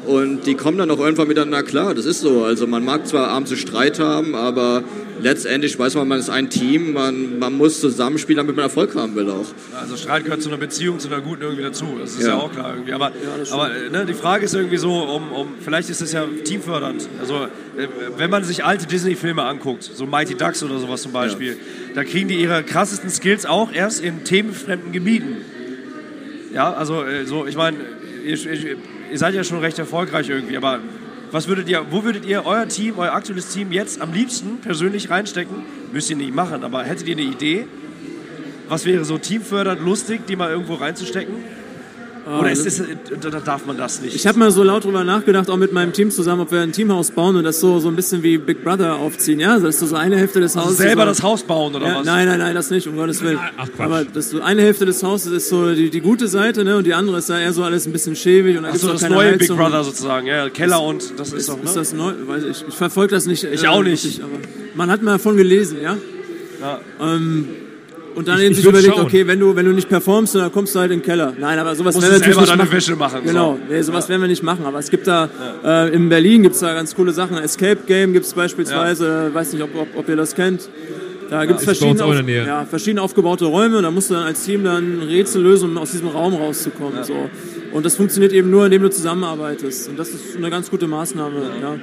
Und 0.08 0.46
die 0.46 0.54
kommen 0.54 0.78
dann 0.78 0.90
auch 0.90 0.98
irgendwann 0.98 1.28
miteinander 1.28 1.62
klar. 1.62 1.94
Das 1.94 2.06
ist 2.06 2.20
so. 2.20 2.42
Also 2.42 2.66
man 2.66 2.82
mag 2.82 3.06
zwar 3.06 3.28
abends 3.28 3.54
Streit 3.58 4.00
haben, 4.00 4.34
aber 4.34 4.82
letztendlich 5.20 5.78
weiß 5.78 5.96
man, 5.96 6.08
man 6.08 6.18
ist 6.18 6.30
ein 6.30 6.48
Team, 6.48 6.94
man, 6.94 7.38
man 7.38 7.52
muss 7.52 7.78
zusammenspielen, 7.82 8.38
damit 8.38 8.56
man 8.56 8.62
Erfolg 8.62 8.94
haben 8.94 9.14
will 9.16 9.28
auch. 9.28 9.44
Also 9.78 9.98
Streit 9.98 10.24
gehört 10.24 10.40
zu 10.40 10.48
einer 10.48 10.56
Beziehung, 10.56 10.98
zu 10.98 11.08
einer 11.08 11.20
guten 11.20 11.42
irgendwie 11.42 11.62
dazu. 11.62 11.84
Das 12.00 12.12
ist 12.12 12.22
ja, 12.22 12.28
ja 12.28 12.34
auch 12.36 12.50
klar 12.50 12.72
irgendwie. 12.72 12.94
Aber, 12.94 13.10
ja, 13.10 13.52
aber 13.52 13.68
ne, 13.90 14.06
die 14.06 14.14
Frage 14.14 14.46
ist 14.46 14.54
irgendwie 14.54 14.78
so, 14.78 14.94
um, 14.94 15.30
um, 15.30 15.48
vielleicht 15.60 15.90
ist 15.90 16.00
es 16.00 16.12
ja 16.12 16.24
teamfördernd. 16.42 17.06
Also 17.20 17.44
äh, 17.44 17.88
wenn 18.16 18.30
man 18.30 18.44
sich 18.44 18.64
alte 18.64 18.86
Disney-Filme 18.86 19.42
anguckt, 19.42 19.82
so 19.82 20.06
Mighty 20.06 20.36
Ducks 20.36 20.62
oder 20.62 20.78
sowas 20.78 21.02
zum 21.02 21.12
Beispiel, 21.12 21.50
ja. 21.50 21.94
da 21.94 22.04
kriegen 22.04 22.28
die 22.28 22.40
ihre 22.40 22.62
krassesten 22.62 23.10
Skills 23.10 23.44
auch 23.44 23.70
erst 23.74 24.02
in 24.02 24.24
themenfremden 24.24 24.90
Gebieten. 24.90 25.36
Ja, 26.54 26.72
also 26.72 27.04
äh, 27.04 27.26
so, 27.26 27.46
ich 27.46 27.56
meine, 27.56 27.76
ihr 29.10 29.18
seid 29.18 29.34
ja 29.34 29.44
schon 29.44 29.58
recht 29.58 29.78
erfolgreich 29.78 30.28
irgendwie, 30.28 30.56
aber 30.56 30.80
was 31.30 31.48
würdet 31.48 31.68
ihr, 31.68 31.84
wo 31.90 32.04
würdet 32.04 32.24
ihr 32.24 32.46
euer 32.46 32.68
Team, 32.68 32.94
euer 32.98 33.12
aktuelles 33.12 33.52
Team 33.52 33.72
jetzt 33.72 34.00
am 34.00 34.12
liebsten 34.12 34.58
persönlich 34.58 35.10
reinstecken? 35.10 35.56
Müsst 35.92 36.08
ihr 36.10 36.16
nicht 36.16 36.34
machen, 36.34 36.64
aber 36.64 36.84
hättet 36.84 37.06
ihr 37.06 37.16
eine 37.16 37.24
Idee? 37.24 37.66
Was 38.68 38.84
wäre 38.84 39.04
so 39.04 39.18
teamfördernd 39.18 39.80
lustig, 39.80 40.26
die 40.26 40.36
mal 40.36 40.50
irgendwo 40.50 40.74
reinzustecken? 40.74 41.34
Oder 42.28 42.52
ist 42.52 42.66
das, 42.66 42.82
da 43.20 43.40
darf 43.40 43.64
man 43.64 43.76
das 43.78 44.02
nicht? 44.02 44.14
Ich 44.14 44.26
habe 44.26 44.38
mal 44.38 44.50
so 44.50 44.62
laut 44.62 44.84
drüber 44.84 45.02
nachgedacht, 45.02 45.48
auch 45.48 45.56
mit 45.56 45.72
meinem 45.72 45.92
Team 45.92 46.10
zusammen, 46.10 46.42
ob 46.42 46.52
wir 46.52 46.60
ein 46.60 46.72
Teamhaus 46.72 47.10
bauen 47.10 47.36
und 47.36 47.44
das 47.44 47.60
so, 47.60 47.78
so 47.78 47.88
ein 47.88 47.96
bisschen 47.96 48.22
wie 48.22 48.36
Big 48.36 48.62
Brother 48.62 48.96
aufziehen. 48.96 49.40
Ja, 49.40 49.58
das 49.58 49.80
ist 49.80 49.88
so 49.88 49.96
eine 49.96 50.16
Hälfte 50.16 50.40
des 50.40 50.54
also 50.56 50.68
Hauses. 50.68 50.78
selber 50.78 51.06
das 51.06 51.22
Haus 51.22 51.42
bauen 51.42 51.74
oder 51.74 51.86
ja, 51.86 51.96
was? 51.96 52.06
Nein, 52.06 52.26
nein, 52.26 52.38
nein, 52.38 52.54
das 52.54 52.70
nicht, 52.70 52.86
um 52.86 52.96
Gottes 52.96 53.22
Willen. 53.22 53.38
Ach, 53.56 53.66
Quatsch. 53.66 53.80
Aber 53.80 54.04
das 54.04 54.30
so 54.30 54.42
eine 54.42 54.62
Hälfte 54.62 54.84
des 54.84 55.02
Hauses 55.02 55.32
ist 55.32 55.48
so 55.48 55.74
die, 55.74 55.88
die 55.88 56.00
gute 56.00 56.28
Seite, 56.28 56.64
ne, 56.64 56.76
und 56.76 56.86
die 56.86 56.94
andere 56.94 57.18
ist 57.18 57.30
da 57.30 57.38
eher 57.38 57.52
so 57.52 57.64
alles 57.64 57.86
ein 57.86 57.92
bisschen 57.92 58.14
schäbig 58.14 58.58
und 58.58 58.64
da 58.64 58.74
so, 58.76 58.92
das 58.92 59.08
neue 59.08 59.32
Heizung. 59.32 59.56
Big 59.56 59.56
Brother 59.56 59.84
sozusagen, 59.84 60.26
ja, 60.26 60.50
Keller 60.50 60.82
und 60.82 61.18
das 61.18 61.28
ist, 61.28 61.34
ist 61.34 61.48
doch. 61.48 61.56
Ne? 61.56 61.64
Ist 61.64 61.76
das 61.76 61.92
neu? 61.94 62.12
Weiß 62.26 62.44
ich. 62.44 62.64
Ich 62.68 62.74
verfolge 62.74 63.14
das 63.14 63.26
nicht. 63.26 63.44
Ich 63.44 63.64
äh, 63.64 63.68
auch 63.68 63.82
nicht. 63.82 64.04
Richtig, 64.04 64.22
aber 64.22 64.38
man 64.74 64.90
hat 64.90 65.02
mal 65.02 65.12
davon 65.12 65.36
gelesen, 65.36 65.78
ja. 65.82 65.96
Ja. 66.60 66.80
Ähm, 67.00 67.48
und 68.14 68.26
dann 68.26 68.40
ich, 68.40 68.56
sich 68.56 68.64
überlegt, 68.64 68.94
schauen. 68.94 69.04
okay, 69.04 69.26
wenn 69.26 69.38
du, 69.38 69.54
wenn 69.54 69.66
du 69.66 69.72
nicht 69.72 69.88
performst, 69.88 70.34
dann 70.34 70.50
kommst 70.52 70.74
du 70.74 70.80
halt 70.80 70.90
in 70.90 71.00
den 71.00 71.04
Keller. 71.04 71.34
Nein, 71.38 71.58
aber 71.58 71.74
sowas 71.74 71.94
werden 71.94 72.10
wir 72.10 72.18
natürlich 72.18 72.36
nicht 72.36 72.56
machen. 72.56 72.72
Wäsche 72.72 72.96
machen. 72.96 73.20
Genau, 73.24 73.52
so. 73.52 73.72
nee, 73.72 73.82
sowas 73.82 74.04
ja. 74.04 74.10
werden 74.10 74.22
wir 74.22 74.28
nicht 74.28 74.42
machen. 74.42 74.64
Aber 74.64 74.78
es 74.78 74.90
gibt 74.90 75.06
da, 75.06 75.28
ja. 75.62 75.86
äh, 75.86 75.94
in 75.94 76.08
Berlin 76.08 76.42
gibt 76.42 76.54
es 76.54 76.60
da 76.60 76.74
ganz 76.74 76.94
coole 76.94 77.12
Sachen. 77.12 77.36
Escape 77.38 77.78
Game 77.86 78.12
gibt 78.12 78.26
es 78.26 78.34
beispielsweise, 78.34 79.28
ja. 79.28 79.34
weiß 79.34 79.52
nicht, 79.52 79.62
ob, 79.62 79.74
ob, 79.74 79.88
ob 79.96 80.08
ihr 80.08 80.16
das 80.16 80.34
kennt. 80.34 80.68
Da 81.30 81.44
gibt 81.44 81.58
es 81.58 81.64
verschiedene, 81.64 82.02
auf, 82.02 82.28
ja, 82.28 82.64
verschiedene 82.64 83.02
aufgebaute 83.02 83.44
Räume 83.44 83.76
und 83.76 83.82
da 83.82 83.90
musst 83.90 84.08
du 84.08 84.14
dann 84.14 84.24
als 84.24 84.44
Team 84.44 84.64
dann 84.64 85.02
Rätsel 85.02 85.42
lösen, 85.42 85.70
um 85.70 85.78
aus 85.78 85.90
diesem 85.90 86.08
Raum 86.08 86.34
rauszukommen. 86.34 87.04
So. 87.04 87.28
Und 87.72 87.84
das 87.84 87.96
funktioniert 87.96 88.32
eben 88.32 88.50
nur, 88.50 88.64
indem 88.64 88.82
du 88.82 88.90
zusammenarbeitest. 88.90 89.90
Und 89.90 89.98
das 89.98 90.08
ist 90.08 90.36
eine 90.36 90.48
ganz 90.48 90.70
gute 90.70 90.86
Maßnahme. 90.86 91.42
Ja. 91.60 91.76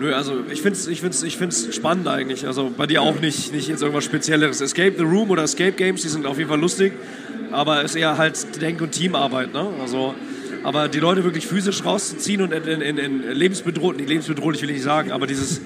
Nö, 0.00 0.14
also 0.14 0.42
ich 0.50 0.62
finde 0.62 0.78
es 0.78 0.86
ich 0.86 1.02
find's, 1.02 1.22
ich 1.22 1.36
find's 1.36 1.74
spannend 1.74 2.08
eigentlich. 2.08 2.46
Also 2.46 2.72
bei 2.74 2.86
dir 2.86 3.02
auch 3.02 3.20
nicht, 3.20 3.52
nicht 3.52 3.68
jetzt 3.68 3.82
irgendwas 3.82 4.04
Spezielleres. 4.04 4.62
Escape 4.62 4.94
the 4.96 5.04
Room 5.04 5.28
oder 5.28 5.42
Escape 5.42 5.72
Games, 5.72 6.00
die 6.00 6.08
sind 6.08 6.24
auf 6.24 6.38
jeden 6.38 6.48
Fall 6.48 6.58
lustig, 6.58 6.94
aber 7.52 7.84
es 7.84 7.90
ist 7.90 7.96
eher 7.96 8.16
halt 8.16 8.62
Denk- 8.62 8.80
und 8.80 8.92
Teamarbeit. 8.92 9.52
Ne? 9.52 9.68
Also, 9.78 10.14
aber 10.64 10.88
die 10.88 11.00
Leute 11.00 11.22
wirklich 11.22 11.46
physisch 11.46 11.84
rauszuziehen 11.84 12.40
und 12.40 12.52
in, 12.54 12.80
in, 12.80 12.96
in, 12.96 13.30
lebensbedrohlich, 13.30 14.08
lebensbedrohlich 14.08 14.62
will 14.62 14.70
ich 14.70 14.76
nicht 14.76 14.84
sagen, 14.84 15.12
aber 15.12 15.26
dieses 15.26 15.60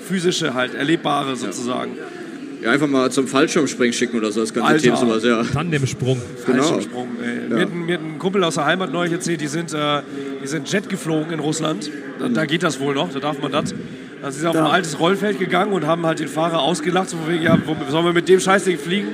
physische 0.00 0.54
halt, 0.54 0.74
erlebbare 0.74 1.36
sozusagen. 1.36 1.92
Ja. 1.96 2.17
Ja, 2.62 2.72
einfach 2.72 2.88
mal 2.88 3.10
zum 3.10 3.28
Fallschirmspringen 3.28 3.92
schicken 3.92 4.16
oder 4.16 4.32
so, 4.32 4.40
das 4.40 4.52
ganze 4.52 4.78
Team 4.78 4.96
sowas, 4.96 5.22
ja. 5.22 5.42
Tandemsprung. 5.44 6.20
Genau. 6.44 6.62
Fallschirmsprung, 6.62 7.08
ey. 7.22 7.50
Ja. 7.50 7.56
Mir, 7.56 7.62
hat, 7.62 7.74
mir 7.74 7.94
hat 7.94 8.04
ein 8.04 8.18
Kumpel 8.18 8.42
aus 8.42 8.54
der 8.54 8.64
Heimat 8.64 8.92
neulich 8.92 9.12
erzählt, 9.12 9.40
die 9.40 9.46
sind, 9.46 9.72
äh, 9.72 10.02
die 10.42 10.46
sind 10.48 10.70
Jet 10.70 10.88
geflogen 10.88 11.32
in 11.32 11.38
Russland. 11.38 11.90
Da, 12.18 12.28
da 12.28 12.46
geht 12.46 12.62
das 12.62 12.80
wohl 12.80 12.94
noch, 12.94 13.12
da 13.12 13.20
darf 13.20 13.40
man 13.40 13.52
das. 13.52 13.74
Dann 14.20 14.32
sind 14.32 14.40
sie 14.40 14.48
auf 14.48 14.56
ein 14.56 14.64
altes 14.64 14.98
Rollfeld 14.98 15.38
gegangen 15.38 15.72
und 15.72 15.86
haben 15.86 16.04
halt 16.04 16.18
den 16.18 16.28
Fahrer 16.28 16.60
ausgelacht, 16.60 17.10
so 17.10 17.16
wegen, 17.28 17.44
ja, 17.44 17.56
wo, 17.64 17.76
sollen 17.90 18.04
wir 18.04 18.12
mit 18.12 18.28
dem 18.28 18.40
Scheißding 18.40 18.78
fliegen? 18.78 19.10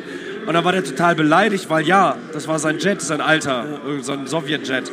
Und 0.47 0.55
dann 0.55 0.65
war 0.65 0.73
der 0.73 0.85
total 0.85 1.15
beleidigt, 1.15 1.69
weil 1.69 1.87
ja, 1.87 2.17
das 2.33 2.49
war 2.49 2.59
sein 2.59 2.79
Jet, 2.79 3.03
sein 3.03 3.21
alter, 3.21 3.81
so 4.01 4.13
ein 4.13 4.27
Sowjetjet. 4.27 4.91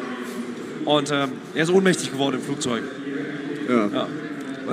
Und 0.86 1.12
äh, 1.12 1.28
er 1.56 1.64
ist 1.64 1.70
ohnmächtig 1.70 2.12
geworden 2.12 2.36
im 2.36 2.42
Flugzeug. 2.42 2.84
Ja. 3.70 3.88
ja. 3.94 4.08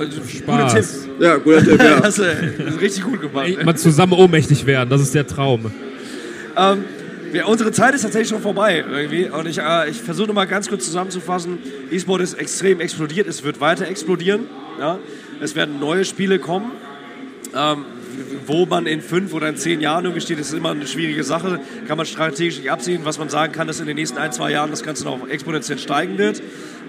Spaß. 0.03 0.45
Guter 0.45 0.67
Tipp. 0.67 0.85
Ja, 1.19 1.37
guter 1.37 1.63
Tipp, 1.63 1.81
ja. 1.81 1.99
das, 2.01 2.17
ist 2.17 2.81
richtig 2.81 3.03
gut 3.03 3.21
gemacht. 3.21 3.47
Ey, 3.47 3.63
mal 3.63 3.75
zusammen 3.75 4.13
ohnmächtig 4.13 4.65
werden, 4.65 4.89
das 4.89 5.01
ist 5.01 5.13
der 5.15 5.27
Traum. 5.27 5.71
Ähm, 6.57 6.83
ja, 7.33 7.45
unsere 7.45 7.71
Zeit 7.71 7.93
ist 7.93 8.01
tatsächlich 8.01 8.29
schon 8.29 8.41
vorbei 8.41 8.83
irgendwie. 8.89 9.29
Und 9.29 9.47
ich, 9.47 9.59
äh, 9.59 9.89
ich 9.89 10.01
versuche 10.01 10.33
mal 10.33 10.45
ganz 10.45 10.67
kurz 10.67 10.85
zusammenzufassen. 10.85 11.59
E-Sport 11.91 12.21
ist 12.21 12.33
extrem 12.33 12.79
explodiert, 12.79 13.27
es 13.27 13.43
wird 13.43 13.61
weiter 13.61 13.87
explodieren. 13.87 14.45
Ja? 14.79 14.97
Es 15.41 15.55
werden 15.55 15.79
neue 15.79 16.05
Spiele 16.05 16.39
kommen. 16.39 16.71
Ähm, 17.55 17.85
wo 18.45 18.65
man 18.65 18.85
in 18.85 19.01
fünf 19.01 19.33
oder 19.33 19.47
in 19.47 19.55
zehn 19.55 19.81
Jahren 19.81 20.05
irgendwie 20.05 20.21
steht, 20.21 20.39
ist 20.39 20.53
immer 20.53 20.71
eine 20.71 20.87
schwierige 20.87 21.23
Sache. 21.23 21.59
Kann 21.87 21.97
man 21.97 22.05
strategisch 22.05 22.57
nicht 22.57 22.71
absehen. 22.71 23.01
Was 23.03 23.17
man 23.19 23.29
sagen 23.29 23.53
kann, 23.53 23.67
dass 23.67 23.79
in 23.79 23.85
den 23.85 23.95
nächsten 23.95 24.17
ein, 24.17 24.31
zwei 24.31 24.51
Jahren 24.51 24.71
das 24.71 24.83
Ganze 24.83 25.05
noch 25.05 25.27
exponentiell 25.27 25.77
steigen 25.77 26.17
wird. 26.17 26.41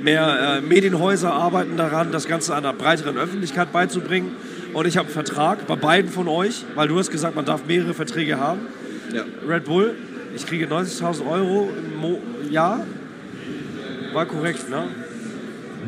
Mehr 0.02 0.58
äh, 0.58 0.60
Medienhäuser 0.60 1.32
arbeiten 1.32 1.76
daran, 1.76 2.12
das 2.12 2.26
Ganze 2.26 2.54
einer 2.54 2.72
breiteren 2.72 3.18
Öffentlichkeit 3.18 3.72
beizubringen. 3.72 4.32
Und 4.72 4.86
ich 4.86 4.96
habe 4.96 5.06
einen 5.06 5.14
Vertrag 5.14 5.66
bei 5.66 5.76
beiden 5.76 6.10
von 6.10 6.28
euch, 6.28 6.64
weil 6.74 6.88
du 6.88 6.98
hast 6.98 7.10
gesagt, 7.10 7.36
man 7.36 7.44
darf 7.44 7.66
mehrere 7.66 7.92
Verträge 7.92 8.38
haben. 8.38 8.60
Ja. 9.12 9.24
Red 9.46 9.64
Bull, 9.64 9.94
ich 10.34 10.46
kriege 10.46 10.66
90.000 10.66 11.28
Euro 11.28 11.70
im 11.76 12.00
Mo 12.00 12.18
Jahr. 12.50 12.86
War 14.12 14.26
korrekt, 14.26 14.68
ne? 14.70 14.84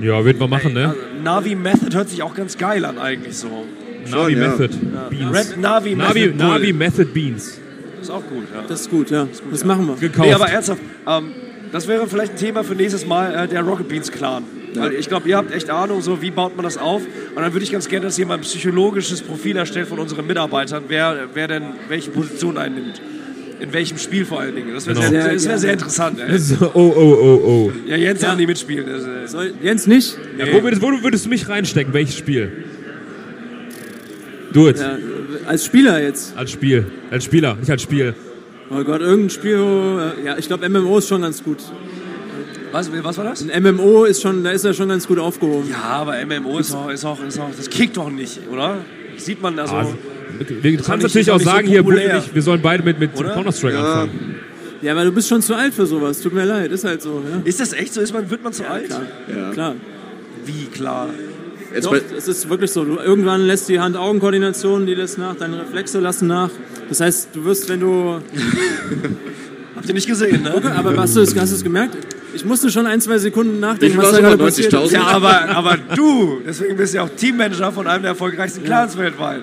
Ja, 0.01 0.25
wird 0.25 0.39
man 0.39 0.51
machen, 0.51 0.73
ne? 0.73 0.89
Also, 0.89 1.01
Navi 1.23 1.55
Method 1.55 1.95
hört 1.95 2.09
sich 2.09 2.23
auch 2.23 2.35
ganz 2.35 2.57
geil 2.57 2.85
an 2.85 2.99
eigentlich 2.99 3.37
so. 3.37 3.67
Navi 4.11 4.35
ja. 4.35 4.49
Method 4.49 4.71
ja. 4.93 5.09
Beans. 5.09 5.37
Red 5.37 5.61
Navi, 5.61 5.95
Navi 5.95 6.21
Method 6.27 6.45
Navi 6.45 6.73
Method 6.73 7.05
Beans. 7.13 7.61
Das 7.99 8.09
ist 8.09 8.11
auch 8.11 8.27
gut, 8.27 8.45
ja. 8.53 8.65
Das 8.67 8.81
ist 8.81 8.91
gut, 8.91 9.11
ja. 9.11 9.25
Das, 9.25 9.43
gut, 9.43 9.53
das 9.53 9.65
machen 9.65 9.87
wir. 9.87 9.95
Gekauft. 9.97 10.29
Nee, 10.29 10.35
aber 10.35 10.49
ernsthaft, 10.49 10.81
ähm, 11.07 11.33
das 11.73 11.89
wäre 11.89 12.07
vielleicht 12.07 12.33
ein 12.33 12.39
Thema 12.39 12.63
für 12.65 12.75
nächstes 12.75 13.07
Mal, 13.07 13.35
äh, 13.35 13.49
der 13.49 13.63
Rocket 13.63 13.89
Beans 13.89 14.13
Clan. 14.13 14.45
Ja. 14.75 14.83
Weil 14.83 14.95
ich 14.95 15.09
glaube, 15.09 15.29
ihr 15.29 15.37
habt 15.37 15.53
echt 15.53 15.71
Ahnung, 15.71 16.03
so 16.03 16.23
wie 16.23 16.31
baut 16.31 16.55
man 16.57 16.65
das 16.65 16.79
auf. 16.79 17.03
Und 17.35 17.43
dann 17.43 17.53
würde 17.53 17.65
ich 17.65 17.73
ganz 17.73 17.89
gerne, 17.89 18.07
dass 18.07 18.19
jemand 18.19 18.43
ein 18.43 18.45
psychologisches 18.45 19.23
Profil 19.23 19.57
erstellt 19.57 19.89
von 19.89 19.99
unseren 19.99 20.27
Mitarbeitern, 20.27 20.85
wer, 20.89 21.29
wer 21.35 21.49
denn 21.49 21.65
welche 21.89 22.11
Position 22.11 22.59
einnimmt. 22.59 23.01
In 23.61 23.73
welchem 23.73 23.97
Spiel 23.97 24.25
vor 24.25 24.41
allen 24.41 24.57
Dingen. 24.57 24.75
Das 24.75 24.87
wäre 24.87 24.99
genau. 24.99 25.11
sehr, 25.11 25.39
sehr, 25.39 25.59
sehr, 25.59 25.73
interessant. 25.75 26.19
So, 26.39 26.71
oh, 26.75 26.93
oh, 26.97 27.19
oh, 27.21 27.41
oh. 27.45 27.73
Ja, 27.87 27.97
Jens 27.97 28.21
ja. 28.21 28.29
kann 28.29 28.39
nicht 28.39 28.49
mitspielen. 28.49 28.87
Soll, 29.27 29.55
Jens 29.63 29.87
nicht? 29.87 30.19
Nee. 30.37 30.47
Ja, 30.47 30.53
wo, 30.53 30.63
würdest, 30.63 30.83
wo 30.83 30.89
würdest 31.03 31.27
du 31.27 31.29
mich 31.29 31.49
reinstecken? 31.49 31.93
Welches 31.93 32.17
Spiel? 32.17 32.65
Do 34.53 34.69
it. 34.69 34.79
Ja, 34.79 34.99
als 35.47 35.65
Spieler 35.65 36.03
jetzt? 36.03 36.37
Als 36.37 36.51
Spiel. 36.51 36.87
Als 37.11 37.25
Spieler, 37.25 37.55
nicht 37.55 37.71
als 37.71 37.83
Spiel. 37.83 38.15
Oh 38.75 38.85
Gott, 38.85 39.01
irgendein 39.01 39.31
Spiel, 39.31 39.59
äh, 40.23 40.27
ja, 40.27 40.39
ich 40.39 40.47
glaube 40.47 40.69
MMO 40.69 40.99
ist 40.99 41.09
schon 41.09 41.23
ganz 41.23 41.43
gut. 41.43 41.59
Was, 42.73 42.91
was 42.91 43.19
war 43.19 43.25
das? 43.25 43.47
Ein 43.47 43.63
MMO 43.63 44.05
ist 44.05 44.23
schon, 44.23 44.43
da 44.43 44.51
ist 44.51 44.65
er 44.65 44.73
schon 44.73 44.89
ganz 44.89 45.07
gut 45.07 45.19
aufgehoben. 45.19 45.69
Ja, 45.71 45.83
aber 45.83 46.15
MMO 46.25 46.59
ist 46.59 46.75
auch, 46.75 46.89
ist 46.89 47.05
auch, 47.05 47.23
ist 47.23 47.39
auch 47.39 47.51
das 47.55 47.69
kickt 47.69 47.99
doch 47.99 48.09
nicht, 48.09 48.41
oder? 48.51 48.79
Sieht 49.19 49.43
man 49.43 49.59
also. 49.59 49.75
also 49.75 49.95
du 50.39 50.77
kannst 50.79 51.03
natürlich 51.03 51.31
auch 51.31 51.41
sagen, 51.41 51.67
so 51.67 51.73
hier, 51.73 51.83
nicht, 51.83 52.35
wir 52.35 52.43
sollen 52.43 52.63
beide 52.63 52.83
mit, 52.83 52.99
mit 52.99 53.15
Counter-Strike 53.15 53.75
ja. 53.75 54.03
anfangen. 54.03 54.37
Ja, 54.81 54.93
aber 54.93 55.05
du 55.05 55.13
bist 55.13 55.29
schon 55.29 55.43
zu 55.43 55.55
alt 55.55 55.75
für 55.75 55.87
sowas. 55.87 56.21
Tut 56.23 56.33
mir 56.33 56.45
leid, 56.45 56.73
ist 56.73 56.85
halt 56.85 57.03
so. 57.03 57.23
Ja. 57.31 57.43
Ist 57.45 57.61
das 57.61 57.73
echt 57.73 57.93
so? 57.93 58.01
Ist 58.01 58.13
man, 58.13 58.29
wird 58.31 58.43
man 58.43 58.53
zu 58.53 58.63
ja, 58.65 58.71
alt? 58.71 58.87
Klar. 58.87 59.03
Ja. 59.37 59.51
klar. 59.51 59.75
Wie 60.45 60.65
klar? 60.67 61.11
Jetzt 61.75 61.87
Doch, 61.87 61.97
es 62.17 62.29
ist 62.29 62.49
wirklich 62.49 62.71
so. 62.71 62.85
Du, 62.85 62.97
irgendwann 62.99 63.43
lässt 63.43 63.69
die 63.69 63.81
Hand-Augen-Koordination, 63.81 64.87
die 64.87 64.95
lässt 64.95 65.19
nach, 65.19 65.37
deine 65.37 65.61
Reflexe 65.61 66.01
lassen 66.01 66.29
nach. 66.29 66.51
Das 66.89 67.01
heißt, 67.01 67.31
du 67.35 67.45
wirst, 67.45 67.69
wenn 67.69 67.81
du. 67.81 68.21
Habt 69.77 69.89
ihr 69.89 69.95
nicht 69.95 70.07
gesehen, 70.07 70.43
ne? 70.43 70.55
Okay, 70.55 70.69
aber 70.77 70.97
hast 70.97 71.17
du 71.17 71.21
es 71.21 71.65
gemerkt? 71.65 71.97
Ich 72.35 72.45
musste 72.45 72.71
schon 72.71 72.87
ein, 72.87 73.01
zwei 73.01 73.19
Sekunden 73.19 73.61
nachdenken, 73.61 73.99
was 73.99 74.13
da 74.13 74.21
gerade 74.21 74.39
passiert 74.39 74.73
ist. 74.73 74.93
Ja, 74.93 75.07
aber, 75.07 75.49
aber 75.51 75.77
du, 75.95 76.41
deswegen 76.47 76.77
bist 76.77 76.93
du 76.93 76.99
ja 76.99 77.05
auch 77.05 77.09
Teammanager 77.11 77.73
von 77.73 77.87
einem 77.87 78.03
der 78.03 78.13
erfolgreichsten 78.13 78.65
Clans 78.65 78.95
ja. 78.95 79.01
weltweit. 79.01 79.43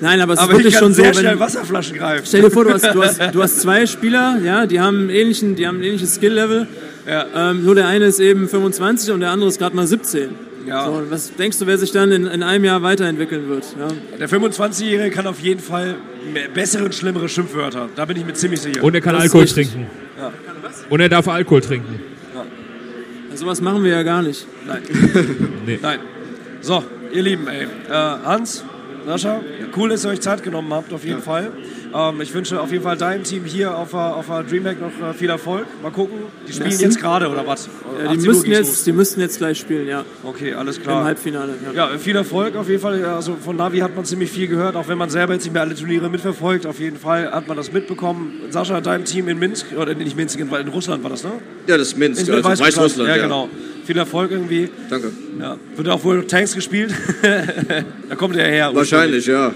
Nein, 0.00 0.20
aber 0.20 0.34
es 0.34 0.38
aber 0.38 0.52
ist 0.52 0.58
wirklich 0.58 0.76
schon 0.76 0.92
sehr 0.92 1.14
so, 1.14 1.20
schnell 1.20 1.38
Wasserflaschen 1.38 1.96
greifen. 1.96 2.24
Stell 2.26 2.42
dir 2.42 2.50
vor, 2.50 2.64
du 2.64 2.72
hast, 2.72 2.84
du 2.94 3.02
hast, 3.02 3.20
du 3.32 3.42
hast 3.42 3.60
zwei 3.60 3.86
Spieler, 3.86 4.38
ja, 4.44 4.66
die 4.66 4.80
haben, 4.80 5.08
ähnlichen, 5.08 5.56
die 5.56 5.66
haben 5.66 5.78
ein 5.78 5.84
ähnliches 5.84 6.16
Skill-Level. 6.16 6.66
Ja. 7.08 7.50
Ähm, 7.50 7.64
nur 7.64 7.74
der 7.74 7.86
eine 7.86 8.06
ist 8.06 8.20
eben 8.20 8.48
25 8.48 9.12
und 9.12 9.20
der 9.20 9.30
andere 9.30 9.48
ist 9.48 9.58
gerade 9.58 9.74
mal 9.74 9.86
17. 9.86 10.30
Ja. 10.66 10.84
So, 10.84 11.10
was 11.10 11.32
denkst 11.34 11.58
du, 11.58 11.66
wer 11.66 11.78
sich 11.78 11.92
dann 11.92 12.10
in, 12.10 12.26
in 12.26 12.42
einem 12.42 12.64
Jahr 12.64 12.82
weiterentwickeln 12.82 13.48
wird? 13.48 13.64
Ja. 13.78 13.88
Der 14.18 14.28
25-Jährige 14.28 15.14
kann 15.14 15.26
auf 15.26 15.38
jeden 15.40 15.60
Fall 15.60 15.96
bessere 16.54 16.84
und 16.84 16.94
schlimmere 16.94 17.28
Schimpfwörter. 17.28 17.88
Da 17.94 18.04
bin 18.04 18.16
ich 18.16 18.26
mir 18.26 18.34
ziemlich 18.34 18.60
sicher. 18.60 18.82
Und 18.82 18.94
er 18.94 19.00
kann 19.00 19.14
das 19.14 19.24
Alkohol 19.24 19.46
trinken. 19.46 19.86
Ja. 20.18 20.32
Und 20.90 21.00
er 21.00 21.08
darf 21.08 21.28
Alkohol 21.28 21.60
trinken. 21.60 22.00
Ja. 22.34 22.44
Also 23.30 23.46
was 23.46 23.60
machen 23.60 23.84
wir 23.84 23.92
ja 23.92 24.02
gar 24.02 24.22
nicht. 24.22 24.46
Nein. 24.66 24.82
nee. 25.66 25.78
Nein. 25.80 26.00
So, 26.60 26.82
ihr 27.12 27.22
Lieben, 27.22 27.46
ey. 27.46 27.64
Äh, 27.64 27.68
Hans, 27.90 28.64
Sascha, 29.06 29.40
cool, 29.76 29.90
dass 29.90 30.04
ihr 30.04 30.10
euch 30.10 30.20
Zeit 30.20 30.42
genommen 30.42 30.72
habt, 30.72 30.92
auf 30.92 31.04
jeden 31.04 31.18
ja. 31.18 31.24
Fall. 31.24 31.52
Ähm, 31.94 32.20
ich 32.20 32.32
wünsche 32.34 32.60
auf 32.60 32.70
jeden 32.72 32.84
Fall 32.84 32.96
deinem 32.96 33.24
Team 33.24 33.44
hier 33.44 33.76
auf, 33.76 33.94
auf 33.94 34.26
der 34.26 34.42
Dreamhack 34.42 34.80
noch 34.80 35.08
äh, 35.08 35.14
viel 35.14 35.30
Erfolg. 35.30 35.66
Mal 35.82 35.90
gucken. 35.90 36.18
Die 36.46 36.52
spielen 36.52 36.68
Merci. 36.68 36.84
jetzt 36.84 37.00
gerade 37.00 37.28
oder 37.28 37.46
was? 37.46 37.68
Ja, 38.02 38.12
die, 38.12 38.18
müssen 38.18 38.50
jetzt, 38.50 38.86
die 38.86 38.92
müssten 38.92 39.20
jetzt 39.20 39.38
gleich 39.38 39.58
spielen, 39.58 39.86
ja. 39.86 40.04
Okay, 40.22 40.54
alles 40.54 40.80
klar. 40.80 41.00
Im 41.00 41.06
Halbfinale. 41.06 41.54
Ja. 41.74 41.90
ja, 41.90 41.98
viel 41.98 42.16
Erfolg 42.16 42.56
auf 42.56 42.68
jeden 42.68 42.80
Fall. 42.80 43.04
Also 43.04 43.36
von 43.36 43.56
Navi 43.56 43.78
hat 43.78 43.94
man 43.94 44.04
ziemlich 44.04 44.30
viel 44.30 44.48
gehört, 44.48 44.76
auch 44.76 44.88
wenn 44.88 44.98
man 44.98 45.10
selber 45.10 45.34
jetzt 45.34 45.44
nicht 45.44 45.52
mehr 45.52 45.62
alle 45.62 45.74
Turniere 45.74 46.08
mitverfolgt. 46.10 46.66
Auf 46.66 46.80
jeden 46.80 46.96
Fall 46.96 47.30
hat 47.30 47.48
man 47.48 47.56
das 47.56 47.72
mitbekommen. 47.72 48.40
Sascha, 48.50 48.80
dein 48.80 49.04
Team 49.04 49.28
in 49.28 49.38
Minsk, 49.38 49.66
oder 49.76 49.94
nicht 49.94 50.16
Minsk, 50.16 50.38
in, 50.38 50.52
in 50.52 50.68
Russland 50.68 51.02
war 51.02 51.10
das, 51.10 51.24
ne? 51.24 51.32
Ja, 51.66 51.76
das 51.76 51.88
ist 51.88 51.98
Minsk, 51.98 52.26
in, 52.28 52.34
also 52.34 52.48
Weißrussland. 52.48 52.76
Weißrussland 52.76 53.08
ja, 53.08 53.16
ja, 53.16 53.22
genau. 53.22 53.48
Viel 53.84 53.98
Erfolg 53.98 54.32
irgendwie. 54.32 54.68
Danke. 54.90 55.12
Ja. 55.40 55.56
Wird 55.76 55.88
auch 55.88 56.02
wohl 56.02 56.26
Tanks 56.26 56.54
gespielt? 56.54 56.92
da 58.08 58.14
kommt 58.16 58.36
er 58.36 58.48
her. 58.48 58.70
Wahrscheinlich, 58.74 59.26
ja. 59.26 59.48
Äh, 59.48 59.52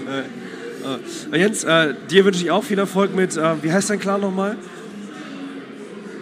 Jens, 1.33 1.63
äh, 1.63 1.93
dir 2.09 2.25
wünsche 2.25 2.43
ich 2.43 2.51
auch 2.51 2.63
viel 2.63 2.79
Erfolg 2.79 3.15
mit, 3.15 3.37
äh, 3.37 3.63
wie 3.63 3.71
heißt 3.71 3.89
dein 3.89 3.99
Clan 3.99 4.21
nochmal? 4.21 4.57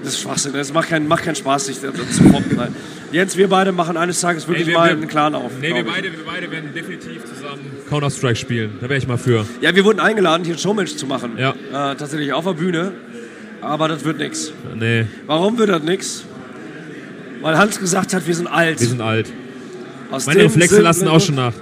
Das 0.04 0.14
ist 0.14 0.22
Schwachsinn, 0.22 0.54
das 0.54 0.72
macht 0.74 0.90
keinen, 0.90 1.08
macht 1.08 1.24
keinen 1.24 1.36
Spaß, 1.36 1.66
sich 1.66 1.82
da 1.82 1.94
zu 1.94 2.24
poppen. 2.24 2.56
Nein. 2.56 2.76
Jens, 3.12 3.36
wir 3.36 3.50
beide 3.50 3.72
machen 3.72 3.98
eines 3.98 4.22
Tages 4.22 4.48
wirklich 4.48 4.68
nee, 4.68 4.74
wir, 4.74 4.80
mal 4.80 4.90
einen 4.92 5.08
Clan 5.08 5.36
auf. 5.36 5.52
Nee, 5.60 5.74
wir 5.74 5.84
beide, 5.84 6.12
wir 6.12 6.26
beide 6.26 6.50
werden 6.52 6.74
definitiv 6.74 7.24
zusammen 7.26 7.60
Counter-Strike 7.90 8.36
spielen. 8.36 8.78
Da 8.80 8.88
wäre 8.88 8.98
ich 8.98 9.08
mal 9.08 9.18
für. 9.18 9.46
Ja, 9.62 9.76
wir 9.76 9.84
wurden 9.84 10.00
eingeladen, 10.00 10.46
hier 10.46 10.56
ein 10.56 10.60
Showmatch 10.60 10.96
zu 10.96 11.08
machen. 11.08 11.38
Ja. 11.38 11.52
Äh, 11.52 11.96
tatsächlich 11.96 12.32
auf 12.34 12.46
der 12.46 12.54
Bühne. 12.54 12.94
Aber 13.62 13.88
das 13.88 14.06
wird 14.06 14.20
nichts. 14.20 14.54
Nee. 14.76 15.06
Warum 15.26 15.58
wird 15.58 15.70
das 15.70 15.84
nichts? 15.84 16.24
Weil 17.42 17.58
Hans 17.58 17.80
gesagt 17.80 18.14
hat, 18.14 18.26
wir 18.26 18.36
sind 18.36 18.48
alt. 18.48 18.80
Wir 18.80 18.88
sind 18.88 19.02
alt. 19.02 19.28
Aus 20.12 20.26
Meine 20.26 20.44
Reflexe 20.44 20.82
lassen 20.82 21.08
auch 21.08 21.20
schon 21.20 21.36
nach. 21.36 21.54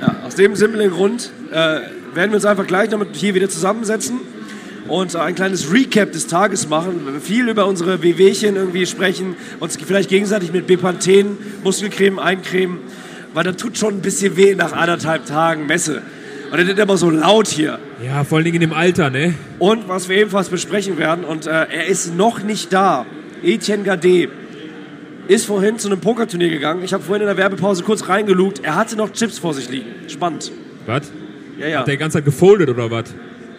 Ja, 0.00 0.16
aus 0.26 0.34
dem 0.34 0.56
simplen 0.56 0.90
Grund 0.90 1.30
äh, 1.50 1.54
werden 1.54 2.30
wir 2.30 2.34
uns 2.34 2.44
einfach 2.46 2.66
gleich 2.66 2.90
noch 2.90 3.04
hier 3.12 3.34
wieder 3.34 3.48
zusammensetzen 3.48 4.20
und 4.88 5.14
ein 5.14 5.34
kleines 5.34 5.72
Recap 5.72 6.12
des 6.12 6.26
Tages 6.26 6.68
machen, 6.68 7.20
viel 7.20 7.48
über 7.48 7.66
unsere 7.66 8.02
Wehwehchen 8.02 8.56
irgendwie 8.56 8.86
sprechen, 8.86 9.36
uns 9.60 9.76
vielleicht 9.76 10.08
gegenseitig 10.08 10.52
mit 10.52 10.66
Bepanthen, 10.66 11.36
Muskelcreme 11.62 12.18
eincremen, 12.18 12.78
weil 13.34 13.44
das 13.44 13.56
tut 13.56 13.76
schon 13.76 13.94
ein 13.94 14.00
bisschen 14.00 14.36
weh 14.36 14.54
nach 14.54 14.72
anderthalb 14.72 15.26
Tagen 15.26 15.66
Messe. 15.66 16.02
Und 16.50 16.58
das 16.58 16.66
ist 16.68 16.78
immer 16.78 16.96
so 16.96 17.10
laut 17.10 17.46
hier. 17.46 17.78
Ja, 18.04 18.24
vor 18.24 18.38
allen 18.38 18.44
Dingen 18.46 18.56
in 18.56 18.70
dem 18.70 18.72
Alter, 18.72 19.10
ne? 19.10 19.34
Und 19.60 19.86
was 19.86 20.08
wir 20.08 20.16
ebenfalls 20.16 20.48
besprechen 20.48 20.98
werden, 20.98 21.24
und 21.24 21.46
äh, 21.46 21.50
er 21.50 21.86
ist 21.86 22.16
noch 22.16 22.42
nicht 22.42 22.72
da, 22.72 23.06
Etienne 23.42 23.84
Gade 23.84 24.28
ist 25.30 25.46
vorhin 25.46 25.78
zu 25.78 25.88
einem 25.88 26.00
Pokerturnier 26.00 26.50
gegangen. 26.50 26.82
Ich 26.82 26.92
habe 26.92 27.04
vorhin 27.04 27.22
in 27.22 27.28
der 27.28 27.36
Werbepause 27.36 27.84
kurz 27.84 28.08
reingelugt. 28.08 28.64
Er 28.64 28.74
hatte 28.74 28.96
noch 28.96 29.12
Chips 29.12 29.38
vor 29.38 29.54
sich 29.54 29.68
liegen. 29.70 29.86
Spannend. 30.08 30.50
Was? 30.86 31.10
Ja, 31.58 31.68
ja. 31.68 31.78
Hat 31.80 31.86
der 31.86 31.94
die 31.94 31.98
ganze 31.98 32.18
Zeit 32.18 32.24
gefoldet 32.24 32.68
oder 32.68 32.90
was? 32.90 33.04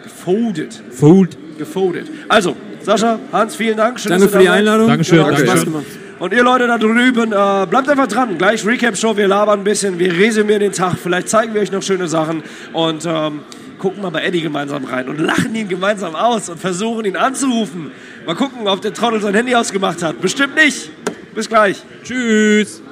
Gefoldet. 0.02 0.82
Fold. 0.90 1.38
Gefoldet. 1.56 2.08
Also, 2.28 2.56
Sascha, 2.82 3.18
Hans, 3.32 3.56
vielen 3.56 3.78
Dank. 3.78 3.98
Schön, 3.98 4.10
Danke 4.10 4.28
für 4.28 4.38
die 4.40 4.48
Einladung. 4.50 4.88
Dankeschön. 4.88 5.18
Genau, 5.18 5.30
Danke. 5.30 5.46
Spaß 5.46 5.64
gemacht. 5.64 5.86
Und 6.18 6.32
ihr 6.34 6.42
Leute 6.42 6.66
da 6.66 6.76
drüben, 6.76 7.32
äh, 7.32 7.66
bleibt 7.66 7.88
einfach 7.88 8.06
dran. 8.06 8.36
Gleich 8.36 8.66
Recap-Show, 8.66 9.16
wir 9.16 9.26
labern 9.26 9.60
ein 9.60 9.64
bisschen, 9.64 9.98
wir 9.98 10.12
resümieren 10.12 10.60
den 10.60 10.72
Tag. 10.72 10.96
Vielleicht 11.02 11.28
zeigen 11.28 11.54
wir 11.54 11.62
euch 11.62 11.72
noch 11.72 11.82
schöne 11.82 12.06
Sachen 12.06 12.42
und 12.72 13.06
ähm, 13.06 13.40
gucken 13.78 14.02
mal 14.02 14.10
bei 14.10 14.22
Eddie 14.22 14.42
gemeinsam 14.42 14.84
rein 14.84 15.08
und 15.08 15.18
lachen 15.18 15.54
ihn 15.54 15.68
gemeinsam 15.68 16.14
aus 16.14 16.48
und 16.50 16.60
versuchen 16.60 17.06
ihn 17.06 17.16
anzurufen. 17.16 17.90
Mal 18.26 18.36
gucken, 18.36 18.68
ob 18.68 18.82
der 18.82 18.92
Trottel 18.92 19.20
sein 19.20 19.34
Handy 19.34 19.54
ausgemacht 19.54 20.02
hat. 20.02 20.20
Bestimmt 20.20 20.54
nicht. 20.54 20.90
Bis 21.34 21.48
gleich. 21.48 21.82
Tschüss. 22.02 22.82